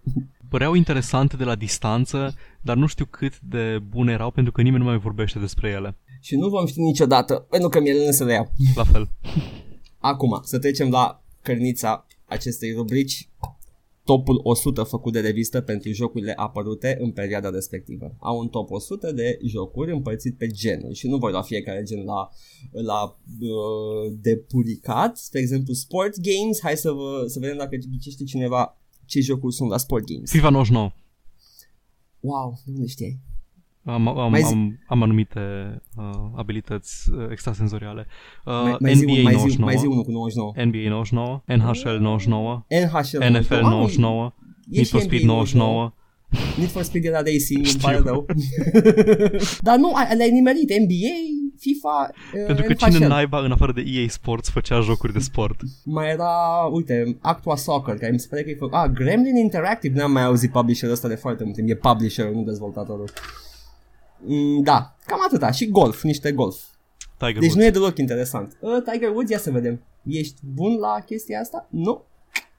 Păreau 0.49 0.73
interesante 0.73 1.35
de 1.35 1.43
la 1.43 1.55
distanță, 1.55 2.35
dar 2.61 2.75
nu 2.75 2.85
știu 2.85 3.05
cât 3.05 3.39
de 3.39 3.79
bune 3.89 4.11
erau 4.11 4.31
pentru 4.31 4.51
că 4.51 4.61
nimeni 4.61 4.83
nu 4.83 4.89
mai 4.89 4.99
vorbește 4.99 5.39
despre 5.39 5.69
ele. 5.69 5.97
Și 6.19 6.35
nu 6.35 6.49
vom 6.49 6.65
ști 6.65 6.79
niciodată, 6.81 7.45
pentru 7.49 7.69
că 7.69 7.79
mi-e 7.79 8.11
să 8.11 8.23
le 8.23 8.33
iau. 8.33 8.51
La 8.75 8.83
fel. 8.83 9.09
Acum, 9.97 10.39
să 10.43 10.59
trecem 10.59 10.89
la 10.89 11.23
cărnița 11.41 12.05
acestei 12.25 12.73
rubrici. 12.73 13.29
Topul 14.05 14.39
100 14.43 14.83
făcut 14.83 15.13
de 15.13 15.19
revistă 15.19 15.61
pentru 15.61 15.91
jocurile 15.91 16.33
apărute 16.35 16.97
în 16.99 17.11
perioada 17.11 17.49
respectivă. 17.49 18.15
Au 18.19 18.39
un 18.39 18.47
top 18.47 18.71
100 18.71 19.11
de 19.11 19.39
jocuri 19.45 19.91
împărțit 19.91 20.37
pe 20.37 20.47
genuri 20.47 20.95
și 20.95 21.07
nu 21.07 21.17
voi 21.17 21.31
lua 21.31 21.41
fiecare 21.41 21.83
gen 21.83 22.03
la, 22.03 22.29
la 22.71 23.17
uh, 23.39 24.13
de 24.21 24.37
puricat. 24.37 25.17
Spre 25.17 25.39
exemplu, 25.39 25.73
sport 25.73 26.13
games. 26.19 26.59
Hai 26.61 26.77
să, 26.77 26.91
vă, 26.91 27.23
să 27.27 27.39
vedem 27.39 27.57
dacă 27.57 27.75
ghicește 27.75 28.23
cineva 28.23 28.77
ce 29.05 29.19
jocuri 29.19 29.53
sunt 29.53 29.69
la 29.69 29.77
sport 29.77 30.03
games. 30.05 30.31
FIFA 30.31 30.49
99. 30.49 30.91
Wow, 32.19 32.59
nu 32.65 32.79
le 32.79 32.85
știai. 32.85 33.19
Am, 33.85 34.07
am, 34.07 34.29
Mai 34.31 34.41
zi- 34.41 34.53
am, 34.53 34.79
am 34.87 35.01
anumite 35.03 35.39
uh, 35.97 36.03
abilități 36.35 37.09
uh, 37.11 37.27
extrasenzoriale. 37.31 38.07
Uh, 38.45 38.53
mai, 38.63 38.75
mai, 38.79 38.93
zi, 38.95 39.03
NBA 39.03 39.13
un- 39.13 39.21
mai, 39.23 39.33
zi, 39.33 39.37
99, 39.37 39.69
mai 39.71 39.77
zi 39.77 39.85
unul 39.85 40.03
cu 40.03 40.11
99. 40.11 40.51
NBA 40.65 40.89
99, 40.89 41.41
NHL 41.45 41.97
99, 42.01 42.65
NHL 42.69 43.37
NFL 43.37 43.53
Ah, 43.53 43.61
99, 43.61 44.33
e 44.69 44.75
Need 44.75 44.85
și 44.85 44.91
for 44.91 45.01
Speed 45.01 45.21
NBA 45.23 45.33
99. 45.33 45.93
Need 46.57 46.69
for 46.69 46.81
Speed 46.81 47.05
era 47.05 47.17
racing, 47.21 47.57
îmi 47.65 47.65
Știu. 47.65 47.79
pare 47.81 48.01
rău. 48.03 48.25
Dar 49.67 49.77
nu, 49.77 49.93
ai- 49.93 50.15
le-ai 50.15 50.31
nimerit. 50.31 50.69
NBA, 50.69 51.13
FIFA, 51.59 52.09
uh, 52.33 52.45
Pentru 52.45 52.65
că 52.65 52.73
NHL. 52.73 52.93
cine 52.93 53.07
naiba 53.07 53.39
în 53.39 53.51
afară 53.51 53.71
de 53.71 53.83
EA 53.87 54.05
Sports 54.07 54.49
făcea 54.49 54.79
jocuri 54.79 55.13
de 55.13 55.19
sport? 55.19 55.59
Mai 55.85 56.09
era, 56.09 56.31
uite, 56.71 57.17
Actua 57.21 57.55
Soccer, 57.55 57.95
care 57.97 58.11
mi 58.11 58.19
se 58.19 58.27
pare 58.29 58.43
că 58.43 58.49
e 58.49 58.55
făcut. 58.55 58.73
Ah, 58.73 58.89
Gremlin 58.93 59.35
Interactive, 59.35 59.99
n-am 59.99 60.11
mai 60.11 60.23
auzit 60.23 60.51
publisherul 60.51 60.93
ăsta 60.93 61.07
de 61.07 61.15
foarte 61.15 61.43
mult 61.43 61.55
timp. 61.55 61.69
E 61.69 61.75
publisher, 61.75 62.29
nu 62.29 62.43
dezvoltatorul. 62.43 63.09
Mm, 64.25 64.61
da, 64.63 64.95
cam 65.05 65.19
atâta. 65.25 65.51
Și 65.51 65.69
golf, 65.69 66.03
niște 66.03 66.31
golf. 66.31 66.55
Tiger 67.17 67.33
Deci 67.33 67.41
Woods. 67.41 67.55
nu 67.55 67.63
e 67.65 67.69
deloc 67.69 67.97
interesant. 67.97 68.57
Uh, 68.59 68.71
Tiger 68.91 69.09
Woods, 69.09 69.29
ia 69.29 69.37
să 69.37 69.51
vedem. 69.51 69.81
Ești 70.03 70.35
bun 70.53 70.77
la 70.79 70.99
chestia 71.05 71.39
asta? 71.39 71.67
Nu. 71.71 72.03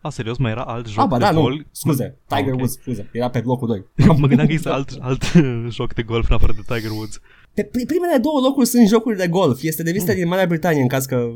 A, 0.01 0.11
serios, 0.11 0.39
mai 0.39 0.51
era 0.51 0.63
alt 0.63 0.87
joc 0.89 1.03
Ah, 1.05 1.09
ba 1.09 1.19
de 1.19 1.25
da, 1.25 1.31
nu. 1.31 1.41
golf? 1.41 1.61
Scuze. 1.71 2.19
Ah, 2.29 2.37
Tiger 2.37 2.53
ok. 2.53 2.59
Woods, 2.59 2.73
scuze. 2.81 3.09
Era 3.13 3.31
pe 3.31 3.43
locul 3.45 3.69
2. 3.69 3.85
mă 4.21 4.27
gândeam 4.27 4.47
că 4.47 4.53
există 4.53 4.73
alt, 4.73 4.91
alt 5.01 5.23
joc 5.79 5.95
de 5.95 6.03
golf 6.03 6.29
în 6.29 6.35
afară 6.35 6.53
de 6.53 6.75
Tiger 6.75 6.91
Woods. 6.91 7.21
Pe 7.55 7.63
pri- 7.63 7.87
primele 7.87 8.19
două 8.23 8.41
locuri 8.41 8.67
sunt 8.67 8.89
jocuri 8.89 9.17
de 9.17 9.29
golf. 9.29 9.63
Este 9.63 9.83
de 9.83 9.91
vista 9.93 10.13
din 10.13 10.29
Marea 10.29 10.47
Britanie 10.47 10.81
în 10.83 10.89
caz 10.89 11.05
că 11.05 11.27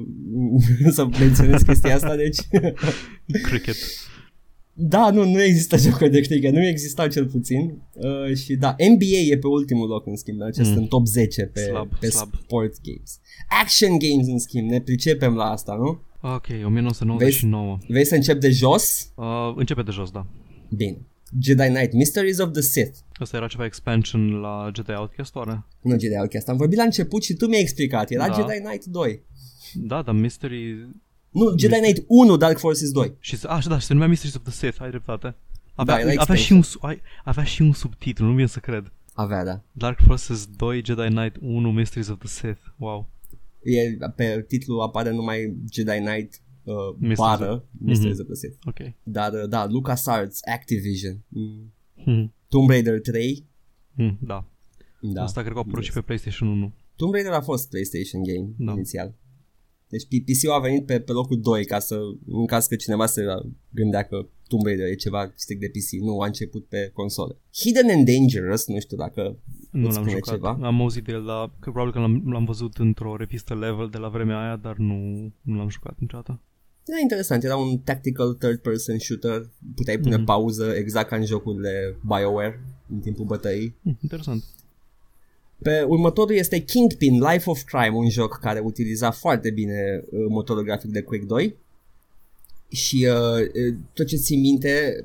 să 0.97 1.07
menționez 1.19 1.63
chestia 1.63 1.95
asta, 1.95 2.17
deci 2.17 2.39
Cricket. 3.43 3.77
Da, 4.81 5.11
nu, 5.11 5.25
nu 5.25 5.43
există 5.43 5.77
jocuri 5.85 6.11
de 6.11 6.21
cricket, 6.21 6.53
nu 6.53 6.67
existau 6.67 7.07
cel 7.07 7.27
puțin 7.27 7.83
uh, 7.93 8.37
și 8.37 8.55
da, 8.57 8.75
NBA 8.91 9.05
e 9.31 9.39
pe 9.39 9.47
ultimul 9.47 9.89
loc 9.89 10.07
în 10.07 10.17
schimb, 10.17 10.43
acest 10.43 10.71
Mm. 10.71 10.77
în 10.77 10.87
top 10.87 11.07
10 11.07 11.43
pe, 11.43 11.61
Slab, 11.61 11.99
pe 12.01 12.07
slab. 12.09 12.29
sport 12.43 12.75
games. 12.83 13.21
Action 13.63 13.99
games 13.99 14.27
în 14.27 14.39
schimb, 14.39 14.71
ne 14.71 14.81
pricepem 14.81 15.35
la 15.35 15.45
asta, 15.45 15.75
nu? 15.75 16.01
Ok, 16.23 16.47
1999. 16.65 17.79
Vrei 17.89 18.05
să 18.05 18.15
încep 18.15 18.41
de 18.41 18.51
jos? 18.51 19.13
Uh, 19.15 19.53
începe 19.57 19.83
de 19.83 19.91
jos, 19.91 20.11
da. 20.11 20.27
Bine. 20.69 20.97
Jedi 21.41 21.67
Knight, 21.69 21.93
Mysteries 21.93 22.39
of 22.39 22.53
the 22.53 22.61
Sith. 22.61 22.99
Asta 23.13 23.37
era 23.37 23.47
ceva 23.47 23.65
expansion 23.65 24.31
la 24.41 24.71
GTA 24.73 24.99
Outcast, 25.01 25.35
oare? 25.35 25.65
Nu 25.81 25.99
Jedi 25.99 26.17
Outcast, 26.19 26.49
am 26.49 26.57
vorbit 26.57 26.79
la 26.79 26.85
început 26.85 27.23
și 27.23 27.35
tu 27.35 27.47
mi-ai 27.47 27.61
explicat, 27.61 28.11
era 28.11 28.27
Da. 28.29 28.33
Jedi 28.35 28.61
Knight 28.65 28.85
2. 28.85 29.23
Da, 29.75 30.03
dar 30.03 30.15
Mystery... 30.15 30.89
Nu, 31.31 31.59
Jedi 31.59 31.81
Knight 31.81 32.05
1, 32.07 32.37
Dark 32.37 32.59
Forces 32.59 32.91
2. 32.91 33.13
Și, 33.21 33.39
ah, 33.47 33.65
da, 33.69 33.79
și 33.79 33.87
se 33.87 33.93
numea 33.93 34.09
Mysteries 34.09 34.35
of 34.37 34.43
the 34.43 34.53
Sith, 34.53 34.81
ai 34.81 34.89
dreptate. 34.89 35.35
Avea, 35.75 35.95
Da, 35.95 36.01
era 36.01 36.11
avea, 36.21 36.35
și 36.37 36.53
expansion. 36.53 36.57
un, 36.57 36.63
su- 36.63 36.79
ai- 36.83 37.01
avea 37.25 37.45
și 37.45 37.63
un 37.63 37.73
subtitlu, 37.73 38.27
nu 38.27 38.35
vine 38.35 38.47
să 38.47 38.59
cred. 38.59 38.93
Avea, 39.15 39.45
da. 39.45 39.63
Dark 39.73 40.01
Forces 40.07 40.47
2, 40.57 40.83
Jedi 40.85 41.09
Knight 41.09 41.37
1, 41.41 41.71
Mysteries 41.73 42.09
of 42.09 42.19
the 42.19 42.29
Sith. 42.29 42.61
Wow. 42.77 43.09
E, 43.63 43.97
pe 44.17 44.45
titlu 44.49 44.79
apare 44.79 45.11
numai 45.11 45.57
Jedi 45.73 45.99
Knight 45.99 46.41
uh, 46.63 46.75
Mysteries 46.99 47.19
bară 47.19 47.65
Mysteries 47.79 48.19
of 48.19 48.27
the 48.27 48.35
Sith. 48.35 48.57
Ok. 48.67 48.93
Dar, 49.03 49.33
uh, 49.33 49.49
da, 49.49 49.67
LucasArts, 49.67 50.41
Activision, 50.55 51.21
mm. 51.29 51.73
Hmm. 52.05 52.33
Tomb 52.49 52.69
Raider 52.69 53.01
3, 53.01 53.47
Hmm, 53.95 54.19
da. 54.21 54.45
da. 55.01 55.23
Asta 55.23 55.41
cred 55.41 55.53
că 55.53 55.59
a 55.59 55.63
apărut 55.67 55.85
și 55.85 55.93
pe 55.93 56.01
PlayStation 56.01 56.49
1. 56.49 56.73
Tomb 56.97 57.13
Raider 57.13 57.33
a 57.33 57.41
fost 57.41 57.69
PlayStation 57.69 58.23
game 58.23 58.49
Da. 58.57 58.73
inițial. 58.73 59.15
Deci 59.91 60.05
P- 60.07 60.25
PC-ul 60.25 60.53
a 60.53 60.59
venit 60.59 60.87
pe, 60.87 61.01
pe 61.01 61.13
locul 61.13 61.41
2 61.41 61.65
ca 61.65 61.79
să, 61.79 61.97
în 62.27 62.47
caz 62.47 62.67
că 62.67 62.77
cineva 62.77 63.07
se 63.07 63.23
gândea 63.71 64.03
că 64.03 64.27
Tomb 64.49 64.65
Raider 64.65 64.87
e 64.87 64.95
ceva 64.95 65.33
strict 65.35 65.61
de 65.61 65.69
PC, 65.69 66.01
nu 66.03 66.21
a 66.21 66.27
început 66.27 66.67
pe 66.67 66.91
console. 66.95 67.37
Hidden 67.55 67.91
and 67.91 68.07
Dangerous, 68.09 68.67
nu 68.67 68.81
știu 68.81 68.97
dacă 68.97 69.37
Nu 69.71 69.87
îți 69.87 69.95
l-am 69.97 70.05
spune 70.05 70.11
jucat. 70.11 70.35
ceva. 70.35 70.59
Am 70.63 70.81
auzit 70.81 71.05
de 71.05 71.13
el, 71.13 71.25
dar 71.25 71.51
că 71.61 71.71
probabil 71.71 71.93
că 71.93 71.99
l-am, 71.99 72.23
l-am 72.33 72.45
văzut 72.45 72.77
într-o 72.77 73.17
revistă 73.17 73.55
level 73.55 73.89
de 73.91 73.99
la 73.99 74.09
vremea 74.09 74.41
aia, 74.43 74.57
dar 74.57 74.77
nu, 74.77 74.95
nu 75.43 75.57
l-am 75.57 75.69
jucat 75.69 75.95
niciodată. 75.99 76.41
Era 76.87 76.99
interesant, 77.03 77.45
era 77.45 77.57
un 77.57 77.79
tactical 77.79 78.33
third-person 78.35 78.99
shooter, 78.99 79.51
puteai 79.75 79.99
pune 79.99 80.17
Mhm. 80.17 80.25
pauză 80.25 80.65
exact 80.77 81.09
ca 81.09 81.17
în 81.17 81.25
jocurile 81.25 81.97
BioWare 82.07 82.61
în 82.91 82.99
timpul 82.99 83.25
bătăii. 83.25 83.75
Hmm, 83.83 83.99
interesant. 84.03 84.45
Pe 85.63 85.83
următorul 85.89 86.35
este 86.35 86.59
Kingpin 86.59 87.15
Life 87.15 87.51
of 87.51 87.63
Crime, 87.63 87.97
un 87.97 88.09
joc 88.09 88.39
care 88.39 88.59
utiliza 88.59 89.11
foarte 89.11 89.51
bine 89.51 90.05
uh, 90.11 90.27
motorul 90.29 90.65
grafic 90.65 90.91
de 90.91 91.03
Quake 91.03 91.25
2 91.25 91.57
și 92.69 93.09
uh, 93.11 93.41
uh, 93.41 93.75
tot 93.93 94.07
ce 94.07 94.17
ții 94.17 94.37
minte 94.37 95.05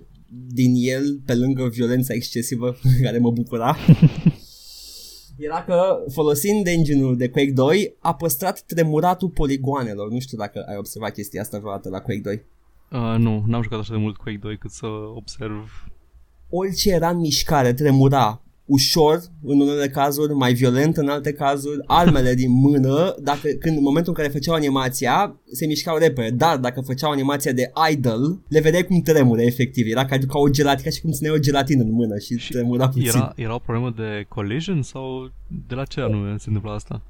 din 0.54 0.74
el, 0.76 1.20
pe 1.26 1.36
lângă 1.36 1.68
violența 1.68 2.14
excesivă 2.14 2.78
care 3.04 3.18
mă 3.18 3.32
bucura, 3.32 3.78
era 5.38 5.64
că 5.64 6.04
folosind 6.12 6.68
engine-ul 6.68 7.18
de 7.18 7.30
Quake 7.30 7.52
2 7.52 7.96
a 8.00 8.16
păstrat 8.16 8.62
tremuratul 8.62 9.30
poligoanelor. 9.30 10.10
Nu 10.10 10.20
știu 10.20 10.38
dacă 10.38 10.66
ai 10.70 10.78
observat 10.78 11.14
chestia 11.14 11.42
asta 11.42 11.58
vreodată 11.58 11.90
la 11.90 12.02
Quake 12.02 12.22
2. 12.22 12.46
Uh, 12.92 13.18
nu, 13.18 13.44
n-am 13.48 13.62
jucat 13.62 13.80
așa 13.80 13.94
de 13.94 14.00
mult 14.00 14.18
Quake 14.18 14.40
2 14.42 14.58
cât 14.58 14.72
să 14.72 14.86
observ 15.16 15.88
orice 16.50 16.92
era 16.92 17.10
în 17.10 17.18
mișcare 17.18 17.74
tremura 17.74 18.45
ușor 18.66 19.22
în 19.44 19.60
unele 19.60 19.88
cazuri, 19.88 20.34
mai 20.34 20.54
violent 20.54 20.98
în 20.98 21.08
alte 21.08 21.34
cazuri, 21.34 21.82
armele 21.86 22.34
din 22.34 22.52
mână, 22.52 23.16
dacă, 23.22 23.48
când, 23.60 23.78
în 23.78 23.84
momentul 23.84 24.14
în 24.16 24.22
care 24.22 24.34
făceau 24.34 24.56
animația, 24.56 25.40
se 25.52 25.66
mișcau 25.66 25.98
repede, 25.98 26.30
dar 26.30 26.58
dacă 26.58 26.82
făceau 26.82 27.12
animația 27.12 27.52
de 27.52 27.72
idol, 27.92 28.40
le 28.48 28.60
vedeai 28.60 28.84
cum 28.84 29.02
tremure 29.02 29.46
efectiv, 29.46 29.88
era 29.88 30.06
ca, 30.06 30.18
ca 30.18 30.40
o 30.40 30.50
gelatină, 30.50 30.84
ca 30.84 30.90
și 30.96 31.02
cum 31.02 31.12
țineai 31.12 31.36
o 31.36 31.40
gelatină 31.40 31.84
în 31.84 31.92
mână 31.92 32.18
și, 32.18 32.38
și 32.38 32.52
tremura 32.52 32.88
puțin. 32.88 33.08
Era, 33.08 33.34
era 33.36 33.56
o 33.56 33.60
problemă 33.60 33.94
de 33.96 34.26
collision 34.28 34.82
sau 34.82 35.32
de 35.68 35.76
la 35.76 35.86
ce 35.86 36.00
anume 36.00 36.36
se 36.38 36.46
întâmplă 36.48 36.72
asta? 36.72 37.04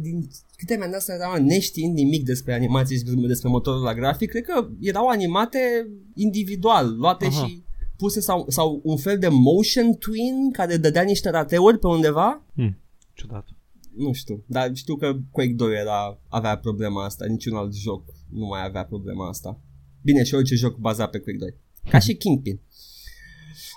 din 0.00 0.28
câte 0.56 0.76
mi-am 0.76 0.90
dat 0.90 1.02
seama, 1.02 1.38
neștiind 1.38 1.94
nimic 1.94 2.24
despre 2.24 2.54
animații 2.54 2.96
și 2.96 3.04
despre 3.04 3.48
motorul 3.48 3.82
la 3.82 3.94
grafic, 3.94 4.30
cred 4.30 4.42
că 4.42 4.68
erau 4.80 5.08
animate 5.08 5.88
individual, 6.14 6.96
luate 6.96 7.26
Aha. 7.26 7.46
și 7.46 7.62
puse 8.02 8.20
sau, 8.20 8.44
sau 8.48 8.80
un 8.84 8.96
fel 8.96 9.18
de 9.18 9.28
motion 9.28 9.94
twin 9.94 10.50
care 10.52 10.76
dădea 10.76 11.02
niște 11.02 11.30
rateuri 11.30 11.78
pe 11.78 11.86
undeva. 11.86 12.42
Hmm, 12.54 12.78
ciudat. 13.14 13.48
Nu 13.96 14.12
știu, 14.12 14.44
dar 14.46 14.70
știu 14.74 14.96
că 14.96 15.16
Quake 15.30 15.52
2 15.52 15.74
era, 15.74 16.20
avea 16.28 16.58
problema 16.58 17.04
asta, 17.04 17.26
niciun 17.26 17.56
alt 17.56 17.74
joc 17.74 18.04
nu 18.28 18.46
mai 18.46 18.64
avea 18.64 18.84
problema 18.84 19.28
asta. 19.28 19.60
Bine, 20.02 20.22
și 20.22 20.34
orice 20.34 20.54
joc 20.54 20.76
bazat 20.76 21.10
pe 21.10 21.18
Quake 21.18 21.38
2. 21.38 21.54
Ca 21.90 21.98
și 21.98 22.14
Kingpin. 22.14 22.60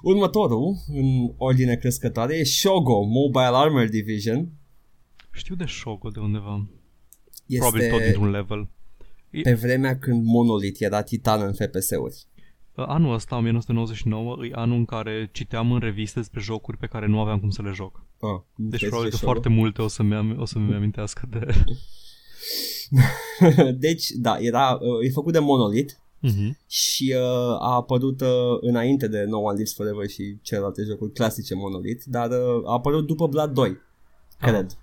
Următorul, 0.01 0.75
în 0.87 1.33
ordine 1.37 1.75
crescătoare, 1.75 2.35
e 2.35 2.43
Shogo 2.43 3.01
Mobile 3.01 3.49
Armor 3.53 3.87
Division. 3.87 4.49
Știu 5.31 5.55
de 5.55 5.65
Shogo 5.65 6.09
de 6.09 6.19
undeva. 6.19 6.67
Este 7.45 7.67
Probabil 7.67 7.89
tot 7.89 8.01
dintr-un 8.01 8.29
level. 8.29 8.69
Pe 9.43 9.53
vremea 9.53 9.97
când 9.97 10.23
Monolith 10.23 10.81
era 10.81 11.01
titan 11.01 11.41
în 11.41 11.53
FPS-uri. 11.53 12.25
Anul 12.75 13.13
ăsta, 13.13 13.37
1999, 13.37 14.45
e 14.45 14.51
anul 14.55 14.77
în 14.77 14.85
care 14.85 15.29
citeam 15.31 15.71
în 15.71 15.79
reviste 15.79 16.19
despre 16.19 16.41
jocuri 16.41 16.77
pe 16.77 16.85
care 16.87 17.07
nu 17.07 17.19
aveam 17.19 17.39
cum 17.39 17.49
să 17.49 17.61
le 17.61 17.71
joc. 17.71 18.03
Ah, 18.19 18.41
deci 18.55 18.87
probabil 18.87 19.09
că 19.09 19.17
foarte 19.17 19.49
multe 19.49 19.81
o 19.81 19.87
să-mi, 19.87 20.15
am, 20.15 20.35
o 20.39 20.45
să-mi 20.45 20.73
amintească 20.73 21.27
de... 21.29 21.65
deci, 23.85 24.09
da, 24.09 24.37
era, 24.39 24.79
e 25.05 25.09
făcut 25.09 25.33
de 25.33 25.39
Monolith 25.39 25.93
uh-huh. 26.23 26.67
și 26.67 27.13
uh, 27.15 27.57
a 27.59 27.73
apărut 27.73 28.21
uh, 28.21 28.57
înainte 28.61 29.07
de 29.07 29.23
No 29.23 29.37
One 29.37 29.57
Lives 29.57 29.73
Forever 29.73 30.09
și 30.09 30.37
celelalte 30.41 30.83
jocuri 30.83 31.11
clasice 31.11 31.55
Monolith, 31.55 32.03
dar 32.05 32.29
uh, 32.29 32.61
a 32.65 32.71
apărut 32.71 33.07
după 33.07 33.27
Blood 33.27 33.53
2, 33.53 33.77
cred. 34.39 34.65
Ah. 34.65 34.77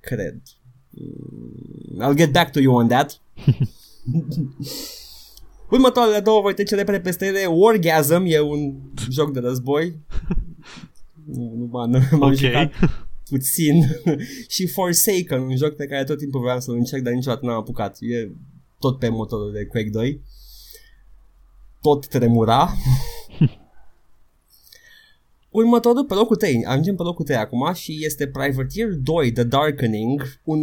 Cred. 0.00 0.42
Mm, 0.90 2.02
I'll 2.02 2.16
get 2.16 2.32
back 2.32 2.52
to 2.52 2.60
you 2.60 2.74
on 2.74 2.88
that. 2.88 3.20
Următoarele 5.70 6.20
două 6.20 6.40
voi 6.40 6.54
trece 6.54 6.74
repede 6.74 7.00
peste 7.00 7.26
ele. 7.26 7.46
Wargasm 7.46 8.22
e 8.26 8.40
un 8.40 8.74
joc 9.10 9.32
de 9.32 9.40
război. 9.40 9.96
nu, 11.34 11.54
nu 11.56 11.68
m-am, 11.70 11.90
m-am 11.90 12.22
okay. 12.22 12.36
jucat 12.36 12.72
puțin. 13.28 13.86
și 14.54 14.66
Forsaken, 14.66 15.40
un 15.40 15.56
joc 15.56 15.76
pe 15.76 15.86
care 15.86 16.04
tot 16.04 16.18
timpul 16.18 16.40
vreau 16.40 16.60
să-l 16.60 16.74
încerc, 16.74 17.02
dar 17.02 17.12
niciodată 17.12 17.46
n-am 17.46 17.56
apucat. 17.56 17.96
E 18.00 18.30
tot 18.78 18.98
pe 18.98 19.08
motorul 19.08 19.52
de 19.52 19.64
Quake 19.64 19.90
2. 19.90 20.22
Tot 21.80 22.06
tremura. 22.06 22.70
Următorul 25.50 26.04
pe 26.04 26.14
locul 26.14 26.36
3, 26.36 26.64
ajungem 26.64 26.96
pe 26.96 27.02
locul 27.02 27.24
3 27.24 27.36
acum 27.36 27.72
și 27.72 28.04
este 28.04 28.26
Privateer 28.28 28.92
2 28.92 29.32
The 29.32 29.42
Darkening, 29.42 30.40
un 30.44 30.60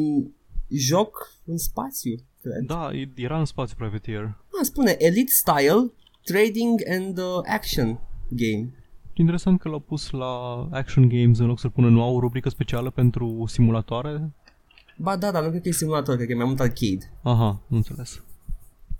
joc 0.69 1.31
în 1.45 1.57
spațiu 1.57 2.15
cred. 2.49 2.65
Da, 2.65 2.89
era 3.15 3.39
în 3.39 3.45
spațiu 3.45 3.75
Privateer. 3.77 4.23
Ah, 4.23 4.61
spune 4.61 4.95
Elite 4.99 5.31
Style, 5.31 5.91
Trading 6.23 6.79
and 6.97 7.17
uh, 7.17 7.39
Action 7.45 7.99
Game. 8.29 8.73
Interesant 9.13 9.59
că 9.59 9.69
l-au 9.69 9.79
pus 9.79 10.09
la 10.09 10.67
Action 10.71 11.07
Games 11.07 11.39
în 11.39 11.45
loc 11.45 11.59
să-l 11.59 11.69
pună 11.69 11.89
nu 11.89 12.01
au 12.01 12.15
o 12.15 12.19
rubrică 12.19 12.49
specială 12.49 12.89
pentru 12.89 13.43
simulatoare? 13.47 14.31
Ba 14.97 15.17
da, 15.17 15.31
dar 15.31 15.43
nu 15.43 15.49
cred 15.49 15.61
că 15.61 15.67
e 15.67 15.71
simulator, 15.71 16.15
cred 16.15 16.27
că 16.27 16.33
e 16.33 16.35
mai 16.35 16.45
mult 16.45 16.59
arcade. 16.59 17.11
Aha, 17.21 17.61
nu 17.67 17.77
înțeles. 17.77 18.23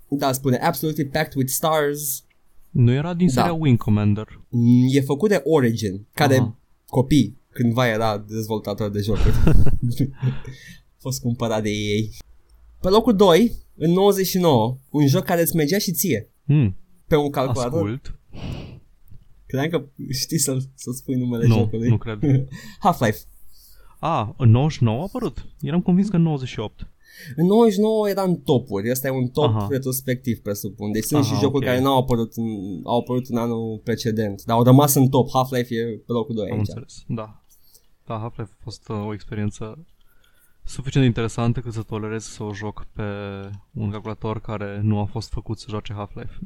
Da, 0.08 0.32
spune 0.32 0.56
Absolutely 0.56 1.04
Packed 1.04 1.34
with 1.34 1.50
Stars. 1.50 2.24
Nu 2.70 2.92
era 2.92 3.14
din 3.14 3.28
seria 3.28 3.48
da. 3.48 3.54
Wing 3.54 3.78
Commander. 3.78 4.40
Mm, 4.48 4.86
e 4.90 5.00
făcut 5.00 5.28
de 5.28 5.40
Origin, 5.44 6.06
care 6.14 6.36
Aha. 6.36 6.56
copii, 6.86 7.38
cândva 7.52 7.86
era 7.86 8.18
dezvoltator 8.18 8.90
de 8.90 9.00
jocuri. 9.00 9.34
A 9.46 9.52
fost 11.04 11.20
cumpărat 11.20 11.62
de 11.62 11.70
ei. 11.70 12.16
Pe 12.80 12.88
locul 12.88 13.16
2, 13.16 13.52
în 13.76 13.90
99, 13.90 14.78
un 14.90 15.06
joc 15.06 15.24
care 15.24 15.40
îți 15.40 15.56
mergea 15.56 15.78
și 15.78 15.92
ție. 15.92 16.30
Hmm. 16.44 16.76
Pe 17.06 17.16
un 17.16 17.30
calculator. 17.30 17.72
Ascult. 17.72 18.18
Credeam 19.46 19.68
că 19.68 19.84
știi 20.10 20.38
să, 20.38 20.56
să 20.74 20.90
spui 20.92 21.14
numele 21.14 21.46
nu, 21.46 21.54
jocului. 21.54 21.88
Nu, 21.88 21.96
cred. 21.96 22.18
Half-Life. 22.84 23.18
A, 23.98 24.34
în 24.38 24.50
99 24.50 24.98
a 24.98 25.02
apărut. 25.02 25.46
Eram 25.60 25.82
convins 25.82 26.08
că 26.08 26.16
în 26.16 26.22
98. 26.22 26.88
În 27.36 27.46
99 27.46 28.08
era 28.08 28.22
în 28.22 28.36
topuri. 28.36 28.90
Asta 28.90 29.06
e 29.06 29.10
un 29.10 29.28
top 29.28 29.44
Aha. 29.44 29.66
retrospectiv, 29.70 30.38
presupun. 30.38 30.92
Deci 30.92 31.04
sunt 31.04 31.24
Aha, 31.24 31.34
și 31.34 31.40
jocuri 31.40 31.64
okay. 31.64 31.68
care 31.68 31.80
nu 31.80 31.90
au 31.90 31.98
apărut, 31.98 32.32
în, 32.34 32.46
au 32.84 32.98
apărut 32.98 33.26
în 33.26 33.36
anul 33.36 33.80
precedent. 33.84 34.44
Dar 34.44 34.56
au 34.56 34.62
rămas 34.62 34.94
în 34.94 35.08
top. 35.08 35.30
Half-Life 35.32 35.74
e 35.74 35.84
pe 35.84 36.12
locul 36.12 36.34
2 36.34 36.50
Am 36.50 36.58
aici. 36.58 36.68
înțeles, 36.68 37.04
da. 37.06 37.42
Da, 38.06 38.18
Half-Life 38.18 38.50
a 38.58 38.62
fost 38.62 38.88
uh, 38.88 39.06
o 39.06 39.12
experiență 39.12 39.86
suficient 40.68 41.06
de 41.06 41.12
interesantă 41.12 41.60
cât 41.60 41.72
să 41.72 41.82
tolerez 41.82 42.24
să 42.24 42.42
o 42.42 42.54
joc 42.54 42.86
pe 42.92 43.02
un 43.72 43.90
calculator 43.90 44.40
care 44.40 44.80
nu 44.82 44.98
a 44.98 45.04
fost 45.04 45.30
făcut 45.30 45.58
să 45.58 45.66
joace 45.68 45.92
Half-Life. 45.92 46.38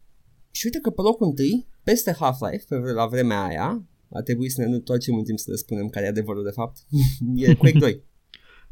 și 0.58 0.64
uite 0.64 0.78
că 0.82 0.90
pe 0.90 1.00
locul 1.00 1.26
întâi, 1.26 1.66
peste 1.82 2.12
Half-Life, 2.18 2.64
pe 2.68 2.76
la 2.76 3.06
vremea 3.06 3.42
aia, 3.42 3.82
a 4.12 4.20
trebuit 4.20 4.52
să 4.52 4.60
ne 4.60 4.74
întoarcem 4.74 5.14
în 5.14 5.24
timp 5.24 5.38
să 5.38 5.50
le 5.50 5.56
spunem 5.56 5.88
care 5.88 6.04
e 6.06 6.08
adevărul 6.08 6.44
de 6.44 6.50
fapt, 6.50 6.78
e 7.46 7.54
Quake 7.54 7.78
2. 7.78 8.00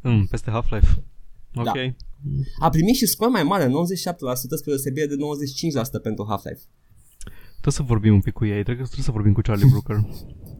Mm, 0.03 0.27
peste 0.27 0.51
Half-Life. 0.51 1.05
Ok. 1.55 1.65
Da. 1.65 1.73
A 2.61 2.69
primit 2.69 2.95
și 2.95 3.07
scor 3.07 3.29
mai 3.29 3.43
mare, 3.43 3.67
97% 3.67 3.69
spre 4.33 4.57
deosebire 4.65 5.07
de 5.07 5.15
95% 5.99 6.03
pentru 6.03 6.25
Half-Life. 6.29 6.61
Trebuie 7.51 7.73
să 7.75 7.83
vorbim 7.83 8.15
un 8.15 8.21
pic 8.21 8.33
cu 8.33 8.45
ei, 8.45 8.63
trebuie, 8.63 8.85
trebuie 8.85 9.05
să 9.05 9.11
vorbim 9.11 9.33
cu 9.33 9.41
Charlie 9.41 9.67
Brooker. 9.71 9.97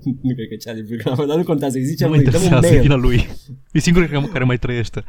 nu 0.27 0.35
cred 0.35 0.49
că 0.49 0.57
Charlie 0.65 0.83
Brooker, 0.83 1.27
dar 1.27 1.37
nu 1.37 1.45
contează, 1.45 1.77
îi 1.79 1.85
zicem 1.85 2.09
nu 2.09 2.15
lui, 2.15 2.25
dăm 2.25 2.43
un 2.43 2.59
mail. 2.61 3.01
lui. 3.01 3.29
E 3.73 3.79
singurul 3.79 4.29
care 4.33 4.45
mai 4.45 4.59
trăiește. 4.59 5.05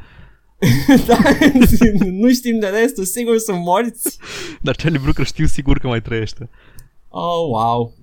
da, 1.07 1.17
nu 2.21 2.33
știm 2.33 2.59
de 2.59 2.67
restul, 2.67 3.03
sigur 3.03 3.37
sunt 3.37 3.63
morți. 3.63 4.17
Dar 4.61 4.75
Charlie 4.75 4.99
Brooker 4.99 5.25
știu 5.25 5.45
sigur 5.45 5.79
că 5.79 5.87
mai 5.87 6.01
trăiește. 6.01 6.49
Oh, 7.07 7.47
wow. 7.49 7.95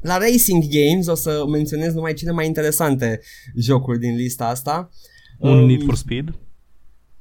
La 0.00 0.18
Racing 0.18 0.62
Games 0.68 1.06
o 1.06 1.14
să 1.14 1.44
menționez 1.50 1.94
numai 1.94 2.14
cele 2.14 2.30
mai 2.30 2.46
interesante 2.46 3.20
jocuri 3.56 3.98
din 3.98 4.14
lista 4.14 4.46
asta. 4.46 4.90
Un 5.38 5.58
um, 5.58 5.66
Need 5.66 5.84
for 5.84 5.96
Speed? 5.96 6.34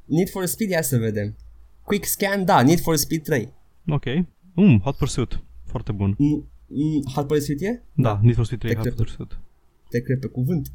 Need 0.05 0.29
for 0.29 0.45
Speed, 0.45 0.69
ia 0.69 0.81
să 0.81 0.97
vedem. 0.97 1.35
Quick 1.83 2.05
Scan, 2.05 2.45
da, 2.45 2.63
Need 2.63 2.79
for 2.79 2.95
Speed 2.95 3.23
3. 3.23 3.49
Ok. 3.87 4.05
Um, 4.55 4.79
Hot 4.79 4.95
Pursuit. 4.95 5.43
Foarte 5.65 5.91
bun. 5.91 6.15
Mm, 6.73 6.93
mm, 6.93 7.01
Hot 7.13 7.27
Pursuit 7.27 7.61
e? 7.61 7.81
Da, 7.93 8.19
Need 8.21 8.35
for 8.35 8.45
Speed 8.45 8.59
3 8.59 8.75
Hot 8.75 8.93
Pursuit. 8.95 9.37
Te 9.89 10.01
cred 10.01 10.19
pe 10.19 10.27
cuvânt. 10.27 10.71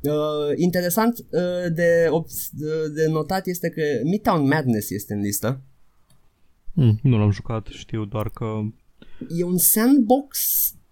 Uh, 0.00 0.52
interesant 0.56 1.18
uh, 1.18 1.72
de, 1.72 2.10
de, 2.52 2.88
de 2.94 3.08
notat 3.08 3.46
este 3.46 3.68
că 3.68 3.82
Midtown 4.04 4.46
Madness 4.46 4.90
este 4.90 5.14
în 5.14 5.20
listă. 5.20 5.60
Mm, 6.72 6.98
nu 7.02 7.18
l-am 7.18 7.30
jucat, 7.30 7.66
știu 7.66 8.04
doar 8.04 8.30
că... 8.30 8.60
E 9.28 9.44
un 9.44 9.58
sandbox 9.58 10.38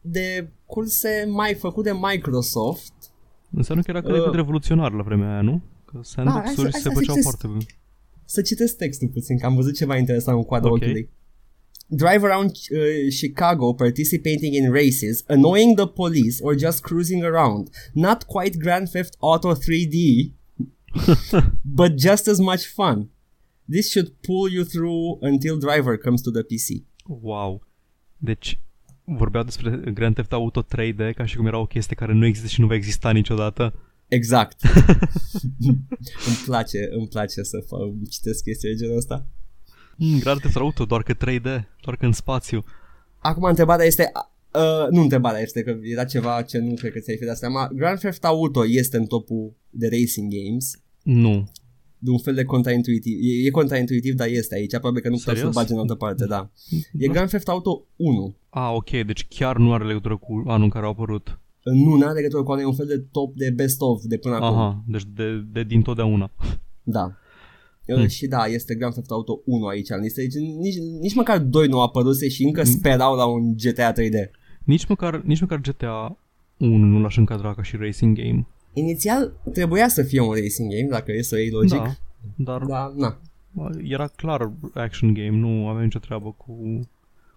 de 0.01 0.49
curse 0.67 1.27
mai 1.29 1.55
făcut 1.55 1.85
de 1.85 1.93
Microsoft. 1.93 2.93
Înseamnă 3.51 3.83
că 3.83 3.91
era 3.91 4.27
uh, 4.27 4.35
revoluționar 4.35 4.93
la 4.93 5.03
vremea 5.03 5.33
aia, 5.33 5.43
nu? 5.43 5.63
Că 5.85 5.99
sandbox-uri 6.03 6.71
da, 6.71 6.79
se 6.79 6.91
făceau 6.91 7.17
foarte 7.23 7.47
bine. 7.47 7.65
Să 8.25 8.43
citesc 8.43 8.77
textul 8.77 9.09
puțin, 9.09 9.39
că 9.39 9.47
am 9.47 9.55
văzut 9.55 9.75
ceva 9.75 9.97
interesant 9.97 10.39
cu 10.39 10.45
coada 10.45 10.71
okay. 10.71 10.89
ochiului. 10.89 11.11
Drive 11.95 12.25
around 12.25 12.57
uh, 12.73 13.11
Chicago 13.11 13.73
participating 13.73 14.55
in 14.55 14.71
races, 14.71 15.25
annoying 15.29 15.77
the 15.77 15.87
police, 15.87 16.41
or 16.41 16.55
just 16.55 16.83
cruising 16.83 17.25
around. 17.25 17.71
Not 17.95 18.27
quite 18.27 18.59
Grand 18.59 18.89
Theft 18.91 19.17
Auto 19.21 19.55
3D, 19.55 20.33
but 21.65 21.97
just 21.97 22.29
as 22.29 22.41
much 22.41 22.67
fun. 22.67 23.11
This 23.69 23.91
should 23.91 24.23
pull 24.23 24.49
you 24.49 24.65
through 24.65 25.19
until 25.23 25.59
Driver 25.59 25.97
comes 25.97 26.23
to 26.23 26.31
the 26.31 26.43
PC. 26.43 26.85
Wow. 27.07 27.61
Deci, 28.19 28.61
vorbeau 29.05 29.43
despre 29.43 29.93
Grand 29.95 30.15
Theft 30.15 30.33
Auto 30.33 30.65
3D 30.65 31.15
ca 31.15 31.25
și 31.25 31.37
cum 31.37 31.47
era 31.47 31.59
o 31.59 31.67
chestie 31.67 31.97
care 31.97 32.13
nu 32.13 32.27
există 32.27 32.49
și 32.49 32.61
nu 32.61 32.67
va 32.67 32.75
exista 32.75 33.11
niciodată. 33.11 33.75
Exact. 34.09 34.61
îmi 36.27 36.37
place, 36.45 36.89
îmi 36.91 37.09
place 37.09 37.43
să 37.43 37.65
fac, 37.67 37.81
citesc 38.11 38.43
chestii 38.43 38.69
de 38.69 38.75
genul 38.75 38.97
ăsta. 38.97 39.27
Mm, 39.97 40.19
Grand 40.19 40.39
Theft 40.39 40.57
Auto, 40.57 40.85
doar 40.85 41.03
că 41.03 41.15
3D, 41.15 41.43
doar 41.83 41.97
că 41.99 42.07
în 42.07 42.13
spațiu. 42.13 42.65
Acum 43.19 43.43
întrebarea 43.43 43.87
este, 43.87 44.13
uh, 44.53 44.91
nu 44.91 45.01
întrebarea 45.03 45.41
este 45.41 45.63
că 45.63 45.77
era 45.83 46.05
ceva 46.05 46.43
ce 46.43 46.59
nu 46.59 46.75
cred 46.75 46.93
că 46.93 46.99
ți-ai 46.99 47.17
fi 47.17 47.25
dat 47.25 47.37
seama. 47.37 47.71
Grand 47.75 47.99
Theft 47.99 48.25
Auto 48.25 48.67
este 48.67 48.97
în 48.97 49.07
topul 49.07 49.53
de 49.71 49.89
racing 49.89 50.33
games. 50.33 50.81
Nu. 51.03 51.51
de 51.99 52.11
un 52.11 52.19
fel 52.19 52.35
de 52.35 52.45
contraintuitiv. 52.45 53.19
E, 53.23 53.47
e 53.47 53.51
contraintuitiv, 53.51 54.15
dar 54.15 54.29
este 54.29 54.55
aici, 54.55 54.71
probabil 54.71 55.03
că 55.03 55.09
nu 55.09 55.17
putea 55.17 55.35
să-l 55.35 55.43
Serios? 55.43 55.55
bagi 55.55 55.73
în 55.73 55.79
altă 55.79 55.95
parte, 55.95 56.27
da. 56.27 56.51
E 56.99 57.07
Nu 57.07 57.13
Grand 57.13 57.29
Theft 57.29 57.49
Auto 57.49 57.87
1. 57.97 58.37
Ah, 58.49 58.71
ok, 58.75 58.91
deci 58.91 59.27
chiar 59.29 59.57
nu 59.57 59.73
are 59.73 59.85
legătură 59.85 60.17
cu 60.17 60.43
anul 60.47 60.63
în 60.65 60.71
care 60.71 60.85
au 60.85 60.91
apărut. 60.91 61.39
Nu, 61.63 61.95
n-are 61.97 62.13
legătură 62.13 62.43
cu 62.43 62.53
anul, 62.53 62.65
e 62.65 62.67
un 62.67 62.75
fel 62.75 62.87
de 62.87 62.99
top 63.13 63.35
de 63.37 63.51
best 63.51 63.81
of 63.81 64.03
de 64.03 64.17
până 64.17 64.35
acum. 64.35 64.59
Aha, 64.59 64.85
deci 64.87 65.05
de, 65.15 65.45
de 65.53 65.63
din 65.63 65.83
totdeauna. 65.83 66.31
Da. 66.83 67.17
Hmm. 67.87 67.97
Hmm. 67.97 68.07
Și 68.07 68.27
da, 68.27 68.45
este 68.45 68.75
Grand 68.75 68.93
Theft 68.93 69.11
Auto 69.11 69.41
1 69.45 69.67
aici 69.67 69.91
în 69.91 70.01
listă. 70.01 70.21
Deci 70.21 70.35
nici, 70.59 70.77
nici 71.01 71.15
măcar 71.15 71.39
2 71.39 71.67
nu 71.69 71.79
a 71.81 71.83
apăruse 71.83 72.29
și 72.29 72.45
încă 72.45 72.63
Hmm. 72.63 72.71
sperau 72.73 73.15
la 73.17 73.25
un 73.25 73.57
GTA 73.57 73.93
3D. 73.93 74.31
Nici 74.65 74.87
măcar, 74.87 75.23
nici 75.25 75.41
măcar 75.41 75.59
GTA 75.61 76.19
1 76.57 76.77
nu 76.77 77.01
l-aș 77.01 77.17
încadra 77.17 77.55
ca 77.55 77.63
și 77.63 77.77
racing 77.81 78.17
game. 78.17 78.47
Inițial 78.73 79.33
trebuia 79.53 79.89
să 79.89 80.03
fie 80.03 80.21
un 80.21 80.33
racing 80.33 80.73
game, 80.75 80.89
dacă 80.91 81.13
e 81.13 81.23
să 81.23 81.35
o 81.35 81.39
iei 81.39 81.51
logic. 81.51 81.79
Da, 81.79 81.95
dar 82.37 82.63
Da, 82.65 82.93
na. 82.97 83.19
era 83.89 84.07
clar 84.07 84.53
action 84.75 85.15
game, 85.15 85.37
nu 85.37 85.69
avea 85.69 85.83
nicio 85.83 85.99
treabă 85.99 86.35
cu 86.37 86.81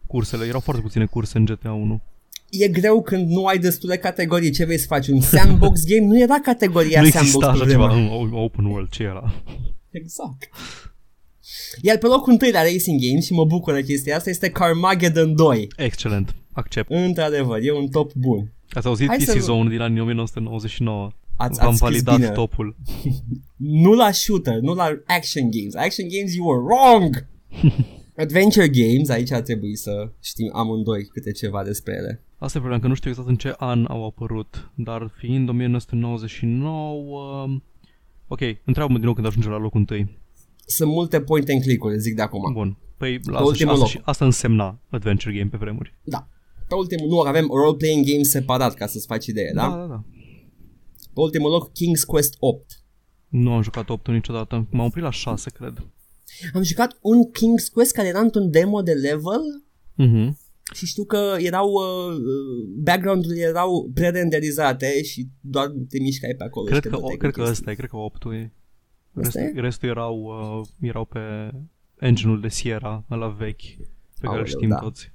cursele. 0.08 0.46
Erau 0.46 0.60
foarte 0.60 0.82
puține 0.82 1.06
curse 1.06 1.38
în 1.38 1.46
GTA 1.46 1.72
1. 1.74 2.02
E 2.50 2.68
greu 2.68 3.02
când 3.02 3.30
nu 3.30 3.46
ai 3.46 3.58
destule 3.60 3.98
categorii. 3.98 4.50
Ce 4.52 4.66
vrei 4.66 4.78
să 4.78 4.86
faci? 4.88 5.08
Un 5.08 5.22
sandbox 5.22 5.84
game? 5.86 6.06
Nu 6.06 6.20
era 6.20 6.40
categoria 6.40 7.02
nu 7.02 7.08
sandbox 7.08 7.26
exista 7.34 7.48
așa 7.50 7.58
problema. 7.58 7.90
ceva 7.92 8.20
în 8.22 8.30
open 8.34 8.66
world, 8.66 8.90
ce 8.90 9.04
era? 9.04 9.34
Exact. 9.92 10.50
Iar 11.82 11.98
pe 11.98 12.08
locul 12.08 12.32
întâi 12.32 12.52
la 12.52 12.62
Racing 12.62 13.00
Games 13.02 13.26
și 13.26 13.34
mă 13.34 13.46
bucură 13.46 13.82
chestia 13.82 14.16
asta 14.16 14.30
este 14.30 14.50
Carmageddon 14.50 15.36
2. 15.36 15.68
Excelent, 15.78 16.36
accept. 16.52 16.90
Într-adevăr, 16.92 17.60
e 17.62 17.72
un 17.72 17.88
top 17.88 18.14
bun. 18.14 18.52
Ați 18.72 18.88
auzit 18.88 19.08
Hai 19.08 19.18
PC 19.18 19.24
să- 19.24 19.40
Zone 19.40 19.70
din 19.70 19.80
anii 19.82 20.00
1999? 20.02 21.12
Ați, 21.38 21.60
V-am 21.60 21.68
ați 21.68 21.78
scris 21.78 21.90
validat 21.92 22.16
bine. 22.16 22.30
topul. 22.30 22.76
Nu 23.56 23.94
la 23.94 24.12
shooter, 24.12 24.60
nu 24.60 24.74
la 24.74 25.02
action 25.06 25.50
games. 25.52 25.76
Action 25.76 26.08
games 26.10 26.34
you 26.36 26.48
were 26.48 26.62
wrong! 26.64 27.26
Adventure 28.26 28.68
games, 28.70 29.10
aici 29.10 29.32
ar 29.32 29.42
trebui 29.42 29.76
să 29.76 30.12
știm 30.24 30.50
amândoi 30.54 31.06
câte 31.06 31.32
ceva 31.32 31.64
despre 31.64 31.94
ele. 31.98 32.22
Asta 32.38 32.58
e 32.58 32.62
problema, 32.62 32.82
că 32.82 32.88
nu 32.88 32.94
știu 32.94 33.10
exact 33.10 33.28
în 33.28 33.36
ce 33.36 33.54
an 33.58 33.86
au 33.90 34.06
apărut, 34.06 34.72
dar 34.76 35.12
fiind 35.18 35.50
1999... 35.50 37.48
Ok, 38.32 38.40
întreabă-mă 38.66 38.98
din 38.98 39.06
nou 39.06 39.14
când 39.14 39.28
ajungem 39.28 39.52
la 39.52 39.58
locul 39.58 39.80
întâi. 39.80 40.18
Sunt 40.66 40.90
multe 40.90 41.22
point 41.22 41.50
and 41.50 41.62
click-uri, 41.62 42.00
zic 42.00 42.16
de 42.16 42.22
acum. 42.22 42.54
Bun, 42.54 42.78
păi 42.98 43.20
lasă 43.26 43.44
și 43.44 43.48
ultimul 43.50 43.72
asta, 43.74 43.84
loc. 43.84 43.92
și 43.94 44.00
asta 44.04 44.26
însemna 44.26 44.80
Adventure 44.90 45.36
Game 45.38 45.50
pe 45.50 45.58
vremuri. 45.58 45.98
Da. 46.04 46.28
Pe 46.68 46.76
ultimul, 46.76 47.08
nu, 47.08 47.20
avem 47.20 47.48
role-playing 47.48 48.06
game 48.06 48.24
separat 48.24 48.74
ca 48.74 48.88
să-ți 48.88 49.06
faci 49.06 49.26
idee, 49.26 49.52
da? 49.56 49.70
Da, 49.70 49.76
da, 49.76 49.86
da. 49.86 50.04
Pe 51.14 51.20
ultimul 51.20 51.50
loc, 51.52 51.70
King's 51.70 52.06
Quest 52.08 52.36
8. 52.40 52.84
Nu 53.28 53.54
am 53.54 53.62
jucat 53.62 53.90
8 53.90 54.08
niciodată, 54.08 54.68
m-am 54.72 54.86
oprit 54.86 55.04
la 55.04 55.10
6, 55.12 55.50
cred. 55.50 55.88
Am 56.54 56.64
jucat 56.64 56.98
un 57.02 57.24
King's 57.28 57.74
Quest 57.74 57.94
care 57.94 58.08
era 58.08 58.20
într-un 58.20 58.52
demo 58.52 58.82
de 58.82 58.92
level 58.94 59.42
Mhm. 59.96 60.38
Și 60.74 60.86
știu 60.86 61.04
că 61.04 61.36
erau 61.38 61.70
uh, 61.72 62.14
uh, 62.16 62.68
background-urile 62.84 63.42
erau 63.42 63.92
pre-renderizate 63.94 65.04
și 65.04 65.28
doar 65.42 65.68
te 65.90 66.00
mișcai 66.00 66.34
pe 66.38 66.44
acolo. 66.44 66.66
și 66.66 66.72
Cred 66.72 66.82
te 66.84 66.90
că, 66.90 66.96
băteai 66.96 67.12
o, 67.12 67.16
cu 67.16 67.20
cred 67.20 67.32
că 67.34 67.40
chestii. 67.40 67.60
ăsta 67.60 67.72
e, 67.72 67.76
cred 67.76 67.90
că 67.90 67.98
8 67.98 68.24
e. 68.26 68.52
Ăsta 69.18 69.40
Restul, 69.40 69.58
e? 69.58 69.62
restul 69.62 69.90
erau, 69.90 70.16
uh, 70.60 70.68
erau 70.90 71.06
pe 71.06 71.20
engine-ul 72.00 72.42
de 72.42 72.50
Sierra, 72.50 73.04
ăla 73.12 73.28
vechi, 73.28 73.78
pe 74.20 74.26
care 74.26 74.38
îl 74.38 74.38
Aoleu, 74.38 74.46
știm 74.46 74.70
da. 74.70 74.76
toți. 74.76 75.12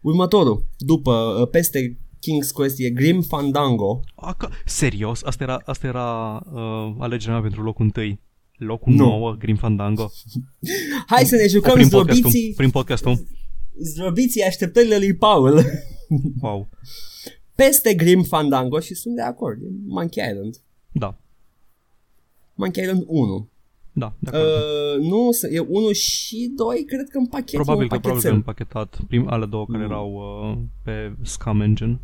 Următorul, 0.00 0.66
după, 0.78 1.12
uh, 1.40 1.48
peste 1.50 1.98
King's 2.18 2.52
Quest 2.52 2.78
e 2.78 2.90
Grim 2.90 3.20
Fandango. 3.22 4.00
A, 4.14 4.34
că, 4.34 4.48
serios? 4.64 5.22
Asta 5.22 5.42
era, 5.42 5.62
asta 5.64 5.86
era 5.86 6.40
uh, 6.52 6.94
alegerea 6.98 7.32
mea 7.32 7.42
pentru 7.42 7.62
locul 7.62 7.84
întâi. 7.84 8.20
Locul 8.56 8.92
Nu. 8.92 9.04
9, 9.04 9.34
Grim 9.38 9.56
Fandango. 9.56 10.10
Hai 11.06 11.24
să 11.24 11.36
ne 11.36 11.46
jucăm 11.46 11.74
prin 11.74 11.88
podcastul, 11.88 12.30
zdrobiții, 12.30 12.54
prin 12.56 12.70
podcastul. 12.70 13.26
Zdrobiții 13.80 14.42
așteptările 14.42 14.98
lui 14.98 15.14
Paul. 15.14 15.60
Wow. 16.42 16.68
peste 17.54 17.94
Grim 17.94 18.22
Fandango 18.22 18.80
și 18.80 18.94
sunt 18.94 19.14
de 19.14 19.22
acord. 19.22 19.62
E 19.62 19.66
Monkey 19.86 20.28
Island. 20.30 20.56
Da, 20.92 21.18
Monkey 22.54 22.82
Island 22.82 23.04
1. 23.06 23.48
da, 23.92 24.14
de 24.18 24.28
acord. 24.36 24.44
Uh, 24.44 25.06
nu, 25.08 25.32
s- 25.32 25.42
e 25.42 25.58
1 25.58 25.92
și 25.92 26.52
2, 26.56 26.84
cred 26.84 27.08
că 27.08 27.18
în 27.18 27.26
pachet. 27.26 27.54
probabil 27.54 27.82
un 27.82 27.88
că 27.88 27.98
probabil 27.98 28.22
că 28.22 28.28
pachetel. 28.28 28.34
împachetat 28.34 28.98
prim, 29.08 29.28
ale 29.28 29.46
două 29.46 29.66
care 29.66 29.84
Mm. 29.84 29.90
erau 29.90 30.12
uh, 30.12 30.58
pe 30.84 31.16
Scam 31.22 31.60
Engine. 31.60 32.00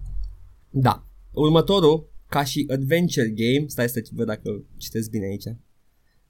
Da. 0.70 1.06
Următorul, 1.32 2.08
ca 2.28 2.44
și 2.44 2.66
adventure 2.72 3.28
game, 3.28 3.64
stai 3.68 3.88
să 3.88 4.02
văd 4.12 4.26
dacă 4.26 4.62
citesc 4.76 5.10
bine 5.10 5.24
aici. 5.24 5.44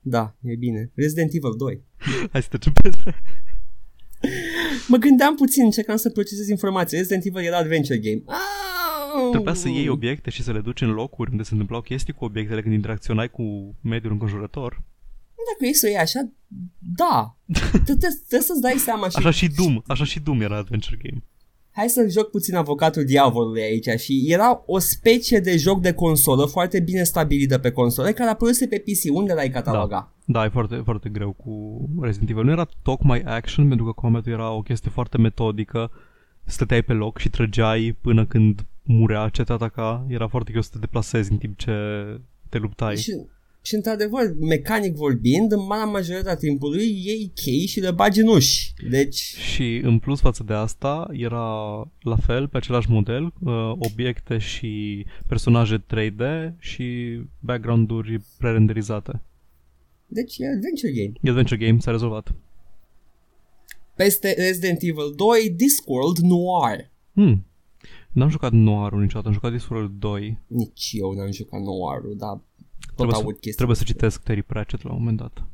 Da, 0.00 0.34
e 0.42 0.54
bine. 0.56 0.90
Resident 0.94 1.28
Evil 1.34 1.54
2. 1.56 1.80
Hai 2.32 2.42
să 2.42 2.48
trecem 2.48 2.72
peste. 2.82 3.14
Mă 4.88 4.96
gândeam 4.96 5.34
puțin, 5.34 5.64
încercam 5.64 5.96
să 5.96 6.10
procesez 6.10 6.48
informații. 6.48 6.96
Resident 6.96 7.24
Evil 7.24 7.44
era 7.44 7.58
adventure 7.58 7.98
game. 7.98 8.22
Ah! 8.26 9.30
Trebuia 9.30 9.54
să 9.54 9.68
iei 9.68 9.88
obiecte 9.88 10.30
și 10.30 10.42
să 10.42 10.52
le 10.52 10.60
duci 10.60 10.80
în 10.80 10.90
locuri 10.90 11.30
unde 11.30 11.42
se 11.42 11.52
întâmplau 11.52 11.80
chestii 11.80 12.12
cu 12.12 12.24
obiectele 12.24 12.62
când 12.62 12.74
interacționai 12.74 13.30
cu 13.30 13.74
mediul 13.80 14.12
înconjurător. 14.12 14.82
Dacă 15.52 15.70
e 15.70 15.72
să 15.72 15.86
o 15.86 15.88
iei 15.88 15.98
așa, 15.98 16.32
da. 16.96 17.38
Trebuie 17.72 18.10
trebuie 18.28 18.40
să-ți 18.40 18.60
dai 18.60 18.74
seama 18.78 19.08
și... 19.08 19.16
Așa 19.16 19.30
și 19.30 19.48
Doom, 19.56 19.82
așa 19.86 20.04
și 20.04 20.20
Doom 20.20 20.40
era 20.40 20.56
adventure 20.56 20.98
game. 21.02 21.22
Hai 21.76 21.88
să 21.88 22.06
joc 22.10 22.30
puțin 22.30 22.54
avocatul 22.54 23.04
diavolului 23.04 23.62
aici 23.62 24.00
și 24.00 24.24
era 24.26 24.62
o 24.66 24.78
specie 24.78 25.38
de 25.38 25.56
joc 25.56 25.80
de 25.80 25.92
consolă 25.92 26.44
foarte 26.44 26.80
bine 26.80 27.02
stabilită 27.02 27.58
pe 27.58 27.70
console 27.70 28.12
care 28.12 28.30
apăruse 28.30 28.66
pe 28.66 28.78
PC. 28.78 29.14
Unde 29.14 29.32
l-ai 29.32 29.50
cataloga? 29.50 30.12
Da, 30.24 30.44
e 30.44 30.48
foarte, 30.48 30.80
foarte 30.84 31.08
greu 31.08 31.32
cu 31.32 31.84
Resident 32.00 32.30
Evil. 32.30 32.44
Nu 32.44 32.50
era 32.50 32.68
tocmai 32.82 33.20
action, 33.20 33.68
pentru 33.68 33.86
că 33.86 33.92
combatul 33.92 34.32
era 34.32 34.50
o 34.52 34.62
chestie 34.62 34.90
foarte 34.90 35.18
metodică. 35.18 35.90
Stăteai 36.44 36.82
pe 36.82 36.92
loc 36.92 37.18
și 37.18 37.30
trăgeai 37.30 37.96
până 38.00 38.26
când 38.26 38.66
murea 38.82 39.28
ce 39.28 39.42
te 39.42 39.52
ataca. 39.52 40.06
Era 40.08 40.26
foarte 40.28 40.50
greu 40.50 40.62
să 40.62 40.70
te 40.72 40.78
deplasezi 40.78 41.32
în 41.32 41.38
timp 41.38 41.56
ce 41.58 41.72
te 42.48 42.58
luptai. 42.58 42.96
Și, 42.96 43.20
și 43.66 43.74
într-adevăr, 43.74 44.34
mecanic 44.40 44.94
vorbind, 44.94 45.52
în 45.52 45.64
marea 45.66 45.84
majoritatea 45.84 46.36
timpului 46.36 47.02
iei 47.04 47.32
chei 47.34 47.66
și 47.66 47.80
le 47.80 47.90
bagi 47.90 48.20
în 48.20 48.28
uși. 48.28 48.72
Deci, 48.90 49.16
Și 49.16 49.80
în 49.82 49.98
plus 49.98 50.20
față 50.20 50.42
de 50.42 50.52
asta 50.52 51.08
era 51.12 51.46
la 52.00 52.16
fel, 52.16 52.48
pe 52.48 52.56
același 52.56 52.90
model, 52.90 53.24
uh, 53.24 53.72
obiecte 53.78 54.38
și 54.38 55.04
personaje 55.28 55.84
3D 55.94 56.20
și 56.58 57.18
background-uri 57.38 58.20
prerenderizate. 58.38 59.22
deci 60.06 60.38
e 60.38 60.46
adventure 60.46 60.92
game. 60.92 61.12
E 61.22 61.28
Adventure 61.30 61.66
Game 61.66 61.78
s-a 61.78 61.90
rezolvat. 61.90 62.34
Peste 63.96 64.34
Resident 64.38 64.82
Evil 64.82 65.12
2, 65.16 65.50
Discworld 65.56 66.16
Noir. 66.18 66.90
Hmm. 67.14 67.46
N-am 68.12 68.28
jucat 68.28 68.52
Noir-ul 68.52 69.00
niciodată, 69.00 69.28
am 69.28 69.34
jucat 69.34 69.52
Discworld 69.52 69.90
2. 69.98 70.38
Nici 70.46 70.90
eu 70.92 71.12
n-am 71.12 71.30
jucat 71.30 71.60
Noir-ul, 71.60 72.14
dar 72.16 72.30
tot 72.30 72.42
Trebuie 72.94 73.16
aud 73.16 73.24
să, 73.24 73.32
chestii. 73.32 73.52
trebuie 73.52 73.76
să 73.76 73.84
citesc 73.84 74.22
Terry 74.22 74.42
Pratchett 74.42 74.82
la 74.82 74.90
un 74.90 74.98
moment 74.98 75.16
dat. 75.16 75.46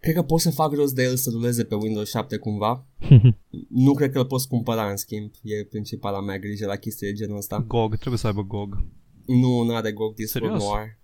Cred 0.00 0.14
că 0.14 0.22
pot 0.22 0.40
să 0.40 0.50
fac 0.50 0.72
rost 0.72 0.94
de 0.94 1.02
el 1.02 1.16
să 1.16 1.30
ruleze 1.30 1.64
pe 1.64 1.74
Windows 1.74 2.08
7 2.08 2.36
cumva. 2.36 2.84
nu 3.86 3.92
cred 3.94 4.12
că 4.12 4.18
îl 4.18 4.26
poți 4.26 4.48
cumpăra 4.48 4.90
în 4.90 4.96
schimb. 4.96 5.30
E 5.42 5.64
principala 5.64 6.20
mea 6.20 6.38
grijă 6.38 6.66
la 6.66 6.76
chestii 6.76 7.06
de 7.06 7.12
genul 7.12 7.36
ăsta. 7.36 7.64
GOG, 7.68 7.96
trebuie 7.96 8.18
să 8.18 8.26
aibă 8.26 8.42
GOG. 8.42 8.84
Nu, 9.26 9.62
nu 9.62 9.74
are 9.74 9.92
GOG 9.92 10.14
Discworld 10.14 10.60
Serios? 10.60 10.72
Noir. 10.72 10.98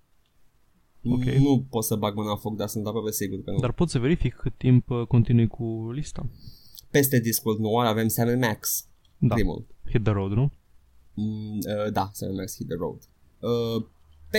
Ok. 1.06 1.24
Nu 1.24 1.66
pot 1.70 1.84
să 1.84 1.96
bag 1.96 2.14
mâna 2.14 2.30
în 2.30 2.36
foc, 2.36 2.56
dar 2.56 2.68
sunt 2.68 2.86
aproape 2.86 3.10
sigur 3.10 3.42
că 3.44 3.50
nu. 3.50 3.58
Dar 3.58 3.72
pot 3.72 3.88
să 3.88 3.98
verific 3.98 4.34
cât 4.34 4.52
timp 4.56 4.90
uh, 4.90 5.06
continui 5.06 5.46
cu 5.46 5.90
lista. 5.94 6.26
Peste 6.90 7.20
Discworld 7.20 7.60
Noir 7.60 7.86
avem 7.86 8.08
Sam 8.08 8.38
Max, 8.38 8.86
Da, 9.18 9.34
primul. 9.34 9.66
Hit 9.90 10.02
the 10.02 10.12
Road, 10.12 10.32
nu? 10.32 10.52
Mm, 11.14 11.58
uh, 11.58 11.92
da, 11.92 12.10
Sam 12.12 12.34
Max 12.34 12.56
Hit 12.56 12.66
the 12.66 12.76
Road. 12.76 12.98
Uh, 13.40 13.84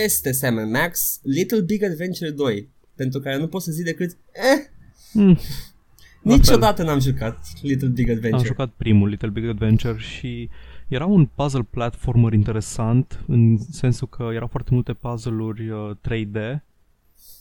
peste 0.00 0.32
Sam 0.32 0.68
Max, 0.70 1.20
Little 1.22 1.60
Big 1.60 1.82
Adventure 1.82 2.30
2, 2.30 2.68
pentru 2.94 3.20
care 3.20 3.36
nu 3.38 3.48
pot 3.48 3.62
să 3.62 3.72
zic 3.72 3.84
decât 3.84 4.16
eh, 4.32 4.74
Mm. 5.12 5.38
La 6.22 6.34
niciodată 6.34 6.82
n-am 6.82 7.00
jucat 7.00 7.46
Little 7.62 7.88
Big 7.88 8.08
Adventure. 8.08 8.36
Am 8.36 8.44
jucat 8.44 8.70
primul 8.76 9.08
Little 9.08 9.28
Big 9.28 9.48
Adventure 9.48 9.98
și 9.98 10.48
era 10.88 11.06
un 11.06 11.26
puzzle 11.26 11.66
platformer 11.70 12.32
interesant 12.32 13.24
în 13.26 13.58
sensul 13.70 14.08
că 14.08 14.28
erau 14.32 14.46
foarte 14.46 14.70
multe 14.74 14.92
puzzle-uri 14.92 15.68
uh, 15.68 15.90
3D 16.08 16.56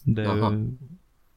de, 0.04 0.22
Aha. 0.22 0.62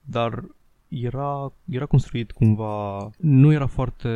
dar 0.00 0.44
era, 0.88 1.52
era 1.70 1.86
construit 1.86 2.30
cumva 2.32 3.10
nu 3.18 3.52
era 3.52 3.66
foarte 3.66 4.08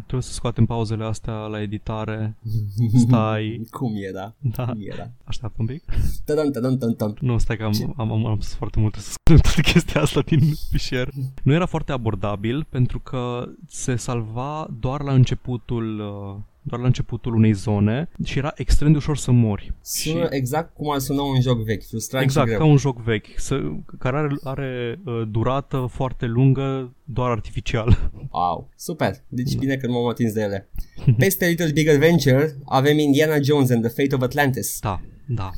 trebuie 0.00 0.22
să 0.22 0.32
scoatem 0.32 0.66
pauzele 0.66 1.04
astea 1.04 1.34
la 1.34 1.60
editare 1.62 2.36
stai 3.06 3.66
Cum 3.70 3.92
era? 4.08 4.34
da, 4.38 4.64
Cum 4.66 4.80
era? 4.92 5.10
așteaptă 5.24 5.56
un 5.60 5.66
pic 5.66 5.82
Tadam, 6.24 6.50
tadam, 6.50 6.76
tadam, 6.78 6.94
tadam. 6.94 7.16
nu, 7.20 7.38
stai 7.38 7.56
că 7.56 7.68
Ce? 7.72 7.82
am, 7.84 7.94
am, 7.96 8.12
am, 8.12 8.26
am 8.26 8.34
spus 8.40 8.54
foarte 8.54 8.80
multe 8.80 8.98
să 9.00 9.10
scriu 9.10 9.38
toată 9.46 9.60
chestia 9.60 10.00
asta 10.00 10.20
din 10.20 10.40
fișier. 10.70 11.08
Nu 11.42 11.52
era 11.52 11.66
foarte 11.66 11.92
abordabil 11.92 12.64
pentru 12.68 12.98
că 13.00 13.48
se 13.66 13.96
salva 13.96 14.66
doar 14.80 15.02
la 15.02 15.12
începutul 15.12 15.98
uh, 16.00 16.42
doar 16.62 16.80
la 16.80 16.86
începutul 16.86 17.34
unei 17.34 17.52
zone 17.52 18.08
și 18.24 18.38
era 18.38 18.52
extrem 18.56 18.90
de 18.90 18.96
ușor 18.96 19.16
să 19.16 19.30
mori. 19.30 19.72
Sună 19.80 20.22
Și- 20.24 20.28
exact 20.36 20.74
cum 20.74 20.90
ar 20.90 20.98
suna 20.98 21.22
un 21.22 21.40
joc 21.40 21.64
vechi, 21.64 21.86
frustrant 21.86 22.24
Exact, 22.24 22.46
și 22.46 22.52
ca 22.52 22.58
greu. 22.58 22.70
un 22.70 22.76
joc 22.76 22.98
vechi, 23.02 23.26
să, 23.36 23.60
care 23.98 24.16
are, 24.16 24.28
are 24.44 25.00
uh, 25.04 25.22
durată 25.30 25.88
foarte 25.92 26.26
lungă, 26.26 26.94
doar 27.04 27.30
artificial. 27.30 27.98
Wow, 28.32 28.68
super. 28.76 29.14
Deci 29.28 29.56
bine 29.56 29.76
că 29.76 29.86
nu 29.86 29.92
m-am 29.92 30.08
atins 30.08 30.32
de 30.32 30.40
ele. 30.40 30.68
Peste 31.16 31.46
Little 31.48 31.70
Big 31.72 31.88
Adventure 31.88 32.56
avem 32.64 32.98
Indiana 32.98 33.40
Jones 33.40 33.70
and 33.70 33.82
the 33.84 34.02
Fate 34.02 34.14
of 34.14 34.22
Atlantis. 34.22 34.78
Da, 34.80 35.00
da. 35.26 35.50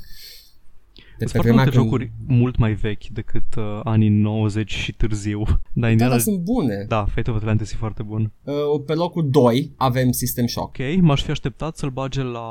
De 1.22 1.28
Sunt 1.28 1.42
foarte 1.42 1.62
multe 1.62 1.70
jocuri 1.70 2.12
mult 2.26 2.56
mai 2.56 2.72
vechi 2.72 3.06
decât 3.06 3.54
uh, 3.56 3.80
anii 3.84 4.08
90 4.08 4.72
și 4.72 4.92
târziu. 4.92 5.42
Dar 5.46 5.58
Da, 5.72 5.90
Indiana... 5.90 6.12
dar 6.12 6.20
sunt 6.20 6.40
bune. 6.40 6.84
Da, 6.88 7.04
Fate 7.14 7.30
of 7.30 7.36
Atlantis 7.36 7.72
e 7.72 7.76
foarte 7.76 8.02
bun. 8.02 8.32
Uh, 8.42 8.54
pe 8.86 8.94
locul 8.94 9.30
2 9.30 9.72
avem 9.76 10.10
System 10.10 10.46
Shock. 10.46 10.78
Ok, 10.78 11.00
m-aș 11.00 11.22
fi 11.22 11.30
așteptat 11.30 11.76
să-l 11.76 11.90
bage 11.90 12.22
la 12.22 12.48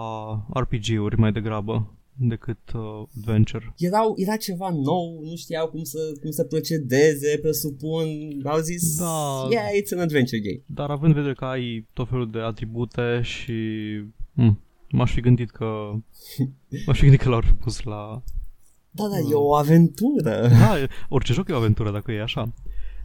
RPG-uri 0.54 1.18
mai 1.18 1.32
degrabă 1.32 1.96
decât 2.14 2.72
uh, 2.76 2.82
Adventure. 3.18 3.74
Erau, 3.78 4.14
era 4.18 4.36
ceva 4.36 4.70
nou, 4.70 5.20
nu 5.24 5.36
știau 5.36 5.68
cum 5.68 5.84
să, 5.84 5.98
cum 6.22 6.32
să 6.32 6.44
procedeze, 6.44 7.38
presupun, 7.42 8.08
au 8.44 8.60
zis, 8.60 8.98
Da. 8.98 9.48
yeah, 9.50 9.68
it's 9.82 9.92
an 9.94 10.00
adventure 10.00 10.42
game. 10.42 10.64
Dar 10.66 10.90
având 10.90 11.10
în 11.12 11.18
vedere 11.18 11.34
că 11.34 11.46
ai 11.46 11.88
tot 11.94 12.10
felul 12.10 12.32
de 12.32 12.40
atribute 12.40 13.20
și... 13.24 13.54
Mm, 14.34 14.60
m-aș 14.92 15.14
fi 15.14 15.22
gândit 15.22 15.50
că... 15.50 15.66
M-aș 16.86 16.98
fi 16.98 17.02
gândit 17.02 17.22
că 17.22 17.30
l-ar 17.30 17.44
fi 17.44 17.52
pus 17.54 17.84
la... 17.84 18.24
Da, 18.92 19.08
da, 19.08 19.18
e 19.18 19.34
o 19.34 19.56
aventură. 19.56 20.48
Da, 20.48 20.76
orice 21.10 21.34
joc 21.34 21.50
e 21.50 21.54
o 21.54 21.58
aventură 21.58 21.92
dacă 21.92 22.12
e 22.12 22.22
așa. 22.22 22.54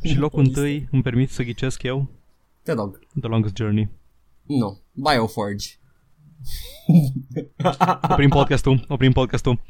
Și 0.03 0.19
locul 0.19 0.43
Este. 0.47 0.59
întâi, 0.59 0.89
îmi 0.91 1.03
permit 1.03 1.31
să 1.31 1.43
ghicesc 1.43 1.83
eu, 1.83 2.07
Te 2.63 2.73
rog. 2.73 2.99
The 3.21 3.29
Longest 3.29 3.57
Journey. 3.57 3.89
Nu. 4.43 4.79
Bioforge. 4.93 5.69
Oprim 8.11 8.29
podcastul, 8.29 8.85
oprim 8.89 9.13
podcastul. 9.13 9.61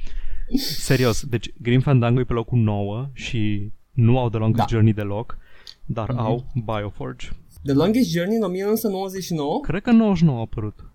Serios, 0.57 1.25
deci 1.25 1.53
Grim 1.63 1.81
Fandango 1.81 2.21
e 2.21 2.25
pe 2.25 2.33
locul 2.33 2.59
9 2.59 3.09
și 3.13 3.73
nu 3.93 4.19
au 4.19 4.29
The 4.29 4.39
Longest 4.39 4.59
Da. 4.69 4.75
Journey 4.75 4.93
deloc, 4.93 5.39
dar 5.87 6.09
Mhm. 6.11 6.19
au 6.19 6.45
Bioforge. 6.65 7.29
The 7.65 7.73
Longest 7.75 8.11
Journey 8.11 8.37
în 8.37 8.43
1999 8.43 9.61
Cred 9.61 9.83
că 9.83 9.91
99 9.91 10.39
a 10.39 10.41
apărut. 10.41 10.91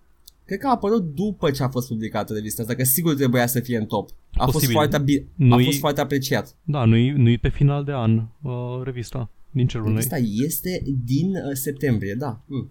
Cred 0.52 0.64
că 0.64 0.70
a 0.70 0.74
apărut 0.74 1.14
după 1.14 1.50
ce 1.50 1.62
a 1.62 1.68
fost 1.68 1.88
publicată 1.88 2.32
revista 2.34 2.62
asta, 2.62 2.74
că 2.74 2.84
sigur 2.84 3.14
trebuia 3.14 3.46
să 3.46 3.60
fie 3.60 3.76
în 3.76 3.86
top. 3.86 4.10
A 4.32 4.42
fost 4.42 4.52
Posibil. 4.52 4.74
foarte, 4.74 4.98
bi- 4.98 5.18
a 5.18 5.44
Nu-i- 5.44 5.64
fost 5.64 5.78
foarte 5.78 6.00
apreciat. 6.00 6.56
Da, 6.62 6.84
nu-i, 6.84 7.10
nu-i 7.10 7.38
pe 7.38 7.48
final 7.48 7.84
de 7.84 7.92
an 7.92 8.16
uh, 8.42 8.52
revista 8.84 9.30
din 9.50 9.66
cerul 9.66 9.84
noi. 9.86 9.94
Revista 9.94 10.16
este 10.44 10.82
din 11.04 11.28
uh, 11.30 11.40
septembrie, 11.52 12.14
da. 12.14 12.40
Mm. 12.46 12.70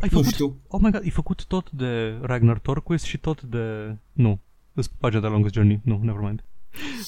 Ai 0.00 0.08
Nu 0.12 0.18
făcut, 0.18 0.32
știu. 0.32 0.56
oh 0.68 0.80
my 0.82 0.90
god, 0.90 1.00
ai 1.02 1.10
făcut 1.10 1.44
tot 1.46 1.70
de 1.70 2.18
Ragnar 2.22 2.58
Torquist 2.58 3.04
și 3.04 3.18
tot 3.18 3.42
de... 3.42 3.96
Nu, 4.12 4.38
îs 4.74 4.86
pagina 4.86 5.20
de 5.20 5.26
Longest 5.26 5.54
Journey. 5.54 5.80
Nu, 5.84 6.00
nevermind. 6.02 6.44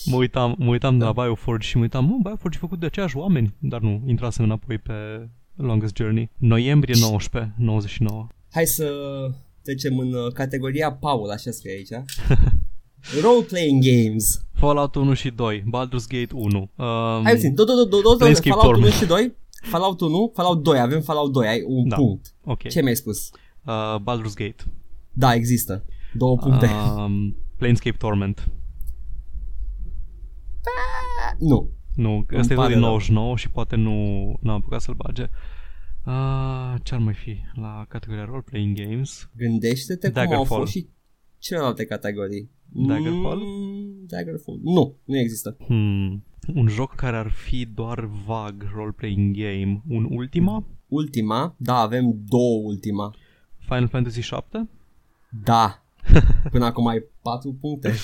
Mă 0.04 0.16
uitam, 0.16 0.54
mă 0.58 0.68
uitam 0.70 0.98
Da. 0.98 1.04
la 1.04 1.12
Bioforge 1.12 1.66
și 1.66 1.76
mă 1.76 1.82
uitam, 1.82 2.04
mă, 2.04 2.18
Bioforge 2.22 2.56
e 2.56 2.60
făcut 2.60 2.80
de 2.80 2.86
aceiași 2.86 3.16
oameni, 3.16 3.54
dar 3.58 3.80
nu, 3.80 4.02
intrasem 4.06 4.44
înapoi 4.44 4.78
pe 4.78 4.92
Longest 5.54 5.96
Journey. 5.96 6.30
Noiembrie 6.36 6.94
19, 7.00 7.54
99. 7.58 8.26
Hai 8.50 8.64
să 8.66 8.90
trecem 9.64 9.98
în 9.98 10.12
uh, 10.12 10.32
categoria 10.32 10.92
Paul, 10.92 11.30
așa 11.30 11.50
scrie 11.50 11.72
aici. 11.72 12.04
Role-playing 13.22 13.82
games. 13.84 14.46
Fallout 14.52 14.94
1 14.94 15.14
și 15.14 15.30
2, 15.30 15.60
Baldur's 15.62 16.06
Gate 16.08 16.28
1. 16.34 16.58
Um, 16.58 16.68
Hai 17.24 17.32
puțin, 17.34 17.54
do, 17.54 17.64
do, 17.64 17.72
do, 17.74 17.84
do, 17.84 18.00
do, 18.00 18.16
Planescape 18.16 18.48
Fallout 18.48 18.66
1 18.76 18.82
Torment. 18.82 18.94
și 19.00 19.06
2. 19.06 19.34
Fallout 19.62 20.00
1, 20.00 20.30
Fallout 20.34 20.62
2, 20.62 20.78
avem 20.78 21.00
Fallout 21.00 21.32
2, 21.32 21.46
ai 21.48 21.62
un 21.66 21.88
Da. 21.88 21.96
punct. 21.96 22.34
Ok. 22.44 22.68
Ce 22.68 22.82
mi-ai 22.82 22.96
spus? 22.96 23.30
Uh, 23.66 23.96
Baldur's 24.00 24.34
Gate. 24.34 24.56
Da, 25.12 25.34
există. 25.34 25.84
Două 26.14 26.36
puncte. 26.36 26.68
Um, 26.96 27.36
Planescape 27.56 27.96
Torment. 27.96 28.48
Nu. 31.38 31.70
Nu, 31.94 32.10
Îmi 32.28 32.40
ăsta 32.40 32.52
e 32.52 32.56
tot 32.56 32.64
pare 32.64 32.72
din 32.72 32.82
rău. 32.82 32.90
99 32.90 33.36
și 33.36 33.50
poate 33.50 33.76
nu 33.76 33.92
n-am 34.40 34.54
apucat 34.54 34.80
să-l 34.80 34.94
bage. 34.94 35.26
Uh, 36.06 36.74
ce 36.82 36.94
ar 36.94 37.00
mai 37.00 37.14
fi 37.14 37.36
la 37.54 37.84
categoria 37.88 38.24
Role 38.24 38.42
Playing 38.44 38.76
Games? 38.76 39.28
Gândește-te 39.36 40.10
cum 40.10 40.20
au 40.20 40.26
Daggerfall. 40.26 40.60
fost 40.60 40.72
și 40.72 40.88
celelalte 41.38 41.84
categorii. 41.84 42.50
Daggerfall? 42.68 43.40
Mm, 43.44 44.06
Daggerfall. 44.06 44.58
Nu, 44.62 44.96
nu 45.04 45.18
există. 45.18 45.56
Hmm, 45.66 46.24
un 46.54 46.68
joc 46.68 46.94
care 46.94 47.16
ar 47.16 47.30
fi 47.30 47.66
doar 47.66 48.04
vag 48.26 48.66
role 48.74 48.90
playing 48.90 49.36
game. 49.36 49.82
Un 49.88 50.06
Ultima? 50.10 50.64
Ultima, 50.88 51.54
da, 51.58 51.74
avem 51.74 52.14
două 52.28 52.60
ultima. 52.64 53.14
Final 53.58 53.88
Fantasy 53.88 54.20
7? 54.20 54.68
Da. 55.44 55.84
Până 56.50 56.64
acum 56.64 56.86
ai 56.86 57.04
patru 57.22 57.52
puncte. 57.60 57.92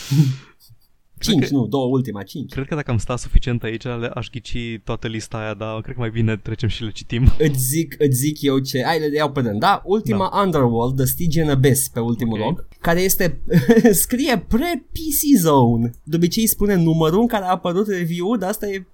Cinci, 1.20 1.42
că- 1.48 1.54
nu, 1.54 1.66
două 1.66 1.86
ultima, 1.86 2.22
cinci. 2.22 2.52
Cred 2.52 2.66
că 2.66 2.74
dacă 2.74 2.90
am 2.90 2.98
stat 2.98 3.18
suficient 3.18 3.62
aici, 3.62 3.82
le 3.84 4.10
aș 4.14 4.28
ghici 4.30 4.80
toată 4.84 5.06
lista 5.06 5.38
aia, 5.38 5.54
dar 5.54 5.80
cred 5.80 5.94
că 5.94 6.00
mai 6.00 6.10
bine 6.10 6.36
trecem 6.36 6.68
și 6.68 6.82
le 6.82 6.90
citim. 6.90 7.32
Îți 7.38 7.58
zic, 7.58 7.94
îți 7.98 8.16
zic 8.16 8.42
eu 8.42 8.58
ce... 8.58 8.82
Hai, 8.84 8.98
le 8.98 9.16
iau 9.16 9.30
pe 9.30 9.40
rând. 9.40 9.60
Da, 9.60 9.82
ultima 9.84 10.30
da. 10.32 10.40
Underworld, 10.42 10.96
The 10.96 11.04
Stygian 11.04 11.48
Abyss, 11.48 11.88
pe 11.88 12.00
ultimul 12.00 12.40
Ok. 12.40 12.46
loc, 12.46 12.66
care 12.80 13.00
este... 13.00 13.40
scrie 13.92 14.38
pre-PC 14.48 15.38
Zone. 15.40 15.90
De 16.02 16.16
obicei 16.16 16.46
spune 16.46 16.74
numărul 16.74 17.20
în 17.20 17.26
care 17.26 17.44
a 17.44 17.50
apărut 17.50 17.88
review 17.88 18.36
dar 18.36 18.48
asta 18.48 18.66
e 18.66 18.86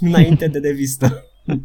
înainte 0.00 0.48
de 0.48 0.58
revistă. 0.58 1.24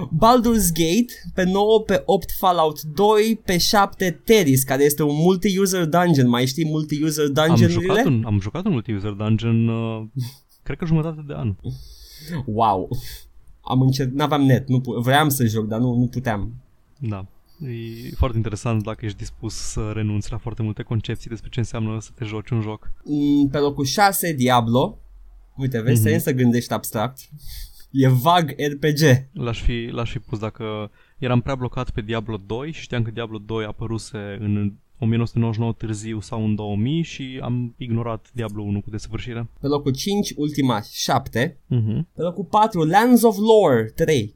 Baldur's 0.00 0.68
Gate, 0.72 1.12
pe 1.34 1.44
9, 1.44 1.80
pe 1.80 2.02
8 2.04 2.30
Fallout 2.38 2.82
2, 2.82 3.40
pe 3.44 3.58
7 3.58 4.20
Terris, 4.24 4.62
care 4.62 4.82
este 4.84 5.02
un 5.02 5.14
multi-user 5.16 5.86
dungeon. 5.86 6.28
Mai 6.28 6.46
știi 6.46 6.66
multi-user 6.66 7.24
Am 7.24 7.32
dungeon-urile? 7.32 7.92
jucat, 7.92 8.04
un, 8.04 8.22
am 8.26 8.40
jucat 8.40 8.64
un 8.64 8.72
multi-user 8.72 9.10
dungeon, 9.10 9.68
uh, 9.68 10.02
cred 10.62 10.76
că 10.78 10.84
jumătate 10.84 11.24
de 11.26 11.32
an. 11.34 11.54
Wow. 12.46 12.88
Am 13.60 13.80
încercat, 13.80 14.14
n-aveam 14.14 14.42
net, 14.42 14.68
nu 14.68 14.80
pu- 14.80 15.00
vreau 15.00 15.30
să 15.30 15.46
joc, 15.46 15.66
dar 15.66 15.78
nu, 15.80 15.94
nu 15.94 16.06
puteam. 16.06 16.52
Da. 16.98 17.26
E 17.60 18.14
foarte 18.16 18.36
interesant 18.36 18.82
dacă 18.82 19.04
ești 19.04 19.18
dispus 19.18 19.54
să 19.54 19.90
renunți 19.94 20.30
la 20.30 20.38
foarte 20.38 20.62
multe 20.62 20.82
concepții 20.82 21.30
despre 21.30 21.48
ce 21.48 21.58
înseamnă 21.58 22.00
să 22.00 22.10
te 22.14 22.24
joci 22.24 22.50
un 22.50 22.60
joc. 22.60 22.92
Mm, 23.04 23.48
Pe 23.48 23.58
locul 23.58 23.84
6, 23.84 24.32
Diablo. 24.32 24.98
Uite, 25.56 25.80
vezi, 25.80 26.06
Mhm. 26.08 26.16
mm-hmm. 26.16 26.22
să 26.22 26.32
gândești 26.32 26.72
abstract. 26.72 27.18
E 27.92 28.08
vag 28.08 28.54
RPG. 28.72 29.26
L-aș 29.32 29.62
fi, 29.62 29.88
l-aș 29.92 30.10
fi 30.10 30.18
pus 30.18 30.38
dacă 30.38 30.90
eram 31.18 31.40
prea 31.40 31.54
blocat 31.54 31.90
pe 31.90 32.00
Diablo 32.00 32.38
2 32.46 32.72
și 32.72 32.80
știam 32.80 33.02
că 33.02 33.10
Diablo 33.10 33.38
2 33.38 33.64
apăruse 33.64 34.18
în 34.40 34.72
1999 34.98 35.72
târziu 35.72 36.20
sau 36.20 36.44
în 36.44 36.54
2000 36.54 37.02
și 37.02 37.38
am 37.42 37.74
ignorat 37.76 38.30
Diablo 38.34 38.62
1 38.62 38.80
cu 38.80 38.90
desăvârșire. 38.90 39.48
Pe 39.60 39.66
locul 39.66 39.92
5, 39.92 40.32
ultima 40.36 40.80
7. 40.80 41.56
Uh-huh. 41.70 42.00
Pe 42.14 42.22
locul 42.22 42.44
4, 42.44 42.82
Lands 42.84 43.22
of 43.22 43.36
Lore 43.36 43.92
3. 43.94 44.34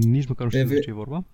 Nici 0.00 0.26
măcar 0.26 0.44
nu 0.44 0.50
știu 0.50 0.64
Pe 0.64 0.64
despre 0.64 0.64
vre- 0.74 0.80
ce 0.80 0.90
e 0.90 0.92
vorba. 0.92 1.24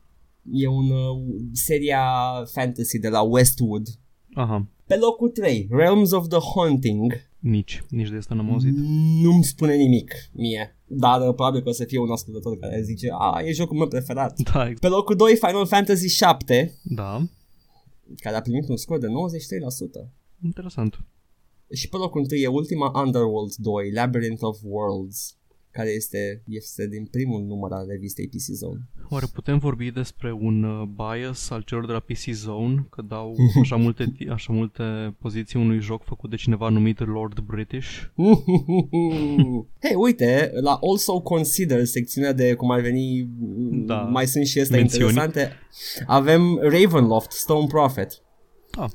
E 0.53 0.67
un 0.69 0.91
uh, 0.91 1.23
seria 1.53 2.05
fantasy 2.53 2.99
de 2.99 3.09
la 3.09 3.21
Westwood. 3.21 3.87
Aha, 4.35 4.67
Pe 4.87 4.97
locul 4.97 5.29
3, 5.29 5.69
Realms 5.71 6.11
of 6.11 6.29
the 6.29 6.39
Haunting. 6.55 7.13
Nici, 7.45 7.85
nici 7.89 8.09
de 8.09 8.17
asta 8.17 8.35
n-am 8.35 8.53
auzit. 8.53 8.75
Nu-mi 9.23 9.45
spune 9.45 9.75
nimic 9.75 10.15
mie. 10.33 10.77
Dar 10.87 11.21
uh, 11.21 11.35
probabil 11.35 11.63
că 11.63 11.69
o 11.69 11.73
să 11.73 11.85
fie 11.85 11.99
un 11.99 12.11
ascultător 12.11 12.59
care 12.59 12.83
zice 12.83 13.09
A, 13.19 13.41
e 13.43 13.53
jocul 13.53 13.77
meu 13.77 13.89
preferat. 13.89 14.41
Da, 14.53 14.69
ex- 14.69 14.81
Pe 14.81 14.89
locul 14.89 15.17
2, 15.17 15.37
Final 15.37 15.67
Fantasy 15.67 16.09
7. 16.09 16.79
da, 16.83 17.27
Care 18.17 18.37
a 18.37 18.41
primit 18.41 18.69
un 18.69 18.77
scor 18.77 18.99
de 18.99 19.07
93%. 19.07 20.09
interesant. 20.45 20.99
Și 21.75 21.89
pe 21.89 21.97
locul 21.97 22.21
întâi 22.21 22.41
e 22.41 22.47
ultima 22.47 23.03
Underworld 23.05 23.55
2, 23.55 23.91
Labyrinth 23.93 24.43
of 24.43 24.59
Worlds, 24.63 25.37
care 25.75 25.91
este, 25.91 26.43
este 26.49 26.89
din 26.89 27.05
primul 27.11 27.43
număr 27.43 27.73
al 27.73 27.87
revistei 27.89 28.27
PC 28.29 28.39
Zone. 28.41 28.89
Oare 29.09 29.27
putem 29.35 29.59
vorbi 29.59 29.91
despre 29.91 30.33
un 30.33 30.63
uh, 30.63 30.89
bias 30.97 31.51
al 31.51 31.63
celor 31.63 31.87
de 31.87 31.93
la 31.93 31.99
PC 31.99 32.19
Zone, 32.33 32.87
că 32.91 33.03
dau 33.03 33.35
așa 33.63 33.77
multe, 33.77 34.05
ti- 34.17 34.29
așa 34.29 34.53
multe 34.53 34.83
poziții 35.19 35.61
unui 35.61 35.81
joc 35.81 36.05
făcut 36.05 36.31
de 36.31 36.37
cineva 36.37 36.69
numit 36.69 37.07
Lord 37.07 37.39
British? 37.41 37.89
Hei, 39.83 39.95
uite, 39.97 40.51
la 40.61 40.79
Also 40.91 41.21
Consider, 41.21 41.85
secțiunea 41.85 42.33
de 42.33 42.55
cum 42.55 42.71
ar 42.71 42.81
veni, 42.81 43.29
Da. 43.87 43.95
mai 44.01 44.27
sunt 44.27 44.47
și 44.47 44.59
astea 44.61 44.77
Mențiuni. 44.79 45.05
interesante, 45.13 45.53
avem 46.07 46.59
Ravenloft, 46.63 47.31
Stone 47.31 47.67
Prophet. 47.67 48.23
Ah, 48.71 48.91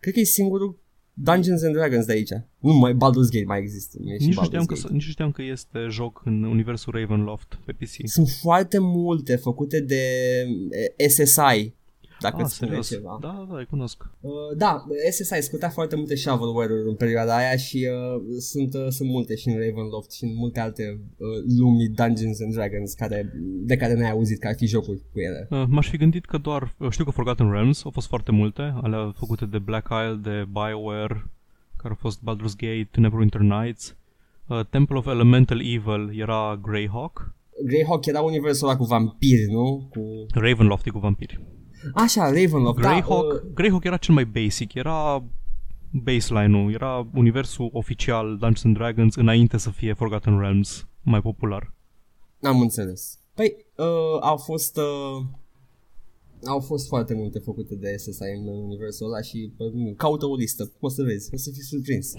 Cred 0.00 0.14
că 0.14 0.20
e 0.20 0.24
singurul 0.24 0.78
Dungeons 1.14 1.62
and 1.62 1.74
Dragons 1.74 2.06
de 2.06 2.12
aici. 2.12 2.30
Nu 2.58 2.72
mai 2.72 2.92
Baldur's 2.92 3.30
Gate 3.30 3.44
mai 3.46 3.58
există. 3.60 3.98
E 4.04 4.18
și 4.18 4.26
nici, 4.26 4.34
nu 4.34 4.42
Baldur's 4.42 4.44
știam 4.46 4.64
că, 4.64 4.74
Gate. 4.74 4.86
s- 4.86 4.90
nici 4.90 5.04
nu 5.04 5.10
știam 5.10 5.30
că 5.30 5.42
este 5.42 5.86
joc 5.90 6.22
în 6.24 6.42
universul 6.42 6.92
Ravenloft 6.96 7.58
pe 7.64 7.72
PC. 7.72 8.08
Sunt 8.08 8.28
foarte 8.28 8.78
multe 8.78 9.36
făcute 9.36 9.80
de 9.80 10.02
eh, 10.96 11.08
SSI. 11.08 11.72
Dacă 12.26 12.36
Ah, 12.38 12.44
îți 12.44 12.54
spune 12.54 12.70
serios? 12.70 12.88
ceva. 12.88 13.18
Da, 13.20 13.28
da, 13.38 13.46
da, 13.50 13.58
îi 13.58 13.66
cunosc. 13.74 13.98
Uh, 14.20 14.32
da, 14.56 14.84
SSI 15.10 15.40
scotea 15.48 15.68
foarte 15.68 15.96
multe 15.96 16.14
shovelware-uri 16.16 16.88
în 16.88 16.94
perioada 16.94 17.36
aia 17.36 17.56
și 17.56 17.78
uh, 17.90 18.22
sunt, 18.38 18.74
uh, 18.74 18.86
sunt 18.88 19.08
multe 19.08 19.34
și 19.36 19.48
în 19.48 19.54
Ravenloft 19.58 20.10
și 20.12 20.24
în 20.24 20.34
multe 20.36 20.60
alte 20.60 20.84
uh, 21.16 21.26
lumi 21.58 21.88
Dungeons 21.88 22.40
and 22.40 22.52
Dragons 22.54 22.92
care, 22.94 23.32
de 23.70 23.76
care 23.76 23.94
n-ai 23.94 24.10
auzit 24.10 24.38
că 24.40 24.46
ar 24.48 24.54
fi 24.56 24.66
jocuri 24.66 24.98
cu 25.12 25.18
ele. 25.20 25.46
Uh, 25.50 25.64
m-aș 25.68 25.88
fi 25.88 25.96
gândit 25.96 26.24
că 26.24 26.38
doar, 26.38 26.74
uh, 26.78 26.90
știu 26.90 27.04
că 27.04 27.10
Forgotten 27.10 27.50
Realms 27.50 27.84
au 27.84 27.90
fost 27.90 28.06
foarte 28.06 28.32
multe, 28.32 28.74
alea 28.82 29.12
făcute 29.16 29.44
de 29.44 29.58
Black 29.58 29.88
Isle, 30.04 30.18
de 30.22 30.44
BioWare, 30.52 31.16
care 31.76 31.88
au 31.88 31.98
fost 32.00 32.18
Baldur's 32.20 32.56
Gate, 32.56 32.88
Neverwinter 33.00 33.40
Nights. 33.40 33.96
Uh, 34.48 34.60
Temple 34.70 34.96
of 34.96 35.06
Elemental 35.06 35.60
Evil 35.60 36.12
era 36.20 36.60
Greyhawk. 36.62 37.32
Greyhawk 37.64 38.06
era 38.06 38.20
universul 38.20 38.68
ăla 38.68 38.76
cu 38.76 38.84
vampiri, 38.84 39.46
nu? 39.50 39.88
Cu... 39.90 40.00
Ravenloft 40.34 40.86
e 40.86 40.90
cu 40.90 40.98
vampiri. 40.98 41.40
Așa, 41.94 42.24
Ravenloft, 42.24 42.78
Greyhawk, 42.78 43.32
da, 43.32 43.34
uh, 43.34 43.52
Greyhawk 43.54 43.84
era 43.84 43.96
cel 43.96 44.14
mai 44.14 44.24
basic, 44.24 44.74
era 44.74 45.24
baseline-ul, 45.90 46.72
era 46.72 47.08
universul 47.14 47.70
oficial 47.72 48.26
Dungeons 48.26 48.64
and 48.64 48.76
Dragons 48.76 49.14
înainte 49.14 49.56
să 49.56 49.70
fie 49.70 49.92
Forgotten 49.92 50.38
Realms 50.38 50.86
mai 51.02 51.20
popular. 51.20 51.72
Am 52.42 52.60
înțeles. 52.60 53.18
Păi, 53.34 53.56
uh, 53.76 54.20
au 54.20 54.36
fost... 54.36 54.76
Uh, 54.76 55.24
au 56.46 56.60
fost 56.60 56.86
foarte 56.86 57.14
multe 57.14 57.38
făcute 57.38 57.74
de 57.74 57.96
SSI 57.96 58.22
în 58.36 58.46
universul 58.46 59.06
ăla 59.06 59.20
și 59.20 59.52
uh, 59.56 59.94
caută 59.96 60.26
o 60.26 60.36
listă, 60.36 60.72
o 60.80 60.88
să 60.88 61.02
vezi, 61.02 61.28
o 61.32 61.36
să 61.36 61.50
fii 61.50 61.62
surprins. 61.62 62.12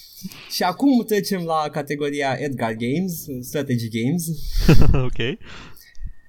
și 0.54 0.62
acum 0.62 1.04
trecem 1.04 1.42
la 1.42 1.68
categoria 1.72 2.36
Edgar 2.38 2.74
Games, 2.74 3.26
Strategy 3.40 3.88
Games. 3.88 4.28
ok. 5.08 5.38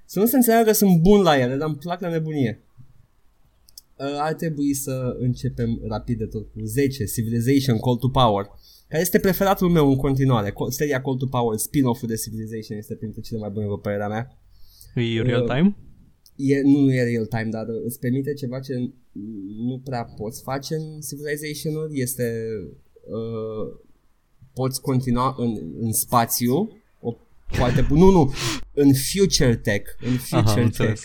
Să 0.05 0.19
nu 0.19 0.25
se 0.25 0.35
înțeleagă 0.35 0.65
că 0.65 0.73
sunt 0.73 1.01
bun 1.01 1.21
la 1.21 1.39
ele, 1.39 1.55
dar 1.55 1.67
îmi 1.67 1.77
plac 1.77 2.01
la 2.01 2.09
nebunie. 2.09 2.63
Uh, 4.01 4.15
ar 4.19 4.33
trebui 4.33 4.73
să 4.73 5.15
începem 5.19 5.79
rapid 5.87 6.17
de 6.17 6.25
tot 6.25 6.51
cu 6.53 6.59
10, 6.63 7.03
Civilization 7.05 7.79
Call 7.79 7.97
to 7.97 8.09
Power, 8.09 8.45
care 8.87 9.01
este 9.01 9.19
preferatul 9.19 9.69
meu 9.69 9.89
în 9.89 9.95
continuare. 9.95 10.49
Co- 10.51 10.69
Seria 10.69 11.01
Call 11.01 11.17
to 11.17 11.25
Power, 11.25 11.57
spin-off-ul 11.57 12.07
de 12.07 12.15
Civilization 12.15 12.77
este 12.77 12.95
printre 12.95 13.21
cele 13.21 13.39
mai 13.39 13.49
bune, 13.49 13.65
după 13.65 13.79
părerea 13.79 14.07
mea. 14.07 14.37
E 14.95 15.21
real 15.21 15.47
time? 15.47 15.75
E, 16.35 16.61
nu, 16.61 16.79
nu 16.79 16.93
e 16.93 17.03
real 17.03 17.25
time, 17.25 17.47
dar 17.51 17.65
îți 17.85 17.99
permite 17.99 18.33
ceva 18.33 18.59
ce 18.59 18.73
nu 19.67 19.81
prea 19.83 20.03
poți 20.03 20.41
face 20.41 20.75
în 20.75 20.99
Civilization-uri, 21.09 21.99
este 21.99 22.45
uh, 23.17 23.79
poți 24.53 24.81
continua 24.81 25.35
în, 25.37 25.57
în 25.79 25.91
spațiu, 25.93 26.53
o 27.01 27.15
foarte 27.45 27.81
bu- 27.81 27.95
nu, 27.95 28.09
nu, 28.11 28.33
în 28.73 28.91
future 28.93 29.55
tech, 29.55 29.89
în 30.01 30.13
Aha, 30.13 30.41
future 30.43 30.63
înțeles. 30.63 31.01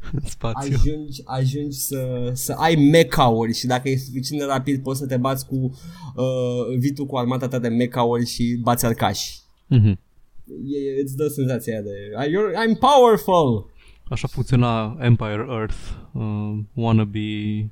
Tech. 0.00 0.12
În 0.12 0.20
spațiu. 0.28 0.74
Ajungi, 0.74 1.22
ajungi 1.24 1.76
să, 1.76 2.30
să 2.32 2.52
ai 2.52 2.74
mecha-uri 2.74 3.54
și 3.54 3.66
dacă 3.66 3.88
e 3.88 3.96
suficient 3.96 4.42
de 4.42 4.48
rapid 4.48 4.82
poți 4.82 4.98
să 4.98 5.06
te 5.06 5.16
bați 5.16 5.46
cu 5.46 5.54
uh, 5.54 6.78
vitul 6.78 7.06
cu 7.06 7.16
armata 7.16 7.48
ta 7.48 7.58
de 7.58 7.68
mecha-uri 7.68 8.26
și 8.26 8.58
bați 8.62 8.86
arcași. 8.86 9.38
Mhm. 9.66 9.98
E, 10.46 11.02
îți 11.02 11.16
dă 11.16 11.26
senzația 11.26 11.72
aia 11.72 11.82
de 11.82 11.90
You're, 12.28 12.52
I'm 12.52 12.78
powerful! 12.78 13.70
Așa 14.08 14.28
funcționa 14.28 14.96
Empire 15.00 15.46
Earth, 15.48 15.78
uh, 16.12 16.58
wannabe, 16.74 17.70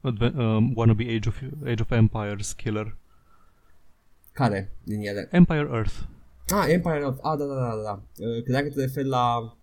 adve- 0.00 0.32
uh, 0.36 0.70
wannabe 0.74 1.04
Age 1.16 1.28
of, 1.28 1.42
Age 1.64 1.82
of 1.82 1.90
Empires 1.90 2.52
killer. 2.52 2.96
Care 4.32 4.76
din 4.84 5.00
ele? 5.00 5.28
Empire 5.30 5.68
Earth. 5.72 5.94
Ah, 6.48 6.66
Empire 6.68 7.04
of... 7.04 7.16
Ah, 7.22 7.38
da, 7.38 7.44
da, 7.44 7.54
da, 7.54 7.74
da, 7.76 7.82
da. 7.82 8.02
Uh, 8.26 8.42
credeam 8.42 8.62
că 8.64 8.70
te 8.70 8.80
referi 8.80 9.06
la 9.06 9.56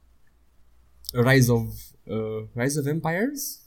Rise 1.13 1.51
of... 1.51 1.61
Uh, 2.03 2.15
Rise 2.53 2.79
of 2.79 2.85
Empires? 2.85 3.59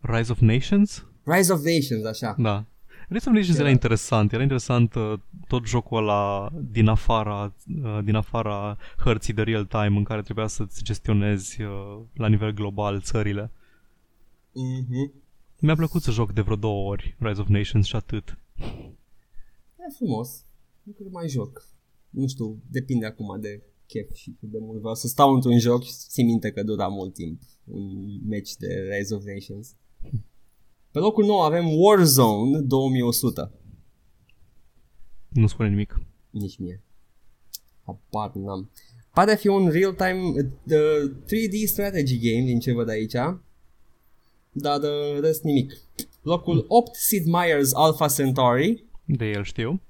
Rise 0.00 0.32
of 0.32 0.38
Nations? 0.40 1.06
Rise 1.24 1.52
of 1.52 1.64
Nations, 1.64 2.04
așa. 2.04 2.34
Da. 2.38 2.64
Rise 3.08 3.28
of 3.28 3.34
Nations 3.34 3.54
Era- 3.56 3.60
era 3.64 3.70
interesant. 3.70 4.32
Era 4.32 4.42
interesant 4.42 4.94
uh, 4.94 5.12
tot 5.48 5.66
jocul 5.66 5.98
ăla 5.98 6.52
din 6.70 6.88
afara, 6.88 7.54
uh, 7.82 7.98
din 8.04 8.14
afara 8.14 8.78
hărții 8.96 9.32
de 9.32 9.42
real 9.42 9.64
time 9.64 9.96
în 9.96 10.04
care 10.04 10.22
trebuia 10.22 10.46
să-ți 10.46 10.82
gestionezi 10.82 11.62
uh, 11.62 11.98
la 12.14 12.28
nivel 12.28 12.52
global 12.52 13.00
țările. 13.00 13.50
Mhm. 14.52 15.12
Mi-a 15.60 15.74
plăcut 15.74 16.02
să 16.02 16.10
joc 16.10 16.32
de 16.32 16.40
vreo 16.40 16.56
două 16.56 16.90
ori 16.90 17.16
Rise 17.18 17.40
of 17.40 17.46
Nations 17.46 17.86
și 17.86 17.96
atât. 17.96 18.38
E 19.78 19.92
frumos. 19.96 20.44
Nu 20.82 20.92
cred 20.92 21.06
că 21.06 21.12
mai 21.12 21.28
joc. 21.28 21.68
Nu 22.10 22.26
știu, 22.28 22.62
depinde 22.70 23.06
acum 23.06 23.40
de 23.40 23.62
chef 23.94 24.12
și 24.12 24.36
cât 24.40 24.50
de 24.50 24.58
mult 24.60 24.78
vreau 24.78 24.94
să 24.94 25.06
stau 25.06 25.34
într-un 25.34 25.58
joc 25.58 25.82
și 25.82 25.92
țin 25.92 26.26
minte 26.26 26.50
că 26.50 26.62
dura 26.62 26.86
mult 26.86 27.14
timp 27.14 27.40
un 27.64 28.18
match 28.28 28.52
de 28.58 28.96
Rise 28.96 29.14
of 29.14 29.24
Nations. 29.24 29.76
Pe 30.90 30.98
locul 30.98 31.24
nou 31.24 31.40
avem 31.40 31.64
Warzone 31.68 32.58
2100. 32.58 33.52
Nu 35.28 35.46
spune 35.46 35.68
nimic. 35.68 36.00
Nici 36.30 36.58
mie. 36.58 36.82
Apar 37.82 38.32
n-am. 38.34 38.70
Pare 39.12 39.32
a 39.32 39.36
fi 39.36 39.46
un 39.46 39.68
real-time 39.68 40.20
uh, 40.64 41.10
3D 41.24 41.66
strategy 41.66 42.18
game 42.18 42.44
din 42.44 42.58
ce 42.58 42.72
văd 42.72 42.88
aici. 42.88 43.12
Dar 44.52 44.80
uh, 44.82 45.20
rest 45.20 45.42
nimic. 45.42 45.72
Locul 46.22 46.64
8 46.68 46.94
Sid 46.94 47.24
Meier's 47.24 47.70
Alpha 47.72 48.08
Centauri. 48.08 48.84
De 49.04 49.24
el 49.24 49.44
știu. 49.44 49.80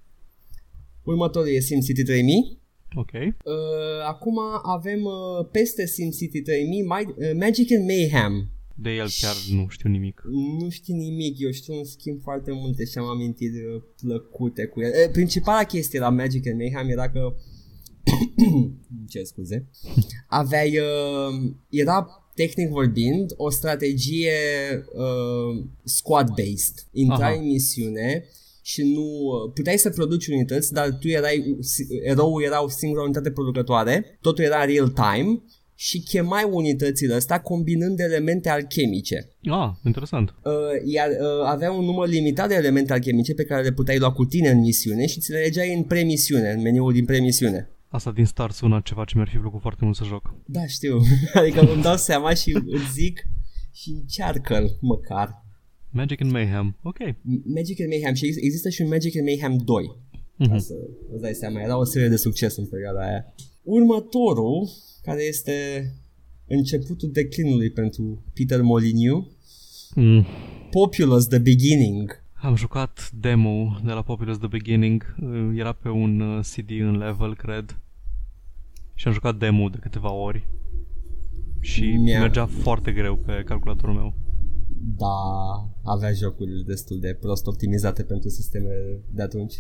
Următorul 1.03 1.49
e 1.49 1.61
SimCity 1.61 2.03
3000. 2.03 2.59
Ok. 2.95 3.11
Uh, 3.13 3.55
acum 4.07 4.35
avem 4.63 5.05
uh, 5.05 5.49
peste 5.51 5.87
SimCity 5.87 6.43
3000 6.43 6.83
mai, 6.83 7.05
uh, 7.07 7.15
Magic 7.39 7.73
and 7.73 7.87
Mayhem. 7.87 8.49
De 8.77 8.91
el 8.91 9.09
chiar 9.21 9.35
nu 9.51 9.67
știu 9.69 9.91
nimic. 9.91 10.23
Nu 10.61 10.69
știu 10.69 10.95
nimic, 10.95 11.39
eu 11.39 11.51
știu 11.51 11.75
în 11.75 11.85
schimb 11.85 12.21
foarte 12.23 12.53
multe 12.53 12.85
și 12.85 12.99
am 12.99 13.05
amintiri 13.05 13.65
uh, 13.65 13.83
plăcute 14.01 14.67
cu 14.67 14.81
el. 14.81 14.91
Uh, 14.91 15.11
principala 15.13 15.65
chestie 15.65 15.99
la 15.99 16.09
Magic 16.09 16.47
and 16.47 16.57
Mayhem 16.57 16.89
era 16.89 17.11
că 17.11 17.35
ce 19.11 19.23
scuze 19.23 19.71
aveai 20.27 20.79
uh, 20.79 21.51
era 21.69 22.07
tehnic 22.35 22.69
vorbind 22.69 23.33
o 23.37 23.51
strategie 23.51 24.33
uh, 24.93 25.65
squad-based 25.85 26.89
intrai 26.93 27.33
Aha. 27.33 27.41
în 27.41 27.47
misiune 27.47 28.25
și 28.67 28.83
nu 28.83 29.03
uh, 29.03 29.53
puteai 29.55 29.79
să 29.79 29.91
produci 29.91 30.27
unități, 30.27 30.73
dar 30.73 30.91
tu 31.01 31.09
erai 31.09 31.57
eroul 32.05 32.43
era 32.43 32.63
o 32.65 32.69
singură 32.69 33.03
unitate 33.03 33.31
producătoare, 33.31 34.19
totul 34.21 34.45
era 34.45 34.65
real 34.65 34.89
time 34.89 35.43
și 35.75 36.03
chemai 36.03 36.49
unitățile 36.51 37.15
astea 37.15 37.41
combinând 37.41 38.01
elemente 38.01 38.49
alchemice. 38.49 39.29
Ah, 39.43 39.71
interesant. 39.85 40.35
Uh, 40.45 40.53
iar 40.85 41.09
uh, 41.09 41.47
avea 41.47 41.73
un 41.73 41.85
număr 41.85 42.09
limitat 42.09 42.49
de 42.49 42.55
elemente 42.55 42.93
alchemice 42.93 43.35
pe 43.35 43.45
care 43.45 43.63
le 43.63 43.73
puteai 43.73 43.99
lua 43.99 44.13
cu 44.13 44.25
tine 44.25 44.49
în 44.49 44.59
misiune 44.59 45.07
și 45.07 45.21
ți 45.21 45.31
le 45.31 45.39
legeai 45.39 45.75
în 45.75 45.83
premisiune, 45.83 46.51
în 46.51 46.61
meniul 46.61 46.93
din 46.93 47.05
premisiune. 47.05 47.69
Asta 47.89 48.13
din 48.13 48.27
start 48.27 48.55
sună 48.55 48.81
ceva 48.85 49.05
ce 49.05 49.13
mi-ar 49.15 49.29
fi 49.29 49.37
plăcut 49.37 49.61
foarte 49.61 49.85
mult 49.85 49.97
să 49.97 50.05
joc. 50.05 50.35
Da, 50.47 50.67
știu. 50.67 51.01
adică 51.41 51.61
îmi 51.61 51.83
dau 51.83 51.97
seama 51.97 52.35
și 52.35 52.63
îți 52.67 52.93
zic 52.93 53.23
și 53.73 53.91
încearcă-l 53.91 54.79
măcar. 54.81 55.44
Magic 55.95 56.21
and 56.21 56.31
Mayhem. 56.31 56.77
Ok. 56.83 56.99
Magic 57.45 57.81
and 57.81 57.89
Mayhem 57.89 58.15
și 58.15 58.27
ex- 58.27 58.37
există 58.37 58.69
și 58.69 58.83
un 58.83 58.89
Magic 58.89 59.17
and 59.17 59.27
Mayhem 59.27 59.57
2. 59.65 59.85
Ca 60.39 60.45
Mhm. 60.45 60.59
să 60.59 60.75
îți 61.13 61.23
dați 61.23 61.39
seama, 61.39 61.61
era 61.61 61.79
o 61.79 61.85
serie 61.85 62.09
de 62.09 62.17
succes 62.17 62.57
în 62.57 62.67
perioada 62.67 63.01
aia. 63.07 63.35
Următorul, 63.63 64.69
care 65.03 65.23
este 65.23 65.53
începutul 66.47 67.11
declinului 67.13 67.71
pentru 67.71 68.23
Peter 68.35 68.63
Molyneux, 68.63 69.25
Mm. 69.95 70.27
Populous 70.71 71.27
The 71.27 71.39
Beginning. 71.39 72.23
Am 72.33 72.57
jucat 72.57 73.11
demo 73.21 73.81
de 73.85 73.93
la 73.93 74.03
Populous 74.03 74.39
The 74.39 74.47
Beginning. 74.47 75.15
Uh, 75.23 75.51
Era 75.59 75.73
pe 75.73 75.89
un 75.89 76.21
uh, 76.21 76.41
CD 76.45 76.71
în 76.71 76.97
level, 76.99 77.37
cred. 77.37 77.79
Și 78.95 79.07
am 79.07 79.13
jucat 79.13 79.39
demo 79.39 79.69
de 79.69 79.79
câteva 79.81 80.13
ori. 80.13 80.49
Și 81.61 81.85
Mi-a- 81.85 82.21
mergea 82.21 82.47
foarte 82.47 82.93
greu 82.93 83.17
pe 83.17 83.43
calculatorul 83.47 83.95
meu. 83.95 84.15
Da, 84.97 85.17
avea 85.85 86.13
jocuri 86.13 86.65
destul 86.67 87.01
de 87.01 87.17
prost 87.21 87.47
optimizate 87.47 88.03
pentru 88.03 88.29
sistemele 88.29 89.01
de 89.11 89.23
atunci. 89.23 89.55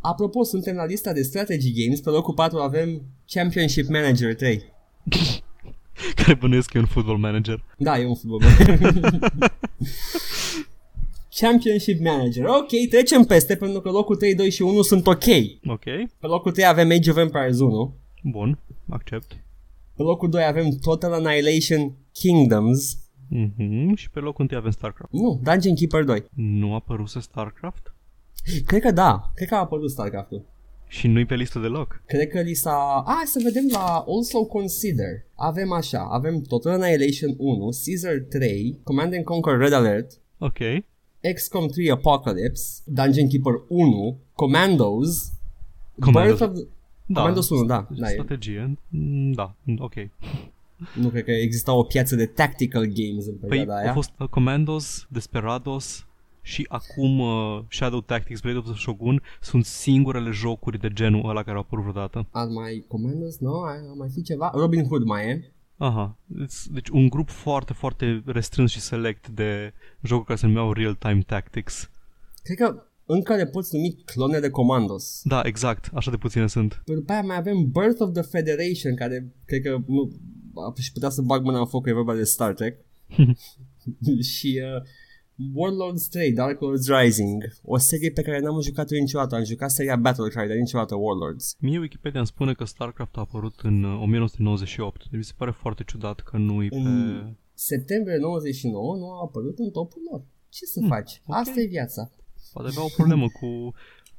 Apropo, 0.00 0.42
suntem 0.42 0.74
la 0.74 0.84
lista 0.84 1.12
de 1.12 1.22
strategy 1.22 1.72
games. 1.72 2.00
Pe 2.00 2.10
locul 2.10 2.34
4 2.34 2.58
avem 2.58 3.02
Championship 3.26 3.88
Manager 3.88 4.34
3. 4.34 4.62
Care 6.14 6.34
bănuiesc 6.34 6.70
că 6.70 6.76
e 6.76 6.80
un 6.80 6.86
football 6.86 7.18
manager. 7.18 7.64
Da, 7.78 7.98
e 7.98 8.06
un 8.06 8.14
fotbal. 8.14 8.40
Championship 11.40 12.00
Manager. 12.00 12.44
Ok, 12.44 12.68
trecem 12.90 13.24
peste 13.24 13.56
pentru 13.56 13.80
că 13.80 13.90
locul 13.90 14.16
3, 14.16 14.34
2 14.34 14.50
și 14.50 14.62
1 14.62 14.82
sunt 14.82 15.06
ok. 15.06 15.24
Ok. 15.66 15.84
Pe 16.18 16.26
locul 16.26 16.52
3 16.52 16.66
avem 16.66 16.90
Age 16.90 17.10
of 17.10 17.16
Empires 17.16 17.58
1. 17.58 17.94
Bun. 18.22 18.58
Accept. 18.88 19.44
Pe 19.96 20.02
locul 20.02 20.30
2 20.30 20.44
avem 20.44 20.70
Total 20.70 21.12
Annihilation 21.12 21.92
Kingdoms. 22.12 22.98
Mhm. 23.28 23.94
Și 23.94 24.10
pe 24.10 24.18
locul 24.20 24.42
întâi 24.42 24.56
avem 24.56 24.70
StarCraft. 24.70 25.12
Nu, 25.12 25.40
Dungeon 25.42 25.74
Keeper 25.74 26.04
2. 26.04 26.24
Nu 26.34 26.72
a 26.72 26.74
apăruse 26.74 27.20
StarCraft? 27.20 27.94
Cred 28.66 28.80
că 28.80 28.90
da, 28.90 29.30
cred 29.34 29.48
că 29.48 29.54
a 29.54 29.58
apărut 29.58 29.90
StarCraft-ul. 29.90 30.44
Și 30.88 31.06
nu-i 31.08 31.24
pe 31.26 31.34
listă 31.34 31.58
deloc. 31.58 32.02
Cred 32.06 32.28
că 32.28 32.40
li 32.40 32.54
s-a... 32.54 33.02
Ah, 33.06 33.22
să 33.24 33.40
vedem 33.44 33.64
la 33.72 34.04
Also 34.06 34.44
Consider. 34.44 35.24
Avem 35.34 35.72
așa, 35.72 36.08
avem 36.10 36.40
Total 36.40 36.72
Annihilation 36.82 37.34
1, 37.38 37.68
Caesar 37.84 38.18
3, 38.28 38.80
Command 38.82 39.14
and 39.14 39.24
Conquer 39.24 39.56
Red 39.58 39.72
Alert, 39.72 40.20
Ok. 40.38 40.58
XCOM 41.34 41.66
3 41.68 41.90
Apocalypse, 41.90 42.82
Dungeon 42.84 43.28
Keeper 43.28 43.52
1, 43.68 44.18
Commandos, 44.34 45.32
Commandos. 46.00 46.38
Birth 46.38 46.52
of... 46.52 46.64
Da. 47.06 47.20
Commandos 47.20 47.50
1, 47.50 47.64
da. 47.64 47.86
da 47.90 48.08
e. 48.10 48.12
Strategie. 48.12 48.78
Mm, 48.88 49.32
Da, 49.32 49.54
ok. 49.78 49.94
Nu 50.94 51.08
cred 51.08 51.24
că 51.24 51.30
exista 51.30 51.72
o 51.72 51.82
piață 51.82 52.16
de 52.16 52.26
tactical 52.26 52.84
games 52.84 53.26
în 53.26 53.34
Păi 53.34 53.48
perioada 53.48 53.72
au 53.72 53.78
aia. 53.78 53.92
fost 53.92 54.10
uh, 54.18 54.28
Commandos, 54.28 55.06
Desperados 55.10 56.06
și 56.42 56.66
acum 56.68 57.18
uh, 57.18 57.62
Shadow 57.70 58.00
Tactics, 58.00 58.40
Blade 58.40 58.58
of 58.58 58.64
the 58.64 58.74
Shogun 58.74 59.22
sunt 59.40 59.64
singurele 59.64 60.30
jocuri 60.30 60.78
de 60.78 60.88
genul 60.88 61.28
ăla 61.28 61.42
care 61.42 61.56
au 61.56 61.62
apărut 61.62 61.84
vreodată. 61.84 62.26
Ar 62.30 62.46
mai 62.46 62.84
Commandos? 62.88 63.38
Nu, 63.38 63.62
ar 63.62 63.74
ar 63.74 63.96
mai 63.98 64.08
fi 64.14 64.22
ceva? 64.22 64.50
Robin 64.54 64.84
Hood 64.86 65.02
mai 65.04 65.28
e. 65.28 65.52
Aha. 65.76 66.18
Deci, 66.24 66.66
deci 66.70 66.88
un 66.88 67.08
grup 67.08 67.28
foarte, 67.28 67.72
foarte 67.72 68.22
restrâns 68.26 68.70
și 68.70 68.80
select 68.80 69.28
de 69.28 69.72
jocuri 70.02 70.26
care 70.26 70.38
se 70.38 70.46
numeau 70.46 70.72
Real-Time 70.72 71.22
Tactics. 71.26 71.90
Cred 72.42 72.56
că 72.56 72.82
încă 73.06 73.34
le 73.34 73.46
poți 73.46 73.74
numi 73.74 74.02
clone 74.04 74.38
de 74.38 74.50
Commandos. 74.50 75.20
Da, 75.24 75.40
exact. 75.44 75.90
Așa 75.94 76.10
de 76.10 76.16
puține 76.16 76.46
sunt. 76.46 76.82
Pe 76.84 76.94
după 76.94 77.12
aia 77.12 77.20
mai 77.22 77.36
avem 77.36 77.70
Birth 77.70 78.00
of 78.00 78.12
the 78.12 78.22
Federation, 78.22 78.94
care 78.94 79.34
cred 79.44 79.62
că 79.62 79.78
nu 79.86 80.10
și 80.78 80.92
putea 80.92 81.08
să 81.08 81.22
bag 81.22 81.42
mâna 81.44 81.58
în 81.58 81.66
foc 81.66 81.82
că 81.82 81.88
e 81.90 81.92
vorba 81.92 82.14
de 82.14 82.24
Star 82.24 82.52
Trek. 82.54 82.76
și 84.34 84.60
uh, 84.76 84.82
Warlords 85.54 86.08
3, 86.08 86.32
Dark 86.32 86.60
Lords 86.60 86.88
Rising, 86.88 87.42
o 87.64 87.76
serie 87.78 88.10
pe 88.10 88.22
care 88.22 88.40
n-am 88.40 88.60
jucat-o 88.60 88.94
niciodată. 88.94 89.34
Am 89.34 89.44
jucat 89.44 89.70
seria 89.70 89.96
Battlecry, 89.96 90.46
dar 90.48 90.56
niciodată 90.56 90.94
Warlords. 90.94 91.56
Mie 91.58 91.78
Wikipedia 91.78 92.18
îmi 92.18 92.28
spune 92.28 92.52
că 92.52 92.64
StarCraft 92.64 93.16
a 93.16 93.20
apărut 93.20 93.60
în 93.62 93.82
uh, 93.82 94.00
1998. 94.02 95.00
Deci 95.10 95.18
mi 95.18 95.24
se 95.24 95.32
pare 95.36 95.50
foarte 95.50 95.82
ciudat 95.86 96.20
că 96.20 96.36
nu-i 96.36 96.68
pe... 96.68 96.76
În 96.76 97.32
septembrie 97.54 98.16
99 98.16 98.96
nu 98.96 99.10
a 99.10 99.20
apărut 99.22 99.58
în 99.58 99.70
topul 99.70 100.02
lor. 100.10 100.22
Ce 100.48 100.64
să 100.64 100.78
Hmm, 100.78 100.88
faci? 100.88 101.20
ok. 101.26 101.36
Asta 101.36 101.60
e 101.60 101.66
viața. 101.66 102.10
Poate 102.52 102.68
avea 102.68 102.84
o 102.84 102.88
problemă 102.96 103.26
cu... 103.28 103.74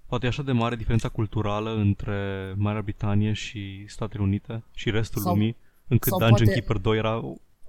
Poate 0.08 0.26
e 0.26 0.30
așa 0.30 0.44
de 0.44 0.52
mare 0.52 0.76
diferența 0.76 1.10
culturală 1.10 1.76
între 1.76 2.16
Marea 2.58 2.82
Britanie 2.82 3.34
și 3.34 3.86
Statele 3.88 4.24
Unite 4.24 4.64
și 4.74 4.90
restul 4.90 5.22
Sau- 5.22 5.34
lumii, 5.34 5.56
încât 5.88 6.10
sau 6.12 6.20
Dungeon 6.20 6.46
poate- 6.46 6.60
Keeper 6.60 6.78
2 6.78 6.98
era 6.98 7.22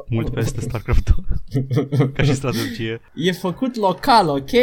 mult 0.08 0.30
peste 0.30 0.60
StarCraft 0.60 1.14
2, 1.50 2.08
ca 2.14 2.22
și 2.22 2.34
strategie. 2.34 3.00
E 3.14 3.32
făcut 3.32 3.76
local, 3.76 4.28
ok? 4.28 4.50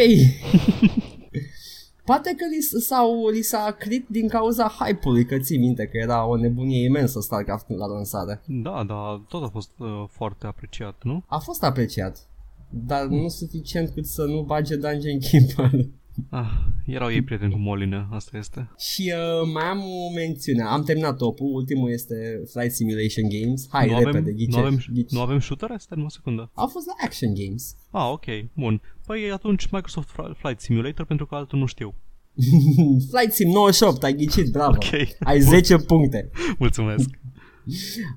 Poate 2.06 2.34
că 2.38 2.46
li, 2.56 2.62
s- 2.62 2.86
sau 2.86 3.28
li 3.30 3.42
s-a 3.42 3.76
crit 3.80 4.06
din 4.10 4.28
cauza 4.28 4.76
hype-ului, 4.80 5.26
că 5.26 5.38
ții 5.38 5.58
minte 5.58 5.86
că 5.86 5.98
era 5.98 6.26
o 6.26 6.36
nebunie 6.38 6.84
imensă 6.84 7.20
StarCraft 7.20 7.70
la 7.70 7.86
lansare. 7.86 8.42
Da, 8.46 8.84
da, 8.88 9.24
tot 9.30 9.44
a 9.44 9.48
fost 9.48 9.72
uh, 9.78 10.04
foarte 10.10 10.48
apreciat, 10.48 10.96
nu? 11.04 11.24
A 11.28 11.38
fost 11.38 11.64
apreciat, 11.64 12.28
dar 12.70 13.06
nu 13.06 13.28
suficient 13.28 13.90
cât 13.90 14.06
să 14.06 14.24
nu 14.24 14.42
bage 14.42 14.76
Dungeon 14.76 15.20
Keeper. 15.20 15.72
Ah, 16.30 16.52
erau 16.86 17.12
ei 17.12 17.22
prieteni 17.22 17.52
cu 17.52 17.58
Moline, 17.58 18.08
asta 18.12 18.38
este. 18.38 18.70
Și 18.78 19.14
uh, 19.16 19.50
mai 19.54 19.64
am 19.64 19.80
o 19.80 20.14
mențiune, 20.16 20.64
am 20.64 20.84
terminat 20.84 21.18
topul, 21.18 21.54
ultimul 21.54 21.92
este 21.92 22.16
Flight 22.52 22.72
Simulation 22.72 23.30
Games. 23.30 23.68
Hai, 23.70 23.90
nu, 23.90 23.98
repede, 23.98 24.18
avem, 24.18 24.34
ghice, 24.34 24.50
nu, 24.52 24.58
avem, 24.58 24.80
ghici. 24.94 25.12
nu 25.12 25.22
avem 25.22 25.40
shooter? 25.40 25.70
Stai 25.70 25.88
numai 25.98 26.06
o 26.06 26.10
secundă. 26.10 26.50
Au 26.54 26.68
fost 26.68 26.86
la 26.86 26.94
Action 27.06 27.34
Games. 27.34 27.76
Ah, 27.92 28.10
ok, 28.12 28.26
bun. 28.54 28.82
Păi 29.06 29.32
atunci 29.32 29.66
Microsoft 29.72 30.10
Fri- 30.12 30.38
Flight 30.38 30.60
Simulator 30.60 31.06
pentru 31.06 31.26
că 31.26 31.36
altul 31.36 31.60
nu 31.60 31.66
știu. 31.66 31.94
Flight 33.12 33.32
Sim 33.34 33.50
98, 33.50 34.04
ai 34.04 34.14
ghicit, 34.16 34.52
bravo. 34.52 34.72
Ok, 34.76 35.08
Ai 35.20 35.40
10 35.40 35.78
puncte. 35.78 36.30
mulțumesc. 36.58 37.10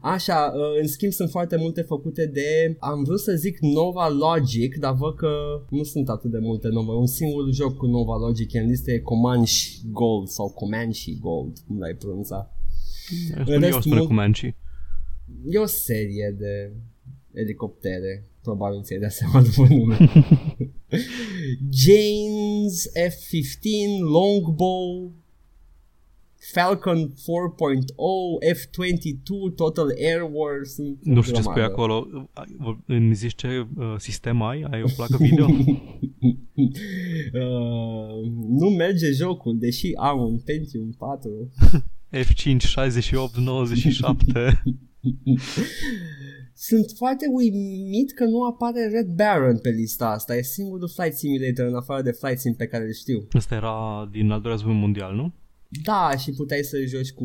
Așa, 0.03 0.53
uh, 0.55 0.81
în 0.81 0.89
schimb 0.89 1.13
sunt 1.13 1.31
foarte 1.31 1.57
multe 1.57 1.83
făcute 1.83 2.27
de, 2.27 2.77
am 2.79 3.03
vrut 3.05 3.21
să 3.21 3.33
zic 3.33 3.59
Nova 3.61 4.09
Logic, 4.09 4.77
dar 4.77 4.95
văd 4.95 5.17
că 5.17 5.29
nu 5.71 5.83
sunt 5.83 6.09
atât 6.09 6.31
de 6.31 6.39
multe 6.39 6.69
Nova. 6.69 6.93
Un 6.93 7.07
singur 7.07 7.53
joc 7.53 7.77
cu 7.77 7.87
Nova 7.87 8.17
Logic 8.17 8.55
în 8.55 8.67
listă 8.67 8.91
e 8.91 8.99
Comanche 8.99 9.53
Gold 9.93 10.29
sau 10.29 10.51
Comanche 10.51 11.13
Gold, 11.21 11.59
cum 11.67 11.79
l-ai 11.79 11.95
pronunța. 11.95 12.53
Spune 13.31 13.55
eu 13.55 13.59
rest, 13.61 13.79
spune 13.79 13.95
mult- 13.95 14.07
Comanche. 14.09 14.57
E 15.51 15.59
o 15.59 15.67
serie 15.67 16.35
de 16.39 16.73
elicoptere, 17.33 18.29
probabil 18.43 18.83
ți-ai 18.83 18.99
dat 18.99 19.13
seama 19.13 19.43
după 19.43 19.67
nume. 19.75 19.97
James 21.85 22.89
F-15, 23.09 24.01
Longbow, 24.01 25.13
Falcon 26.53 26.99
4.0, 26.99 27.15
F-22, 28.55 29.55
Total 29.57 29.87
Air 29.99 30.23
War, 30.23 30.65
sunt 30.65 30.99
Nu 31.03 31.19
o 31.19 31.23
știu 31.23 31.35
ce 31.35 31.41
spui 31.41 31.55
grămadă. 31.55 31.73
acolo. 31.73 32.07
Ai- 32.33 32.83
Îmi 32.87 33.15
zici 33.15 33.35
ce 33.35 33.67
uh, 33.77 33.95
sistem 33.97 34.43
ai? 34.43 34.67
Ai 34.71 34.83
o 34.83 34.87
placă 34.97 35.17
video? 35.21 35.47
uh, 37.43 38.31
nu 38.49 38.69
merge 38.69 39.11
jocul, 39.11 39.59
deși 39.59 39.93
am 39.97 40.21
un 40.21 40.39
Pentium 40.39 40.91
4. 40.99 41.51
F5 42.13 42.57
68 42.59 43.37
97. 43.37 44.63
Sunt 46.55 46.93
foarte 46.97 47.27
uimit 47.33 48.13
că 48.15 48.25
nu 48.25 48.43
apare 48.45 48.89
Red 48.93 49.07
Baron 49.15 49.59
pe 49.59 49.71
lista 49.71 50.07
asta. 50.11 50.37
E 50.37 50.43
singurul 50.43 50.89
Flight 50.95 51.17
Simulator 51.17 51.67
în 51.67 51.75
afară 51.75 52.03
de 52.03 52.11
Flight 52.11 52.39
Sim 52.39 52.55
pe 52.55 52.67
care 52.67 52.85
îl 52.85 52.93
știu. 52.93 53.29
Ăsta 53.35 53.55
era 53.55 54.09
din 54.13 54.31
al 54.31 54.41
doilea 54.41 54.51
război 54.53 54.75
mondial, 54.75 55.15
nu? 55.15 55.33
Da, 55.85 56.17
și 56.19 56.33
puteai 56.33 56.63
să 56.63 56.77
joci 56.87 57.13
cu 57.13 57.25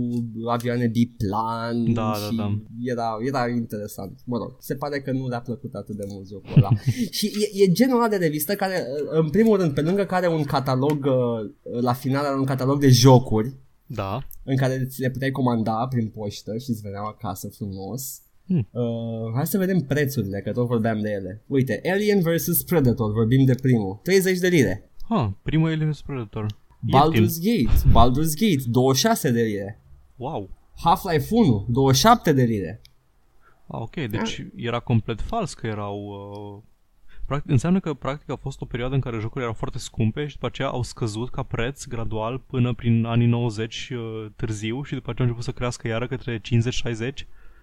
avioane 0.49 0.87
biplan 0.87 1.93
Da, 1.93 2.13
și 2.13 2.35
da, 2.35 2.43
da. 2.43 2.59
Era, 2.83 3.17
era 3.25 3.47
interesant. 3.49 4.19
Mă 4.25 4.37
rog, 4.37 4.55
se 4.59 4.75
pare 4.75 5.01
că 5.01 5.11
nu 5.11 5.27
le-a 5.27 5.41
plăcut 5.41 5.73
atât 5.73 5.95
de 5.95 6.05
mult 6.09 6.27
jocul 6.27 6.51
ăla. 6.57 6.69
și 7.17 7.25
e, 7.25 7.63
e 7.63 7.71
genul 7.71 7.97
ăla 7.97 8.07
de 8.07 8.15
revistă 8.15 8.55
care, 8.55 8.83
în 9.09 9.29
primul 9.29 9.57
rând, 9.57 9.73
pe 9.73 9.81
lângă 9.81 10.03
care 10.05 10.27
un 10.27 10.43
catalog, 10.43 11.05
uh, 11.05 11.81
la 11.81 11.93
final 11.93 12.25
era 12.25 12.35
un 12.35 12.45
catalog 12.45 12.79
de 12.79 12.89
jocuri, 12.89 13.53
Da. 13.85 14.27
în 14.43 14.57
care 14.57 14.85
ți 14.85 15.01
le 15.01 15.09
puteai 15.09 15.31
comanda 15.31 15.87
prin 15.89 16.07
poștă 16.07 16.57
și 16.57 16.69
îți 16.69 16.81
veneau 16.81 17.05
acasă 17.05 17.49
frumos. 17.49 18.21
Hmm. 18.45 18.67
Uh, 18.71 19.33
hai 19.35 19.47
să 19.47 19.57
vedem 19.57 19.79
prețurile, 19.79 20.41
că 20.41 20.51
tot 20.51 20.67
vorbeam 20.67 21.01
de 21.01 21.09
ele. 21.09 21.43
Uite, 21.47 21.81
Alien 21.91 22.19
vs 22.19 22.63
Predator, 22.63 23.11
vorbim 23.11 23.45
de 23.45 23.55
primul. 23.61 23.99
30 24.03 24.37
de 24.39 24.47
lire. 24.47 24.91
Ha, 25.09 25.39
primul 25.43 25.69
Alien 25.69 25.89
vs 25.91 26.01
Predator. 26.01 26.61
Ieftin. 26.85 26.99
Baldur's 26.99 27.39
Gate, 27.39 27.89
Baldur's 27.91 28.33
Gate, 28.35 28.69
26 28.71 29.31
de 29.31 29.41
lire. 29.41 29.79
Wow. 30.15 30.49
Half-Life 30.83 31.27
1, 31.31 31.65
27 31.69 32.31
de 32.33 32.43
lire. 32.43 32.81
Ah, 33.67 33.79
ok, 33.79 33.95
deci 33.95 34.45
era 34.55 34.79
complet 34.79 35.21
fals 35.21 35.53
că 35.53 35.67
erau... 35.67 35.97
Uh, 35.97 36.61
practic, 37.25 37.51
înseamnă 37.51 37.79
că 37.79 37.93
practic 37.93 38.29
a 38.29 38.35
fost 38.35 38.61
o 38.61 38.65
perioadă 38.65 38.95
în 38.95 39.01
care 39.01 39.15
jocurile 39.19 39.43
erau 39.43 39.55
foarte 39.55 39.77
scumpe 39.77 40.27
și 40.27 40.33
după 40.33 40.45
aceea 40.45 40.67
au 40.67 40.83
scăzut 40.83 41.29
ca 41.29 41.43
preț 41.43 41.85
gradual 41.85 42.39
până 42.39 42.73
prin 42.73 43.05
anii 43.05 43.27
90 43.27 43.89
uh, 43.89 44.25
târziu 44.35 44.83
și 44.83 44.93
după 44.93 45.09
aceea 45.09 45.27
au 45.27 45.33
început 45.33 45.43
să 45.43 45.51
crească 45.51 45.87
iară 45.87 46.07
către 46.07 46.39
50-60. 46.39 46.41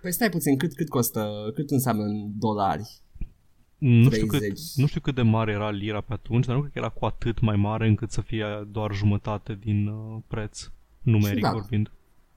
Păi 0.01 0.13
stai 0.13 0.31
puțin, 0.31 0.57
cât, 0.57 0.75
cât 0.75 0.89
costă, 0.89 1.51
cât 1.55 1.71
înseamnă 1.71 2.03
în 2.03 2.39
dolari? 2.39 3.03
Nu 3.81 4.11
știu, 4.11 4.27
cât, 4.27 4.39
30. 4.39 4.75
nu 4.77 4.87
știu 4.87 5.01
cât 5.01 5.15
de 5.15 5.23
mare 5.23 5.53
era 5.53 5.71
lira 5.71 6.01
pe 6.01 6.13
atunci, 6.13 6.47
dar 6.47 6.55
nu 6.55 6.61
cred 6.61 6.73
că 6.73 6.79
era 6.79 6.89
cu 6.89 7.05
atât 7.05 7.41
mai 7.41 7.57
mare 7.57 7.87
încât 7.87 8.11
să 8.11 8.21
fie 8.21 8.45
doar 8.71 8.95
jumătate 8.95 9.59
din 9.65 9.87
uh, 9.87 10.19
preț, 10.27 10.71
numeric 11.03 11.43
Da. 11.43 11.51
vorbind. 11.51 11.91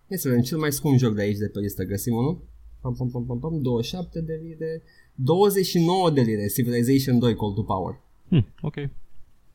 Hai 0.07 0.17
să 0.17 0.27
vedem, 0.27 0.43
cel 0.43 0.57
mai 0.57 0.71
scump 0.71 0.97
joc 0.97 1.15
de 1.15 1.21
aici 1.21 1.37
de 1.37 1.47
pe 1.47 1.59
listă 1.59 1.83
găsim 1.83 2.15
unul. 2.15 2.41
Pam, 2.81 2.93
pam, 2.95 3.09
pam, 3.09 3.25
pam, 3.25 3.39
pam, 3.39 3.61
27 3.61 4.21
de 4.21 4.39
lire, 4.43 4.81
29 5.15 6.09
de 6.11 6.21
lire, 6.21 6.47
Civilization 6.47 7.19
2 7.19 7.35
Call 7.35 7.53
to 7.53 7.63
Power. 7.63 7.99
Hm, 8.29 8.45
ok. 8.61 8.75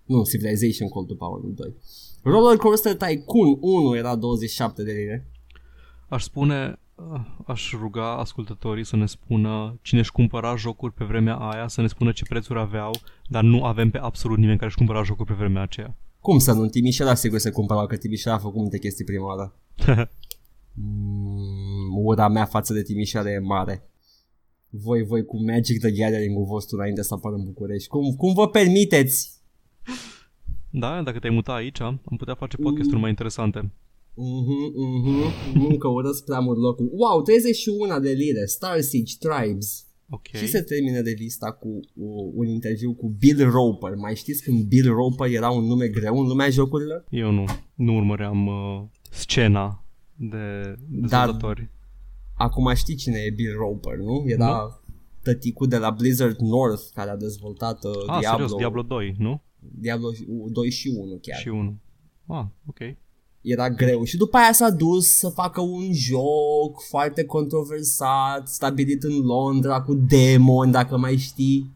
Nu, 0.04 0.24
Civilization 0.24 0.88
Call 0.88 1.04
to 1.04 1.14
Power, 1.14 1.42
nu 1.42 1.48
2. 1.48 1.74
Roller 2.22 2.56
Coaster 2.56 2.96
Tycoon 2.96 3.56
1 3.60 3.94
era 3.96 4.16
27 4.16 4.82
de 4.82 4.92
lire. 4.92 5.26
Aș 6.08 6.22
spune, 6.22 6.66
uh, 6.66 6.76
aș 7.46 7.72
ruga 7.72 8.16
ascultătorii 8.16 8.84
să 8.84 8.96
ne 8.96 9.06
spună 9.06 9.78
cine 9.82 10.00
își 10.00 10.12
cumpăra 10.12 10.56
jocuri 10.56 10.92
pe 10.92 11.04
vremea 11.04 11.34
aia, 11.34 11.68
să 11.68 11.80
ne 11.80 11.86
spună 11.86 12.12
ce 12.12 12.24
prețuri 12.24 12.58
aveau, 12.58 12.90
dar 13.28 13.42
nu 13.42 13.64
avem 13.64 13.90
pe 13.90 13.98
absolut 13.98 14.38
nimeni 14.38 14.56
care 14.56 14.68
își 14.68 14.76
cumpăra 14.76 15.02
jocuri 15.02 15.28
pe 15.28 15.34
vremea 15.34 15.62
aceea. 15.62 15.96
Cum 16.20 16.38
să 16.38 16.52
nu? 16.52 16.60
În 16.60 16.68
Timișoara 16.68 17.14
sigur 17.14 17.38
se 17.38 17.50
cumpăra 17.50 17.86
că 17.86 17.96
Timișoara 17.96 18.38
a 18.38 18.40
făcut 18.40 18.60
multe 18.60 18.78
chestii 18.78 19.04
prima 19.04 19.26
oară. 19.26 19.54
Mm, 20.80 22.04
ura 22.04 22.28
mea 22.28 22.44
față 22.44 22.72
de 22.72 22.82
Timișoara 22.82 23.30
e 23.30 23.38
mare. 23.38 23.88
Voi, 24.70 25.02
voi 25.02 25.24
cu 25.24 25.44
Magic 25.44 25.80
the 25.80 25.90
Gathering-ul 25.90 26.44
vostru 26.44 26.76
înainte 26.76 27.02
să 27.02 27.14
apară 27.14 27.34
în 27.34 27.44
București. 27.44 27.88
Cum, 27.88 28.14
cum 28.14 28.34
vă 28.34 28.48
permiteți? 28.48 29.30
Da, 30.70 31.02
dacă 31.02 31.18
te-ai 31.18 31.34
muta 31.34 31.52
aici, 31.52 31.80
am 31.80 32.00
putea 32.16 32.34
face 32.34 32.56
podcasturi 32.56 33.00
mai 33.00 33.08
interesante. 33.10 33.70
Mhm, 34.20 34.72
mhm, 34.74 35.68
nu 35.68 35.76
căutăți 35.78 36.24
prea 36.24 36.38
mult 36.38 36.58
locul. 36.58 36.88
Wow, 36.92 37.22
31 37.22 38.00
de 38.00 38.10
lire, 38.10 38.44
Star 38.44 38.80
Siege 38.80 39.14
Tribes. 39.18 39.86
Ok. 40.10 40.26
Și 40.26 40.46
se 40.46 40.62
termină 40.62 41.00
revista 41.00 41.52
cu 41.52 41.68
uh, 41.68 42.30
un 42.34 42.46
interviu 42.46 42.94
cu 42.94 43.08
Bill 43.18 43.50
Roper. 43.50 43.94
Mai 43.94 44.14
știți 44.16 44.42
când 44.42 44.62
Bill 44.64 44.92
Roper 44.92 45.30
era 45.30 45.50
un 45.50 45.64
nume 45.64 45.88
greu 45.88 46.20
în 46.20 46.26
lumea 46.26 46.50
jocurilor? 46.50 47.04
Eu 47.10 47.30
nu, 47.30 47.44
nu 47.74 47.94
urmăream 47.96 48.46
uh, 48.46 48.82
scena 49.10 49.84
de 50.16 50.74
dezvoltatori. 50.88 51.70
Acum 52.36 52.74
știi 52.74 52.94
cine 52.94 53.18
e 53.18 53.30
Bill 53.30 53.56
Roper, 53.56 53.96
nu? 53.96 54.24
Era 54.26 54.46
Nu. 54.86 54.92
tăticul 55.22 55.68
de 55.68 55.76
la 55.76 55.90
Blizzard 55.90 56.38
North 56.38 56.82
care 56.94 57.10
a 57.10 57.16
dezvoltat 57.16 57.84
uh, 57.84 57.90
Ah, 58.06 58.18
Diablo, 58.18 58.46
serios, 58.46 58.54
Diablo 58.58 58.82
2, 58.82 59.14
nu? 59.18 59.42
Diablo 59.58 60.08
2 60.50 60.70
și 60.70 60.92
1 60.96 61.18
chiar. 61.22 61.38
Și 61.38 61.48
1. 61.48 61.78
Ah, 62.26 62.44
ok. 62.66 62.78
Era 63.40 63.70
greu 63.70 64.04
și 64.04 64.16
după 64.16 64.36
aia 64.36 64.52
s-a 64.52 64.70
dus 64.70 65.08
să 65.16 65.28
facă 65.28 65.60
un 65.60 65.92
joc 65.92 66.82
foarte 66.88 67.24
controversat, 67.24 68.48
stabilit 68.48 69.02
în 69.02 69.18
Londra 69.20 69.80
cu 69.82 69.94
demon, 69.94 70.70
dacă 70.70 70.96
mai 70.96 71.16
știi. 71.16 71.70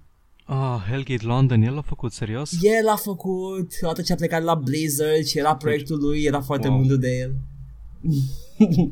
Ah, 0.45 0.85
Hellgate 0.89 1.25
London, 1.27 1.63
el 1.63 1.75
l-a 1.75 1.83
făcut, 1.83 2.13
serios? 2.13 2.51
El 2.63 2.89
a 2.89 2.97
făcut, 2.97 3.73
odată 3.83 4.03
ce 4.03 4.13
a 4.13 4.17
plecat 4.17 4.43
la 4.43 4.55
Blizzard 4.55 5.25
și 5.25 5.39
era 5.39 5.57
proiectul 5.57 5.99
lui, 6.01 6.23
era 6.23 6.41
foarte 6.41 6.69
Wow. 6.69 6.77
mândru 6.77 6.97
de 6.97 7.09
el. 7.19 7.35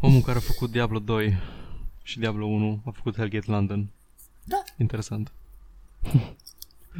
Omul 0.00 0.20
care 0.20 0.36
a 0.38 0.40
făcut 0.40 0.70
Diablo 0.70 0.98
2 0.98 1.36
și 2.02 2.18
Diablo 2.18 2.46
1 2.46 2.80
a 2.84 2.90
făcut 2.90 3.16
Hellgate 3.16 3.50
London. 3.50 3.86
Da. 4.44 4.62
Interesant. 4.78 5.32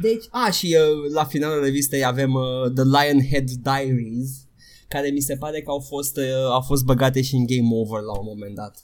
Deci, 0.01 0.25
a, 0.31 0.49
și 0.51 0.77
uh, 0.79 1.11
la 1.13 1.23
finalul 1.23 1.63
revistei 1.63 2.05
avem 2.05 2.33
uh, 2.33 2.71
The 2.73 2.83
Lionhead 2.83 3.49
Diaries, 3.49 4.44
care 4.87 5.09
mi 5.09 5.19
se 5.19 5.37
pare 5.37 5.61
că 5.61 5.69
au 5.69 5.79
fost, 5.79 6.17
uh, 6.17 6.45
au 6.49 6.61
fost 6.61 6.83
băgate 6.85 7.21
și 7.21 7.35
în 7.35 7.45
Game 7.45 7.75
Over 7.75 8.01
la 8.01 8.19
un 8.19 8.25
moment 8.25 8.55
dat. 8.55 8.83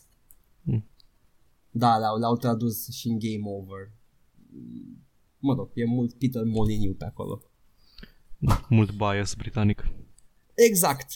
Mm. 0.62 0.90
Da, 1.72 1.98
le-au, 1.98 2.18
le-au 2.18 2.38
tradus 2.38 2.90
și 2.90 3.08
în 3.08 3.20
Game 3.20 3.56
Over. 3.56 3.92
Mă 5.38 5.54
rog, 5.54 5.70
e 5.74 5.86
mult 5.86 6.14
Peter 6.14 6.44
Molyneux 6.44 6.98
pe 6.98 7.06
acolo. 7.06 7.42
Da, 8.38 8.66
mult 8.70 8.92
bias 8.92 9.34
britanic. 9.34 9.88
Exact. 10.54 11.08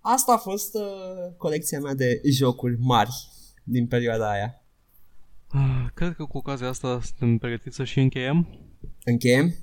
Asta 0.00 0.32
a 0.32 0.36
fost 0.36 0.74
uh, 0.74 1.34
colecția 1.36 1.80
mea 1.80 1.94
de 1.94 2.20
jocuri 2.24 2.76
mari 2.78 3.10
din 3.64 3.86
perioada 3.86 4.30
aia. 4.30 4.62
Ah, 5.48 5.86
Cred 5.94 6.14
că 6.14 6.24
cu 6.24 6.36
ocazia 6.36 6.68
asta 6.68 7.00
suntem 7.02 7.38
pregătiți 7.38 7.76
să 7.76 7.84
și 7.84 8.00
încheiem. 8.00 8.48
Încheiem? 9.04 9.54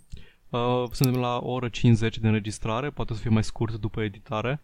Uh, 0.50 0.84
suntem 0.92 1.22
la 1.22 1.38
o 1.44 1.52
oră 1.52 1.68
50 1.68 2.18
de 2.20 2.28
înregistrare, 2.28 2.90
poate 2.90 3.14
să 3.14 3.20
fie 3.20 3.30
mai 3.30 3.44
scurt 3.44 3.76
după 3.76 4.02
editare. 4.02 4.62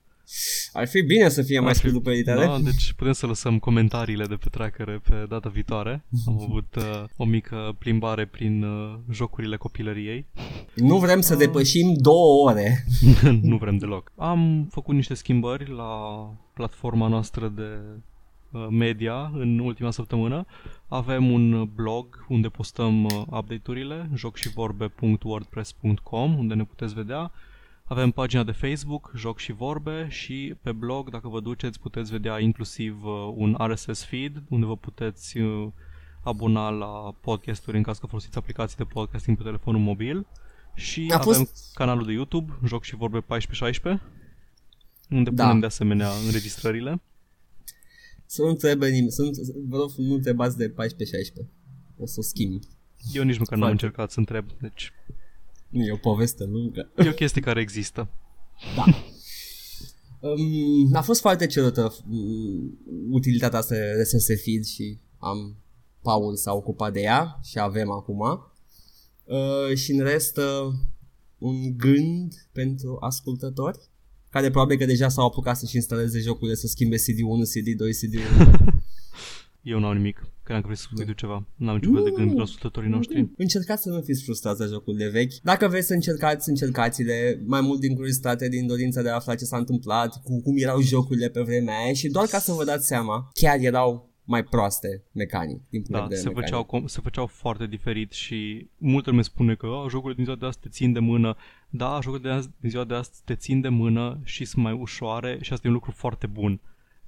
Ar 0.74 0.88
fi 0.88 1.02
bine 1.02 1.30
să 1.30 1.42
fie 1.42 1.60
mai 1.60 1.68
Ar 1.70 1.74
fi- 1.74 1.80
scurt 1.80 1.94
după 1.94 2.12
editare. 2.12 2.46
Da, 2.46 2.60
deci 2.60 2.94
putem 2.94 3.12
să 3.14 3.26
lăsăm 3.26 3.60
comentariile 3.60 4.26
de 4.26 4.36
pe 4.36 4.50
trackere 4.52 5.02
pe 5.10 5.26
data 5.30 5.50
viitoare. 5.50 6.04
Am 6.28 6.40
avut 6.50 6.76
uh, 6.78 7.04
o 7.18 7.26
mică 7.26 7.76
plimbare 7.80 8.26
prin 8.26 8.64
uh, 8.64 8.98
jocurile 9.12 9.58
copilăriei. 9.58 10.26
Nu 10.76 10.98
vrem 10.98 11.22
să 11.22 11.36
depășim 11.36 11.94
două 11.94 12.50
ore. 12.50 12.86
nu 13.42 13.58
vrem 13.58 13.78
deloc. 13.78 14.12
Am 14.16 14.68
făcut 14.72 14.96
niște 14.96 15.14
schimbări 15.14 15.70
la 15.76 15.94
platforma 16.54 17.08
noastră 17.08 17.48
de 17.56 17.62
uh, 17.62 18.00
media 18.70 19.32
în 19.34 19.60
ultima 19.60 19.92
săptămână. 19.92 20.46
Avem 20.88 21.32
un 21.32 21.70
blog 21.76 22.26
unde 22.28 22.50
postăm 22.50 23.04
uh, 23.04 23.12
update-urile, 23.30 24.10
jocșivorbe.wordpress.com, 24.14 26.38
unde 26.38 26.54
ne 26.54 26.64
puteți 26.64 26.94
vedea. 26.94 27.32
Avem 27.84 28.12
pagina 28.12 28.44
de 28.44 28.52
Facebook, 28.52 29.12
Joc 29.16 29.40
și 29.40 29.52
Vorbe 29.52 30.08
și 30.10 30.56
pe 30.62 30.72
blog, 30.72 31.10
dacă 31.10 31.28
vă 31.28 31.40
duceți, 31.40 31.80
puteți 31.80 32.12
vedea 32.12 32.40
inclusiv 32.40 33.04
uh, 33.06 33.34
un 33.36 33.56
RSS 33.60 34.04
feed 34.06 34.44
unde 34.50 34.66
vă 34.66 34.78
puteți 34.78 35.38
uh, 35.38 35.68
abona 36.24 36.70
la 36.70 37.16
podcasturi 37.22 37.78
în 37.78 37.84
caz 37.84 37.98
că 37.98 38.06
folosiți 38.06 38.38
aplicații 38.38 38.78
de 38.78 38.84
podcasting 38.84 39.38
pe 39.38 39.44
telefonul 39.44 39.82
mobil. 39.82 40.26
Și 40.74 41.08
A 41.10 41.16
avem 41.16 41.34
fost- 41.34 41.72
canalul 41.74 42.06
de 42.06 42.12
YouTube, 42.12 42.54
Joc 42.66 42.84
și 42.84 42.96
Vorbe 42.96 43.18
1416, 43.18 44.02
unde 45.10 45.30
Da. 45.30 45.44
punem 45.44 45.60
de 45.60 45.66
asemenea 45.66 46.10
înregistrările. 46.26 47.02
Să 48.34 48.42
nu 48.42 48.48
întrebe 48.48 48.90
nimeni, 48.90 49.12
să 49.12 49.22
nu, 49.22 49.32
vă 49.68 49.78
rog, 49.78 49.92
nu 49.98 50.14
întrebați 50.14 50.58
de 50.58 50.70
14-16. 50.70 50.74
O 51.98 52.06
să 52.06 52.16
o 52.18 52.22
schimb. 52.22 52.62
Eu 53.14 53.24
nici 53.24 53.38
măcar 53.38 53.58
n-am 53.58 53.68
Foarte. 53.68 53.86
încercat 53.86 54.12
să 54.12 54.20
întreb, 54.20 54.46
deci 54.62 54.92
Nu 55.70 55.84
e 55.84 55.92
o 55.92 55.98
poveste 55.98 56.44
lungă. 56.44 56.92
e 56.98 57.10
o 57.10 57.14
chestie 57.14 57.42
care 57.42 57.62
există. 57.62 58.10
Um, 60.20 60.90
a 60.94 61.02
fost 61.02 61.22
foarte 61.22 61.48
cerută 61.48 61.96
um, 62.10 62.78
utilitatea 63.10 63.60
asta 63.60 63.76
de 63.76 64.02
RSS 64.02 64.26
feed 64.44 64.64
și 64.64 64.98
am 65.18 65.56
Paul 66.02 66.36
s-a 66.36 66.54
ocupat 66.54 66.94
de 66.94 67.00
ea 67.02 67.40
și 67.44 67.60
avem 67.60 67.92
acum. 67.92 68.20
Uh, 69.24 69.76
și 69.76 69.92
în 69.92 70.04
rest 70.04 70.38
uh, 70.38 70.74
un 71.38 71.78
gând 71.78 72.34
pentru 72.52 72.98
ascultători 73.00 73.80
care 74.32 74.50
probabil 74.50 74.78
că 74.78 74.86
deja 74.86 75.10
s-au 75.10 75.26
apucat 75.26 75.58
să-și 75.58 75.76
instaleze 75.76 76.20
jocurile 76.20 76.56
să 76.56 76.68
schimbe 76.68 76.96
CD1, 76.96 77.42
CD2, 77.52 77.84
CD1. 78.00 78.72
Eu 79.62 79.80
n-am 79.80 79.96
nimic, 79.96 80.28
că 80.44 80.54
am 80.54 80.62
vrut 80.62 80.78
să 80.78 80.88
spui 80.92 81.06
tu 81.06 81.12
ceva. 81.12 81.48
N-am 81.56 81.76
niciun 81.76 81.94
fel 81.94 82.04
de 82.04 82.10
gând 82.10 82.26
pentru 82.28 82.44
ascultătorii 82.44 82.90
noștri. 82.90 83.30
Încercați 83.38 83.82
să 83.82 83.90
nu 83.90 84.02
fiți 84.02 84.24
frustrați 84.24 84.60
de 84.60 84.66
jocurile 84.66 85.10
vechi. 85.10 85.34
Dacă 85.44 85.68
vreți 85.68 85.88
să 85.88 85.94
încercați, 85.94 86.50
încercați-le 86.50 87.42
mai 87.46 87.62
mult 87.62 87.80
din 87.80 87.96
curiozitate, 87.96 88.50
din 88.50 88.68
dorința 88.68 89.02
de 89.02 89.10
a 89.10 89.16
afla 89.16 89.36
ce 89.36 89.46
s-a 89.46 89.58
întâmplat, 89.58 90.22
cu 90.24 90.42
cum 90.42 90.58
erau 90.58 90.82
jocurile 90.82 91.30
pe 91.30 91.42
vremea 91.42 91.78
aia 91.78 91.94
și 91.94 92.08
doar 92.08 92.28
ca 92.28 92.40
să 92.40 92.52
vă 92.52 92.64
dați 92.64 92.88
seama, 92.88 93.30
chiar 93.34 93.58
erau 93.60 94.11
mai 94.24 94.44
proaste 94.44 95.04
mecanic, 95.12 95.62
din 95.70 95.82
punct 95.82 96.02
Da, 96.02 96.08
de 96.08 96.16
se 96.16 96.22
vedere 96.28 96.42
făceau, 96.46 96.60
mecanic. 96.62 96.86
com- 96.86 96.90
se 96.94 97.02
făceau 97.02 97.26
foarte 97.28 97.68
diferit 97.68 98.12
și 98.12 98.68
multă 98.78 99.10
lume 99.10 99.22
spune 99.22 99.56
că 99.56 99.68
oh, 99.68 99.90
jocurile 99.90 100.16
din 100.16 100.24
ziua 100.24 100.36
de 100.36 100.46
azi 100.46 100.60
te 100.60 100.70
țin 100.70 100.94
de 100.94 101.00
mână. 101.00 101.36
Da, 101.70 102.00
jocurile 102.02 102.30
de 102.30 102.36
azi, 102.36 102.50
din 102.60 102.70
ziua 102.70 102.84
de 102.84 102.94
azi 102.94 103.10
te 103.26 103.36
țin 103.36 103.62
de 103.62 103.68
mână 103.70 104.20
și 104.24 104.46
sunt 104.46 104.64
mai 104.64 104.74
ușoare 104.74 105.38
și 105.42 105.54
asta 105.54 105.68
e 105.68 105.70
un 105.70 105.76
lucru 105.76 105.92
foarte 105.92 106.28
bun. 106.28 106.60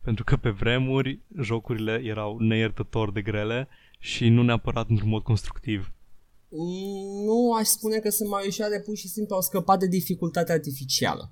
Pentru 0.02 0.24
că 0.24 0.36
pe 0.38 0.50
vremuri 0.50 1.20
jocurile 1.42 2.02
erau 2.04 2.38
neiertător 2.38 3.12
de 3.12 3.22
grele 3.22 3.68
și 4.00 4.30
nu 4.30 4.44
neapărat 4.44 4.90
într-un 4.90 5.10
mod 5.10 5.24
constructiv. 5.24 5.92
Mm, 6.50 7.24
Nu 7.26 7.54
aș 7.54 7.66
spune 7.68 7.98
că 7.98 8.10
sunt 8.10 8.30
mai 8.30 8.48
ușoare, 8.48 8.80
pur 8.80 8.96
și 8.98 9.08
simplu 9.08 9.36
au 9.36 9.42
scăpat 9.42 9.80
de 9.80 9.88
dificultatea 9.88 10.54
artificială. 10.56 11.32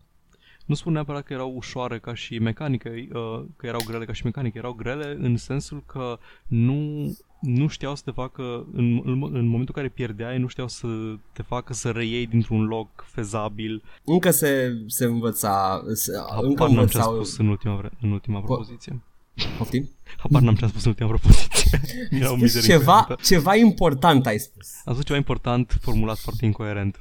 Nu 0.66 0.76
spun 0.76 0.94
neapărat 0.94 1.24
că 1.24 1.34
erau 1.34 1.54
ușoare 1.56 2.00
ca 2.00 2.14
și 2.14 2.40
mecanică, 2.40 2.90
uh, 2.90 3.44
că 3.58 3.66
erau 3.66 3.80
grele 3.88 4.06
ca 4.06 4.14
și 4.14 4.26
mecanică, 4.26 4.58
erau 4.58 4.74
grele 4.74 5.18
în 5.20 5.38
sensul 5.38 5.84
că 5.86 6.20
nu, 6.48 7.12
nu 7.40 7.68
știau 7.68 7.96
să 7.96 8.02
te 8.06 8.12
facă, 8.12 8.44
în, 8.74 9.02
în, 9.04 9.12
în 9.12 9.46
momentul 9.46 9.60
în 9.76 9.82
care 9.82 9.90
pierdeai, 9.90 10.38
nu 10.40 10.48
știau 10.48 10.68
să 10.68 10.88
te 11.34 11.42
facă 11.42 11.74
să 11.74 11.90
reiei 11.90 12.28
dintr-un 12.28 12.64
loc 12.64 13.06
fezabil. 13.08 13.84
Încă 14.04 14.32
se, 14.32 14.72
se 14.88 15.06
învăța, 15.06 15.84
se, 15.94 16.12
încă 16.42 16.64
Habar 16.64 16.70
n-am 16.76 16.88
ce 16.88 16.98
am 16.98 17.04
învățau... 17.08 17.14
spus 17.16 17.38
în 17.38 17.48
ultima, 17.48 17.76
vre- 17.76 17.92
în 18.02 18.12
ultima 18.12 18.40
propoziție. 18.42 19.02
Poftim? 19.58 19.90
Habar 20.18 20.42
n-am 20.42 20.56
ce 20.56 20.64
am 20.64 20.70
spus 20.70 20.84
în 20.84 20.90
ultima 20.90 21.10
propoziție. 21.10 21.80
Era 22.20 22.26
o 22.26 22.28
Spus 22.28 22.42
mizerie 22.42 22.68
ceva, 22.68 22.96
incoerentă. 22.98 23.24
ceva 23.24 23.56
important 23.56 24.26
ai 24.26 24.38
spus. 24.40 24.68
Am 24.86 24.94
spus 24.94 25.06
ceva 25.06 25.18
important, 25.18 25.78
formulat 25.82 26.18
foarte 26.18 26.46
incoerent. 26.46 27.00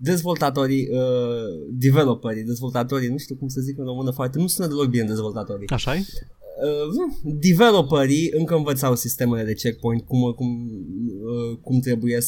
Dezvoltatorii, 0.00 0.88
uh, 0.90 1.68
developerii, 1.70 2.42
dezvoltatorii, 2.42 3.08
nu 3.08 3.16
știu 3.16 3.34
cum 3.34 3.48
să 3.48 3.60
zic 3.60 3.78
în 3.78 3.84
română 3.84 4.10
foarte, 4.10 4.38
nu 4.38 4.46
sună 4.46 4.66
deloc 4.66 4.86
bine 4.86 5.04
dezvoltatorii. 5.04 5.68
așa 5.68 5.94
-i? 5.96 5.98
Uh, 5.98 7.34
developerii 7.40 8.30
încă 8.32 8.54
învățau 8.54 8.96
sistemele 8.96 9.44
de 9.44 9.54
checkpoint, 9.54 10.02
cum, 10.02 10.32
cum, 10.32 10.70
uh, 11.22 11.58
cum 11.60 11.80
trebuie 11.80 12.18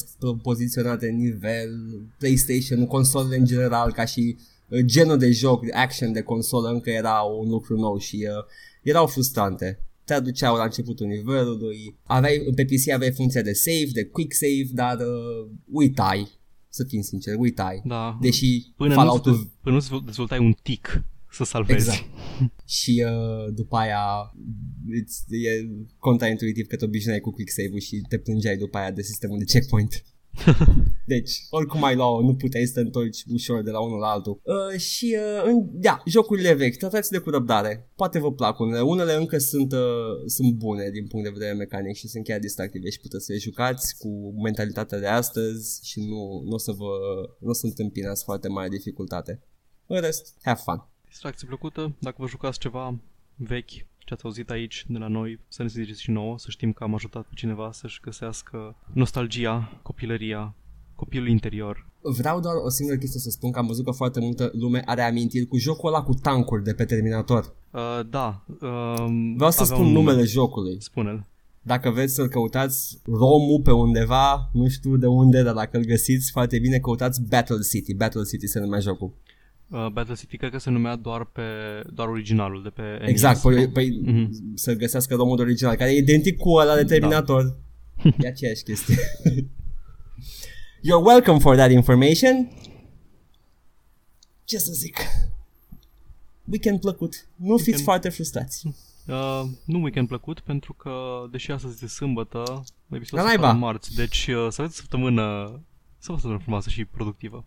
poziționate 0.43 1.09
în 1.09 1.17
nivel, 1.17 1.71
PlayStation, 2.19 2.87
consolele 2.87 3.37
în 3.37 3.45
general, 3.45 3.93
ca 3.93 4.05
și 4.05 4.37
uh, 4.69 4.81
genul 4.85 5.19
de 5.19 5.31
joc, 5.31 5.65
de 5.65 5.73
action 5.73 6.13
de 6.13 6.23
consolă, 6.23 6.69
încă 6.69 6.91
era 6.91 7.21
un 7.41 7.49
lucru 7.49 7.77
nou 7.77 7.99
și 7.99 8.29
uh, 8.29 8.45
erau 8.83 9.07
frustrante. 9.07 9.85
Te 10.05 10.15
aduceau 10.15 10.57
la 10.57 10.65
începutul 10.65 11.07
nivelului, 11.07 11.99
aveai, 12.03 12.53
pe 12.55 12.65
PC 12.65 12.91
aveai 12.93 13.13
funcția 13.13 13.43
de 13.43 13.53
save, 13.53 13.91
de 13.93 14.05
quick 14.05 14.33
save, 14.33 14.69
dar 14.73 14.97
uh, 14.97 15.51
uitai, 15.71 16.40
să 16.71 16.85
fim 16.85 17.01
sinceri, 17.01 17.37
uitai. 17.37 17.83
Da. 17.85 18.19
Deși 18.21 18.73
Până 18.77 18.95
Fallout-ul 18.95 19.33
nu, 19.33 19.51
până 19.61 19.81
nu 19.91 20.01
dezvoltai 20.01 20.39
un 20.39 20.53
tic 20.63 21.05
să 21.31 21.45
salvezi. 21.45 21.89
Exact. 21.89 22.05
și 22.79 23.05
uh, 23.07 23.55
după 23.55 23.77
aia 23.77 24.35
it's, 25.01 25.17
e 25.29 25.51
contraintuitiv 25.99 26.67
că 26.67 26.77
te 26.77 26.85
obișnuiai 26.85 27.21
cu 27.21 27.31
quick 27.31 27.51
save-ul 27.51 27.81
și 27.81 28.03
te 28.09 28.19
plângeai 28.19 28.57
după 28.57 28.79
aia 28.79 28.91
de 28.91 29.03
sistemul 29.03 29.39
de 29.39 29.45
checkpoint. 29.45 30.05
deci, 31.07 31.47
oricum 31.51 31.85
ai 31.85 31.95
lua 31.95 32.21
nu 32.21 32.35
puteai 32.35 32.65
să 32.65 32.73
te 32.73 32.81
întorci 32.81 33.25
ușor 33.33 33.63
de 33.63 33.71
la 33.71 33.81
unul 33.81 33.99
la 33.99 34.07
altul. 34.07 34.41
Uh, 34.43 34.81
și, 34.81 35.17
uh, 35.19 35.43
în, 35.45 35.81
da, 35.81 36.03
jocurile 36.07 36.55
vechi, 36.55 36.77
tratați 36.77 37.11
de 37.11 37.19
cu 37.19 37.31
răbdare. 37.31 37.91
Poate 37.95 38.19
vă 38.19 38.33
plac 38.33 38.59
unele. 38.59 38.81
Unele 38.81 39.15
încă 39.15 39.39
sunt, 39.39 39.73
uh, 39.73 39.79
sunt 40.27 40.53
bune 40.53 40.91
din 40.91 41.07
punct 41.07 41.25
de 41.25 41.33
vedere 41.33 41.53
mecanic 41.53 41.97
și 41.97 42.09
sunt 42.09 42.25
chiar 42.25 42.39
distractive 42.39 42.91
și 42.91 43.01
puteți 43.01 43.25
să 43.25 43.33
le 43.33 43.39
jucați 43.39 43.99
cu 43.99 44.35
mentalitatea 44.43 44.99
de 44.99 45.07
astăzi 45.07 45.81
și 45.83 46.01
nu, 46.01 46.43
nu 46.45 46.55
o 46.55 46.59
să 46.59 46.73
vă 46.73 46.89
nu 47.39 47.49
o 47.49 47.53
să 47.53 47.67
întâmpinați 47.67 48.25
foarte 48.25 48.49
mare 48.49 48.69
dificultate. 48.69 49.43
În 49.87 50.01
rest, 50.01 50.35
have 50.43 50.61
fun. 50.65 50.89
Distracție 51.09 51.47
plăcută, 51.47 51.95
dacă 51.99 52.17
vă 52.19 52.27
jucați 52.27 52.59
ceva 52.59 52.99
vechi, 53.37 53.71
ce 54.11 54.17
ați 54.17 54.25
auzit 54.25 54.51
aici 54.51 54.85
de 54.89 54.99
la 54.99 55.09
noi, 55.09 55.41
să 55.49 55.63
ne 55.63 55.69
ziceți 55.69 56.03
și 56.03 56.11
nouă, 56.11 56.39
să 56.39 56.47
știm 56.51 56.73
că 56.73 56.85
am 56.85 56.95
ajutat 56.95 57.23
pe 57.23 57.35
cineva 57.35 57.71
să-și 57.73 58.01
găsească 58.03 58.77
nostalgia, 58.93 59.81
copilăria, 59.83 60.55
copilul 60.95 61.29
interior. 61.29 61.87
Vreau 62.01 62.41
doar 62.41 62.55
o 62.65 62.69
singură 62.69 62.99
chestie 62.99 63.21
să 63.21 63.31
spun 63.31 63.51
că 63.51 63.59
am 63.59 63.67
văzut 63.67 63.85
că 63.85 63.91
foarte 63.91 64.21
multă 64.21 64.51
lume 64.53 64.83
are 64.87 65.03
amintiri 65.03 65.47
cu 65.47 65.57
jocul 65.57 65.89
ăla 65.89 66.03
cu 66.03 66.15
tancuri 66.15 66.65
de 66.65 66.75
pe 66.75 66.85
Terminator. 66.85 67.55
Uh, 67.71 68.01
da. 68.11 68.45
Uh, 68.49 69.05
Vreau 69.37 69.51
să 69.51 69.63
avea 69.63 69.75
spun 69.75 69.87
un 69.87 69.93
nume. 69.93 70.11
numele 70.11 70.25
jocului. 70.25 70.77
Spune-l. 70.83 71.27
Dacă 71.63 71.91
vreți 71.91 72.15
să-l 72.15 72.29
căutați 72.29 73.01
romul 73.05 73.61
pe 73.65 73.73
undeva, 73.73 74.51
nu 74.53 74.69
știu 74.69 74.97
de 74.97 75.07
unde, 75.07 75.43
dar 75.43 75.55
dacă 75.55 75.77
îl 75.77 75.85
găsiți 75.85 76.31
foarte 76.31 76.59
bine, 76.59 76.79
căutați 76.79 77.23
Battle 77.23 77.61
City. 77.71 77.95
Battle 77.95 78.23
City 78.23 78.47
se 78.47 78.61
numea 78.61 78.81
jocul. 78.81 79.13
Uh, 79.71 79.87
Battle 79.93 80.15
City 80.15 80.37
cred 80.37 80.51
că 80.51 80.59
se 80.59 80.71
numea 80.71 80.97
doar 80.97 81.25
pe 81.25 81.43
doar 81.93 82.09
originalul 82.09 82.63
de 82.63 82.69
pe 82.69 82.83
NES. 83.01 83.09
Exact, 83.09 83.41
păi, 83.41 83.69
păi 83.69 84.01
Mhm. 84.05 84.31
să 84.55 84.73
găsească 84.75 85.15
romul 85.15 85.41
original, 85.41 85.77
care 85.77 85.91
e 85.95 85.99
identic 85.99 86.37
cu 86.39 86.51
ăla 86.51 86.75
de 86.77 86.85
Terminator. 86.85 87.57
E 88.21 88.27
aceeași 88.29 88.63
chestie. 88.63 88.97
You're 90.83 91.05
welcome 91.05 91.39
for 91.39 91.57
that 91.57 91.71
information. 91.71 92.51
Ce 94.45 94.59
să 94.59 94.73
zic? 94.73 94.97
Weekend 96.45 96.81
plăcut. 96.81 97.29
Nu 97.37 97.57
fiți 97.57 97.69
Weekend- 97.71 97.83
foarte 97.85 98.09
frustrați. 98.09 98.67
Uh, 99.07 99.43
nu 99.65 99.81
weekend 99.83 100.09
plăcut 100.09 100.41
pentru 100.41 100.73
că, 100.73 100.93
deși 101.31 101.51
astăzi 101.51 101.73
este 101.75 101.87
sâmbătă, 101.87 102.65
episodul 102.89 103.25
La 103.25 103.31
se 103.31 103.37
naiba. 103.37 103.51
în 103.51 103.59
marți, 103.59 103.95
deci 103.95 104.27
uh, 104.27 104.47
să 104.51 104.61
aveți 104.61 104.79
o 104.79 104.81
săptămână, 104.81 105.23
să 105.99 106.07
vă 106.07 106.13
săptămână 106.15 106.41
frumoasă 106.43 106.69
și 106.71 106.85
productivă. 106.85 107.45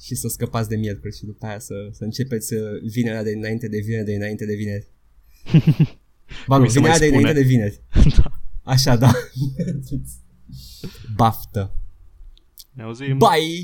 Și 0.00 0.14
să 0.14 0.28
scăpați 0.28 0.68
de 0.68 0.76
miercuri 0.76 1.16
și 1.16 1.24
după 1.24 1.46
aia 1.46 1.58
să, 1.58 1.74
să 1.92 2.04
începeți 2.04 2.54
uh, 2.54 2.60
vinerea 2.90 3.22
de 3.22 3.30
înainte 3.30 3.68
de 3.68 3.78
vineri, 3.78 4.04
de 4.04 4.14
înainte 4.14 4.46
de 4.46 4.54
vineri. 4.54 4.86
Ba 6.48 6.56
nu, 6.56 6.62
Mi 6.62 6.70
se 6.70 6.80
mai 6.80 6.90
vinerea 6.90 6.98
de 6.98 7.06
spune. 7.06 7.20
înainte 7.20 7.40
de 7.40 7.46
vineri. 7.46 7.80
da. 8.22 8.40
Așa, 8.62 8.96
da. 8.96 9.12
Baftă. 11.16 11.74
Ne 12.72 12.82
auzim. 12.82 13.18
Bye! 13.18 13.62